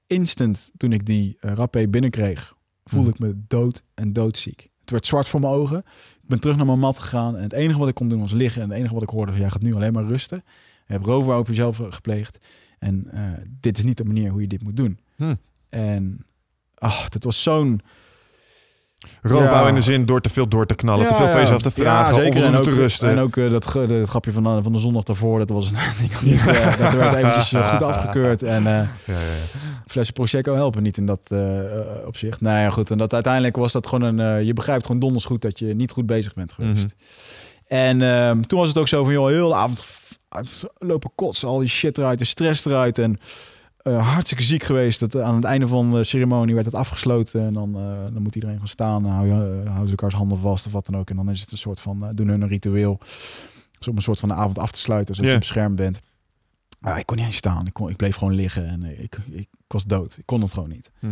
[0.08, 2.54] instant toen ik die rappé binnenkreeg,
[2.86, 3.24] voelde Mhm.
[3.26, 4.68] ik me dood en doodziek.
[4.82, 5.84] Het werd zwart voor mijn ogen.
[6.28, 7.36] Ik ben terug naar mijn mat gegaan.
[7.36, 8.62] En het enige wat ik kon doen was liggen.
[8.62, 10.44] En het enige wat ik hoorde was, jij gaat nu alleen maar rusten.
[10.88, 12.38] Je hebt roofbouw op jezelf gepleegd.
[12.80, 13.22] En eh,
[13.60, 15.00] dit is niet de manier hoe je dit moet doen.
[15.16, 15.36] Hm.
[15.70, 16.26] En
[16.76, 17.82] ach, dit was zo'n...
[19.22, 19.68] Roofbouw Ja.
[19.68, 21.42] in de zin door te veel door te knallen, Ja, te veel van ja.
[21.42, 22.44] jezelf te vragen, Ja, zeker.
[22.44, 23.10] En ook, te rusten.
[23.10, 25.72] En ook eh, dat, grapje van, de- van de zondag daarvoor, dat was
[26.24, 26.48] niet.
[26.48, 28.44] eh, dat werd eventjes eh, goed afgekeurd.
[28.44, 29.82] En eh ja, ja, ja.
[29.88, 32.42] flessen Prosecco helpen niet in dat eh, eh, opzicht.
[32.42, 32.92] Nou ja, goed.
[32.92, 34.38] En dat uiteindelijk was dat gewoon een...
[34.40, 36.96] eh, je begrijpt gewoon donders goed dat je niet goed bezig bent geweest.
[36.96, 37.74] Mhm.
[37.80, 39.86] En ehm, toen was het ook zo van, joh, heel de avond
[40.78, 42.98] lopen kotsen, al die shit eruit, de stress eruit.
[42.98, 43.20] En
[43.88, 45.00] eh, hartstikke ziek geweest.
[45.00, 47.42] Dat, aan het einde van de ceremonie werd het afgesloten.
[47.42, 49.04] En dan, eh, dan moet iedereen gaan staan.
[49.04, 51.10] Dan hou je, eh, houden ze elkaars handen vast of wat dan ook.
[51.10, 53.00] En dan is het een soort van, doen hun een ritueel.
[53.78, 55.36] Dus om een soort van de avond af te sluiten, zodat Ja.
[55.36, 56.00] je beschermd bent.
[56.80, 57.66] Maar ik kon niet eens staan.
[57.68, 60.16] Ik, kon, ik bleef gewoon liggen en ik, ik, ik was dood.
[60.18, 60.90] Ik kon het gewoon niet.
[61.00, 61.08] Hm.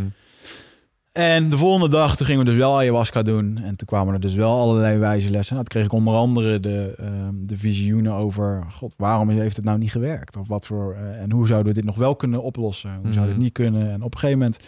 [1.15, 3.57] En de volgende dag, toen gingen we dus wel ayahuasca doen.
[3.57, 5.55] En toen kwamen er dus wel allerlei wijze lessen.
[5.55, 8.63] Nou, toen kreeg ik onder andere de, ehm, de visioenen over...
[8.71, 10.37] God, waarom heeft het nou niet gewerkt?
[10.37, 10.93] Of wat voor...
[10.93, 12.89] eh, en hoe zouden we dit nog wel kunnen oplossen?
[13.01, 13.27] Hoe Mhm.
[13.27, 13.91] het niet kunnen?
[13.91, 14.59] En op een gegeven moment,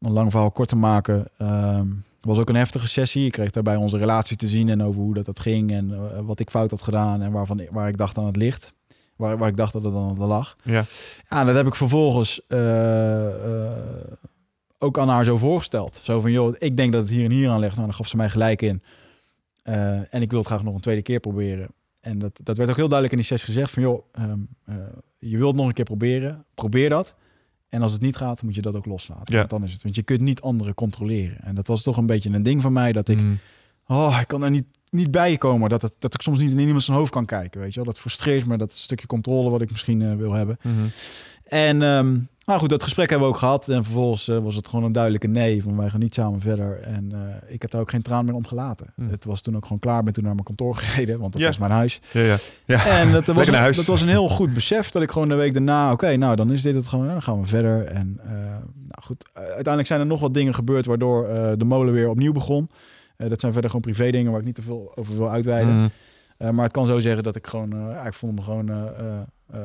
[0.00, 1.24] om een lang verhaal kort te maken...
[1.38, 1.86] ehm,
[2.20, 3.26] was ook een heftige sessie.
[3.26, 5.72] Ik kreeg daarbij onze relatie te zien en over hoe dat, dat ging.
[5.72, 8.72] En eh, wat ik fout had gedaan en waarvan, waar ik dacht aan het licht.
[9.16, 10.56] Waar, waar ik dacht dat het aan het lag.
[10.62, 10.84] Ja.
[11.30, 12.58] Ja, en dat heb ik vervolgens eh,
[14.78, 16.00] ook aan haar zo voorgesteld.
[16.02, 17.74] Zo van, joh, ik denk dat het hier en hier aan ligt.
[17.74, 18.82] Nou, dan gaf ze mij gelijk in.
[19.62, 21.68] Eh, en ik wil het graag nog een tweede keer proberen.
[22.00, 24.74] En dat, dat werd ook heel duidelijk in die sessie gezegd van, joh, ehm, eh,
[25.18, 26.44] je wilt nog een keer proberen.
[26.54, 27.14] Probeer dat.
[27.68, 29.34] En als het niet gaat, moet je dat ook loslaten.
[29.34, 29.38] Ja.
[29.38, 29.82] Want dan is het.
[29.82, 31.40] Want je kunt niet anderen controleren.
[31.42, 33.20] En dat was toch een beetje een ding van mij dat ik.
[33.20, 33.38] Mm.
[33.86, 35.68] Oh, ik kan er niet, niet bij komen.
[35.68, 37.60] Dat, het, dat ik soms niet in iemand zijn hoofd kan kijken.
[37.60, 37.84] Weet je wel?
[37.84, 38.56] Dat frustreert me.
[38.56, 40.58] Dat stukje controle wat ik misschien eh, wil hebben.
[40.62, 40.74] Mhm.
[41.44, 42.18] En ehm,
[42.48, 43.68] nou goed, dat gesprek hebben we ook gehad.
[43.68, 45.62] En vervolgens eh, was het gewoon een duidelijke nee.
[45.62, 46.80] Van wij gaan niet samen verder.
[46.80, 48.92] En eh, ik heb daar ook geen traan meer om gelaten.
[48.94, 49.10] Hmm.
[49.10, 49.98] Het was toen ook gewoon klaar.
[49.98, 51.18] Ik ben toen naar mijn kantoor gereden.
[51.18, 51.46] Want dat Ja.
[51.46, 52.00] was mijn huis.
[52.10, 52.36] Ja, ja.
[52.64, 52.86] ja.
[53.00, 53.76] En dat was, een, huis.
[53.76, 54.90] dat was een heel goed besef.
[54.90, 55.92] Dat ik gewoon de week daarna...
[55.92, 57.06] Oké, nou dan is dit het gewoon.
[57.06, 57.84] Dan gaan we verder.
[57.84, 58.30] En eh,
[58.74, 60.86] nou goed, uiteindelijk zijn er nog wat dingen gebeurd...
[60.86, 62.70] waardoor eh, de molen weer opnieuw begon.
[63.16, 64.30] Eh, dat zijn verder gewoon privé dingen...
[64.30, 65.74] waar ik niet te veel over wil uitweiden.
[65.74, 65.90] Mm.
[66.38, 69.20] Eh, maar het kan zo zeggen dat ik gewoon, ik vond me gewoon eh, eh,
[69.52, 69.60] eh,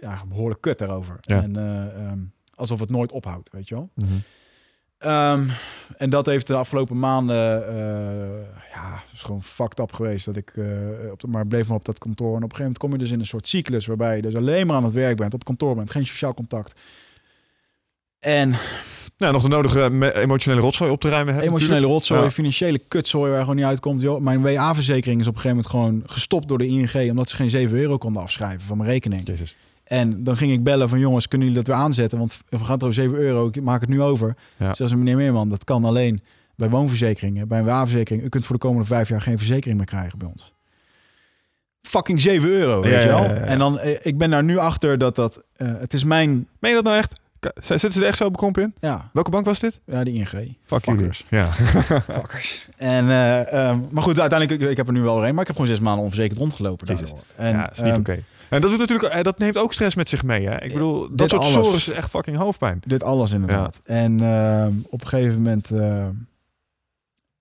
[0.00, 1.16] ja, behoorlijk kut daarover.
[1.20, 1.42] Ja.
[1.42, 2.18] En eh, ehm,
[2.54, 3.90] alsof het nooit ophoudt, weet je wel.
[3.94, 4.08] Mhm.
[4.98, 5.42] Ehm,
[5.96, 10.24] en dat heeft de afgelopen maanden, eh, ja, is gewoon fucked up geweest.
[10.24, 10.66] Dat ik, eh,
[11.10, 12.28] op de, maar bleef maar op dat kantoor.
[12.36, 14.34] En op een gegeven moment kom je dus in een soort cyclus waarbij je dus
[14.36, 16.80] alleen maar aan het werk bent, op kantoor bent, geen sociaal contact.
[18.18, 18.54] En
[19.16, 21.50] Nou, nog de nodige emotionele rotzooi op te ruimen hebben.
[21.50, 22.06] emotionele natuurlijk.
[22.06, 22.30] rotzooi, Ja.
[22.30, 24.00] financiële kutzooi waar je gewoon niet uitkomt.
[24.00, 27.36] Joh, mijn WA-verzekering is op een gegeven moment gewoon gestopt door de ING, omdat ze
[27.36, 29.26] geen 7 euro konden afschrijven van mijn rekening.
[29.26, 29.56] Jezus.
[29.84, 32.18] En dan ging ik bellen van jongens, kunnen jullie dat weer aanzetten?
[32.18, 34.36] Want we gaan er 7 euro, ik maak het nu over.
[34.56, 34.74] Ja.
[34.74, 36.22] Zelfs meneer Meerman, dat kan alleen
[36.56, 38.24] bij woonverzekeringen, bij een WA-verzekering.
[38.24, 40.52] U kunt voor de komende vijf jaar geen verzekering meer krijgen bij ons.
[41.82, 43.22] Fucking 7 euro, weet Ja, je wel?
[43.22, 43.30] ja.
[43.34, 46.70] En dan, eh, ik ben daar nu achter dat dat, eh, het is mijn, Meen
[46.70, 47.20] je dat nou echt?
[47.62, 48.74] Zitten ze er echt zo bekrompen in?
[48.80, 49.80] ja, Welke bank was dit?
[49.86, 50.26] ja, de ING.
[50.64, 51.24] Fuck Fuckers.
[51.30, 51.46] jullie.
[51.46, 51.52] Ja.
[52.20, 52.68] Fuckers.
[52.76, 55.46] En, eh, ehm, maar goed, uiteindelijk, ik, ik heb er nu wel een, maar ik
[55.46, 56.86] heb gewoon zes maanden onverzekerd rondgelopen.
[57.36, 58.22] En, ja, is niet ehm, oké.
[58.54, 60.46] En dat, doet natuurlijk, eh, dat neemt ook stress met zich mee.
[60.48, 60.62] Hè?
[60.62, 61.54] Ik bedoel, dat soort alles.
[61.54, 62.82] sores is echt fucking hoofdpijn.
[62.86, 63.80] Dit alles inderdaad.
[63.84, 65.70] En ehm, op een gegeven moment...
[65.70, 66.06] eh,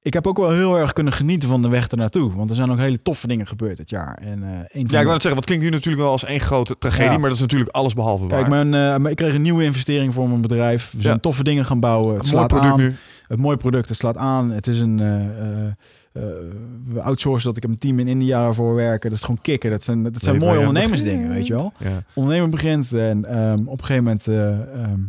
[0.01, 2.35] ik heb ook wel heel erg kunnen genieten van de weg ernaartoe.
[2.35, 4.17] Want er zijn ook hele toffe dingen gebeurd dit jaar.
[4.21, 6.39] En, eh, van Ja, ik wou net zeggen, wat klinkt nu natuurlijk wel als één
[6.39, 7.17] grote tragedie, Ja.
[7.17, 8.43] maar dat is natuurlijk alles behalve waar.
[8.43, 10.91] Kijk, mijn, eh, ik kreeg een nieuwe investering voor mijn bedrijf.
[10.91, 11.19] We zijn Ja.
[11.19, 12.15] toffe dingen gaan bouwen.
[12.15, 12.79] Het slaat product aan.
[12.79, 12.95] nu.
[13.27, 14.51] Het mooie product, het slaat aan.
[14.51, 14.99] Het is een...
[14.99, 15.71] eh, eh, eh,
[16.13, 19.09] we outsourcen dat ik een team in India daarvoor werken.
[19.09, 19.69] Dat is gewoon kicken.
[19.69, 21.73] Dat zijn, dat zijn mooie ondernemersdingen, weet je wel.
[21.79, 22.03] Ja.
[22.13, 22.93] ondernemen begint.
[22.93, 25.01] En ehm, op een gegeven moment, eh, ehm,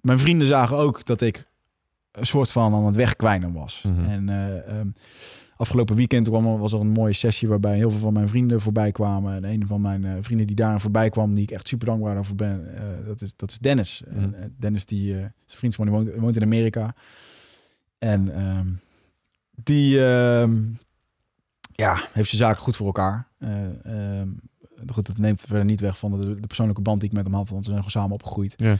[0.00, 1.50] mijn vrienden zagen ook dat ik
[2.12, 3.84] een soort van aan het wegkwijnen was.
[3.86, 4.10] Mhm.
[4.10, 4.88] En eh, ehm,
[5.62, 8.92] afgelopen weekend kwam, was er een mooie sessie waarbij heel veel van mijn vrienden voorbij
[8.92, 9.34] kwamen.
[9.34, 12.14] En een van mijn eh, vrienden die daar voorbij kwam, die ik echt super dankbaar
[12.14, 14.02] daarvoor ben, eh, dat, is, dat is Dennis.
[14.08, 14.22] Mhm.
[14.22, 16.94] En, eh, Dennis, die, eh zijn vriend van, die woont, woont in Amerika.
[17.98, 18.32] En
[19.54, 20.60] die ehm,
[21.72, 23.28] ja, heeft zijn zaken goed voor elkaar.
[23.38, 24.28] Eh, ehm,
[24.86, 27.34] goed, dat neemt verder niet weg van de, de persoonlijke band die ik met hem
[27.34, 28.54] had, want we zijn gewoon samen opgegroeid.
[28.56, 28.76] Ja.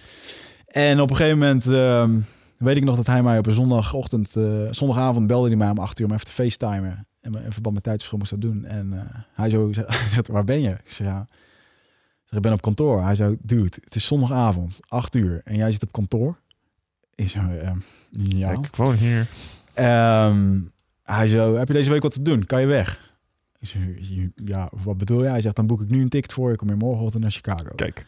[0.66, 2.20] En op een gegeven moment ehm,
[2.56, 5.78] weet ik nog dat hij mij op een zondagochtend, eh, zondagavond belde hij mij om
[5.78, 7.06] acht uur om even te facetimen.
[7.20, 8.64] En in verband met tijdsverschil moest dat doen.
[8.64, 9.72] En eh, hij zo
[10.12, 10.70] zegt, waar ben je?
[10.70, 11.20] Ik zeg, ja.
[11.20, 13.02] Ik zeg, ik ben op kantoor.
[13.02, 15.40] Hij zo, dude, het is zondagavond, acht uur.
[15.44, 16.38] En jij zit op kantoor?
[17.14, 17.78] Ik ehm,
[18.10, 18.50] ja.
[18.50, 19.26] Ik woon hier.
[19.74, 20.60] Ehm,
[21.02, 22.44] hij zo, heb je deze week wat te doen?
[22.46, 23.10] Kan je weg?
[23.58, 23.82] Ik zeg,
[24.44, 25.28] ja, wat bedoel je?
[25.28, 26.56] Hij zegt, dan boek ik nu een ticket voor je.
[26.56, 27.74] Kom je morgenochtend naar Chicago.
[27.76, 28.06] Kijk.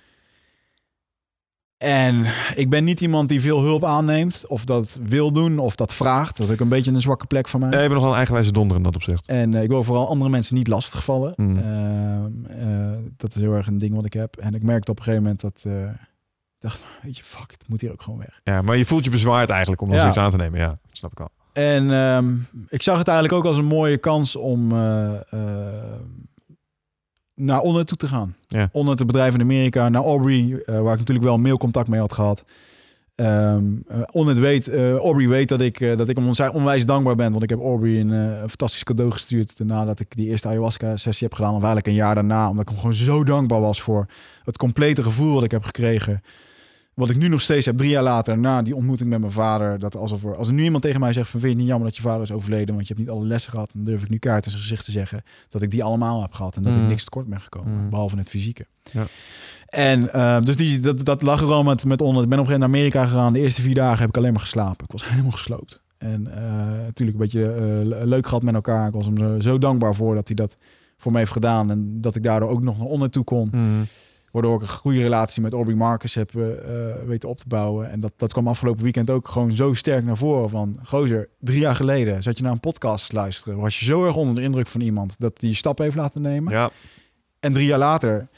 [1.77, 2.25] En
[2.55, 4.45] ik ben niet iemand die veel hulp aanneemt.
[4.49, 6.37] Of dat wil doen, of dat vraagt.
[6.37, 7.69] Dat is ook een beetje een zwakke plek van mij.
[7.71, 9.29] Ja, je bent nogal een eigenwijze donder in dat opzicht.
[9.29, 11.33] En eh, ik wil vooral andere mensen niet lastigvallen.
[11.37, 11.59] Mm.
[11.59, 14.37] Ehm, eh, dat is heel erg een ding wat ik heb.
[14.37, 15.63] En ik merkte op een gegeven moment dat...
[15.67, 18.41] eh, ik dacht, weet je, fuck, het moet hier ook gewoon weg.
[18.45, 20.03] Ja, maar je voelt je bezwaard eigenlijk om dan Ja.
[20.03, 20.59] zoiets aan te nemen.
[20.61, 21.31] Ja, snap ik al.
[21.55, 22.35] En ehm,
[22.69, 25.41] ik zag het eigenlijk ook als een mooie kans om eh, eh,
[27.35, 28.35] naar Onnet toe te gaan.
[28.47, 28.69] Ja.
[28.73, 32.13] Onnet, het bedrijf in Amerika, naar Aubrey, eh, waar ik natuurlijk wel mailcontact mee had
[32.13, 32.45] gehad.
[33.15, 37.31] Ehm eh, Onnet weet, Aubrey weet dat ik, dat ik hem onwijs dankbaar ben.
[37.31, 41.37] Want ik heb Aubrey een, een fantastisch cadeau gestuurd nadat ik die eerste ayahuasca-sessie heb
[41.37, 41.55] gedaan.
[41.55, 44.07] Of eigenlijk een jaar daarna, omdat ik hem gewoon zo dankbaar was voor
[44.45, 46.23] het complete gevoel wat ik heb gekregen.
[46.95, 49.79] Wat ik nu nog steeds heb, drie jaar later, na die ontmoeting met mijn vader.
[49.79, 51.69] Dat alsof er, als er nu iemand tegen mij zegt van vind je het niet
[51.69, 54.03] jammer dat je vader is overleden, want je hebt niet alle lessen gehad, dan durf
[54.03, 56.63] ik nu kaart in zijn gezicht te zeggen dat ik die allemaal heb gehad en
[56.63, 56.83] dat Mm.
[56.83, 57.91] ik niks tekort ben gekomen, Mm.
[57.91, 58.67] behalve het fysieke.
[58.93, 59.05] Ja.
[59.69, 62.23] En eh, dus die, dat, dat lag er al met, met onder.
[62.23, 63.33] Ik ben op een gegeven moment naar Amerika gegaan.
[63.33, 64.85] De eerste vier dagen heb ik alleen maar geslapen.
[64.85, 65.83] Ik was helemaal gesloopt.
[65.99, 66.43] En eh,
[66.85, 68.87] natuurlijk een beetje eh, leuk gehad met elkaar.
[68.89, 70.57] Ik was hem zo, zo dankbaar voor dat hij dat
[70.97, 71.71] voor me heeft gedaan.
[71.71, 73.49] En dat ik daardoor ook nog naar onder toe kon.
[73.53, 73.87] Mm.
[74.35, 77.91] Waardoor ik een goede relatie met Aubrey Marcus heb eh, eh, weten op te bouwen.
[77.91, 80.51] En dat, dat kwam afgelopen weekend ook gewoon zo sterk naar voren.
[80.51, 83.59] Van, gozer, drie jaar geleden zat je naar een podcast te luisteren.
[83.59, 86.23] Was je zo erg onder de indruk van iemand dat die je stap heeft laten
[86.23, 86.53] nemen.
[86.53, 86.71] Ja,
[87.41, 88.29] En drie jaar later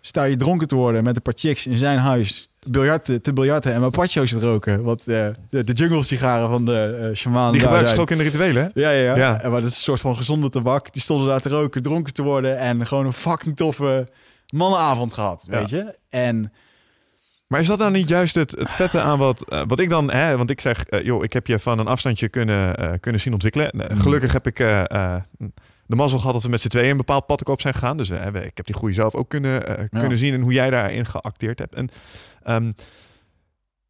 [0.00, 2.48] sta je dronken te worden met een paar chicks in zijn huis.
[2.68, 4.82] Biljarten, te biljarten en mapacho's te roken.
[4.82, 8.24] Wat eh, de, de jungle sigaren van de shaman die gebruiken ze ook in de
[8.24, 8.80] rituelen, hè?
[8.80, 9.16] Ja, ja, ja.
[9.16, 9.40] Ja.
[9.40, 10.92] En maar dat is een soort van gezonde tabak.
[10.92, 14.06] Die stonden daar te roken, dronken te worden en gewoon een fucking toffe
[14.54, 15.98] mannenavond gehad, weet je.
[16.08, 16.52] En
[17.48, 20.10] Maar is dat dan niet juist het, het vette aan wat, uh, wat ik dan,
[20.10, 23.20] hè, want ik zeg, uh, joh, ik heb je van een afstandje kunnen, uh, kunnen
[23.20, 23.70] zien ontwikkelen.
[23.72, 24.00] Mm.
[24.00, 24.56] Gelukkig heb ik
[25.86, 27.96] de mazzel gehad dat we met z'n tweeën een bepaald pad op zijn gegaan.
[27.96, 31.58] Dus ik heb die groei zelf ook kunnen, kunnen zien en hoe jij daarin geacteerd
[31.58, 31.74] hebt.
[31.74, 31.88] En
[32.46, 32.74] um,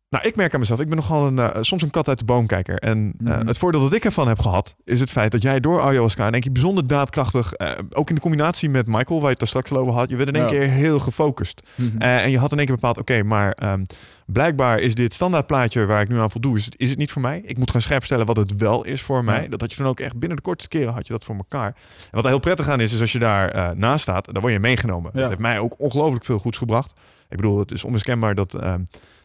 [0.08, 2.24] nou, ik merk aan mezelf, ik ben nogal een, uh, soms een kat uit de
[2.24, 2.78] boomkijker.
[2.78, 3.46] En uh, mm.
[3.46, 6.32] het voordeel dat ik ervan heb gehad, is het feit dat jij door ayahuasca in
[6.32, 9.48] één keer bijzonder daadkrachtig, uh, ook in de combinatie met Michael, waar je het daar
[9.48, 10.50] straks over had, je werd in één ja.
[10.50, 11.62] keer heel gefocust.
[11.74, 12.00] Mm -hmm.
[12.00, 13.86] en je had in één keer bepaald, oké, okay, maar um,
[14.26, 17.22] blijkbaar is dit standaardplaatje waar ik nu aan voldoe, is het, is het niet voor
[17.22, 17.42] mij.
[17.44, 19.42] Ik moet gaan scherp stellen wat het wel is voor mij.
[19.42, 19.48] Ja.
[19.48, 21.66] Dat had je dan ook echt binnen de kortste keren had je dat voor elkaar.
[21.66, 24.52] En wat er heel prettig aan is, is als je daar naast staat, dan word
[24.52, 25.10] je meegenomen.
[25.14, 27.00] Dat heeft mij ook ongelooflijk veel goeds gebracht.
[27.28, 28.58] Ik bedoel, het is onmiskenbaar dat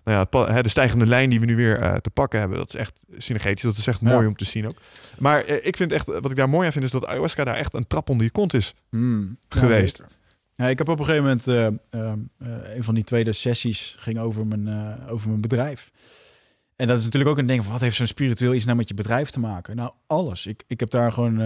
[0.04, 2.76] nou ja, de stijgende lijn die we nu weer uh, te pakken hebben, dat is
[2.76, 3.62] echt synergetisch.
[3.62, 4.78] Dat is echt mooi om te zien ook.
[5.18, 7.56] Maar uh, ik vind echt, wat ik daar mooi aan vind, is dat ayahuasca daar
[7.56, 9.98] echt een trap onder je kont is mm, geweest.
[9.98, 10.06] Ja,
[10.56, 11.48] ja, ik heb op een gegeven moment,
[11.94, 15.92] uh, een van die tweede sessies ging over mijn, over mijn bedrijf.
[16.76, 18.88] En dat is natuurlijk ook een ding van, wat heeft zo'n spiritueel iets nou met
[18.88, 19.76] je bedrijf te maken?
[19.76, 20.46] Nou, alles.
[20.46, 21.40] Ik, ik heb daar gewoon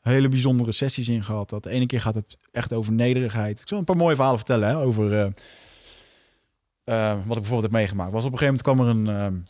[0.00, 1.50] hele bijzondere sessies in gehad.
[1.50, 3.60] Dat de ene keer gaat het echt over nederigheid.
[3.60, 5.32] Ik zal een paar mooie verhalen vertellen hè, over
[6.88, 8.12] uh, wat ik bijvoorbeeld heb meegemaakt.
[8.12, 9.40] Was op een gegeven moment kwam er een, uh,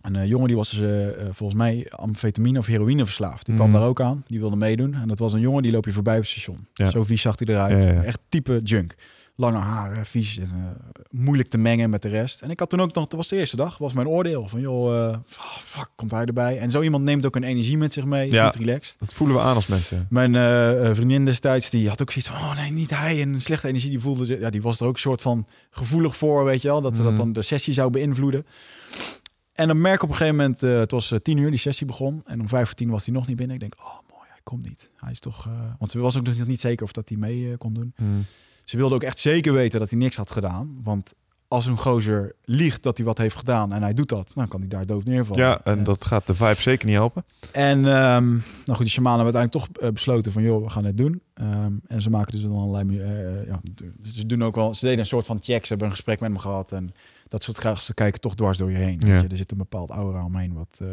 [0.00, 3.44] een uh, jongen die was uh, volgens mij amfetamine of heroïne verslaafd.
[3.44, 3.60] Die mm.
[3.60, 4.22] kwam daar ook aan.
[4.26, 4.94] Die wilde meedoen.
[4.94, 6.66] En dat was een jongen die loop je voorbij op het station.
[6.74, 6.90] Ja.
[6.90, 7.82] Zo vies zag hij eruit.
[7.82, 8.02] Ja, ja.
[8.02, 8.94] Echt type junk.
[9.34, 10.76] Lange haren, vies en
[11.10, 12.40] moeilijk te mengen met de rest.
[12.40, 14.60] En ik had toen ook nog, dat was de eerste dag, was mijn oordeel van
[14.60, 15.14] joh,
[15.58, 16.58] fuck, komt hij erbij?
[16.58, 18.30] En zo iemand neemt ook een energie met zich mee.
[18.30, 18.98] Ja, relaxed.
[18.98, 20.06] Dat voelen we aan als mensen.
[20.10, 20.34] Mijn
[20.94, 23.20] vriendin destijds, die had ook zoiets van, oh nee, niet hij.
[23.20, 26.44] En slechte energie, die voelde, ja, die was er ook een soort van gevoelig voor,
[26.44, 27.02] weet je wel, dat, mm.
[27.02, 28.46] dat dan de sessie zou beïnvloeden.
[29.52, 32.22] En dan merk ik op een gegeven moment, het was tien uur, die sessie begon.
[32.24, 33.54] En om vijf voor tien was hij nog niet binnen.
[33.54, 34.90] Ik denk, oh mooi, hij komt niet.
[34.96, 35.48] Hij is toch,
[35.78, 37.94] want ze was ook nog niet zeker of dat hij mee kon doen.
[37.96, 38.24] Mm.
[38.64, 40.78] Ze wilde ook echt zeker weten dat hij niks had gedaan.
[40.82, 41.14] Want
[41.52, 44.60] als een gozer liegt dat hij wat heeft gedaan en hij doet dat, dan kan
[44.60, 45.44] hij daar dood neervallen.
[45.44, 47.24] Ja, en dat gaat de vibe zeker niet helpen.
[47.50, 48.30] En um,
[48.64, 51.22] nou goed, die shamanen hebben uiteindelijk toch uh, besloten van, joh, we gaan het doen.
[51.34, 53.60] Um, en ze maken dus dan allerlei, uh, ja,
[54.02, 56.30] ze doen ook wel, ze deden een soort van check, ze hebben een gesprek met
[56.30, 56.94] me gehad en
[57.28, 59.00] dat soort graag ze kijken toch dwars door je heen.
[59.06, 59.16] Ja.
[59.16, 59.28] Je?
[59.28, 60.88] Er zit een bepaald aura omheen wat, uh,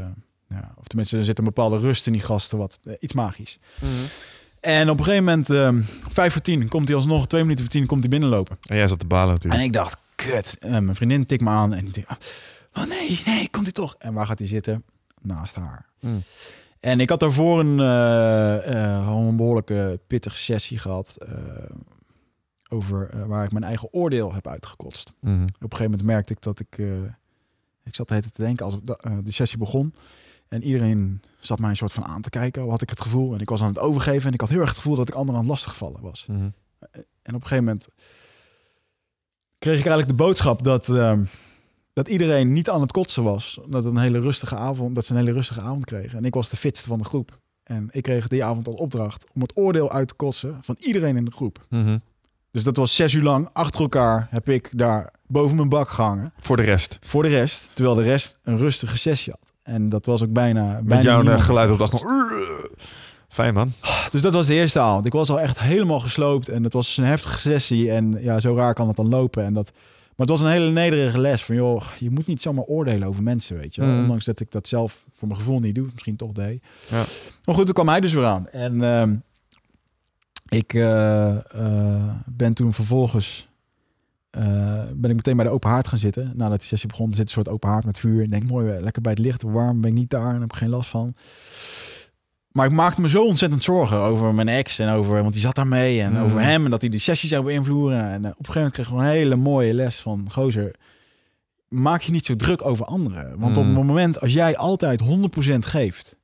[0.47, 3.59] ja, of tenminste er zit een bepaalde rust in die gasten, wat iets magisch.
[3.81, 4.05] Mm -hmm.
[4.59, 7.73] En op een gegeven moment, um, vijf voor tien, komt hij alsnog, twee minuten voor
[7.73, 8.57] tien, komt hij binnenlopen.
[8.61, 9.61] En jij zat te balen natuurlijk.
[9.61, 10.57] En ik dacht, kut.
[10.59, 12.07] En mijn vriendin tikt me aan en ik denk,
[12.73, 13.95] oh nee, nee, komt hij toch?
[13.97, 14.83] En waar gaat hij zitten?
[15.21, 15.85] Naast haar.
[15.99, 16.23] Mm.
[16.79, 21.17] En ik had daarvoor een, uh, uh, een behoorlijke pittige sessie gehad.
[21.29, 21.35] Uh,
[22.69, 25.13] over waar ik mijn eigen oordeel heb uitgekotst.
[25.19, 25.43] Mm -hmm.
[25.43, 26.77] Op een gegeven moment merkte ik dat ik...
[27.83, 28.77] ik zat het te denken als
[29.23, 29.93] de sessie begon.
[30.49, 33.33] En iedereen zat mij een soort van aan te kijken, had ik het gevoel.
[33.33, 35.13] En ik was aan het overgeven en ik had heel erg het gevoel dat ik
[35.13, 36.25] anderen aan het lastigvallen was.
[36.27, 36.53] Mm -hmm.
[37.21, 37.87] En op een gegeven moment
[39.59, 41.19] kreeg ik eigenlijk de boodschap dat, uh,
[41.93, 43.59] dat iedereen niet aan het kotsen was.
[43.67, 46.17] Dat, een hele rustige avond, dat ze een hele rustige avond kregen.
[46.17, 47.39] En ik was de fitste van de groep.
[47.63, 51.17] En ik kreeg die avond al opdracht om het oordeel uit te kotsen van iedereen
[51.17, 51.65] in de groep.
[51.69, 52.01] Mm -hmm.
[52.51, 56.33] Dus dat was zes uur lang achter elkaar heb ik daar boven mijn bak gehangen.
[56.39, 56.97] Voor de rest?
[57.01, 57.71] Voor de rest.
[57.73, 59.48] Terwijl de rest een rustige sessie had.
[59.69, 60.73] En dat was ook bijna...
[60.73, 62.31] Met bijna jouw eh, geluid op de achtergrond.
[63.27, 63.71] Fijn man.
[64.11, 65.05] Dus dat was de eerste avond.
[65.05, 67.91] Ik was al echt helemaal gesloopt en het was een heftige sessie.
[67.91, 69.43] En ja, zo raar kan het dan lopen.
[69.43, 69.71] En dat,
[70.15, 73.23] maar het was een hele nederige les van, joh, je moet niet zomaar oordelen over
[73.23, 73.81] mensen, weet je.
[73.81, 74.01] Mm.
[74.01, 76.63] Ondanks dat ik dat zelf voor mijn gevoel niet doe, misschien toch deed.
[76.89, 77.03] Ja.
[77.45, 78.47] Maar goed, toen kwam hij dus weer aan.
[78.49, 79.03] En uh,
[80.49, 83.48] ik uh, uh, ben toen vervolgens
[84.95, 86.31] ben ik meteen bij de open haard gaan zitten.
[86.35, 88.23] Nadat die sessie begon, zit een soort open haard met vuur.
[88.23, 90.57] Ik denk, mooi, lekker bij het licht, warm, ben ik niet daar en heb ik
[90.57, 91.15] geen last van.
[92.51, 95.55] Maar ik maakte me zo ontzettend zorgen over mijn ex en over, want die zat
[95.55, 96.23] daarmee en mm.
[96.23, 98.09] over hem en dat hij die sessie zou beïnvloeden.
[98.09, 100.75] En uh, op een gegeven moment kreeg ik een hele mooie les van gozer.
[101.67, 103.39] Maak je niet zo druk over anderen.
[103.39, 103.61] Want mm.
[103.61, 105.05] op het moment als jij altijd 100%
[105.57, 106.17] geeft,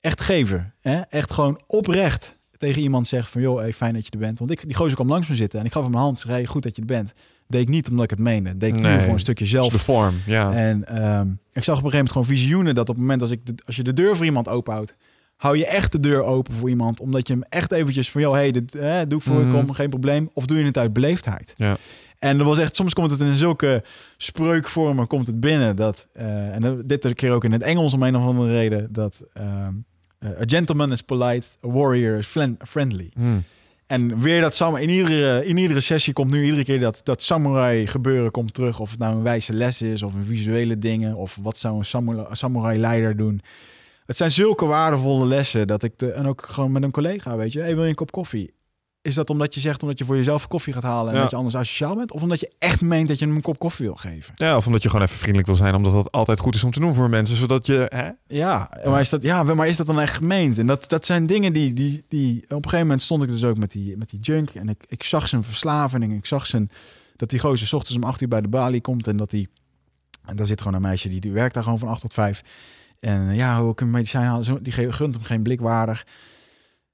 [0.00, 1.00] echt geven, hè?
[1.00, 4.38] echt gewoon oprecht tegen iemand zegt van joh, hey, fijn dat je er bent.
[4.38, 6.18] Want ik, die gozer kwam langs me zitten en ik gaf hem mijn hand.
[6.18, 7.12] Zei, hey, goed dat je er bent.
[7.46, 8.56] Deed ik niet omdat ik het meende.
[8.56, 9.72] Deed ik nee, voor een stukje zelf.
[9.72, 10.52] De vorm, ja.
[10.52, 13.30] En um, ik zag op een gegeven moment gewoon visioenen dat op het moment als,
[13.30, 14.96] ik de, als je de deur voor iemand openhoudt,
[15.36, 17.00] hou je echt de deur open voor iemand.
[17.00, 19.46] Omdat je hem echt eventjes van, joh, hey, dit eh, doe ik voor mm.
[19.46, 20.30] je, kom, geen probleem.
[20.32, 21.54] Of doe je het uit beleefdheid.
[21.56, 21.76] Ja.
[22.18, 23.84] En er was echt, soms komt het in zulke
[24.16, 25.76] spreukvormen komt het binnen.
[25.76, 28.92] Dat, uh, en dit keer ook in het Engels om een of andere reden.
[28.92, 29.68] Dat uh,
[30.24, 33.10] a gentleman is polite, a warrior is friendly.
[33.14, 33.44] Hmm.
[33.86, 37.22] En weer dat samen in iedere, in iedere sessie komt nu iedere keer dat, dat
[37.22, 38.80] samurai gebeuren komt terug.
[38.80, 41.14] Of het nou een wijze les is of een visuele dingen.
[41.14, 43.40] Of wat zou een samurai, samurai leider doen.
[44.06, 47.52] Het zijn zulke waardevolle lessen dat ik de, en ook gewoon met een collega, weet
[47.52, 48.52] je, hey, wil je een kop koffie?
[49.02, 51.20] Is dat omdat je zegt omdat je voor jezelf koffie gaat halen en Ja.
[51.22, 52.12] dat je anders asociaal bent?
[52.12, 54.32] Of omdat je echt meent dat je hem een kop koffie wil geven?
[54.36, 56.70] Ja, of omdat je gewoon even vriendelijk wil zijn, omdat dat altijd goed is om
[56.70, 57.86] te doen voor mensen, zodat je...
[57.88, 58.10] Hè?
[58.36, 60.58] Ja, maar is dat, ja, maar is dat dan echt gemeend?
[60.58, 62.42] En dat, dat zijn dingen die, die, die...
[62.42, 64.50] Op een gegeven moment stond ik dus ook met die, met die junk.
[64.50, 66.02] En ik, ik zag zijn verslaving.
[66.04, 66.68] En ik zag zijn...
[67.16, 69.06] Dat die gozer 's ochtends om acht uur bij de balie komt.
[69.06, 69.48] En dat die...
[70.24, 72.42] En daar zit gewoon een meisje die, die werkt daar gewoon van acht tot vijf.
[73.00, 74.62] En eh, ja, hoe ik een medicijn halen.
[74.62, 76.06] Die gunt hem geen blikwaardig.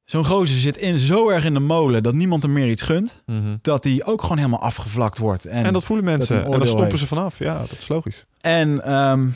[0.06, 3.22] Zo'n gozer zit in, zo erg in de molen dat niemand hem meer iets gunt.
[3.60, 5.44] Dat hij ook gewoon helemaal afgevlakt wordt.
[5.44, 6.36] En, En dat voelen mensen.
[6.36, 6.98] hij en dan stoppen heeft.
[6.98, 7.38] ze vanaf.
[7.38, 8.24] Ja, dat is logisch.
[8.40, 9.28] En ehm,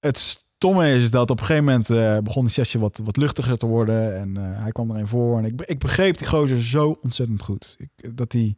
[0.00, 3.58] het stomme is dat op een gegeven moment eh, begon die sessie wat, wat luchtiger
[3.58, 4.16] te worden.
[4.16, 5.38] En eh, hij kwam erin voor.
[5.38, 7.76] En ik, ik begreep die gozer zo ontzettend goed.
[7.78, 8.56] Ik, dat die,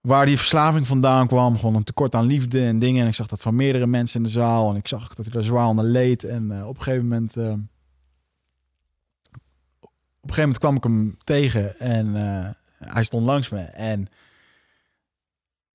[0.00, 3.02] waar die verslaving vandaan kwam, gewoon een tekort aan liefde en dingen.
[3.02, 4.70] En ik zag dat van meerdere mensen in de zaal.
[4.70, 6.24] En ik zag dat hij daar zwaar onder leed.
[6.24, 7.36] En eh, op een gegeven moment...
[10.22, 12.48] op een gegeven moment kwam ik hem tegen en eh,
[12.92, 13.60] hij stond langs me.
[13.60, 14.08] En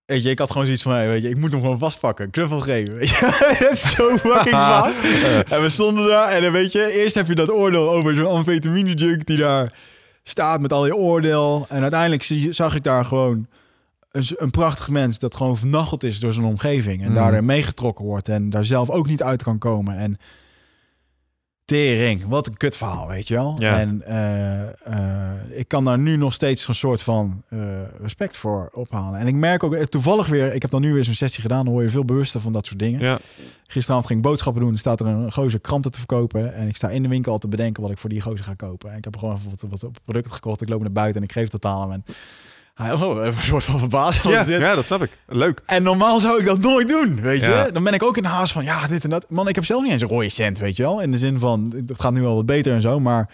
[0.05, 2.29] Weet je, ik had gewoon zoiets van, hey, weet je, ik moet hem gewoon vastpakken,
[2.29, 2.95] knuffel geven.
[2.97, 5.03] Weet je, is zo fucking vast.
[5.49, 8.25] en we stonden daar en dan weet je, eerst heb je dat oordeel over zo'n
[8.27, 9.73] amfetamine junk die daar
[10.23, 11.65] staat met al je oordeel.
[11.69, 13.47] En uiteindelijk zag ik daar gewoon
[14.11, 17.01] een, een prachtig mens dat gewoon vernacheld is door zijn omgeving.
[17.01, 17.15] En Mhm.
[17.15, 19.97] daardoor meegetrokken wordt en daar zelf ook niet uit kan komen.
[19.97, 20.17] En
[21.67, 23.55] tering, wat een kutverhaal, weet je wel.
[23.59, 23.79] Ja.
[23.79, 27.59] En eh, eh, ik kan daar nu nog steeds een soort van eh,
[28.01, 29.19] respect voor ophalen.
[29.19, 31.73] En ik merk ook toevallig weer, ik heb dan nu weer zo'n sessie gedaan, dan
[31.73, 32.99] word je veel bewuster van dat soort dingen.
[32.99, 33.19] Ja.
[33.67, 34.77] Gisteravond ging ik boodschappen doen.
[34.77, 36.53] Staat er een gozer kranten te verkopen.
[36.53, 38.53] En ik sta in de winkel al te bedenken wat ik voor die gozer ga
[38.53, 38.91] kopen.
[38.91, 40.61] En ik heb gewoon wat, wat, producten gekocht.
[40.61, 41.91] Ik loop naar buiten en ik geef het aan hem.
[41.91, 42.03] En
[42.79, 44.23] oh, een soort van verbaasd.
[44.23, 44.61] Ja, dit?
[44.61, 45.17] ja, dat snap ik.
[45.27, 45.61] Leuk.
[45.65, 47.49] En normaal zou ik dat nooit doen, weet je.
[47.49, 47.71] Ja.
[47.71, 49.25] Dan ben ik ook in de haast van, ja, dit en dat.
[49.29, 51.01] Man, ik heb zelf niet eens een rode cent, weet je wel.
[51.01, 53.29] In de zin van, het gaat nu wel wat beter en zo, maar...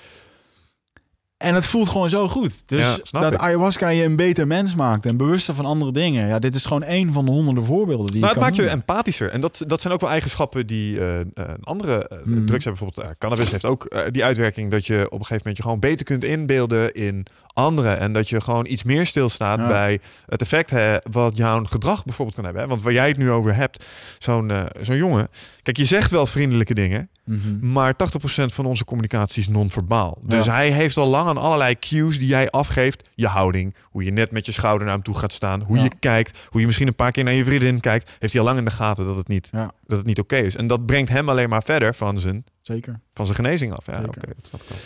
[1.44, 2.64] En het voelt gewoon zo goed.
[2.66, 3.40] Dus Ja, dat ik.
[3.40, 6.28] ayahuasca je een beter mens maakt en bewuster van andere dingen.
[6.28, 8.68] Ja, dit is gewoon één van de honderden voorbeelden die Maar je het maakt je
[8.70, 9.30] empathischer.
[9.30, 11.20] En dat, dat zijn ook wel eigenschappen die eh,
[11.64, 12.46] andere eh, Hmm.
[12.46, 12.84] drugs hebben.
[12.86, 16.06] Bijvoorbeeld cannabis heeft ook die uitwerking dat je op een gegeven moment je gewoon beter
[16.06, 18.00] kunt inbeelden in anderen.
[18.00, 19.68] En dat je gewoon iets meer stilstaat Ja.
[19.68, 22.64] bij het effect hè, wat jouw gedrag bijvoorbeeld kan hebben.
[22.64, 22.70] Hè?
[22.70, 23.86] Want waar jij het nu over hebt,
[24.20, 24.52] zo'n
[24.82, 25.28] zo'n jongen.
[25.64, 27.10] Kijk, je zegt wel vriendelijke dingen.
[27.26, 27.72] Mhm.
[27.72, 30.18] Maar 80% van onze communicatie is non-verbaal.
[30.24, 30.54] Dus Ja.
[30.54, 33.10] hij heeft al lang aan allerlei cues die jij afgeeft.
[33.16, 35.62] Je houding, hoe je net met je schouder naar hem toe gaat staan.
[35.62, 35.84] Hoe Ja.
[35.84, 38.12] je kijkt, hoe je misschien een paar keer naar je vriendin kijkt.
[38.20, 39.72] Heeft hij al lang in de gaten dat het niet, Ja.
[39.88, 40.56] dat het niet oké is.
[40.56, 43.00] En dat brengt hem alleen maar verder van zijn, Zeker.
[43.14, 43.86] van zijn genezing af.
[43.86, 44.78] Ja, oké, dat snap ik wel.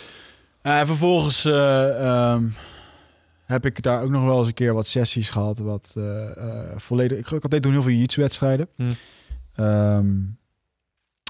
[0.74, 2.44] Eh, vervolgens eh, ehm,
[3.44, 5.58] heb ik daar ook nog wel eens een keer wat sessies gehad.
[5.58, 6.30] Wat eh,
[6.76, 7.18] volledig.
[7.18, 8.68] Ik, ik deed toen heel veel jiu-jitsu-wedstrijden.
[8.76, 8.90] Hmm.
[9.54, 10.06] Ehm,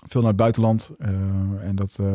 [0.06, 0.90] veel naar het buitenland.
[0.98, 1.08] eh,
[1.62, 2.06] en dat eh,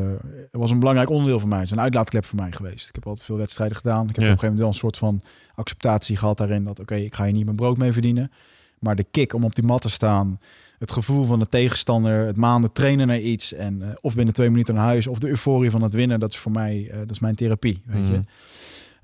[0.51, 1.57] was een belangrijk onderdeel van mij.
[1.59, 2.87] Het is een uitlaatklep voor mij geweest.
[2.89, 4.09] Ik heb altijd veel wedstrijden gedaan.
[4.09, 4.23] Ik heb Ja.
[4.23, 5.21] op een gegeven moment wel een soort van
[5.55, 6.63] acceptatie gehad daarin.
[6.63, 8.31] Dat oké, ik ga hier niet mijn brood mee verdienen.
[8.79, 10.39] Maar de kick om op die mat te staan.
[10.79, 12.25] Het gevoel van de tegenstander.
[12.25, 13.53] Het maanden trainen naar iets.
[13.53, 15.07] En eh, of binnen twee minuten naar huis.
[15.07, 16.19] Of de euforie van het winnen.
[16.19, 17.81] Dat is voor mij, dat is mijn therapie.
[17.85, 18.23] Weet je.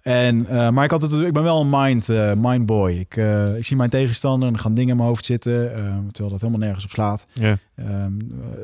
[0.02, 2.92] En, eh, maar ik, had het, ik ben wel een mind, eh mindboy.
[2.92, 5.74] Ik, eh, ik zie mijn tegenstander en er gaan dingen in mijn hoofd zitten.
[5.76, 5.82] eh,
[6.12, 7.26] terwijl dat helemaal nergens op slaat.
[7.34, 7.58] Ja.
[7.76, 8.18] Ehm,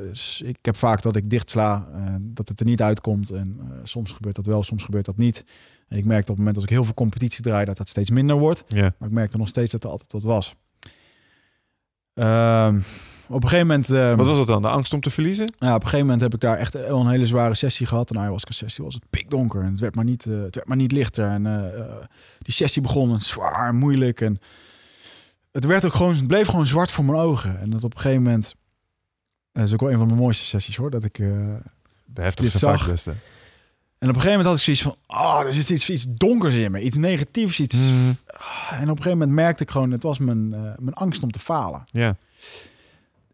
[0.03, 1.87] dus ik heb vaak dat ik dicht sla,
[2.21, 3.29] dat het er niet uitkomt.
[3.29, 5.45] En soms gebeurt dat wel, soms gebeurt dat niet.
[5.87, 8.09] En ik merk op het moment als ik heel veel competitie draai, dat dat steeds
[8.09, 8.63] minder wordt.
[8.97, 10.55] Maar ik merkte nog steeds dat er altijd wat was.
[12.13, 12.79] Ehm,
[13.27, 13.89] op een gegeven moment...
[13.89, 14.61] ehm, Wat was het dan?
[14.61, 15.53] De angst om te verliezen?
[15.57, 18.09] ja, op een gegeven moment heb ik daar echt wel een hele zware sessie gehad.
[18.09, 19.61] En ayahuasca sessie was het pikdonker.
[19.61, 21.27] En het werd maar niet, eh, het werd maar niet lichter.
[21.29, 21.85] En eh, eh,
[22.39, 24.21] die sessie begon en zwaar en moeilijk.
[24.21, 24.39] En
[25.51, 27.59] het werd ook gewoon, het bleef gewoon zwart voor mijn ogen.
[27.59, 28.55] En dat op een gegeven moment,
[29.51, 30.91] dat is ook wel een van mijn mooiste sessies hoor.
[30.91, 31.63] Dat ik, en
[32.05, 32.87] De heftigste zag.
[32.87, 33.09] beste.
[33.09, 33.15] op
[33.99, 36.81] een gegeven moment had ik zoiets van, ah, er zit iets, iets donkers in me.
[36.81, 37.89] Iets negatiefs, iets.
[37.89, 38.11] Mhm.
[38.27, 41.31] Ah, En op een gegeven moment merkte ik gewoon, het was mijn, mijn angst om
[41.31, 41.83] te falen.
[41.91, 42.15] Ja.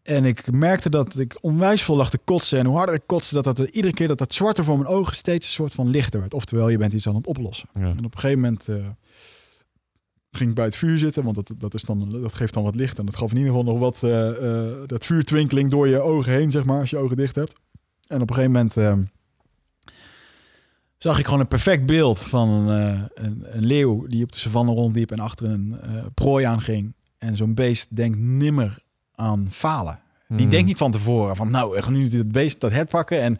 [0.03, 2.59] En ik merkte dat ik onwijs veel lag te kotsen.
[2.59, 4.89] En hoe harder ik kotste, dat dat er iedere keer dat dat zwarte voor mijn
[4.89, 6.33] ogen steeds een soort van lichter werd.
[6.33, 7.69] Oftewel, je bent iets aan het oplossen.
[7.73, 7.81] Ja.
[7.81, 8.75] En op een gegeven moment eh,
[10.31, 12.75] ging ik bij het vuur zitten, want dat, dat, is dan, dat geeft dan wat
[12.75, 12.99] licht.
[12.99, 16.33] En dat gaf in ieder geval nog wat uh, uh, dat vuurtwinkeling door je ogen
[16.33, 17.55] heen, zeg maar, als je ogen dicht hebt.
[18.07, 19.07] En op een gegeven moment
[20.97, 24.71] zag ik gewoon een perfect beeld van een, een, een, leeuw die op de savanne
[24.71, 25.79] rondliep en achter een
[26.13, 26.95] prooi aanging.
[27.17, 28.83] En zo'n beest denkt nimmer
[29.15, 29.99] aan falen.
[30.27, 30.49] Die Mhm.
[30.49, 33.37] denkt niet van tevoren van nou, we gaan nu dit beest dat het pakken en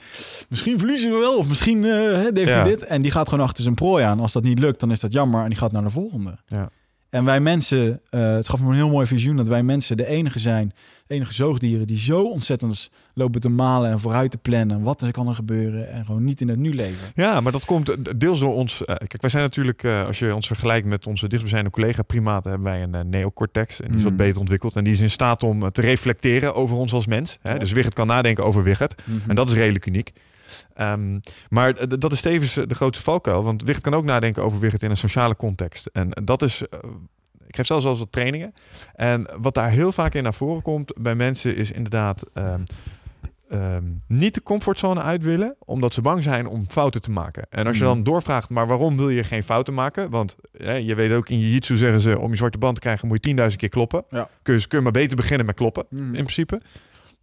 [0.50, 2.46] misschien verliezen we wel of misschien uh, heeft Ja.
[2.56, 2.84] hij dit.
[2.84, 4.20] En die gaat gewoon achter zijn prooi aan.
[4.20, 6.38] Als dat niet lukt, dan is dat jammer en die gaat naar de volgende.
[6.48, 6.70] Ja.
[7.12, 10.08] En wij mensen, uh, het gaf me een heel mooi visioen dat wij mensen de
[10.08, 10.74] enige zijn,
[11.08, 14.82] enige zoogdieren die zo ontzettend lopen te malen en vooruit te plannen.
[14.82, 17.12] Wat er kan er gebeuren en gewoon niet in het nu leven.
[17.16, 18.82] Ja, maar dat komt deels door ons.
[18.82, 22.52] Uh, kijk, wij zijn natuurlijk, uh, als je ons vergelijkt met onze dichtstbijzijnde collega primaten,
[22.52, 24.18] hebben wij een neocortex en die is wat mm.
[24.18, 27.38] beter ontwikkeld en die is in staat om te reflecteren over ons als mens.
[27.42, 27.60] Hè?
[27.60, 30.12] Dus Wigert kan nadenken over Wigert mm en dat is redelijk uniek.
[30.82, 31.20] Um,
[31.50, 33.44] maar dat is tevens de grootste valkuil.
[33.44, 35.90] Want Wicht kan ook nadenken over Wicht in een sociale context.
[35.94, 36.62] En dat is.
[36.62, 36.80] Uh,
[37.48, 38.54] ik geef zelfs al wat trainingen.
[38.96, 42.24] En wat daar heel vaak in naar voren komt bij mensen is inderdaad.
[42.34, 42.64] Um,
[43.54, 47.46] um, niet de comfortzone uit willen, omdat ze bang zijn om fouten te maken.
[47.50, 48.04] En als je dan mm.
[48.04, 50.10] doorvraagt, maar waarom wil je geen fouten maken?
[50.10, 53.08] Want je weet ook in je jitsu zeggen ze, om je zwarte band te krijgen
[53.08, 54.04] moet je 10.000 keer kloppen.
[54.10, 54.30] Ja.
[54.42, 56.06] Kun, je, kun je maar beter beginnen met kloppen, mm.
[56.06, 56.62] in principe.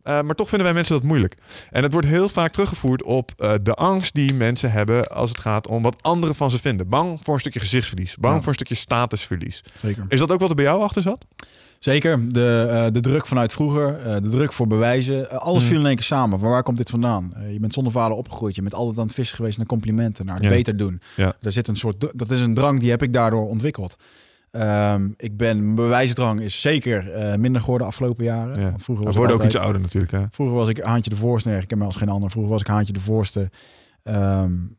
[0.09, 1.35] Uh, maar toch vinden wij mensen dat moeilijk.
[1.71, 5.39] En het wordt heel vaak teruggevoerd op uh, de angst die mensen hebben als het
[5.39, 6.89] gaat om wat anderen van ze vinden.
[6.89, 8.17] Bang voor een stukje gezichtsverlies.
[8.17, 9.65] Bang voor een stukje statusverlies.
[9.83, 10.05] Zeker.
[10.09, 11.27] Is dat ook wat er bij jou achter zat?
[11.79, 12.33] Zeker.
[12.33, 15.31] De, uh, de druk vanuit vroeger, de druk voor bewijzen.
[15.41, 15.69] alles mm.
[15.69, 16.41] viel in één keer samen.
[16.41, 17.33] Maar waar komt dit vandaan?
[17.53, 18.55] je bent zonder vader opgegroeid.
[18.55, 20.51] Je bent altijd aan het vissen geweest naar complimenten, naar het ja.
[20.51, 21.01] beter doen.
[21.17, 21.33] Ja.
[21.41, 23.97] Daar zit een soort, dat is een drang die heb ik daardoor ontwikkeld.
[24.51, 28.61] Um, ik ben, mijn bewijsdrang is zeker uh, minder geworden de afgelopen jaren.
[28.61, 28.79] Ja.
[28.79, 30.13] Vroeger was ik ook iets ouder natuurlijk.
[30.13, 30.25] Hè?
[30.31, 31.49] Vroeger was ik haantje de voorste.
[31.49, 32.31] Nee, ik ken mij als geen ander.
[32.31, 33.51] Vroeger was ik haantje de voorste.
[34.05, 34.77] Um,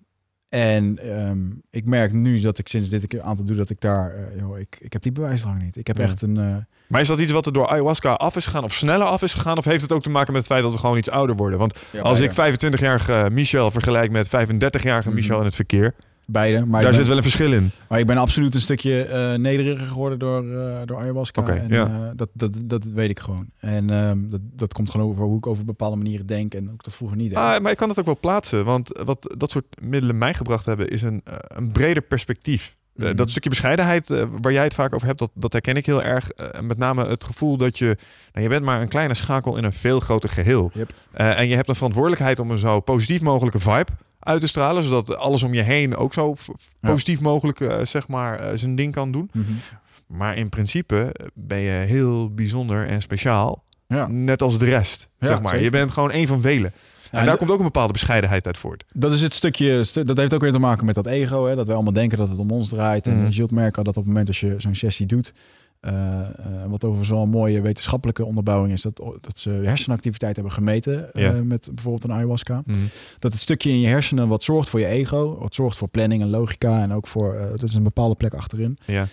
[0.49, 4.39] en um, ik merk nu dat ik sinds dit aantal doe dat ik daar, uh,
[4.39, 5.75] joh, ik, ik heb die bewijsdrang niet.
[5.75, 6.03] Ik heb ja.
[6.03, 6.35] echt een.
[6.35, 6.55] Uh,
[6.87, 9.33] maar is dat iets wat er door ayahuasca af is gegaan of sneller af is
[9.33, 9.57] gegaan?
[9.57, 11.59] Of heeft het ook te maken met het feit dat we gewoon iets ouder worden?
[11.59, 15.15] Want ja, als ik 25-jarige Michel vergelijk met 35-jarige mm.
[15.15, 15.95] Michel in het verkeer,
[16.31, 16.65] Beide.
[16.65, 17.71] Maar Daar zit wel een verschil in.
[17.87, 21.41] Maar ik ben absoluut een stukje uh, nederiger geworden door, uh, door ayahuasca.
[21.41, 21.87] Okay, en, ja.
[21.87, 23.49] uh, dat, dat, dat weet ik gewoon.
[23.59, 26.83] En um, dat, dat komt gewoon over hoe ik over bepaalde manieren denk en ook
[26.83, 27.37] dat vroeger niet deed.
[27.37, 28.65] Ah, maar ik kan het ook wel plaatsen.
[28.65, 32.77] Want wat dat soort middelen mij gebracht hebben, is een, een breder perspectief.
[32.95, 33.15] Mm -hmm.
[33.15, 36.31] dat stukje bescheidenheid waar jij het vaak over hebt, dat, dat herken ik heel erg.
[36.61, 37.97] Met name het gevoel dat je,
[38.33, 40.71] nou, je bent maar een kleine schakel in een veel groter geheel.
[40.73, 40.93] Yep.
[41.11, 45.15] En je hebt een verantwoordelijkheid om een zo positief mogelijke vibe uit te stralen, zodat
[45.15, 46.35] alles om je heen ook zo
[46.79, 49.29] positief mogelijk uh, zeg maar uh, zijn ding kan doen.
[49.33, 49.59] Mm -hmm.
[50.07, 54.07] Maar in principe ben je heel bijzonder en speciaal, ja.
[54.07, 55.07] net als de rest.
[55.19, 55.61] Ja, zeg maar.
[55.61, 56.71] Je bent gewoon een van velen.
[57.11, 58.83] en daar komt ook een bepaalde bescheidenheid uit voort.
[58.93, 61.45] Dat is het stukje, dat heeft ook weer te maken met dat ego.
[61.45, 61.55] Hè?
[61.55, 63.07] Dat wij allemaal denken dat het om ons draait.
[63.07, 65.33] En je zult merken dat op het moment als je zo'n sessie doet,
[65.81, 71.09] uh, uh, wat over zo'n mooie wetenschappelijke onderbouwing is, dat, dat ze hersenactiviteit hebben gemeten
[71.13, 71.31] ja.
[71.31, 72.61] met bijvoorbeeld een ayahuasca.
[72.65, 72.75] Mm.
[73.19, 76.21] Dat het stukje in je hersenen wat zorgt voor je ego, wat zorgt voor planning
[76.21, 79.07] en logica en ook voor, dat is een bepaalde plek achterin, ja.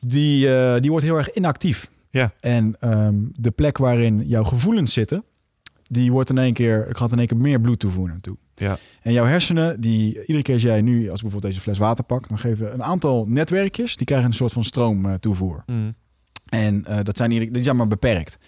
[0.00, 0.48] die,
[0.80, 1.90] die wordt heel erg inactief.
[2.10, 2.32] Ja.
[2.40, 5.24] En um, de plek waarin jouw gevoelens zitten,
[5.82, 8.36] die wordt in één keer, ik gaat in één keer meer bloed toevoegen naartoe.
[8.54, 8.78] Ja.
[9.02, 12.28] En jouw hersenen, die iedere keer als jij nu, als bijvoorbeeld deze fles water pakt,
[12.28, 15.62] dan geven een aantal netwerkjes, die krijgen een soort van stroom toevoer.
[15.66, 15.94] Mm.
[16.52, 18.38] En uh, dat zijn die, die zijn maar beperkt.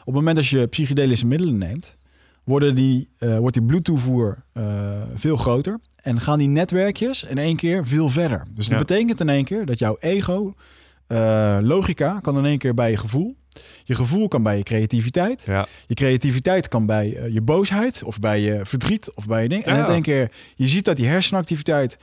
[0.00, 1.96] Op het moment dat je psychedelische middelen neemt,
[2.44, 4.64] worden die, uh, wordt die bloedtoevoer uh,
[5.14, 5.80] veel groter.
[6.02, 8.44] En gaan die netwerkjes in één keer veel verder.
[8.54, 8.84] Dus dat ja.
[8.84, 10.54] betekent in één keer dat jouw ego,
[11.60, 13.36] logica, kan in één keer bij je gevoel.
[13.84, 15.42] Je gevoel kan bij je creativiteit.
[15.46, 15.66] Ja.
[15.86, 19.64] Je creativiteit kan bij je boosheid of bij je verdriet of bij je ding.
[19.64, 21.98] En in één keer, je ziet dat die hersenactiviteit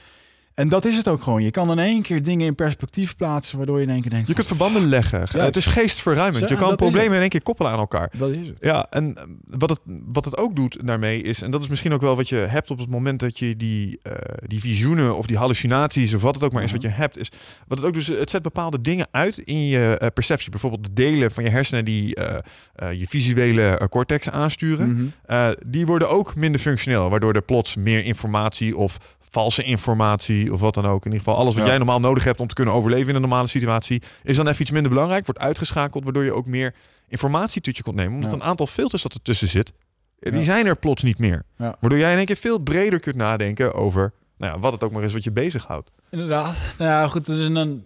[0.53, 1.44] en dat is het ook gewoon.
[1.44, 4.28] Je kan in één keer dingen in perspectief plaatsen, waardoor je in één keer denkt...
[4.28, 5.28] Je kunt verbanden leggen.
[5.32, 6.49] Ja, het is geestverruimend.
[6.49, 8.11] Je kan problemen in één keer koppelen aan elkaar.
[8.18, 8.57] Dat is het.
[8.64, 11.41] Ja, en eh, wat het, wat het ook doet daarmee is...
[11.41, 13.99] En dat is misschien ook wel wat je hebt op het moment dat je die,
[14.03, 14.14] uh,
[14.45, 16.14] die visioenen of die hallucinaties...
[16.14, 17.18] of wat het ook maar is wat je hebt.
[17.18, 17.30] Is,
[17.68, 20.49] wat het ook doet, het zet bepaalde dingen uit in je uh, perceptie.
[20.49, 24.88] Bijvoorbeeld de delen van je hersenen die uh, je visuele cortex aansturen.
[24.88, 25.56] Mm -hmm.
[25.65, 27.10] die worden ook minder functioneel.
[27.10, 28.98] Waardoor er plots meer informatie of
[29.32, 31.06] valse informatie of wat dan ook.
[31.06, 33.22] In ieder geval alles wat jij normaal nodig hebt om te kunnen overleven in een
[33.22, 36.76] normale situatie, is dan even iets minder belangrijk, wordt uitgeschakeld, waardoor je ook meer
[37.08, 38.14] informatie tot je kunt nemen.
[38.14, 39.72] Omdat een aantal filters dat er tussen zit,
[40.20, 41.45] die zijn er plots niet meer.
[41.58, 44.91] Waardoor jij in één keer veel breder kunt nadenken over nou ja, wat het ook
[44.91, 45.91] maar is wat je bezighoudt.
[46.10, 46.58] Inderdaad.
[46.78, 47.84] Nou ja, goed, dus dan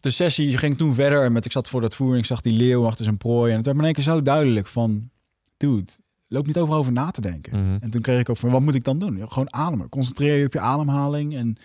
[0.00, 2.86] de sessie ging toen verder met ik zat voor dat voering, ik zag die leeuw
[2.86, 5.10] achter zijn prooi en het werd me in één keer zo duidelijk van,
[5.56, 5.90] dude,
[6.28, 7.62] loop niet overal over na te denken.
[7.62, 7.76] Mhm.
[7.80, 9.28] En toen kreeg ik ook van, wat moet ik dan doen?
[9.28, 9.88] Gewoon ademen.
[9.88, 11.56] Concentreer je op je ademhaling en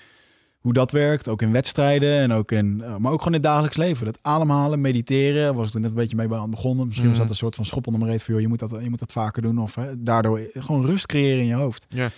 [0.64, 1.28] hoe dat werkt.
[1.28, 4.06] Ook in wedstrijden en ook in, uh, maar ook gewoon in het dagelijks leven.
[4.06, 6.86] Dat ademhalen, mediteren, was ik er net een beetje mee aan begonnen.
[6.88, 7.28] Misschien was mhm.
[7.28, 9.12] dat een soort van schop onder mijn reet joh, je moet dat, je moet dat
[9.12, 9.58] vaker doen.
[9.58, 11.86] Of hè, daardoor gewoon rust creëren in je hoofd.
[11.90, 12.10] Ja.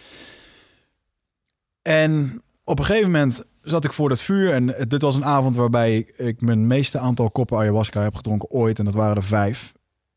[1.82, 5.56] En op een gegeven moment zat ik voor dat vuur en dit was een avond
[5.56, 8.80] waarbij ik, ik mijn meeste aantal koppen ayahuasca heb gedronken ooit.
[8.80, 9.74] En dat waren er vijf.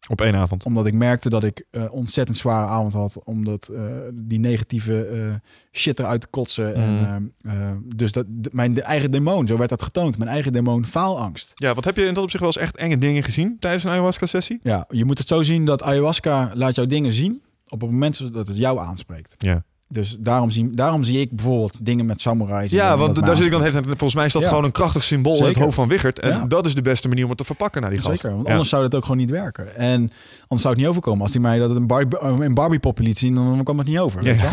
[0.09, 0.65] Op één avond.
[0.65, 3.25] Omdat ik merkte dat ik uh, ontzettend zware avond had.
[3.25, 3.81] Omdat uh,
[4.15, 5.35] die negatieve uh,
[5.73, 6.73] shit eruit te kotsen.
[6.77, 7.33] Mm.
[7.43, 10.19] En, dus dat, mijn de eigen demon, zo werd dat getoond.
[10.19, 11.53] Mijn eigen demon faalangst.
[11.55, 13.91] Ja, wat heb je in dat opzicht wel eens echt enge dingen gezien tijdens een
[13.91, 14.61] ayahuasca-sessie?
[14.63, 18.33] Ja, je moet het zo zien dat ayahuasca laat jou dingen zien op het moment
[18.33, 19.35] dat het jou aanspreekt.
[19.39, 19.65] Ja.
[19.91, 22.71] Dus daarom zie, daarom zie ik bijvoorbeeld dingen met samurais.
[22.71, 25.39] Ja, want daar zit ik dan heeft volgens mij is dat gewoon een krachtig symbool
[25.39, 26.19] in het hoofd van Wichert.
[26.19, 28.21] En dat is de beste manier om het te verpakken naar die gast.
[28.21, 29.77] Zeker, want anders zou het ook gewoon niet werken.
[29.77, 31.23] En anders zou het niet overkomen.
[31.23, 34.23] Als hij mij dat een Barbie, een Barbie liet zien, dan kwam het niet over.
[34.23, 34.51] Weet wel?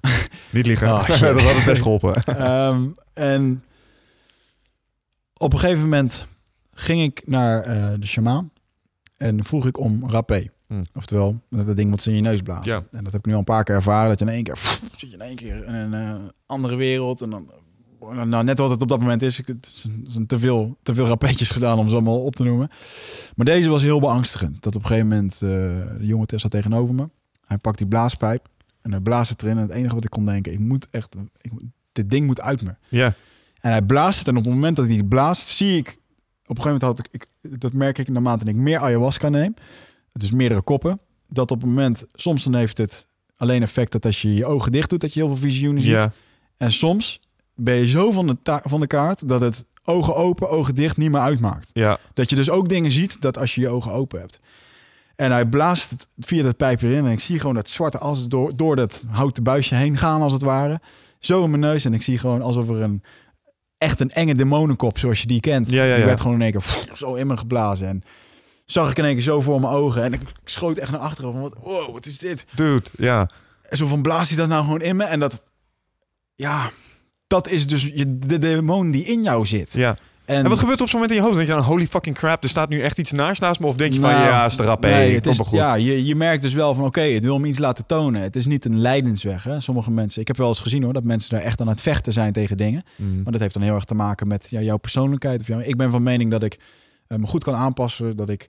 [0.50, 0.88] niet liegen.
[0.98, 2.42] Oh, dat had het best geholpen.
[2.52, 3.62] um, en
[5.36, 6.26] op een gegeven moment
[6.74, 8.50] ging ik naar uh, de shamaan
[9.16, 10.46] en vroeg ik om rapé.
[10.68, 10.84] Hmm.
[10.94, 12.72] Oftewel, dat ding wat ze in je neus blazen.
[12.72, 12.84] Ja.
[12.90, 14.08] En dat heb ik nu al een paar keer ervaren.
[14.08, 16.14] Dat je in één keer pff, zit je in één keer in een uh,
[16.46, 17.22] andere wereld.
[17.22, 17.50] En dan,
[18.28, 19.40] nou, net wat het op dat moment is.
[19.46, 22.70] Het zijn te veel, te veel rapetjes gedaan om ze allemaal op te noemen.
[23.34, 24.62] Maar deze was heel beangstigend.
[24.62, 25.50] Dat op een gegeven moment uh,
[25.98, 27.08] de jonge Tessa tegenover me.
[27.46, 28.48] Hij pakt die blaaspijp
[28.82, 29.56] en hij blaast het erin.
[29.56, 31.52] En het enige wat ik kon denken, ik moet echt, ik,
[31.92, 32.74] dit ding moet uit me.
[32.88, 33.14] Ja.
[33.60, 35.98] En hij blaast het en op het moment dat hij blaast, zie ik
[36.46, 39.54] op een gegeven moment had ik, ik dat merk ik naarmate ik meer ayahuasca neem,
[40.20, 44.22] dus meerdere koppen, dat op het moment, soms dan heeft het alleen effect dat als
[44.22, 45.92] je je ogen dicht doet, dat je heel veel visioenen ziet.
[45.92, 46.12] Ja.
[46.56, 47.20] En soms
[47.54, 51.10] ben je zo van de, van de kaart dat het ogen open, ogen dicht niet
[51.10, 51.70] meer uitmaakt.
[51.72, 51.98] Ja.
[52.14, 54.40] Dat je dus ook dingen ziet dat als je je ogen open hebt.
[55.16, 58.28] En hij blaast het via dat pijpje erin en ik zie gewoon dat zwarte as
[58.28, 60.80] door, door dat houten buisje heen gaan als het ware.
[61.18, 63.02] Zo in mijn neus en ik zie gewoon alsof er een
[63.78, 65.70] echt een enge demonenkop zoals je die kent.
[65.70, 65.96] Ja, ja, ja.
[65.96, 67.88] Die werd gewoon in één keer zo in me geblazen.
[67.88, 68.02] En
[68.70, 70.02] zag ik in één keer zo voor mijn ogen.
[70.02, 72.44] En ik schoot echt naar achteren van, wow, wat is dit?
[72.54, 73.30] Dude, ja.
[73.68, 75.04] En zo van, blaast hij dat nou gewoon in me?
[75.04, 75.42] En dat,
[76.34, 76.70] ja,
[77.26, 79.72] dat is dus je, de demon die in jou zit.
[79.72, 79.96] Ja.
[80.24, 81.46] En, en, wat gebeurt er op zo'n moment in je hoofd?
[81.46, 83.66] Denk je dan, holy fucking crap, er staat nu echt iets naast naast me?
[83.66, 85.58] Of denk je van, Nou, ja, is de rap, nee, het het is, goed.
[85.58, 88.22] ja, je, je merkt dus wel van, oké, het wil me iets laten tonen.
[88.22, 89.60] Het is niet een lijdensweg, hè.
[89.60, 92.12] Sommige mensen, ik heb wel eens gezien hoor, dat mensen daar echt aan het vechten
[92.12, 92.82] zijn tegen dingen.
[92.96, 93.22] Mm.
[93.22, 95.40] Maar dat heeft dan heel erg te maken met ja, jouw persoonlijkheid.
[95.40, 95.62] Of jou.
[95.62, 96.58] Ik ben van mening dat ik
[97.16, 98.16] me goed kan aanpassen.
[98.16, 98.48] Dat ik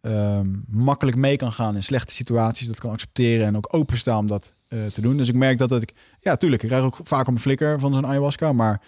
[0.00, 2.66] ehm, makkelijk mee kan gaan in slechte situaties.
[2.66, 5.16] Dat kan accepteren en ook openstaan om dat eh, te doen.
[5.16, 5.94] Dus ik merk dat, dat ik...
[6.20, 8.52] Ja, tuurlijk, ik krijg ook vaak een flikker van zo'n ayahuasca.
[8.52, 8.80] Maar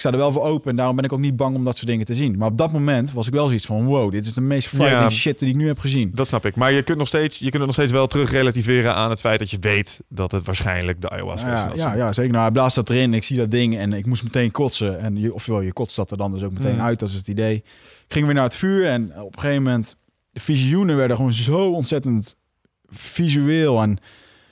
[0.00, 0.70] ik sta er wel voor open.
[0.70, 2.38] En daarom ben ik ook niet bang om dat soort dingen te zien.
[2.38, 3.84] Maar op dat moment was ik wel zoiets van...
[3.84, 5.16] Wow, dit is de meest frightening Ja.
[5.16, 6.10] shit die ik nu heb gezien.
[6.14, 6.56] Dat snap ik.
[6.56, 9.20] Maar je kunt, nog steeds, je kunt het nog steeds wel terug relativeren aan het
[9.20, 11.58] feit dat je weet dat het waarschijnlijk de ayahuasca is.
[11.58, 12.30] Ja, dat ja, ja, zeker.
[12.30, 13.14] Nou, hij blaast dat erin.
[13.14, 15.00] Ik zie dat ding en ik moest meteen kotsen.
[15.00, 16.80] En je, ofwel, je kotst dat er dan dus ook meteen Mm.
[16.80, 16.98] uit.
[16.98, 17.54] Dat is het idee.
[17.54, 17.64] Ik
[18.08, 19.96] ging weer naar het vuur en op een gegeven moment...
[20.32, 22.36] De visioenen werden gewoon zo ontzettend
[22.88, 23.82] visueel.
[23.82, 23.98] En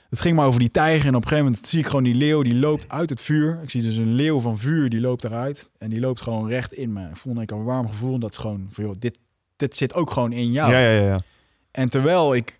[0.09, 1.07] het ging maar over die tijger.
[1.07, 3.59] En op een gegeven moment zie ik gewoon die leeuw, die loopt uit het vuur.
[3.63, 5.71] Ik zie dus een leeuw van vuur, die loopt eruit.
[5.77, 7.09] En die loopt gewoon recht in me.
[7.09, 8.13] Ik voelde ik een warm gevoel.
[8.13, 9.19] En dat is gewoon van, joh, dit,
[9.55, 10.71] dit zit ook gewoon in jou.
[10.71, 11.07] Ja, ja, ja.
[11.07, 11.21] ja.
[11.71, 12.59] En terwijl ik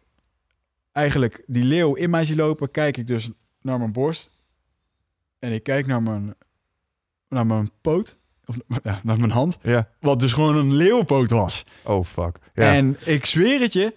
[0.92, 3.30] eigenlijk die leeuw in mij zie lopen, kijk ik dus
[3.62, 4.30] naar mijn borst.
[5.40, 6.36] En ik kijk naar mijn,
[7.28, 8.18] naar mijn poot.
[8.46, 9.58] Of ja, naar mijn hand.
[9.62, 9.90] ja.
[10.00, 11.64] Wat dus gewoon een leeuwpoot was.
[11.84, 12.38] Oh, fuck.
[12.54, 12.74] Ja.
[12.74, 13.96] En ik zweer het je,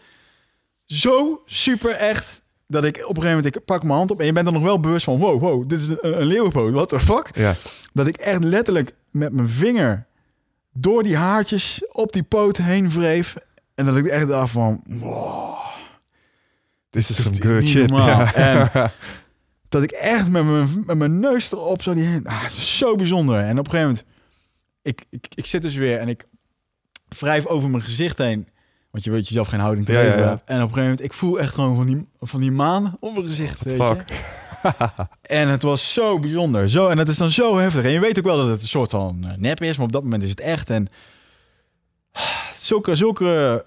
[0.87, 2.41] zo super echt,
[2.73, 4.53] dat ik op een gegeven moment, ik pak mijn hand op en je bent er
[4.53, 7.31] nog wel bewust van, wow, wow, dit is een, een leeuwenpoot, what the fuck?
[7.35, 7.55] ja.
[7.93, 10.07] Dat ik echt letterlijk met mijn vinger
[10.73, 13.35] door die haartjes op die poot heen wreef.
[13.74, 15.55] En dat ik echt dacht van, wow.
[16.90, 17.90] Is Dit is good niet shit.
[17.90, 18.35] Ja.
[18.35, 18.70] En
[19.69, 22.20] dat ik echt met mijn, met mijn neus erop zo die.
[22.24, 23.36] Ah, het is zo bijzonder.
[23.36, 24.05] En op een gegeven moment,
[24.82, 26.27] ik, ik, ik zit dus weer en ik
[27.19, 28.49] wrijf over mijn gezicht heen.
[28.93, 30.19] Want je weet jezelf geen houding te Ja, geven.
[30.20, 30.28] ja.
[30.31, 33.12] En op een gegeven moment, ik voel echt gewoon van die, van die maan op
[33.12, 33.62] mijn gezicht.
[33.62, 33.85] weet je.
[33.85, 34.05] fuck.
[35.23, 36.69] En het was zo bijzonder.
[36.69, 37.85] Zo, en het is dan zo heftig.
[37.85, 39.93] En je weet ook wel dat het een soort van eh, nep is, maar op
[39.93, 40.70] dat moment is het echt.
[40.70, 40.89] En
[42.59, 43.64] zulke, zulke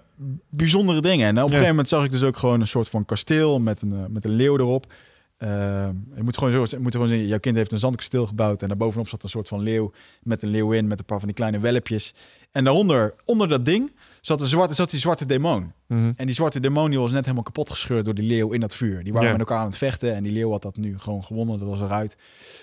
[0.50, 1.28] bijzondere dingen.
[1.28, 3.82] En op een gegeven moment zag ik dus ook gewoon een soort van kasteel met
[3.82, 4.94] een, eh, met een leeuw erop.
[5.38, 5.50] Eh,
[6.16, 8.68] je moet gewoon zo, je moet gewoon zien, jouw kind heeft een zandkasteel gebouwd en
[8.68, 9.92] daarbovenop zat een soort van leeuw
[10.24, 12.14] met een leeuwin met een paar van die kleine welpjes.
[12.52, 13.92] En daaronder, onder dat ding,
[14.22, 15.72] zat, een zwarte, zat die zwarte demon.
[15.88, 16.12] Mhm.
[16.16, 18.76] En die zwarte demon die was net helemaal kapot gescheurd door die leeuw in dat
[18.76, 19.04] vuur.
[19.04, 21.60] Die waren met elkaar aan het vechten en die leeuw had dat nu gewoon gewonnen.
[21.60, 22.18] Dat was eruit.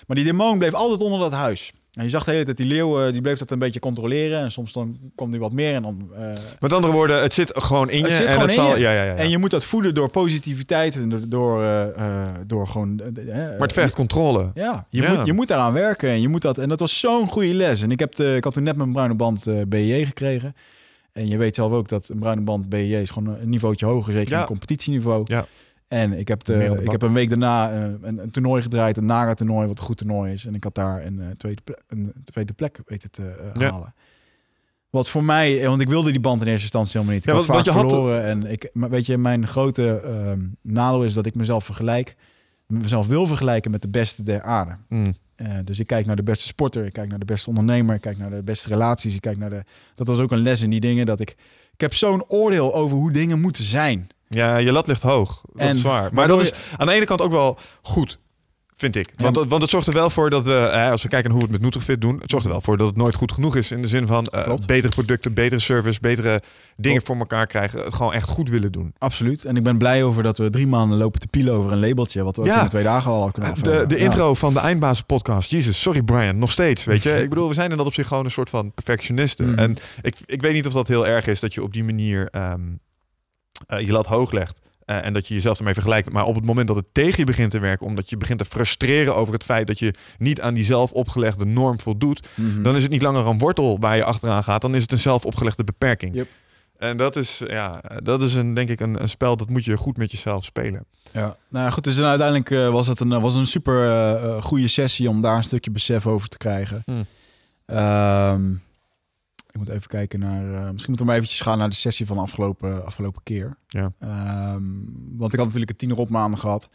[0.07, 1.73] Maar die demon bleef altijd onder dat huis.
[1.93, 4.39] En je zag de hele tijd die leeuw, eh, die bleef dat een beetje controleren.
[4.39, 6.09] En soms dan kwam die wat meer en dan...
[6.15, 6.29] eh,
[6.59, 8.03] Met andere woorden, het zit gewoon in je.
[8.03, 8.79] Het zit en het in zal, je.
[8.79, 9.15] Ja, ja, ja.
[9.15, 12.95] En je moet dat voeden door positiviteit en door, door, eh, door gewoon...
[13.25, 14.51] maar het vergt controle.
[14.53, 15.13] ja, je, Ja.
[15.13, 16.09] Moet, je moet daaraan werken.
[16.09, 17.81] En, je moet dat, en dat was zo'n goede les.
[17.81, 20.55] En ik, heb de, ik had toen net mijn bruine band BJ gekregen.
[21.11, 24.13] En je weet zelf ook dat een bruine band BJ is gewoon een niveautje hoger.
[24.13, 25.21] Zeker een competitieniveau.
[25.25, 25.45] Ja.
[25.93, 28.97] En ik heb, de, ik heb een week daarna eh, een, een toernooi gedraaid.
[28.97, 30.45] Een Naga toernooi, wat een goed toernooi is.
[30.45, 33.71] En ik had daar een, eh, tweede, plek, een tweede plek weten te eh, Ja.
[33.71, 33.93] halen.
[34.89, 37.23] Wat voor mij, want ik wilde die band in eerste instantie helemaal niet.
[37.23, 38.23] Ik Ja, had vaak want je had- verloren.
[38.23, 42.15] En ik, maar weet je, mijn grote ehm nadeel is dat ik mezelf vergelijk,
[42.67, 44.75] mezelf wil vergelijken met de beste der aarde.
[44.89, 45.13] Mm.
[45.63, 48.17] Dus ik kijk naar de beste sporter, ik kijk naar de beste ondernemer, ik kijk
[48.17, 49.63] naar de beste relaties, ik kijk naar de.
[49.95, 51.29] Dat was ook een les in die dingen dat ik.
[51.73, 54.07] Ik heb zo'n oordeel over hoe dingen moeten zijn.
[54.33, 55.41] Ja, je lat ligt hoog.
[55.53, 56.09] Dat En is waar.
[56.13, 58.19] Maar dat is aan de ene kant ook wel goed,
[58.75, 59.13] vind ik.
[59.17, 59.45] Want, Ja.
[59.47, 61.53] want het zorgt er wel voor dat we, hè, als we kijken naar hoe we
[61.53, 63.71] het met Nutrifit doen, het zorgt er wel voor dat het nooit goed genoeg is.
[63.71, 66.41] In de zin van eh, betere producten, betere service, betere
[66.75, 67.05] dingen Klopt.
[67.05, 67.79] voor elkaar krijgen.
[67.83, 68.93] Het gewoon echt goed willen doen.
[68.97, 69.45] Absoluut.
[69.45, 72.23] En ik ben blij over dat we drie maanden lopen te pielen over een labeltje.
[72.23, 72.61] Wat we Ja.
[72.61, 73.89] in twee dagen al kunnen De, afhalen.
[73.89, 74.03] de Ja.
[74.03, 75.49] intro van de Eindbazen podcast.
[75.51, 76.83] Jezus, sorry Brian, nog steeds.
[76.83, 79.49] Weet je, ik bedoel, we zijn in dat op zich gewoon een soort van perfectionisten.
[79.49, 79.59] Mhm.
[79.59, 82.27] En ik, ik weet niet of dat heel erg is dat je op die manier
[82.31, 82.57] ehm, eh,
[83.67, 84.59] je lat hoog legt.
[84.85, 86.11] eh, en dat je jezelf ermee vergelijkt.
[86.11, 88.45] Maar op het moment dat het tegen je begint te werken, omdat je begint te
[88.45, 92.61] frustreren over het feit dat je niet aan die zelf opgelegde norm voldoet, Mhm.
[92.63, 94.61] dan is het niet langer een wortel waar je achteraan gaat.
[94.61, 96.15] Dan is het een zelf opgelegde beperking.
[96.15, 96.27] Yep.
[96.77, 99.77] En dat is, ja, dat is een, denk ik een, een spel dat moet je
[99.77, 100.85] goed met jezelf spelen.
[101.11, 101.83] Ja, nou ja, goed.
[101.83, 105.21] Dus uiteindelijk eh, was het een, eh, was een super eh, eh, goede sessie om
[105.21, 106.83] daar een stukje besef over te krijgen.
[107.65, 108.41] Ehm,
[109.53, 110.43] ik moet even kijken naar.
[110.43, 113.57] eh, misschien moeten we maar eventjes gaan naar de sessie van afgelopen, afgelopen keer.
[113.67, 113.91] Ja.
[113.99, 114.63] Ehm,
[115.17, 116.69] want ik had natuurlijk een tien op maanden gehad.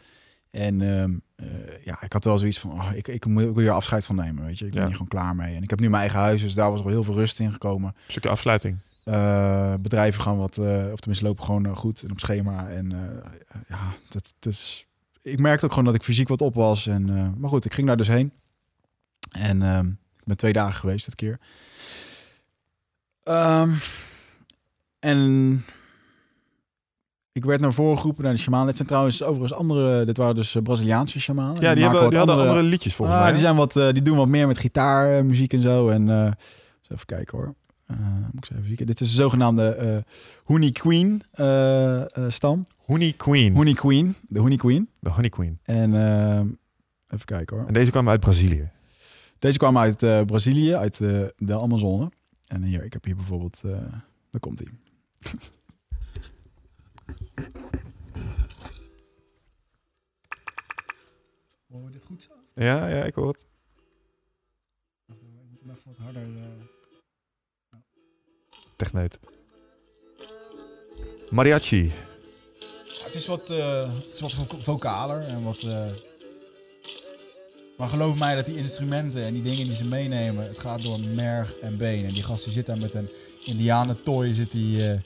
[0.51, 3.63] En ehm, eh, ja, ik had wel zoiets van, oh, ik, ik moet ik wil
[3.63, 4.65] hier afscheid van nemen, weet je.
[4.65, 4.85] Ik ben Ja.
[4.87, 5.55] hier gewoon klaar mee.
[5.55, 7.51] En ik heb nu mijn eigen huis, dus daar was al heel veel rust in
[7.51, 7.87] gekomen.
[7.95, 8.77] Een stukje afsluiting.
[9.03, 12.69] Eh, bedrijven gaan wat, of tenminste lopen gewoon goed en op schema.
[12.69, 12.89] En
[13.67, 14.85] ja, dat, dat is,
[15.21, 16.87] ik merkte ook gewoon dat ik fysiek wat op was.
[16.87, 18.31] En, maar goed, ik ging daar dus heen.
[19.31, 19.87] En ehm,
[20.19, 21.39] ik ben twee dagen geweest dit keer.
[23.29, 23.69] Ehm,
[24.99, 25.63] en
[27.31, 28.65] ik werd naar voren geroepen naar de shaman.
[28.65, 31.61] Dit zijn trouwens overigens andere, dit waren dus eh, Braziliaanse shamanen.
[31.61, 33.31] Ja, die, hebben, wat die hadden andere liedjes volgens ah, mij.
[33.31, 35.89] die, zijn wat, eh, die doen wat meer met gitaar, muziek en zo.
[35.89, 37.55] En eh, eens even kijken hoor.
[37.87, 37.97] Eh,
[38.31, 38.85] moet ik even kijken.
[38.85, 39.97] Dit is de zogenaamde eh
[40.43, 42.65] Honey Queen eh, eh, stam.
[42.85, 43.55] Honey Queen.
[43.55, 44.89] Honey Queen, de Honey Queen.
[44.99, 45.59] De Honey Queen.
[45.63, 46.39] En eh,
[47.09, 47.67] even kijken hoor.
[47.67, 48.69] En deze kwam uit Brazilië.
[49.39, 52.11] Deze kwam uit eh, Brazilië, uit eh, de Amazone.
[52.49, 53.93] En hier, ik heb hier bijvoorbeeld, eh
[54.29, 54.67] daar komt hij.
[61.71, 62.31] Hoor we dit goed zo?
[62.63, 63.45] Ja, ja, ik hoor het.
[65.07, 65.15] Ik
[65.49, 66.27] moet hem even wat harder...
[68.75, 69.19] Techneut.
[71.29, 71.83] Mariachi.
[71.85, 75.63] Ja, het is wat, eh, het is wat vo- vocaler en wat.
[77.79, 80.97] Maar geloof mij dat die instrumenten en die dingen die ze meenemen, het gaat door
[81.15, 82.05] merg en been.
[82.05, 83.09] En die gast die zit daar met een
[83.45, 84.99] indianentooi, zit die, eh,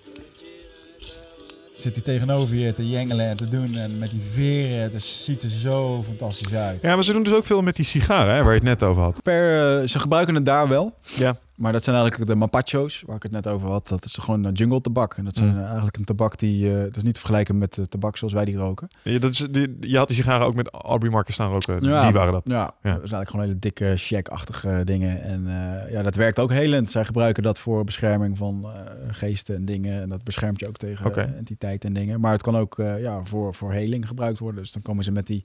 [1.76, 3.76] zit die tegenover je te jengelen en te doen.
[3.76, 6.82] En met die veren, het is- ziet er zo fantastisch uit.
[6.82, 8.84] Ja, maar ze doen dus ook veel met die sigaren, hè, waar je het net
[8.84, 9.22] over had.
[9.24, 10.94] Per, eh, ze gebruiken het daar wel.
[11.16, 11.38] Ja.
[11.64, 13.88] Maar dat zijn eigenlijk de mapacho's, waar ik het net over had.
[13.88, 15.14] Dat is gewoon een jungle tabak.
[15.14, 15.64] En dat zijn Mm.
[15.64, 18.46] eigenlijk een tabak die, eh dat is niet te vergelijken met de tabak zoals wij
[18.46, 18.88] die roken.
[19.02, 21.84] Je, dat is, die, je had die sigaren ook met Aubrey Marcus staan roken.
[21.84, 22.02] Ja.
[22.02, 22.42] Die waren dat.
[22.46, 25.22] Ja, dat is eigenlijk gewoon hele dikke, shack-achtige dingen.
[25.22, 26.92] En eh, ja, dat werkt ook helend.
[26.92, 28.70] Zij gebruiken dat voor bescherming van eh,
[29.12, 30.02] geesten en dingen.
[30.02, 32.20] En dat beschermt je ook tegen eh, entiteiten en dingen.
[32.20, 34.62] Maar het kan ook ja, voor, voor heling gebruikt worden.
[34.62, 35.44] Dus dan komen ze met die,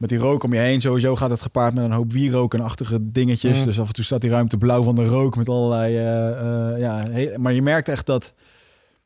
[0.00, 0.80] met die rook om je heen.
[0.80, 3.58] Sowieso gaat het gepaard met een hoop wierook en achtige dingetjes.
[3.58, 3.64] Mm.
[3.64, 5.96] Dus af en toe staat die ruimte blauw van de rook met allerlei...
[5.96, 6.28] eh,
[6.72, 8.32] eh, ja, he- maar je merkt echt dat...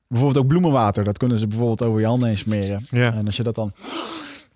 [0.08, 1.04] Bijvoorbeeld ook bloemenwater.
[1.04, 2.86] Dat kunnen ze bijvoorbeeld over je handen heen smeren.
[2.90, 3.14] Ja.
[3.14, 3.72] En als je dat dan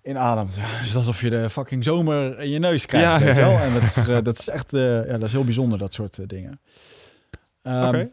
[0.03, 3.05] inademt, ja, is het alsof je de fucking zomer in je neus krijgt.
[3.19, 3.55] Ja, weet je ja, wel?
[3.57, 3.63] ja.
[3.63, 6.59] En dat is, eh, dat is echt ja, dat is heel bijzonder, dat soort dingen.
[7.61, 8.09] Ehm, Oké.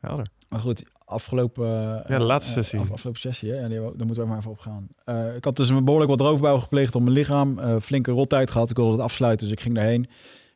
[0.00, 0.26] Helder.
[0.48, 1.66] Maar goed, afgelopen...
[1.66, 2.78] eh, Ja, de laatste eh, sessie.
[2.78, 3.60] af- afgelopen sessie, hè?
[3.60, 4.88] Ja, die, daar moeten we maar even op gaan.
[5.04, 7.58] Eh, ik had dus een behoorlijk wat roofbouw gepleegd op mijn lichaam.
[7.58, 8.70] eh, flinke rottijd gehad.
[8.70, 10.02] Ik wilde het afsluiten, dus ik ging daarheen.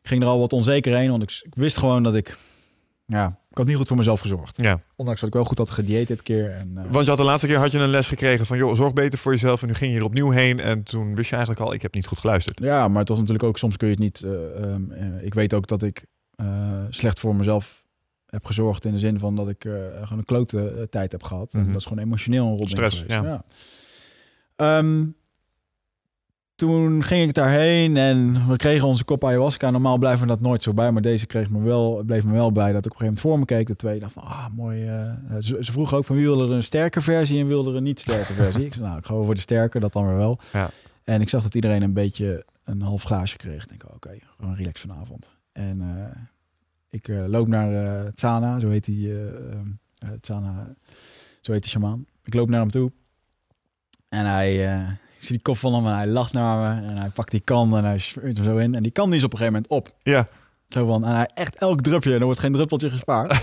[0.01, 2.37] Ik ging er al wat onzeker heen, want ik, ik wist gewoon dat ik...
[3.05, 4.57] Ja, ik had niet goed voor mezelf gezorgd.
[4.61, 4.79] Ja.
[4.95, 6.51] Ondanks dat ik wel goed had gedieet dit keer.
[6.51, 8.57] En, eh, Want je had de laatste keer had je een les gekregen van...
[8.57, 9.61] joh, zorg beter voor jezelf.
[9.61, 10.59] En nu ging je er opnieuw heen.
[10.59, 12.59] En toen wist je eigenlijk al, ik heb niet goed geluisterd.
[12.59, 14.21] Ja, maar het was natuurlijk ook, soms kun je het niet.
[14.23, 16.05] eh, ehm, eh, ik weet ook dat ik
[16.35, 16.45] eh,
[16.89, 17.82] slecht voor mezelf
[18.33, 21.23] heb gezorgd in de zin van dat ik eh, gewoon een klote eh, tijd heb
[21.23, 21.53] gehad.
[21.53, 21.71] En Mhm.
[21.71, 23.23] dat is gewoon emotioneel een rotding Stress, geweest.
[23.23, 23.43] ja.
[24.55, 25.05] Ehm,
[26.55, 29.69] toen ging ik daarheen en we kregen onze kop ayahuasca.
[29.69, 32.51] Normaal blijven we dat nooit zo bij, maar deze kreeg me wel, bleef me wel
[32.51, 33.67] bij dat ik op een gegeven moment voor me keek.
[33.67, 34.87] De twee dacht van, ah, mooi.
[34.87, 35.11] eh.
[35.39, 37.83] ze, ze vroegen ook van wie wilde er een sterke versie en wilde er een
[37.83, 38.65] niet sterke versie.
[38.65, 40.39] ik zei, nou, ik ga voor de sterke, dat dan weer wel.
[40.53, 40.69] Ja.
[41.03, 43.63] En ik zag dat iedereen een beetje een half glaasje kreeg.
[43.63, 45.29] Ik denk, oké, gewoon relax vanavond.
[45.51, 46.21] En eh,
[46.93, 49.67] ik eh, loop naar eh Tsana, zo heet die, eh ehm,
[49.97, 50.75] eh, Tsana,
[51.41, 52.05] zo heet die shamaan.
[52.23, 52.91] Ik loop naar hem toe.
[54.09, 54.89] En hij, eh,
[55.19, 56.87] ik die kop van hem en hij lacht naar me.
[56.87, 58.75] En hij pakt die kan en hij smeurt hem zo in.
[58.75, 59.95] En die kan die is op een gegeven moment op.
[60.03, 60.27] Ja.
[60.73, 63.31] Zo van, en hij echt elk drupje, en er wordt geen druppeltje gespaard.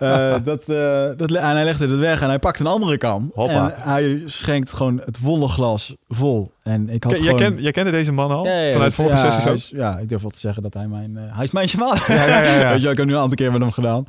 [0.00, 3.30] Eh, dat, eh, dat, en hij legde het weg en hij pakt een andere kan.
[3.34, 3.52] Hoppa.
[3.70, 6.50] En hij schenkt gewoon het volle glas vol.
[6.62, 7.38] En ik had Ken- gewoon...
[7.38, 8.46] jij, kent, jij kende deze man al?
[8.46, 9.58] Ja, Vanuit vorige ja, sessies hij ook?
[9.58, 11.16] is- ja, ik durf wel te zeggen dat hij mijn...
[11.16, 11.96] eh, hij is mijn shaman.
[12.08, 12.70] Ja, ja, ja.
[12.72, 14.06] Weet je, ik heb nu een aantal keer met hem gedaan.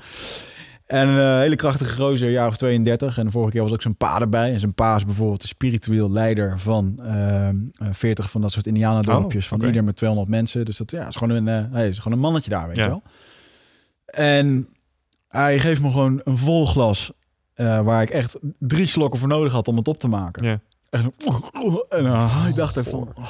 [0.86, 3.18] En een eh, hele krachtige gozer, een jaar of 32.
[3.18, 4.54] En de vorige keer was ook zijn pa erbij.
[4.54, 8.68] En zijn pa is bijvoorbeeld de spiritueel leider van ehm, eh, 40 van dat soort
[8.68, 9.44] indianendorpjes.
[9.44, 10.66] Oh, van ieder met 200 mensen.
[10.66, 12.84] Dus dat ja, is gewoon een, eh, is gewoon een mannetje daar, weet Ja.
[12.84, 13.04] je wel.
[14.06, 14.68] En
[15.28, 17.12] hij geeft me gewoon een vol glas.
[17.54, 20.46] eh, waar ik echt drie slokken voor nodig had om het op te maken.
[20.46, 20.60] Ja.
[20.90, 21.14] En,
[21.90, 23.12] en eh, ik dacht even van...
[23.16, 23.30] oh.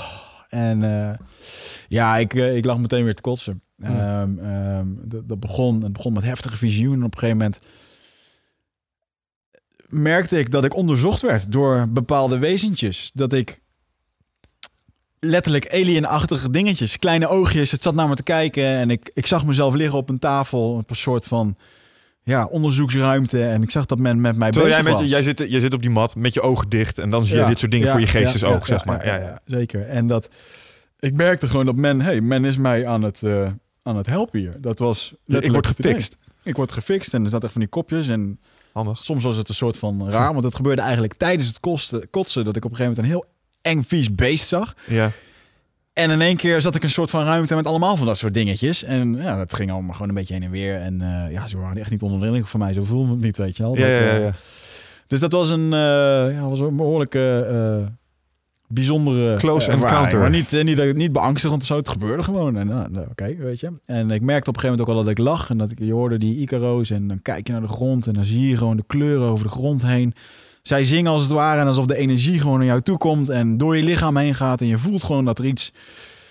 [0.50, 1.18] En eh,
[1.88, 3.62] ja, ik, eh, ik lag meteen weer te kotsen.
[3.82, 7.00] Ehm, ehm, dat, dat begon, het begon met heftige visioenen.
[7.00, 7.60] En op een gegeven moment
[9.88, 13.12] merkte ik dat ik onderzocht werd door bepaalde wezentjes.
[13.14, 13.62] Dat ik
[15.20, 18.66] letterlijk alienachtige dingetjes, kleine oogjes, het zat naar me te kijken.
[18.66, 21.58] En ik, ik zag mezelf liggen op een tafel, op een soort van
[22.24, 23.44] ja, onderzoeksruimte.
[23.44, 25.12] En ik zag dat men met mij Terwijl jij, bezig met, was.
[25.12, 27.42] jij, zit, jij zit op die mat met je ogen dicht en dan zie je
[27.42, 29.06] Ja, dit soort dingen ja, voor je geestesoog, ja, zeg maar.
[29.06, 29.28] Ja, Ja, ja.
[29.28, 29.88] ja, zeker.
[29.88, 30.30] En dat
[31.00, 33.52] ik merkte gewoon dat men, hey, men is mij aan het, eh,
[33.86, 34.54] aan het helpen hier.
[34.62, 35.92] Dat was Ik letterlijk word het idee.
[35.94, 36.18] gefixt.
[36.44, 38.40] Ik word gefixt en er zaten echt van die kopjes en
[38.74, 38.98] Handig.
[39.04, 42.46] soms was het een soort van raar, want het gebeurde eigenlijk tijdens het kosten, kotsen
[42.46, 43.34] dat ik op een gegeven moment een heel
[43.74, 44.76] eng vies beest zag.
[44.88, 45.12] Ja.
[45.94, 48.34] En in één keer zat ik een soort van ruimte met allemaal van dat soort
[48.34, 48.84] dingetjes.
[48.84, 50.76] En ja, dat ging allemaal gewoon een beetje heen en weer.
[50.76, 52.74] En eh, ja, ze waren echt niet onder de indruk van mij.
[52.74, 53.76] Zo voelde het niet, weet je wel.
[53.78, 54.34] Ja, Dat, ja, ja, eh, ja.
[55.08, 55.80] dus dat was een, eh,
[56.34, 57.88] ja, was een behoorlijke eh,
[58.68, 59.96] bijzondere Close eh, ervaring.
[59.96, 60.20] encounter.
[60.20, 61.78] Maar niet, eh, niet, niet beangstigend of zo.
[61.78, 62.58] Het gebeurde gewoon.
[62.58, 63.72] En nou, nou, oké, weet je.
[63.86, 65.50] En ik merkte op een gegeven moment ook wel dat ik lag.
[65.50, 66.90] En dat ik, je hoorde die Icaro's.
[66.90, 68.08] En dan kijk je naar de grond.
[68.08, 70.14] En dan zie je gewoon de kleuren over de grond heen.
[70.62, 71.60] Zij zingen als het ware.
[71.62, 73.30] En alsof de energie gewoon naar jou toe komt.
[73.30, 74.62] En door je lichaam heen gaat.
[74.62, 75.74] En je voelt gewoon dat er iets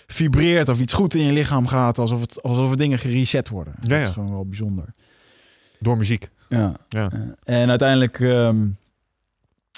[0.06, 0.68] vibreert.
[0.68, 1.98] Of iets goed in je lichaam gaat.
[1.98, 3.74] Alsof, het, alsof er dingen gereset worden.
[3.82, 4.84] Ja, Dat is gewoon wel bijzonder.
[5.78, 6.28] Door muziek.
[6.48, 6.72] Ja.
[6.88, 7.10] Ja.
[7.44, 8.56] Eh, en uiteindelijk ehm,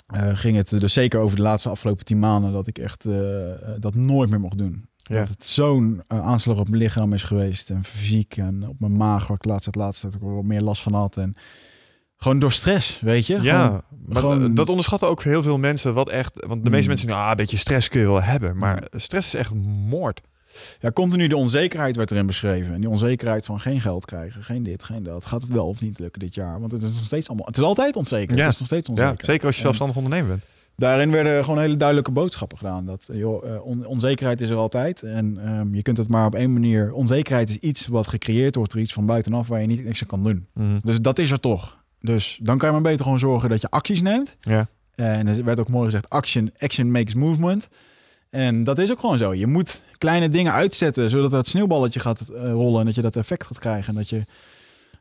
[0.06, 3.50] eh, ging het dus zeker over de laatste afgelopen tien maanden dat ik echt eh,
[3.52, 4.88] eh, dat nooit meer mocht doen.
[4.96, 5.18] Ja.
[5.18, 9.26] Dat het zo'n aanslag op mijn lichaam is geweest en fysiek en op mijn maag
[9.26, 11.36] waar ik laatst het laatste dat ik wat meer last van had en
[12.16, 13.40] gewoon door stress, weet je?
[13.42, 16.34] Ja, Gewoon- maar gewoon- dat onderschatten ook heel veel mensen wat echt...
[16.34, 16.70] Want de Hmm.
[16.70, 18.56] meeste mensen denken, ah, een beetje stress kun je wel hebben.
[18.56, 20.20] Maar stress is echt moord.
[20.80, 24.62] Ja, continu de onzekerheid werd erin beschreven en die onzekerheid van geen geld krijgen, geen
[24.62, 25.24] dit, geen dat.
[25.24, 26.60] Gaat het wel of niet lukken dit jaar?
[26.60, 28.36] Want het is nog steeds allemaal, het is altijd onzeker.
[28.36, 28.42] Ja.
[28.42, 29.10] Het is nog steeds onzeker.
[29.18, 30.46] Ja, zeker als je En- zelfstandig ondernemer bent.
[30.76, 32.86] Daarin werden gewoon hele duidelijke boodschappen gedaan.
[32.86, 35.02] Dat joh, eh, on- onzekerheid is er altijd.
[35.02, 36.92] En ehm, je kunt het maar op één manier.
[36.92, 40.06] Onzekerheid is iets wat gecreëerd wordt door iets van buitenaf waar je niet niks aan
[40.08, 40.46] kan doen.
[40.54, 40.66] Mhm.
[40.82, 41.78] Dus dat is er toch.
[42.00, 44.36] Dus dan kan je maar beter gewoon zorgen dat je acties neemt.
[44.40, 44.68] Ja.
[44.94, 47.68] En er werd ook mooi gezegd: action, action makes movement.
[48.30, 49.34] En dat is ook gewoon zo.
[49.34, 53.16] Je moet kleine dingen uitzetten zodat dat sneeuwballetje gaat eh, rollen en dat je dat
[53.16, 53.88] effect gaat krijgen.
[53.88, 54.24] En dat je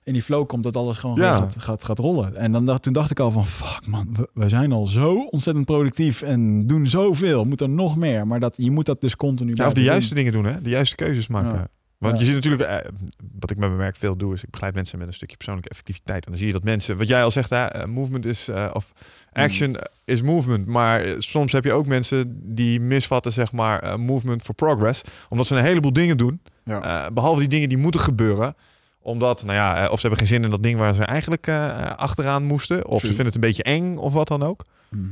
[0.03, 1.35] in die flow komt dat alles gewoon Ja.
[1.35, 2.35] gaat, gaat, gaat rollen.
[2.35, 5.27] En dan dacht, toen dacht ik al van fuck man, we, we zijn al zo
[5.29, 7.45] ontzettend productief en doen zoveel.
[7.45, 8.27] Moet er nog meer.
[8.27, 9.83] Maar dat, je moet dat dus continu Ja, of de doen.
[9.89, 10.61] juiste dingen doen, hè?
[10.61, 11.57] De juiste keuzes maken.
[11.57, 11.67] Ja.
[11.97, 12.91] Want je ziet natuurlijk, eh,
[13.39, 15.69] wat ik met mijn werk veel doe, is ik begeleid mensen met een stukje persoonlijke
[15.69, 16.25] effectiviteit.
[16.25, 18.69] En dan zie je dat mensen, wat jij al zegt, hè, eh, movement is, eh,
[18.73, 18.93] of
[19.33, 20.65] action is movement.
[20.65, 25.01] Maar soms heb je ook mensen die misvatten, zeg maar, movement for progress.
[25.29, 26.41] Omdat ze een heleboel dingen doen.
[26.63, 27.05] Ja.
[27.05, 28.55] Eh, behalve die dingen die moeten gebeuren
[28.99, 31.49] omdat, nou ja, of ze hebben geen zin in dat ding waar ze eigenlijk
[31.95, 32.87] achteraan moesten.
[32.87, 34.65] Of ze vinden het een beetje eng of wat dan ook.
[34.89, 35.03] Mhm.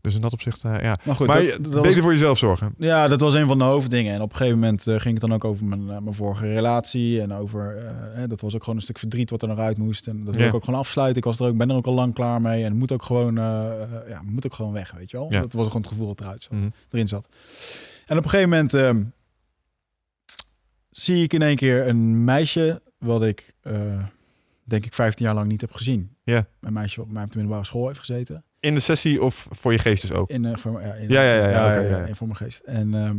[0.00, 0.98] Dus in dat opzicht, eh, ja.
[1.04, 2.74] Maar goed, maar dat, was- beter voor jezelf zorgen.
[2.78, 4.14] Ja, dat was een van de hoofddingen.
[4.14, 6.46] En op een gegeven moment eh, ging het dan ook over mijn, eh, mijn vorige
[6.52, 7.20] relatie.
[7.20, 9.78] En over, eh, hè, dat was ook gewoon een stuk verdriet wat er nog uit
[9.78, 10.06] moest.
[10.06, 10.48] En dat wil Ja.
[10.48, 11.16] ik ook gewoon afsluiten.
[11.18, 12.64] Ik was er ook, ben er ook al lang klaar mee.
[12.64, 13.34] En moet ook gewoon,
[14.08, 15.32] ja, moet ook gewoon weg, weet je wel.
[15.32, 15.40] Ja.
[15.40, 16.68] Dat was gewoon het gevoel dat eruit zat, Mhm.
[16.90, 17.28] erin zat.
[18.06, 19.04] En op een gegeven moment ehm,
[20.90, 23.54] zie ik in één keer een meisje wat ik,
[24.64, 26.16] denk ik, 15 jaar lang niet heb gezien.
[26.22, 26.46] Ja.
[26.60, 28.44] Een meisje wat op de middelbare school heeft gezeten.
[28.60, 30.30] In de sessie of voor je geestes ook?
[30.30, 32.04] In, eh, voor, ja, in, Ja, ja, ja, ja, oké, ja, ja.
[32.06, 32.60] in voor mijn geest.
[32.60, 33.18] En ehm,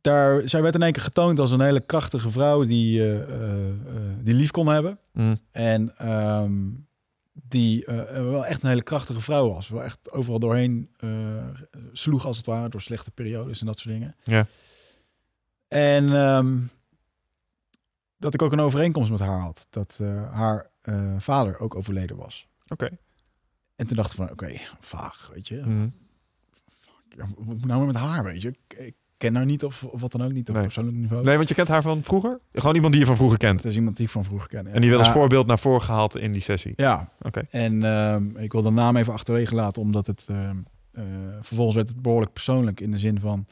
[0.00, 3.68] daar, zij werd in één keer getoond als een hele krachtige vrouw die, eh, eh,
[3.68, 3.74] eh,
[4.18, 4.98] die lief kon hebben.
[5.12, 5.34] Mhm.
[5.50, 6.52] En ehm,
[7.48, 9.68] die wel echt een hele krachtige vrouw was.
[9.68, 11.10] Wel echt overal doorheen eh,
[11.92, 14.16] sloeg als het ware door slechte periodes en dat soort dingen.
[14.22, 14.46] Ja.
[15.68, 16.58] En ehm,
[18.16, 19.66] dat ik ook een overeenkomst met haar had.
[19.70, 22.46] Dat eh, haar eh, vader ook overleden was.
[22.68, 22.88] Oké.
[23.78, 25.56] En toen dacht ik van, oké, vaag, weet je.
[27.16, 28.52] Ja, wat moet nou met haar, weet je?
[28.78, 30.62] Ik, ken haar niet of, of wat dan ook niet op Nee.
[30.64, 31.24] persoonlijk niveau.
[31.24, 32.40] Nee, want je kent haar van vroeger?
[32.52, 33.56] Gewoon iemand die je van vroeger kent.
[33.56, 34.64] Het is iemand die ik van vroeger ken.
[34.66, 34.72] ja.
[34.72, 36.72] En die werd als Ja, voorbeeld naar voren gehaald in die sessie.
[36.76, 37.40] Ja, Oké.
[37.50, 40.56] en ehm, ik wil de naam even achterwege laten, omdat het ehm,
[40.92, 41.02] eh,
[41.40, 43.46] vervolgens werd het behoorlijk persoonlijk in de zin van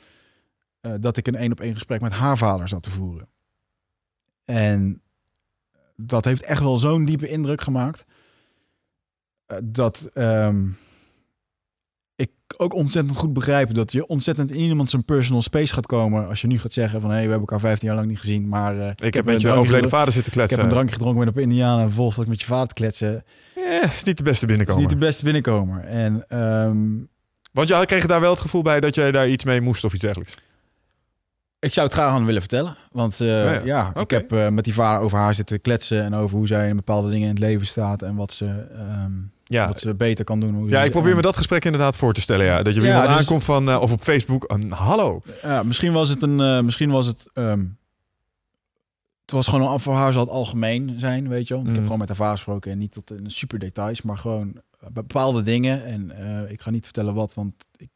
[0.80, 3.28] eh, dat ik een één op één gesprek met haar vader zat te voeren.
[4.44, 5.00] En
[5.96, 8.05] dat heeft echt wel zo'n diepe indruk gemaakt.
[9.47, 10.66] Eh, dat ehm,
[12.16, 16.28] ik ook ontzettend goed begrijp dat je ontzettend in iemand zijn personal space gaat komen.
[16.28, 18.49] Als je nu gaat zeggen van hé, we hebben elkaar 15 jaar lang niet gezien.
[18.49, 20.65] Maar eh, Ik heb met je overleden vader zitten Ik heb kletsen.
[20.68, 23.25] een drankje gedronken met op Indiana en vervolgens zat ik met je vader te kletsen.
[23.55, 24.81] Eh, is niet de beste Dat is binnenkomen.
[24.83, 25.84] niet de beste binnenkomer.
[25.84, 27.05] En ehm,
[27.52, 29.92] Want jij kreeg daar wel het gevoel bij dat jij daar iets mee moest of
[29.92, 30.34] iets dergelijks.
[31.58, 32.76] Ik zou het graag aan willen vertellen.
[32.91, 33.60] Want eh, ja.
[33.65, 33.94] ja.
[33.94, 36.02] ik heb met die vader over haar zitten kletsen.
[36.05, 38.02] En over hoe zij in bepaalde dingen in het leven staat.
[38.02, 39.12] En wat ze, ehm,
[39.49, 40.55] Ja, wat ze beter kan doen.
[40.55, 42.47] Hoe ja ze- ik probeer me dat gesprek inderdaad voor te stellen.
[42.47, 42.62] Ja.
[42.62, 45.20] Dat je Ja, iemand dus- aankomt van, eh, of op Facebook, een hallo.
[45.42, 46.41] Ja, misschien was het een...
[46.41, 47.31] eh, misschien was het...
[47.33, 47.65] ehm,
[49.23, 51.62] het was gewoon een, voor haar zal het algemeen zijn, weet je wel.
[51.62, 51.83] Want Ik heb Mm.
[51.84, 52.70] gewoon met haar vader gesproken.
[52.73, 54.02] En niet tot in super details.
[54.02, 55.84] Maar gewoon eh, bepaalde dingen.
[55.84, 56.10] En
[56.50, 57.34] ik ga niet vertellen wat.
[57.34, 57.89] Want ik,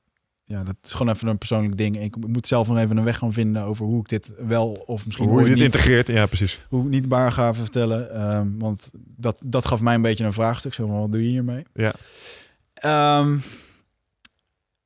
[0.51, 2.01] ja, dat is gewoon even een persoonlijk ding.
[2.03, 5.05] Ik moet zelf nog even een weg gaan vinden over hoe ik dit wel of
[5.07, 6.07] misschien Hoe je dit niet- integreert.
[6.07, 6.65] Ja, precies.
[6.69, 8.15] hoe ik niet waar ga vertellen.
[8.15, 10.75] ehm, want dat, dat gaf mij een beetje een vraagstuk.
[10.75, 11.63] Zo van, wat doe je hiermee?
[11.75, 11.93] Ja.
[12.75, 13.37] Ehm,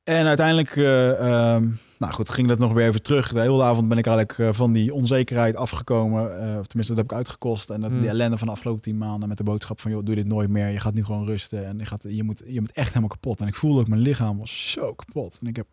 [0.03, 1.67] en uiteindelijk, ehm,
[2.05, 3.33] nou goed, ging dat nog weer even terug.
[3.33, 6.39] De hele avond ben ik eigenlijk eh, van die onzekerheid afgekomen.
[6.39, 7.69] eh, of tenminste, dat heb ik uitgekost.
[7.69, 7.99] En dat, Hmm.
[7.99, 9.91] die ellende van de afgelopen tien maanden met de boodschap van...
[9.91, 10.69] joh, doe dit nooit meer.
[10.69, 11.65] Je gaat nu gewoon rusten.
[11.65, 13.41] En je, gaat, je, moet, je moet echt helemaal kapot.
[13.41, 15.37] En ik voelde ook, mijn lichaam was zo kapot.
[15.41, 15.67] En ik heb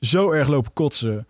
[0.00, 1.26] zo erg lopen kotsen.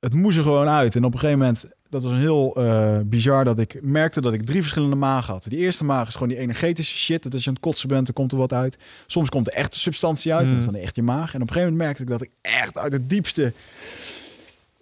[0.00, 0.96] Het moest er gewoon uit.
[0.96, 3.44] En op een gegeven moment, dat was een heel eh, bizar...
[3.44, 5.46] dat ik merkte dat ik drie verschillende magen had.
[5.48, 7.22] Die eerste maag is gewoon die energetische shit.
[7.22, 8.76] Dat als je aan het kotsen bent, dan komt er wat uit.
[9.06, 10.44] Soms komt er echt substantie uit.
[10.44, 10.50] Mm.
[10.50, 11.34] Dat is dan echt je maag.
[11.34, 13.52] En op een gegeven moment merkte ik dat ik echt uit het diepste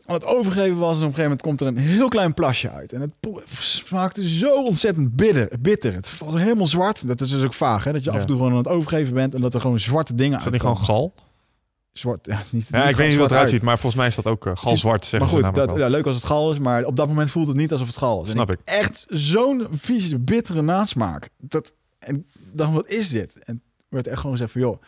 [0.06, 0.96] aan het overgeven was.
[0.98, 2.92] En op een gegeven moment komt er een heel klein plasje uit.
[2.92, 3.10] En het
[3.60, 5.48] smaakte zo ontzettend bitter.
[5.60, 5.92] bitter.
[5.92, 7.08] Het was helemaal zwart.
[7.08, 7.92] Dat is dus ook vaag, hè?
[7.92, 8.16] Dat je Ja.
[8.16, 9.34] af en toe gewoon aan het overgeven bent...
[9.34, 11.12] en dat er gewoon zwarte dingen Is dat niet gewoon gal?
[11.92, 13.50] Zwart, ja, het is niet, Ja, ik weet niet hoe het eruit uit.
[13.50, 15.78] ziet, maar volgens mij is dat ook uh, galzwart, zeggen Maar ze goed, namelijk dat,
[15.78, 17.96] ja, leuk als het gal is, maar op dat moment voelt het niet alsof het
[17.96, 18.30] gal is.
[18.30, 18.58] Snap ik.
[18.64, 21.28] Echt zo'n vieze, bittere nasmaak.
[21.38, 23.38] Dat, en dan, wat is dit?
[23.38, 24.82] En werd echt gewoon gezegd van, joh,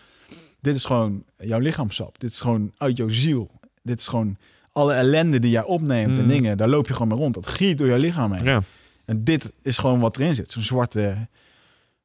[0.60, 2.20] dit is gewoon jouw lichaamsap.
[2.20, 3.50] Dit is gewoon uit jouw ziel.
[3.82, 4.36] Dit is gewoon
[4.72, 6.28] alle ellende die jij opneemt en Mm.
[6.28, 6.56] dingen.
[6.56, 7.34] Daar loop je gewoon mee rond.
[7.34, 8.44] Dat giert door jouw lichaam heen.
[8.44, 8.62] Ja.
[9.04, 10.50] En dit is gewoon wat erin zit.
[10.50, 11.28] Zo'n zwarte,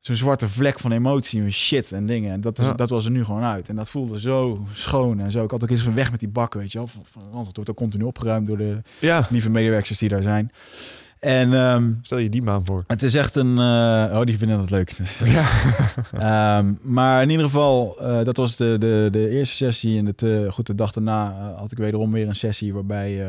[0.07, 2.31] zo'n zwarte vlek van emotie en shit en dingen.
[2.31, 2.73] En dat, is, Ja.
[2.73, 3.69] dat was er nu gewoon uit.
[3.69, 5.43] En dat voelde zo schoon en zo.
[5.43, 6.87] Ik had ook eens van weg met die bakken, weet je wel.
[6.87, 7.21] Van, van,
[7.53, 10.51] wordt ook continu opgeruimd door de ja, lieve medewerkers die daar zijn.
[11.19, 12.83] En ehm, stel je die maan voor.
[12.87, 13.57] het is echt een...
[13.57, 14.97] eh, oh, die vinden het leuk.
[15.25, 15.45] Ja.
[16.57, 19.97] Ehm, maar in ieder geval, eh, dat was de, de, de eerste sessie.
[19.97, 23.27] En het, eh, goed, de dag daarna eh, had ik wederom weer een sessie waarbij...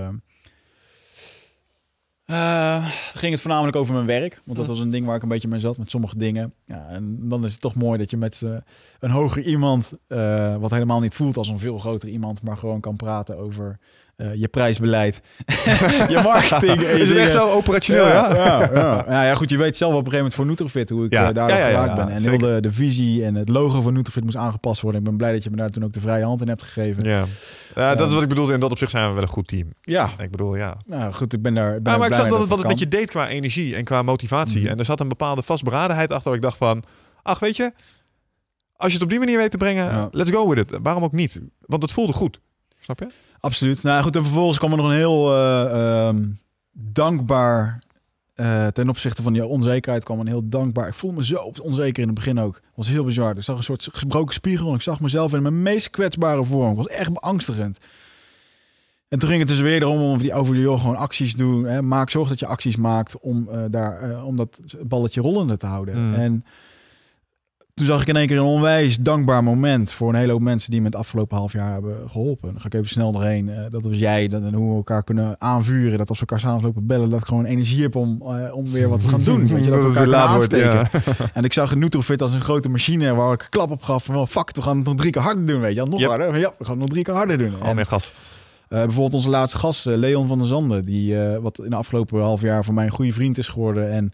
[2.28, 4.40] eh, ging het voornamelijk over mijn werk.
[4.44, 6.52] Want dat was een ding waar ik een beetje mee zat met sommige dingen.
[6.64, 8.56] Ja, en dan is het toch mooi dat je met eh,
[9.00, 12.80] een hoger iemand, eh, wat helemaal niet voelt als een veel groter iemand, maar gewoon
[12.80, 13.78] kan praten over
[14.18, 15.20] eh, je prijsbeleid,
[16.14, 16.80] je marketing.
[16.80, 18.34] je Is het echt zo operationeel, ja?
[18.34, 18.70] Ja,
[19.08, 19.34] ja, ja.
[19.34, 21.28] goed, je weet zelf op een gegeven moment voor Nutrifit hoe ik Ja.
[21.28, 22.14] eh, daar Ja, ja, ja, geraakt ja, ben.
[22.14, 25.00] En heel de, de visie en het logo van Nutrifit moest aangepast worden.
[25.00, 27.04] Ik ben blij dat je me daar toen ook de vrije hand in hebt gegeven.
[27.04, 27.24] Ja.
[27.94, 28.52] Dat is wat ik bedoelde.
[28.52, 29.68] In dat opzicht zijn we wel een goed team.
[29.80, 30.76] Ja, Ik bedoel, ja.
[30.86, 31.82] nou goed, ik ben daar.
[31.82, 34.02] Ben maar ik zag dat het wat het met je deed qua energie en qua
[34.02, 34.60] motivatie.
[34.60, 34.68] Mhm.
[34.70, 36.26] En er zat een bepaalde vastberadenheid achter.
[36.28, 36.82] waar ik dacht van,
[37.22, 37.72] ach weet je,
[38.76, 40.08] als je het op die manier weet te brengen, Ja.
[40.10, 40.78] let's go with it.
[40.82, 41.40] Waarom ook niet?
[41.60, 42.40] Want het voelde goed.
[42.80, 43.06] Snap je?
[43.40, 43.82] Absoluut.
[43.82, 46.24] Nou goed, en vervolgens kwam er nog een heel eh, ehm,
[46.72, 47.78] dankbaar.
[48.34, 50.86] eh, ten opzichte van die onzekerheid kwam een heel dankbaar.
[50.88, 52.54] Ik voel me zo onzeker in het begin ook.
[52.54, 53.36] Het was heel bizar.
[53.36, 56.70] Ik zag een soort gebroken spiegel en ik zag mezelf in mijn meest kwetsbare vorm.
[56.70, 57.78] Ik was echt beangstigend.
[59.08, 61.64] En toen ging het dus weer erom om die over joh, gewoon acties doen.
[61.64, 61.82] Hè.
[61.82, 66.08] Maak zorg dat je acties maakt om eh, daar om dat balletje rollende te houden.
[66.08, 66.14] Mm.
[66.14, 66.44] En
[67.78, 70.70] toen zag ik in één keer een onwijs dankbaar moment voor een hele hoop mensen
[70.70, 72.50] die me het afgelopen half jaar hebben geholpen.
[72.52, 73.48] Dan ga ik even snel doorheen.
[73.48, 75.98] Eh, dat was jij, dat, en hoe we elkaar kunnen aanvuren.
[75.98, 78.72] Dat als we elkaar samen lopen bellen, dat ik gewoon energie heb om, eh, om
[78.72, 79.46] weer wat te gaan doen.
[79.46, 81.00] Weet je, dat we elkaar laat wordt, aansteken.
[81.16, 81.26] ja.
[81.34, 84.26] En ik zag Nutrofit als een grote machine waar ik klap op gaf van well,
[84.26, 85.84] fuck, we gaan het nog drie keer harder doen, weet je.
[85.84, 86.08] Nog Yep.
[86.08, 86.38] harder.
[86.38, 87.60] Ja, we gaan het nog drie keer harder doen.
[87.62, 88.12] Al meer gas.
[88.68, 92.40] eh, bijvoorbeeld onze laatste gast, Leon van der Zanden, die wat in de afgelopen half
[92.42, 93.90] jaar voor mij een goede vriend is geworden.
[93.90, 94.12] En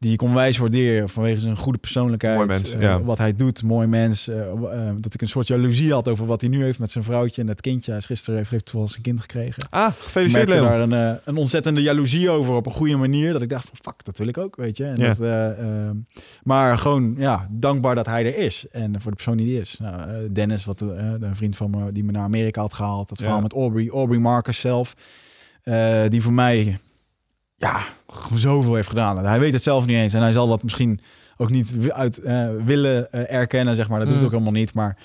[0.00, 2.36] die ik onwijs waardeer vanwege zijn goede persoonlijkheid.
[2.36, 3.00] Mooi mens, eh, ja.
[3.02, 4.28] Wat hij doet, mooi mens.
[4.28, 7.04] eh, eh, dat ik een soort jaloezie had over wat hij nu heeft met zijn
[7.04, 7.90] vrouwtje en het kindje.
[7.90, 9.62] Hij is gisteren heeft, heeft toevallig zijn kind gekregen.
[9.70, 10.64] Ah, Ik gefeliciteerd Leon.
[10.64, 13.32] daar een, een ontzettende jaloezie over op een goede manier.
[13.32, 14.84] Dat ik dacht van fuck, dat wil ik ook, weet je.
[14.84, 15.06] En Ja.
[15.08, 15.96] dat, eh, ehm,
[16.42, 18.66] maar gewoon ja, dankbaar dat hij er is.
[18.70, 19.76] En voor de persoon die hij is.
[19.80, 23.08] Nou, Dennis, wat, een vriend van me die me naar Amerika had gehaald.
[23.08, 23.24] Dat Ja.
[23.24, 24.94] verhaal met Aubrey, Aubrey Marcus zelf.
[26.08, 26.78] die voor mij
[27.60, 27.80] ja,
[28.34, 29.18] zoveel heeft gedaan.
[29.24, 30.14] Hij weet het zelf niet eens.
[30.14, 31.00] En hij zal dat misschien
[31.36, 33.98] ook niet uit eh, willen eh, erkennen, zeg maar.
[33.98, 34.24] Dat doet Mm.
[34.24, 34.74] ook helemaal niet.
[34.74, 34.96] Maar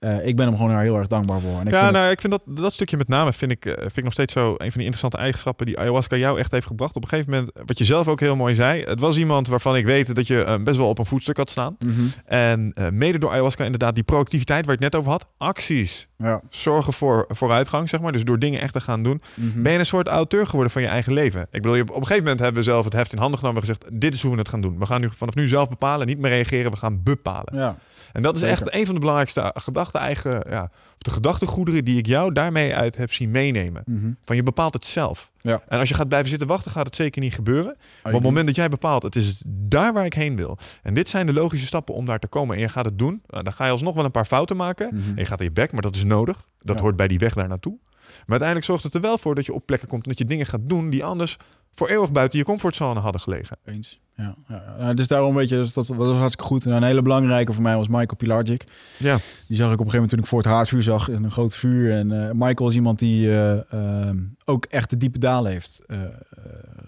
[0.00, 1.60] uh, ik ben hem gewoon heel erg dankbaar voor.
[1.60, 2.12] En ik ja, vind nou, het...
[2.12, 4.50] ik vind dat, dat stukje met name vind ik, uh, vind ik nog steeds zo
[4.50, 6.96] een van die interessante eigenschappen die ayahuasca jou echt heeft gebracht.
[6.96, 9.76] Op een gegeven moment, wat je zelf ook heel mooi zei, het was iemand waarvan
[9.76, 11.76] ik weet dat je uh, best wel op een voetstuk had staan.
[11.78, 12.12] Mm -hmm.
[12.24, 16.40] En mede door ayahuasca inderdaad die proactiviteit waar je het net over had, acties, ja.
[16.50, 18.12] zorgen voor vooruitgang, zeg maar.
[18.12, 19.62] Dus door dingen echt te gaan doen, mm -hmm.
[19.62, 21.40] ben je een soort auteur geworden van je eigen leven.
[21.50, 23.68] Ik bedoel, op een gegeven moment hebben we zelf het heft in handen genomen en
[23.68, 24.78] gezegd, dit is hoe we het gaan doen.
[24.78, 27.56] We gaan nu vanaf nu zelf bepalen, niet meer reageren, we gaan bepalen.
[27.56, 27.76] Ja.
[28.12, 31.98] En dat is echt een van de belangrijkste gedachten eigen, ja, of de gedachtegoederen die
[31.98, 33.82] ik jou daarmee uit heb zien meenemen.
[33.86, 34.12] Mhm.
[34.24, 35.32] Van je bepaalt het zelf.
[35.40, 35.60] Ja.
[35.68, 37.76] En als je gaat blijven zitten wachten, gaat het zeker niet gebeuren.
[37.76, 40.58] Maar op het moment dat jij bepaalt, het is daar waar ik heen wil.
[40.82, 42.56] En dit zijn de logische stappen om daar te komen.
[42.56, 43.22] En je gaat het doen.
[43.26, 44.94] Nou, dan ga je alsnog wel een paar fouten maken.
[44.94, 45.08] Mhm.
[45.08, 46.48] En je gaat in je bek, maar dat is nodig.
[46.58, 47.78] Dat hoort bij die weg daar naartoe.
[48.10, 50.24] Maar uiteindelijk zorgt het er wel voor dat je op plekken komt en dat je
[50.24, 51.36] dingen gaat doen die anders
[51.74, 53.56] voor eeuwig buiten je comfortzone hadden gelegen.
[53.64, 54.00] Eens.
[54.20, 54.94] Ja, ja, ja.
[54.94, 56.66] dus daarom weet je, dus dat, was hartstikke goed.
[56.66, 58.64] En een hele belangrijke voor mij was Michael Pilarczyk.
[58.96, 59.16] Ja.
[59.48, 61.30] Die zag ik op een gegeven moment toen ik voor het haardvuur zag, in een
[61.30, 61.92] groot vuur.
[61.92, 64.10] En uh, Michael is iemand die uh, uh,
[64.44, 65.98] ook echt de diepe dalen heeft eh,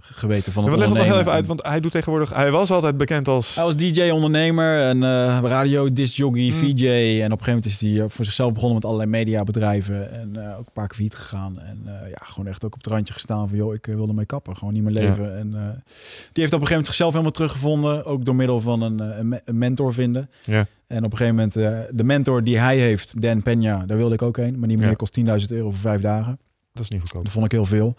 [0.03, 0.99] geweten van het ja, ondernemen.
[0.99, 2.35] Het nog heel even uit, want hij doet tegenwoordig...
[2.35, 3.55] Hij was altijd bekend als...
[3.55, 5.01] Hij was DJ, ondernemer en
[5.49, 6.53] radio, disc jockey, mm.
[6.53, 6.87] VJ.
[6.87, 10.13] En op een gegeven moment is hij voor zichzelf begonnen met allerlei mediabedrijven.
[10.13, 11.61] En ook een paar keer failliet gegaan.
[11.61, 13.59] En ja, gewoon echt ook op het randje gestaan van...
[13.59, 14.57] joh, ik wil ermee kappen.
[14.57, 15.25] Gewoon niet meer leven.
[15.25, 15.37] Ja.
[15.37, 18.05] En die heeft op een gegeven moment zichzelf helemaal teruggevonden.
[18.05, 19.01] Ook door middel van een,
[19.45, 20.31] een mentor vinden.
[20.45, 20.67] Ja.
[20.93, 24.15] En op een gegeven moment, uh, de mentor die hij heeft, Dan Peña, daar wilde
[24.15, 24.59] ik ook heen.
[24.59, 24.97] Maar die meneer ja.
[24.97, 26.39] kost 10.000 euro voor vijf dagen.
[26.73, 27.25] Dat is niet goedkoop.
[27.25, 27.95] Dat vond ik heel veel.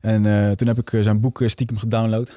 [0.00, 2.36] En uh, toen heb ik uh, zijn boek stiekem gedownload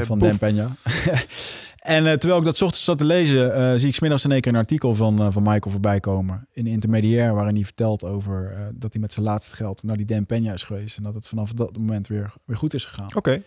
[0.00, 0.38] van boef.
[0.38, 0.90] Dan Peña.
[1.96, 4.58] en terwijl ik dat ochtends zat te lezen, zie ik smiddags in één keer een
[4.58, 6.46] artikel van, van Michael voorbij komen.
[6.52, 10.06] In de intermediair, waarin hij vertelt over dat hij met zijn laatste geld naar die
[10.06, 10.96] Dan Peña is geweest.
[10.96, 13.16] En dat het vanaf dat moment weer, weer goed is gegaan.
[13.16, 13.42] Oké.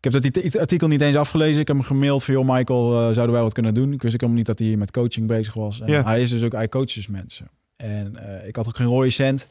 [0.00, 1.60] Ik heb dat artikel niet eens afgelezen.
[1.60, 3.92] Ik heb hem gemaild van, joh Michael, uh, zouden wij wat kunnen doen?
[3.92, 5.80] Ik wist ook helemaal niet dat hij met coaching bezig was.
[5.80, 7.48] En Hij is dus ook, hij coaches mensen.
[7.76, 9.48] En uh, ik had ook geen rode cent.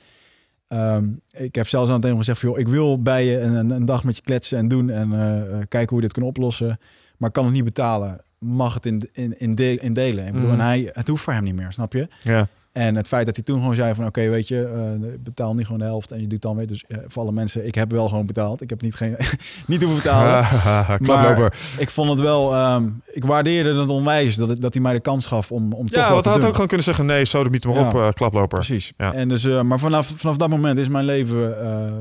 [0.67, 3.69] Um, ik heb zelfs aan het einde gezegd van, joh, ik wil bij je een,
[3.69, 6.79] een, dag met je kletsen en doen en uh, kijken hoe we dit kunnen oplossen.
[7.17, 8.21] Maar kan het niet betalen.
[8.39, 10.25] Mag het in, in, in, de, in delen.
[10.27, 10.59] Ik bedoel, mm.
[10.59, 12.07] en hij, het hoeft voor hem niet meer, snap je?
[12.23, 12.47] Ja.
[12.75, 14.71] En het feit dat hij toen gewoon zei van oké, weet je,
[15.01, 16.67] uh, betaal niet gewoon de helft en je doet dan weer.
[16.67, 18.61] Dus uh, voor alle mensen, ik heb wel gewoon betaald.
[18.61, 19.15] Ik heb niet, geen,
[19.67, 20.47] niet hoeven betalen.
[21.07, 24.99] maar ik vond het wel, um, ik waardeerde het onwijs dat, dat hij mij de
[24.99, 27.49] kans gaf om, om ja, toch wat had ook gewoon kunnen zeggen, nee, zo de
[27.49, 28.57] niet maar op, uh, klaploper.
[28.59, 28.93] Precies.
[28.97, 29.13] Ja.
[29.13, 31.55] En dus, maar vanaf, vanaf dat moment is mijn leven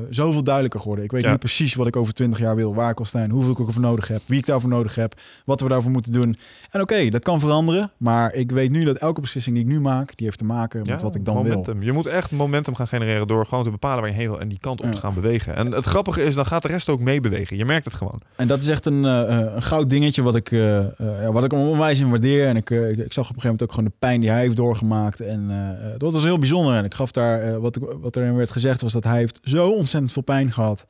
[0.09, 1.05] zoveel duidelijker geworden.
[1.05, 1.31] Ik weet ja.
[1.31, 3.81] nu precies wat ik over twintig jaar wil, waar ik wil staan, hoeveel ik ervoor
[3.81, 5.13] nodig heb, wie ik daarvoor nodig heb,
[5.45, 6.37] wat we daarvoor moeten doen.
[6.71, 9.79] En oké, dat kan veranderen, maar ik weet nu dat elke beslissing die ik nu
[9.79, 11.83] maak, die heeft te maken met wat ik dan momentum.
[11.83, 14.47] Je moet echt momentum gaan genereren door gewoon te bepalen waar je heen wil en
[14.47, 15.55] die kant op te gaan bewegen.
[15.55, 17.57] En het grappige is, dan gaat de rest ook meebewegen.
[17.57, 18.21] Je merkt het gewoon.
[18.35, 21.53] En dat is echt een, uh, een goud dingetje wat ik, uh, uh, wat ik
[21.53, 22.47] onwijs in waardeer.
[22.47, 24.39] En ik, ik, ik, zag op een gegeven moment ook gewoon de pijn die hij
[24.39, 25.19] heeft doorgemaakt.
[25.19, 25.51] En
[25.97, 26.75] dat was heel bijzonder.
[26.75, 30.11] En ik gaf daar, wat, wat erin werd gezegd was dat hij heeft zo ontzettend
[30.11, 30.85] veel pijn gehad.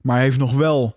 [0.00, 0.96] Maar hij heeft nog wel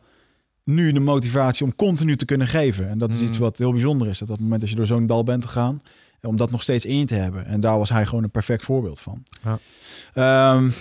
[0.65, 2.89] nu de motivatie om continu te kunnen geven.
[2.89, 3.43] En dat is iets mm.
[3.43, 4.17] wat heel bijzonder is.
[4.17, 5.81] Dat op het moment dat je door zo'n dal bent gegaan,
[6.25, 7.45] om dat nog steeds in te hebben.
[7.45, 9.23] En daar was hij gewoon een perfect voorbeeld van.
[9.43, 10.53] Ja.
[10.55, 10.73] Um,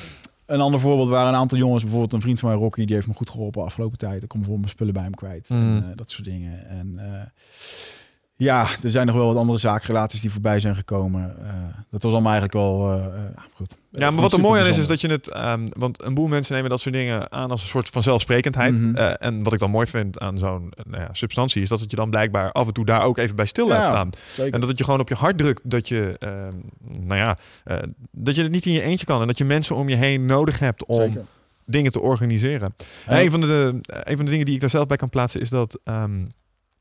[0.47, 3.07] een ander voorbeeld waren een aantal jongens, bijvoorbeeld een vriend van mij, Rocky, die heeft
[3.07, 4.23] me goed geholpen afgelopen tijd.
[4.23, 5.77] Ik kom voor mijn spullen bij hem kwijt mm.
[5.77, 6.69] en uh, dat soort dingen.
[6.69, 7.23] En uh,
[8.45, 11.37] ja, er zijn nog wel wat andere zakenrelaties die voorbij zijn gekomen.
[11.43, 11.49] Uh,
[11.91, 13.07] dat was allemaal eigenlijk wel uh,
[13.55, 13.77] goed.
[13.91, 15.37] Ja, maar wat er mooi aan is, is dat je het...
[15.37, 18.73] Um, want een boel mensen nemen dat soort dingen aan als een soort van zelfsprekendheid.
[18.75, 18.97] Mm -hmm.
[18.97, 21.63] uh, en wat ik dan mooi vind aan zo'n nou ja, substantie...
[21.63, 23.85] is dat het je dan blijkbaar af en toe daar ook even bij stil laat
[23.85, 24.11] staan.
[24.33, 24.55] Zeker.
[24.55, 26.17] En dat het je gewoon op je hart drukt dat je...
[27.01, 27.39] nou ja,
[28.11, 29.21] dat je het niet in je eentje kan.
[29.21, 31.01] En dat je mensen om je heen nodig hebt om...
[31.01, 31.25] Zeker.
[31.65, 32.75] dingen te organiseren.
[33.07, 33.21] Ja.
[33.21, 35.51] Een, van de, een van de dingen die ik daar zelf bij kan plaatsen is
[35.51, 35.79] dat...
[35.85, 36.29] Um,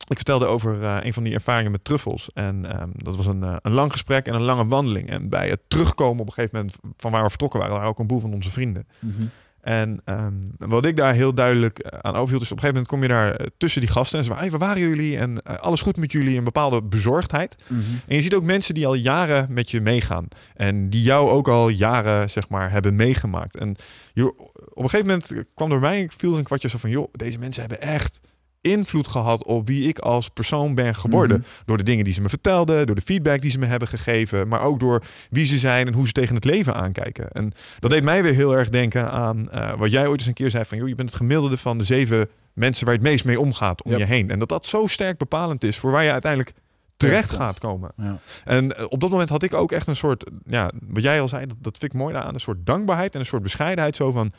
[0.07, 2.29] ik vertelde over uh, een van die ervaringen met truffels.
[2.33, 5.09] En um, dat was een, uh, een lang gesprek en een lange wandeling.
[5.09, 7.99] En bij het terugkomen op een gegeven moment van waar we vertrokken waren, waren ook
[7.99, 8.87] een boel van onze vrienden.
[8.99, 9.29] Mm -hmm.
[9.63, 12.87] En um, wat ik daar heel duidelijk eh, aan overhield, is op een gegeven moment
[12.87, 15.17] kom je daar tussen die gasten en ze hey, waar waren jullie?
[15.17, 16.37] En uh, alles goed met jullie?
[16.37, 17.63] Een bepaalde bezorgdheid.
[17.67, 17.99] Mm -hmm.
[18.07, 20.27] En je ziet ook mensen die al jaren met je meegaan.
[20.55, 23.57] En die jou ook al jaren, zeg maar, hebben meegemaakt.
[23.57, 23.75] En
[24.13, 27.39] je, op een gegeven moment kwam door mij, viel een kwartje zo van, joh, deze
[27.39, 28.19] mensen hebben echt
[28.63, 31.37] invloed gehad op wie ik als persoon ben geworden.
[31.37, 31.63] Mm -hmm.
[31.65, 34.47] Door de dingen die ze me vertelden, door de feedback die ze me hebben gegeven,
[34.47, 37.31] maar ook door wie ze zijn en hoe ze tegen het leven aankijken.
[37.31, 40.33] En dat deed mij weer heel erg denken aan uh, wat jij ooit eens een
[40.33, 43.09] keer zei van, joh, je bent het gemiddelde van de zeven mensen waar je het
[43.09, 43.99] meest mee omgaat om yep.
[43.99, 44.29] je heen.
[44.29, 46.53] En dat dat zo sterk bepalend is voor waar je uiteindelijk
[46.97, 47.91] terecht gaat komen.
[47.97, 48.17] Ja.
[48.45, 51.27] En uh, op dat moment had ik ook echt een soort, ja, wat jij al
[51.27, 54.11] zei, dat, dat vind ik mooi aan, een soort dankbaarheid en een soort bescheidenheid zo
[54.11, 54.31] van,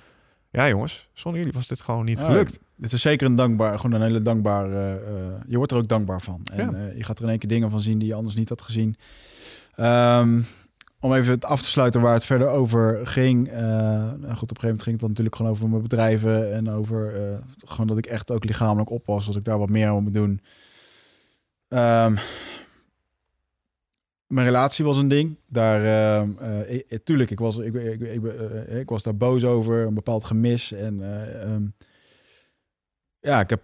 [0.51, 2.53] ja jongens, zonder jullie was dit gewoon niet gelukt.
[2.53, 4.70] Ja, dit is zeker een dankbaar, gewoon een hele dankbaar.
[4.70, 4.94] Uh,
[5.47, 6.41] je wordt er ook dankbaar van.
[6.53, 8.49] En uh, je gaat er in één keer dingen van zien die je anders niet
[8.49, 8.97] had gezien.
[9.77, 10.47] Um,
[11.01, 13.49] om even het af te sluiten waar het verder over ging.
[13.49, 16.53] Uh, nou goed, op een gegeven moment ging het dan natuurlijk gewoon over mijn bedrijven
[16.53, 19.89] en over uh, gewoon dat ik echt ook lichamelijk oppas, dat ik daar wat meer
[19.89, 20.41] aan moet doen.
[21.69, 22.19] Um,
[24.27, 25.36] mijn relatie was een ding.
[25.49, 26.28] Daar, uh,
[26.70, 28.23] uh, tuurlijk, ik was, ik, ik, ik,
[28.69, 30.73] ik, was daar boos over, een bepaald gemis.
[30.73, 31.01] En
[31.51, 31.75] um,
[33.25, 33.61] ja, ik heb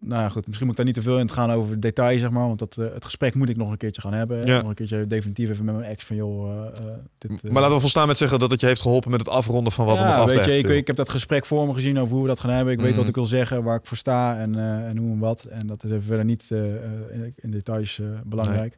[0.00, 2.30] nou ja, goed, misschien moet ik daar niet te veel in gaan over details, zeg
[2.30, 2.46] maar.
[2.46, 4.46] Want dat, uh, het gesprek moet ik nog een keertje gaan hebben.
[4.46, 4.58] Ja.
[4.58, 6.48] Nog een keertje definitief even met mijn ex van, joh...
[6.48, 9.28] Uh, dit, maar laten we volstaan met zeggen dat het je heeft geholpen met het
[9.28, 11.74] afronden van wat ja, er nog weet je, ik, ik, heb dat gesprek voor me
[11.74, 12.72] gezien over hoe we dat gaan hebben.
[12.72, 12.98] Ik weet mhm.
[12.98, 14.54] wat ik wil zeggen, waar ik voor sta en,
[14.84, 15.44] en hoe en wat.
[15.44, 18.76] En dat is even verder niet in, in, details belangrijk.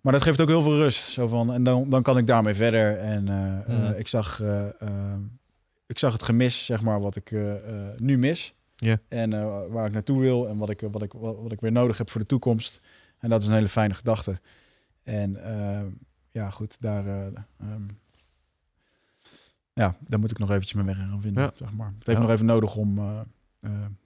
[0.00, 1.10] Maar dat geeft ook heel veel rust.
[1.10, 2.98] Zo van, en dan, dan kan ik daarmee verder.
[2.98, 3.22] En
[3.68, 3.94] mm.
[3.96, 4.42] ik, zag,
[5.86, 7.32] ik zag het gemis, zeg maar, wat ik
[7.96, 8.54] nu mis.
[8.80, 8.98] Ja.
[9.08, 11.98] En uh, waar ik naartoe wil en wat ik, wat, ik, wat, ik weer nodig
[11.98, 12.80] heb voor de toekomst.
[13.18, 14.40] En dat is een hele fijne gedachte.
[15.02, 15.80] En uh,
[16.30, 17.24] ja, goed, daar, uh,
[17.62, 17.86] um,
[19.72, 21.42] ja, daar moet ik nog eventjes mijn weg in gaan vinden.
[21.42, 21.50] Ja.
[21.54, 21.92] Zeg maar.
[21.98, 22.24] Het heeft ja.
[22.24, 23.00] nog even nodig om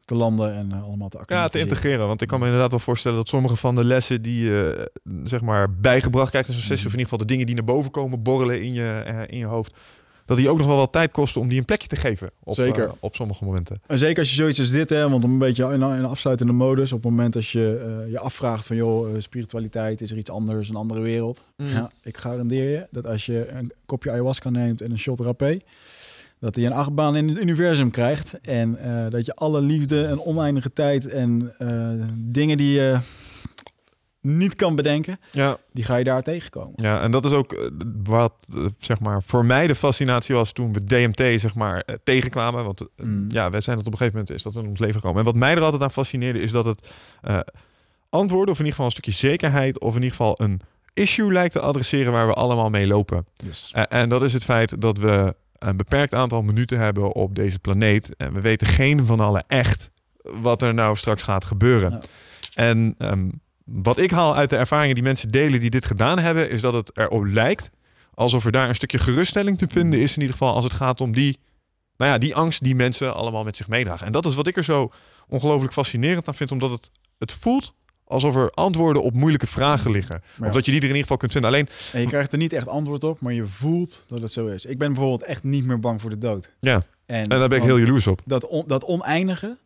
[0.04, 2.06] te landen en allemaal te Ja, te integreren.
[2.06, 4.90] Want ik kan me inderdaad wel voorstellen dat sommige van de lessen die je
[5.24, 7.00] zeg maar bijgebracht krijgt in zo'n sessie, mm -hmm.
[7.00, 9.44] of in ieder geval de dingen die naar boven komen borrelen in je, in je
[9.44, 9.76] hoofd
[10.26, 12.30] dat die ook nog wel wat tijd kosten om die een plekje te geven.
[12.42, 12.84] Op, zeker.
[12.84, 13.80] Uh, op sommige momenten.
[13.86, 16.92] En zeker als je zoiets als dit, hè, want een beetje in, in afsluitende modus,
[16.92, 20.30] op het moment als je uh, je afvraagt van joh, uh, spiritualiteit, is er iets
[20.30, 21.50] anders, een andere wereld.
[21.56, 21.68] Mm.
[21.68, 25.58] Ja, ik garandeer je dat als je een kopje ayahuasca neemt en een shot rapé,
[26.38, 28.40] dat hij een achtbaan in het universum krijgt.
[28.40, 28.78] En
[29.10, 31.54] dat je alle liefde en oneindige tijd en
[32.14, 32.98] dingen die je
[34.22, 35.56] niet kan bedenken, ja.
[35.72, 36.72] die ga je daar tegenkomen.
[36.76, 37.66] Ja, en dat is ook eh,
[38.02, 41.94] wat eh, zeg maar voor mij de fascinatie was toen we DMT zeg maar eh,
[42.04, 42.64] tegenkwamen.
[42.64, 43.26] Want mm.
[43.28, 45.18] ja, wij zijn dat op een gegeven moment is dat in ons leven gekomen.
[45.18, 46.88] En wat mij er altijd aan fascineerde is dat het
[47.28, 47.38] uh,
[48.08, 50.60] antwoorden of in ieder geval een stukje zekerheid of in ieder geval een
[50.94, 53.26] issue lijkt te adresseren waar we allemaal mee lopen.
[53.34, 53.72] Yes.
[53.88, 58.16] en dat is het feit dat we een beperkt aantal minuten hebben op deze planeet
[58.16, 59.90] en we weten geen van allen echt
[60.22, 61.90] wat er nou straks gaat gebeuren.
[61.90, 62.00] Ja.
[62.54, 66.50] En um, wat ik haal uit de ervaringen die mensen delen die dit gedaan hebben,
[66.50, 67.70] is dat het erop lijkt
[68.14, 70.14] alsof er daar een stukje geruststelling te vinden is.
[70.14, 71.38] In ieder geval als het gaat om die,
[71.96, 74.06] nou ja, die angst die mensen allemaal met zich meedragen.
[74.06, 74.92] En dat is wat ik er zo
[75.28, 77.74] ongelooflijk fascinerend aan vind, omdat het, het voelt
[78.04, 80.22] alsof er antwoorden op moeilijke vragen liggen.
[80.38, 80.46] Ja.
[80.46, 81.50] Of dat je die er in ieder geval kunt vinden.
[81.50, 81.68] Alleen...
[81.92, 84.64] En je krijgt er niet echt antwoord op, maar je voelt dat het zo is.
[84.64, 86.52] Ik ben bijvoorbeeld echt niet meer bang voor de dood.
[86.60, 88.22] Ja, en, en daar ben ik heel jaloers op.
[88.24, 89.58] Dat, on, dat oneindige,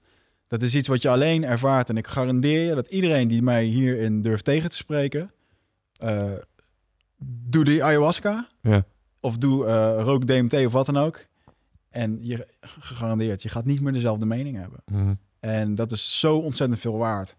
[0.47, 1.89] dat is iets wat je alleen ervaart.
[1.89, 5.33] En ik garandeer je dat iedereen die mij hierin durft tegen te spreken,
[6.05, 6.33] uh,
[7.25, 8.47] doe die ayahuasca.
[8.61, 8.85] Ja.
[9.21, 11.27] Of doe uh, rook DMT of wat dan ook.
[11.89, 14.81] En je gegarandeerd, je gaat niet meer dezelfde mening hebben.
[14.87, 15.19] Mm.
[15.41, 17.37] En dat is zo ontzettend veel waard.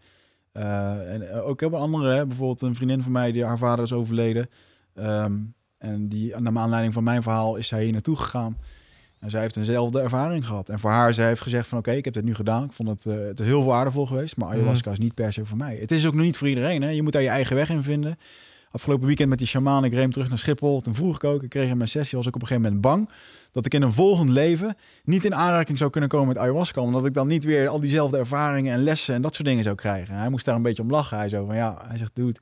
[0.53, 2.25] Uh, en ook heel veel andere, hè?
[2.25, 4.49] bijvoorbeeld een vriendin van mij, die haar vader is overleden.
[4.93, 8.57] Um, en die, naar aanleiding van mijn verhaal, is zij hier naartoe gegaan.
[9.19, 10.69] En zij heeft eenzelfde ervaring gehad.
[10.69, 12.63] En voor haar, zij heeft gezegd van oké, ik heb dit nu gedaan.
[12.63, 14.37] Ik vond het, uh, het heel waardevol geweest.
[14.37, 15.75] Maar ayahuasca is niet per se voor mij.
[15.75, 16.81] Het is ook nog niet voor iedereen.
[16.81, 16.89] Hè?
[16.89, 18.17] Je moet daar je eigen weg in vinden.
[18.71, 20.81] Afgelopen weekend met die shaman, ik reem terug naar Schiphol.
[20.81, 22.87] Toen vroeg ik ook, ik kreeg in mijn sessie, was ik op een gegeven moment
[22.87, 23.09] bang...
[23.51, 26.81] dat ik in een volgend leven niet in aanraking zou kunnen komen met ayahuasca.
[26.81, 29.75] Omdat ik dan niet weer al diezelfde ervaringen en lessen en dat soort dingen zou
[29.75, 30.13] krijgen.
[30.13, 31.17] En hij moest daar een beetje om lachen.
[31.17, 32.39] Hij zo van ja, hij zegt, dude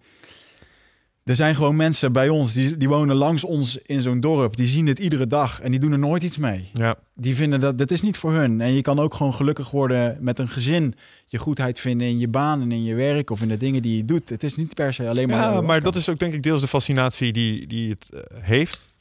[1.25, 4.55] er zijn gewoon mensen bij ons die, die wonen langs ons in zo'n dorp.
[4.55, 6.69] Die zien het iedere dag en die doen er nooit iets mee.
[6.73, 6.95] Ja.
[7.15, 8.61] Die vinden dat dat is niet voor hun.
[8.61, 10.95] En je kan ook gewoon gelukkig worden met een gezin.
[11.25, 13.97] Je goedheid vinden in je baan en in je werk of in de dingen die
[13.97, 14.29] je doet.
[14.29, 15.53] Het is niet per se alleen maar.
[15.53, 18.97] Ja, maar dat is ook denk ik deels de fascinatie die, die het uh, heeft.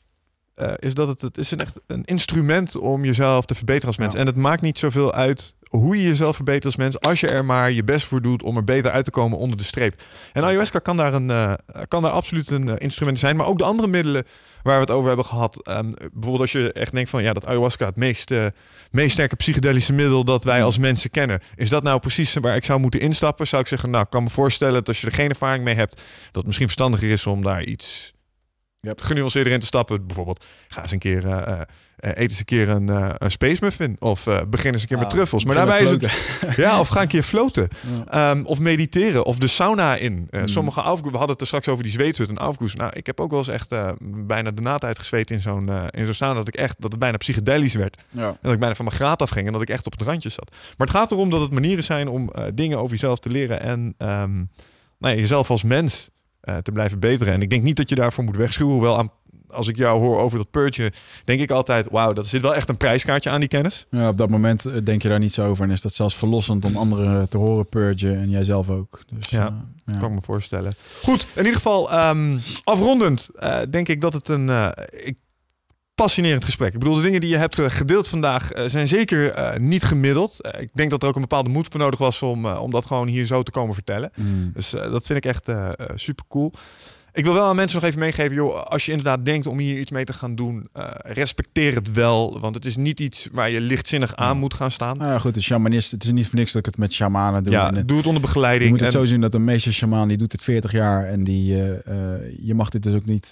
[0.56, 3.98] Uh, is dat het, het is een echt een instrument om jezelf te verbeteren als
[3.98, 4.12] mens.
[4.12, 4.18] Ja.
[4.18, 7.44] En het maakt niet zoveel uit hoe je jezelf verbetert als mens, als je er
[7.44, 10.02] maar je best voor doet om er beter uit te komen onder de streep.
[10.32, 11.52] En ayahuasca kan daar, een, uh,
[11.88, 14.24] kan daar absoluut een uh, instrument zijn, maar ook de andere middelen
[14.62, 15.68] waar we het over hebben gehad.
[15.68, 18.46] Um, bijvoorbeeld als je echt denkt van ja, dat ayahuasca het meest, uh,
[18.90, 21.40] meest sterke psychedelische middel dat wij als mensen kennen.
[21.54, 23.46] Is dat nou precies waar ik zou moeten instappen?
[23.46, 25.74] Zou ik zeggen, nou, ik kan me voorstellen dat als je er geen ervaring mee
[25.74, 28.14] hebt, dat het misschien verstandiger is om daar iets
[28.86, 30.06] hebt genuanceerder in te stappen.
[30.06, 31.60] Bijvoorbeeld, ga eens een keer uh,
[32.04, 33.96] uh, eet eens een keer een, uh, een space muffin.
[33.98, 35.44] Of uh, begin eens een keer ah, met truffels.
[35.44, 36.06] Maar daarbij is het...
[36.56, 37.68] ja, of ga een keer floten.
[38.10, 38.30] Ja.
[38.30, 39.24] Um, of mediteren.
[39.24, 40.28] Of de sauna in.
[40.30, 40.48] Mm.
[40.48, 40.80] Sommige.
[40.80, 42.74] We hadden het er straks over die zweethut en afgoes.
[42.74, 46.14] Nou, ik heb ook wel eens echt bijna de naad uitgezweet in zo'n in zo'n
[46.14, 46.34] sauna.
[46.34, 46.76] Dat ik echt...
[46.78, 47.96] Dat het bijna psychedelisch werd.
[48.10, 48.28] Ja.
[48.28, 49.46] En dat ik bijna van mijn graad afging.
[49.46, 50.50] En dat ik echt op het randje zat.
[50.50, 53.60] Maar het gaat erom dat het manieren zijn om dingen over jezelf te leren.
[53.60, 54.50] En um,
[54.98, 56.10] nou ja, jezelf als mens
[56.48, 57.32] uh, te blijven beteren.
[57.32, 58.72] En ik denk niet dat je daarvoor moet wegschuwen.
[58.72, 59.10] Hoewel aan
[59.48, 60.92] als ik jou hoor over dat purge,
[61.24, 63.86] denk ik altijd, wauw, dat zit wel echt een prijskaartje aan die kennis.
[63.90, 65.64] Ja, op dat moment eh, denk je daar niet zo over.
[65.64, 69.00] En is dat zelfs verlossend om anderen te horen purgen en jijzelf ook.
[69.12, 69.46] Dus, Ja.
[69.46, 69.52] eh,
[69.94, 69.98] ja.
[69.98, 70.74] Kan ik me voorstellen.
[71.02, 75.18] Goed, in ieder geval ehm, afrondend eh, denk ik dat het een eh, ik,
[75.94, 76.72] fascinerend gesprek.
[76.72, 79.82] Ik bedoel, de dingen die je hebt eh, gedeeld vandaag eh, zijn zeker eh, niet
[79.82, 80.36] gemiddeld.
[80.58, 83.08] Ik denk dat er ook een bepaalde moed voor nodig was om, om dat gewoon
[83.08, 84.10] hier zo te komen vertellen.
[84.16, 84.50] Mm.
[84.54, 85.50] Dus dat vind ik echt
[85.94, 86.52] super cool.
[87.16, 89.78] Ik wil wel aan mensen nog even meegeven, joh, als je inderdaad denkt om hier
[89.78, 92.40] iets mee te gaan doen, eh, respecteer het wel.
[92.40, 94.96] Want het is niet iets waar je lichtzinnig aan moet gaan staan.
[94.96, 97.44] Nou ja, goed, de shamanist, het is niet voor niks dat ik het met shamanen
[97.44, 97.52] doe.
[97.52, 98.64] Ja, En, doe het onder begeleiding.
[98.64, 101.04] je moet het En- zo zien dat de meeste shamaan die doet het 40 jaar
[101.06, 101.70] en die eh,
[102.14, 103.28] eh, je mag dit dus ook niet,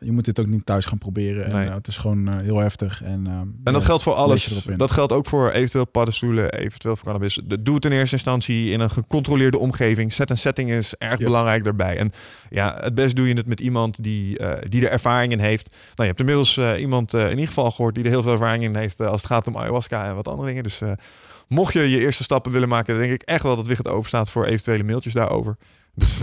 [0.00, 1.44] je moet dit ook niet thuis gaan proberen.
[1.44, 1.68] En Nee.
[1.68, 3.02] het is gewoon heel heftig.
[3.02, 4.62] En, ehm, En dat geldt voor alles.
[4.76, 7.40] Dat geldt ook voor eventueel paddenstoelen, eventueel voor cannabis.
[7.44, 10.12] De- Doe het in eerste instantie in een gecontroleerde omgeving.
[10.12, 11.24] Set en setting is erg Ja.
[11.24, 11.96] belangrijk daarbij.
[11.96, 12.12] En
[12.50, 15.70] ja, het best doe je het met iemand die, eh, die er ervaring in heeft.
[15.70, 18.32] Nou, je hebt inmiddels eh, iemand eh, in ieder geval gehoord die er heel veel
[18.32, 20.62] ervaring in heeft als het gaat om ayahuasca en wat andere dingen.
[20.62, 20.80] Dus
[21.48, 24.08] mocht je je eerste stappen willen maken, dan denk ik echt wel dat Wicht open
[24.08, 25.56] staat voor eventuele mailtjes daarover.
[25.94, 26.18] Dus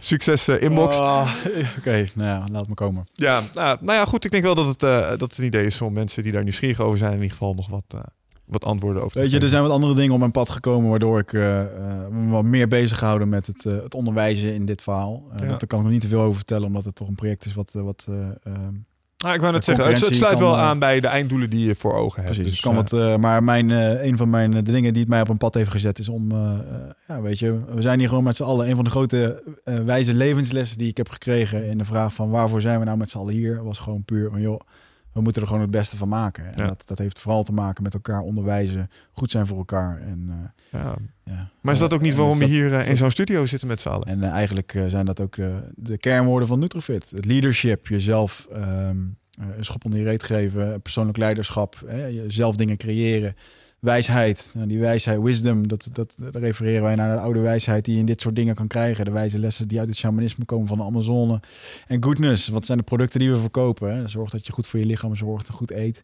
[0.00, 0.96] succes inbox.
[0.96, 1.30] Ah,
[1.78, 3.08] Oké, nou ja, laat me komen.
[3.14, 4.24] Ja, nou, nou ja, goed.
[4.24, 4.80] Ik denk wel dat het,
[5.18, 7.54] dat het een idee is om mensen die daar nieuwsgierig over zijn, in ieder geval
[7.54, 8.02] nog wat,
[8.50, 10.90] wat antwoorden over te Weet je, er zijn wat andere dingen op mijn pad gekomen
[10.90, 14.66] waardoor ik eh, eh, me wat meer bezig gehouden met het, eh, het onderwijzen in
[14.66, 15.22] dit verhaal.
[15.36, 15.46] Ja.
[15.46, 17.54] Daar kan ik nog niet te veel over vertellen, omdat het toch een project is
[17.54, 18.74] wat, wat eh, ehm,
[19.16, 21.94] Nou, ik wou net zeggen, het, sluit wel aan bij de einddoelen die je voor
[21.94, 22.34] ogen hebt.
[22.34, 23.70] Precies, Dus, kan wat, maar mijn,
[24.06, 26.32] een van mijn, de dingen die het mij op een pad heeft gezet is om,
[27.08, 28.68] ja, weet je, we zijn hier gewoon met z'n allen.
[28.68, 32.60] Een van de grote wijze levenslessen die ik heb gekregen in de vraag van waarvoor
[32.60, 34.60] zijn we nou met z'n allen hier, was gewoon puur van joh,
[35.12, 36.44] we moeten er gewoon het beste van maken.
[36.44, 36.66] En Ja.
[36.66, 40.00] dat, dat heeft vooral te maken met elkaar onderwijzen, goed zijn voor elkaar.
[40.00, 40.94] En, eh, ja.
[41.24, 41.48] ja.
[41.60, 43.88] Maar is dat ook niet waarom we hier eh, in zo'n studio zitten met z'n
[43.88, 44.06] allen?
[44.06, 47.10] En eh, eigenlijk zijn dat ook de, de kernwoorden van Nutrofit.
[47.10, 48.96] Het leadership, jezelf ehm,
[49.40, 53.36] eh, een schop onder je reet geven, persoonlijk leiderschap, hè, jezelf dingen creëren,
[53.80, 54.50] wijsheid.
[54.54, 58.06] Nou, die wijsheid, wisdom, dat, dat, refereren wij naar de oude wijsheid die je in
[58.06, 59.04] dit soort dingen kan krijgen.
[59.04, 61.40] De wijze lessen die uit het shamanisme komen van de Amazone.
[61.86, 63.96] En goodness, wat zijn de producten die we verkopen?
[63.96, 64.08] Hè?
[64.08, 66.02] Zorg dat je goed voor je lichaam zorgt en goed eet.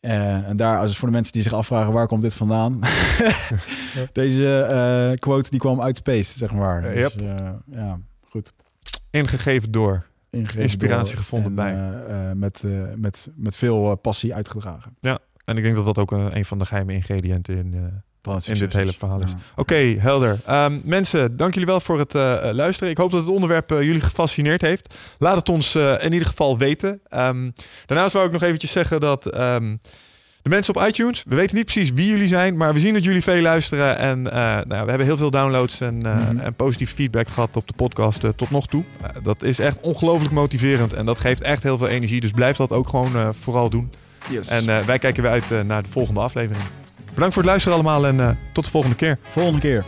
[0.00, 2.80] Eh, en daar, als het voor de mensen die zich afvragen waar komt dit vandaan,
[4.12, 6.84] deze eh, quote die kwam uit space, zeg maar.
[6.84, 7.60] Eh, Dus, yep.
[7.66, 8.52] ja, goed.
[9.10, 10.06] Ingegeven door.
[10.30, 12.34] Ingegeven Inspiratie door gevonden en, bij.
[12.34, 12.62] met,
[12.96, 14.96] met, met veel passie uitgedragen.
[15.50, 18.58] En ik denk dat dat ook eh, een van de geheime ingrediënten in, eh, in
[18.58, 19.30] dit hele verhaal is.
[19.30, 19.36] Ja.
[19.56, 20.38] Oké, helder.
[20.46, 22.90] Ehm, mensen, dank jullie wel voor het eh, luisteren.
[22.90, 24.96] Ik hoop dat het onderwerp jullie gefascineerd heeft.
[25.18, 27.00] Laat het ons in ieder geval weten.
[27.08, 27.50] Ehm,
[27.86, 29.76] daarnaast wou ik nog eventjes zeggen dat ehm,
[30.42, 33.04] de mensen op iTunes, we weten niet precies wie jullie zijn, maar we zien dat
[33.04, 33.98] jullie veel luisteren.
[33.98, 36.38] En nou, we hebben heel veel downloads en, Mhm.
[36.38, 38.84] en positieve feedback gehad op de podcast tot nog toe.
[39.22, 42.20] Dat is echt ongelooflijk motiverend en dat geeft echt heel veel energie.
[42.20, 43.90] Dus blijf dat ook gewoon vooral doen.
[44.48, 46.64] En eh, wij kijken weer uit eh, naar de volgende aflevering.
[47.14, 49.18] Bedankt voor het luisteren allemaal en eh, tot de volgende keer.
[49.28, 49.84] Volgende keer.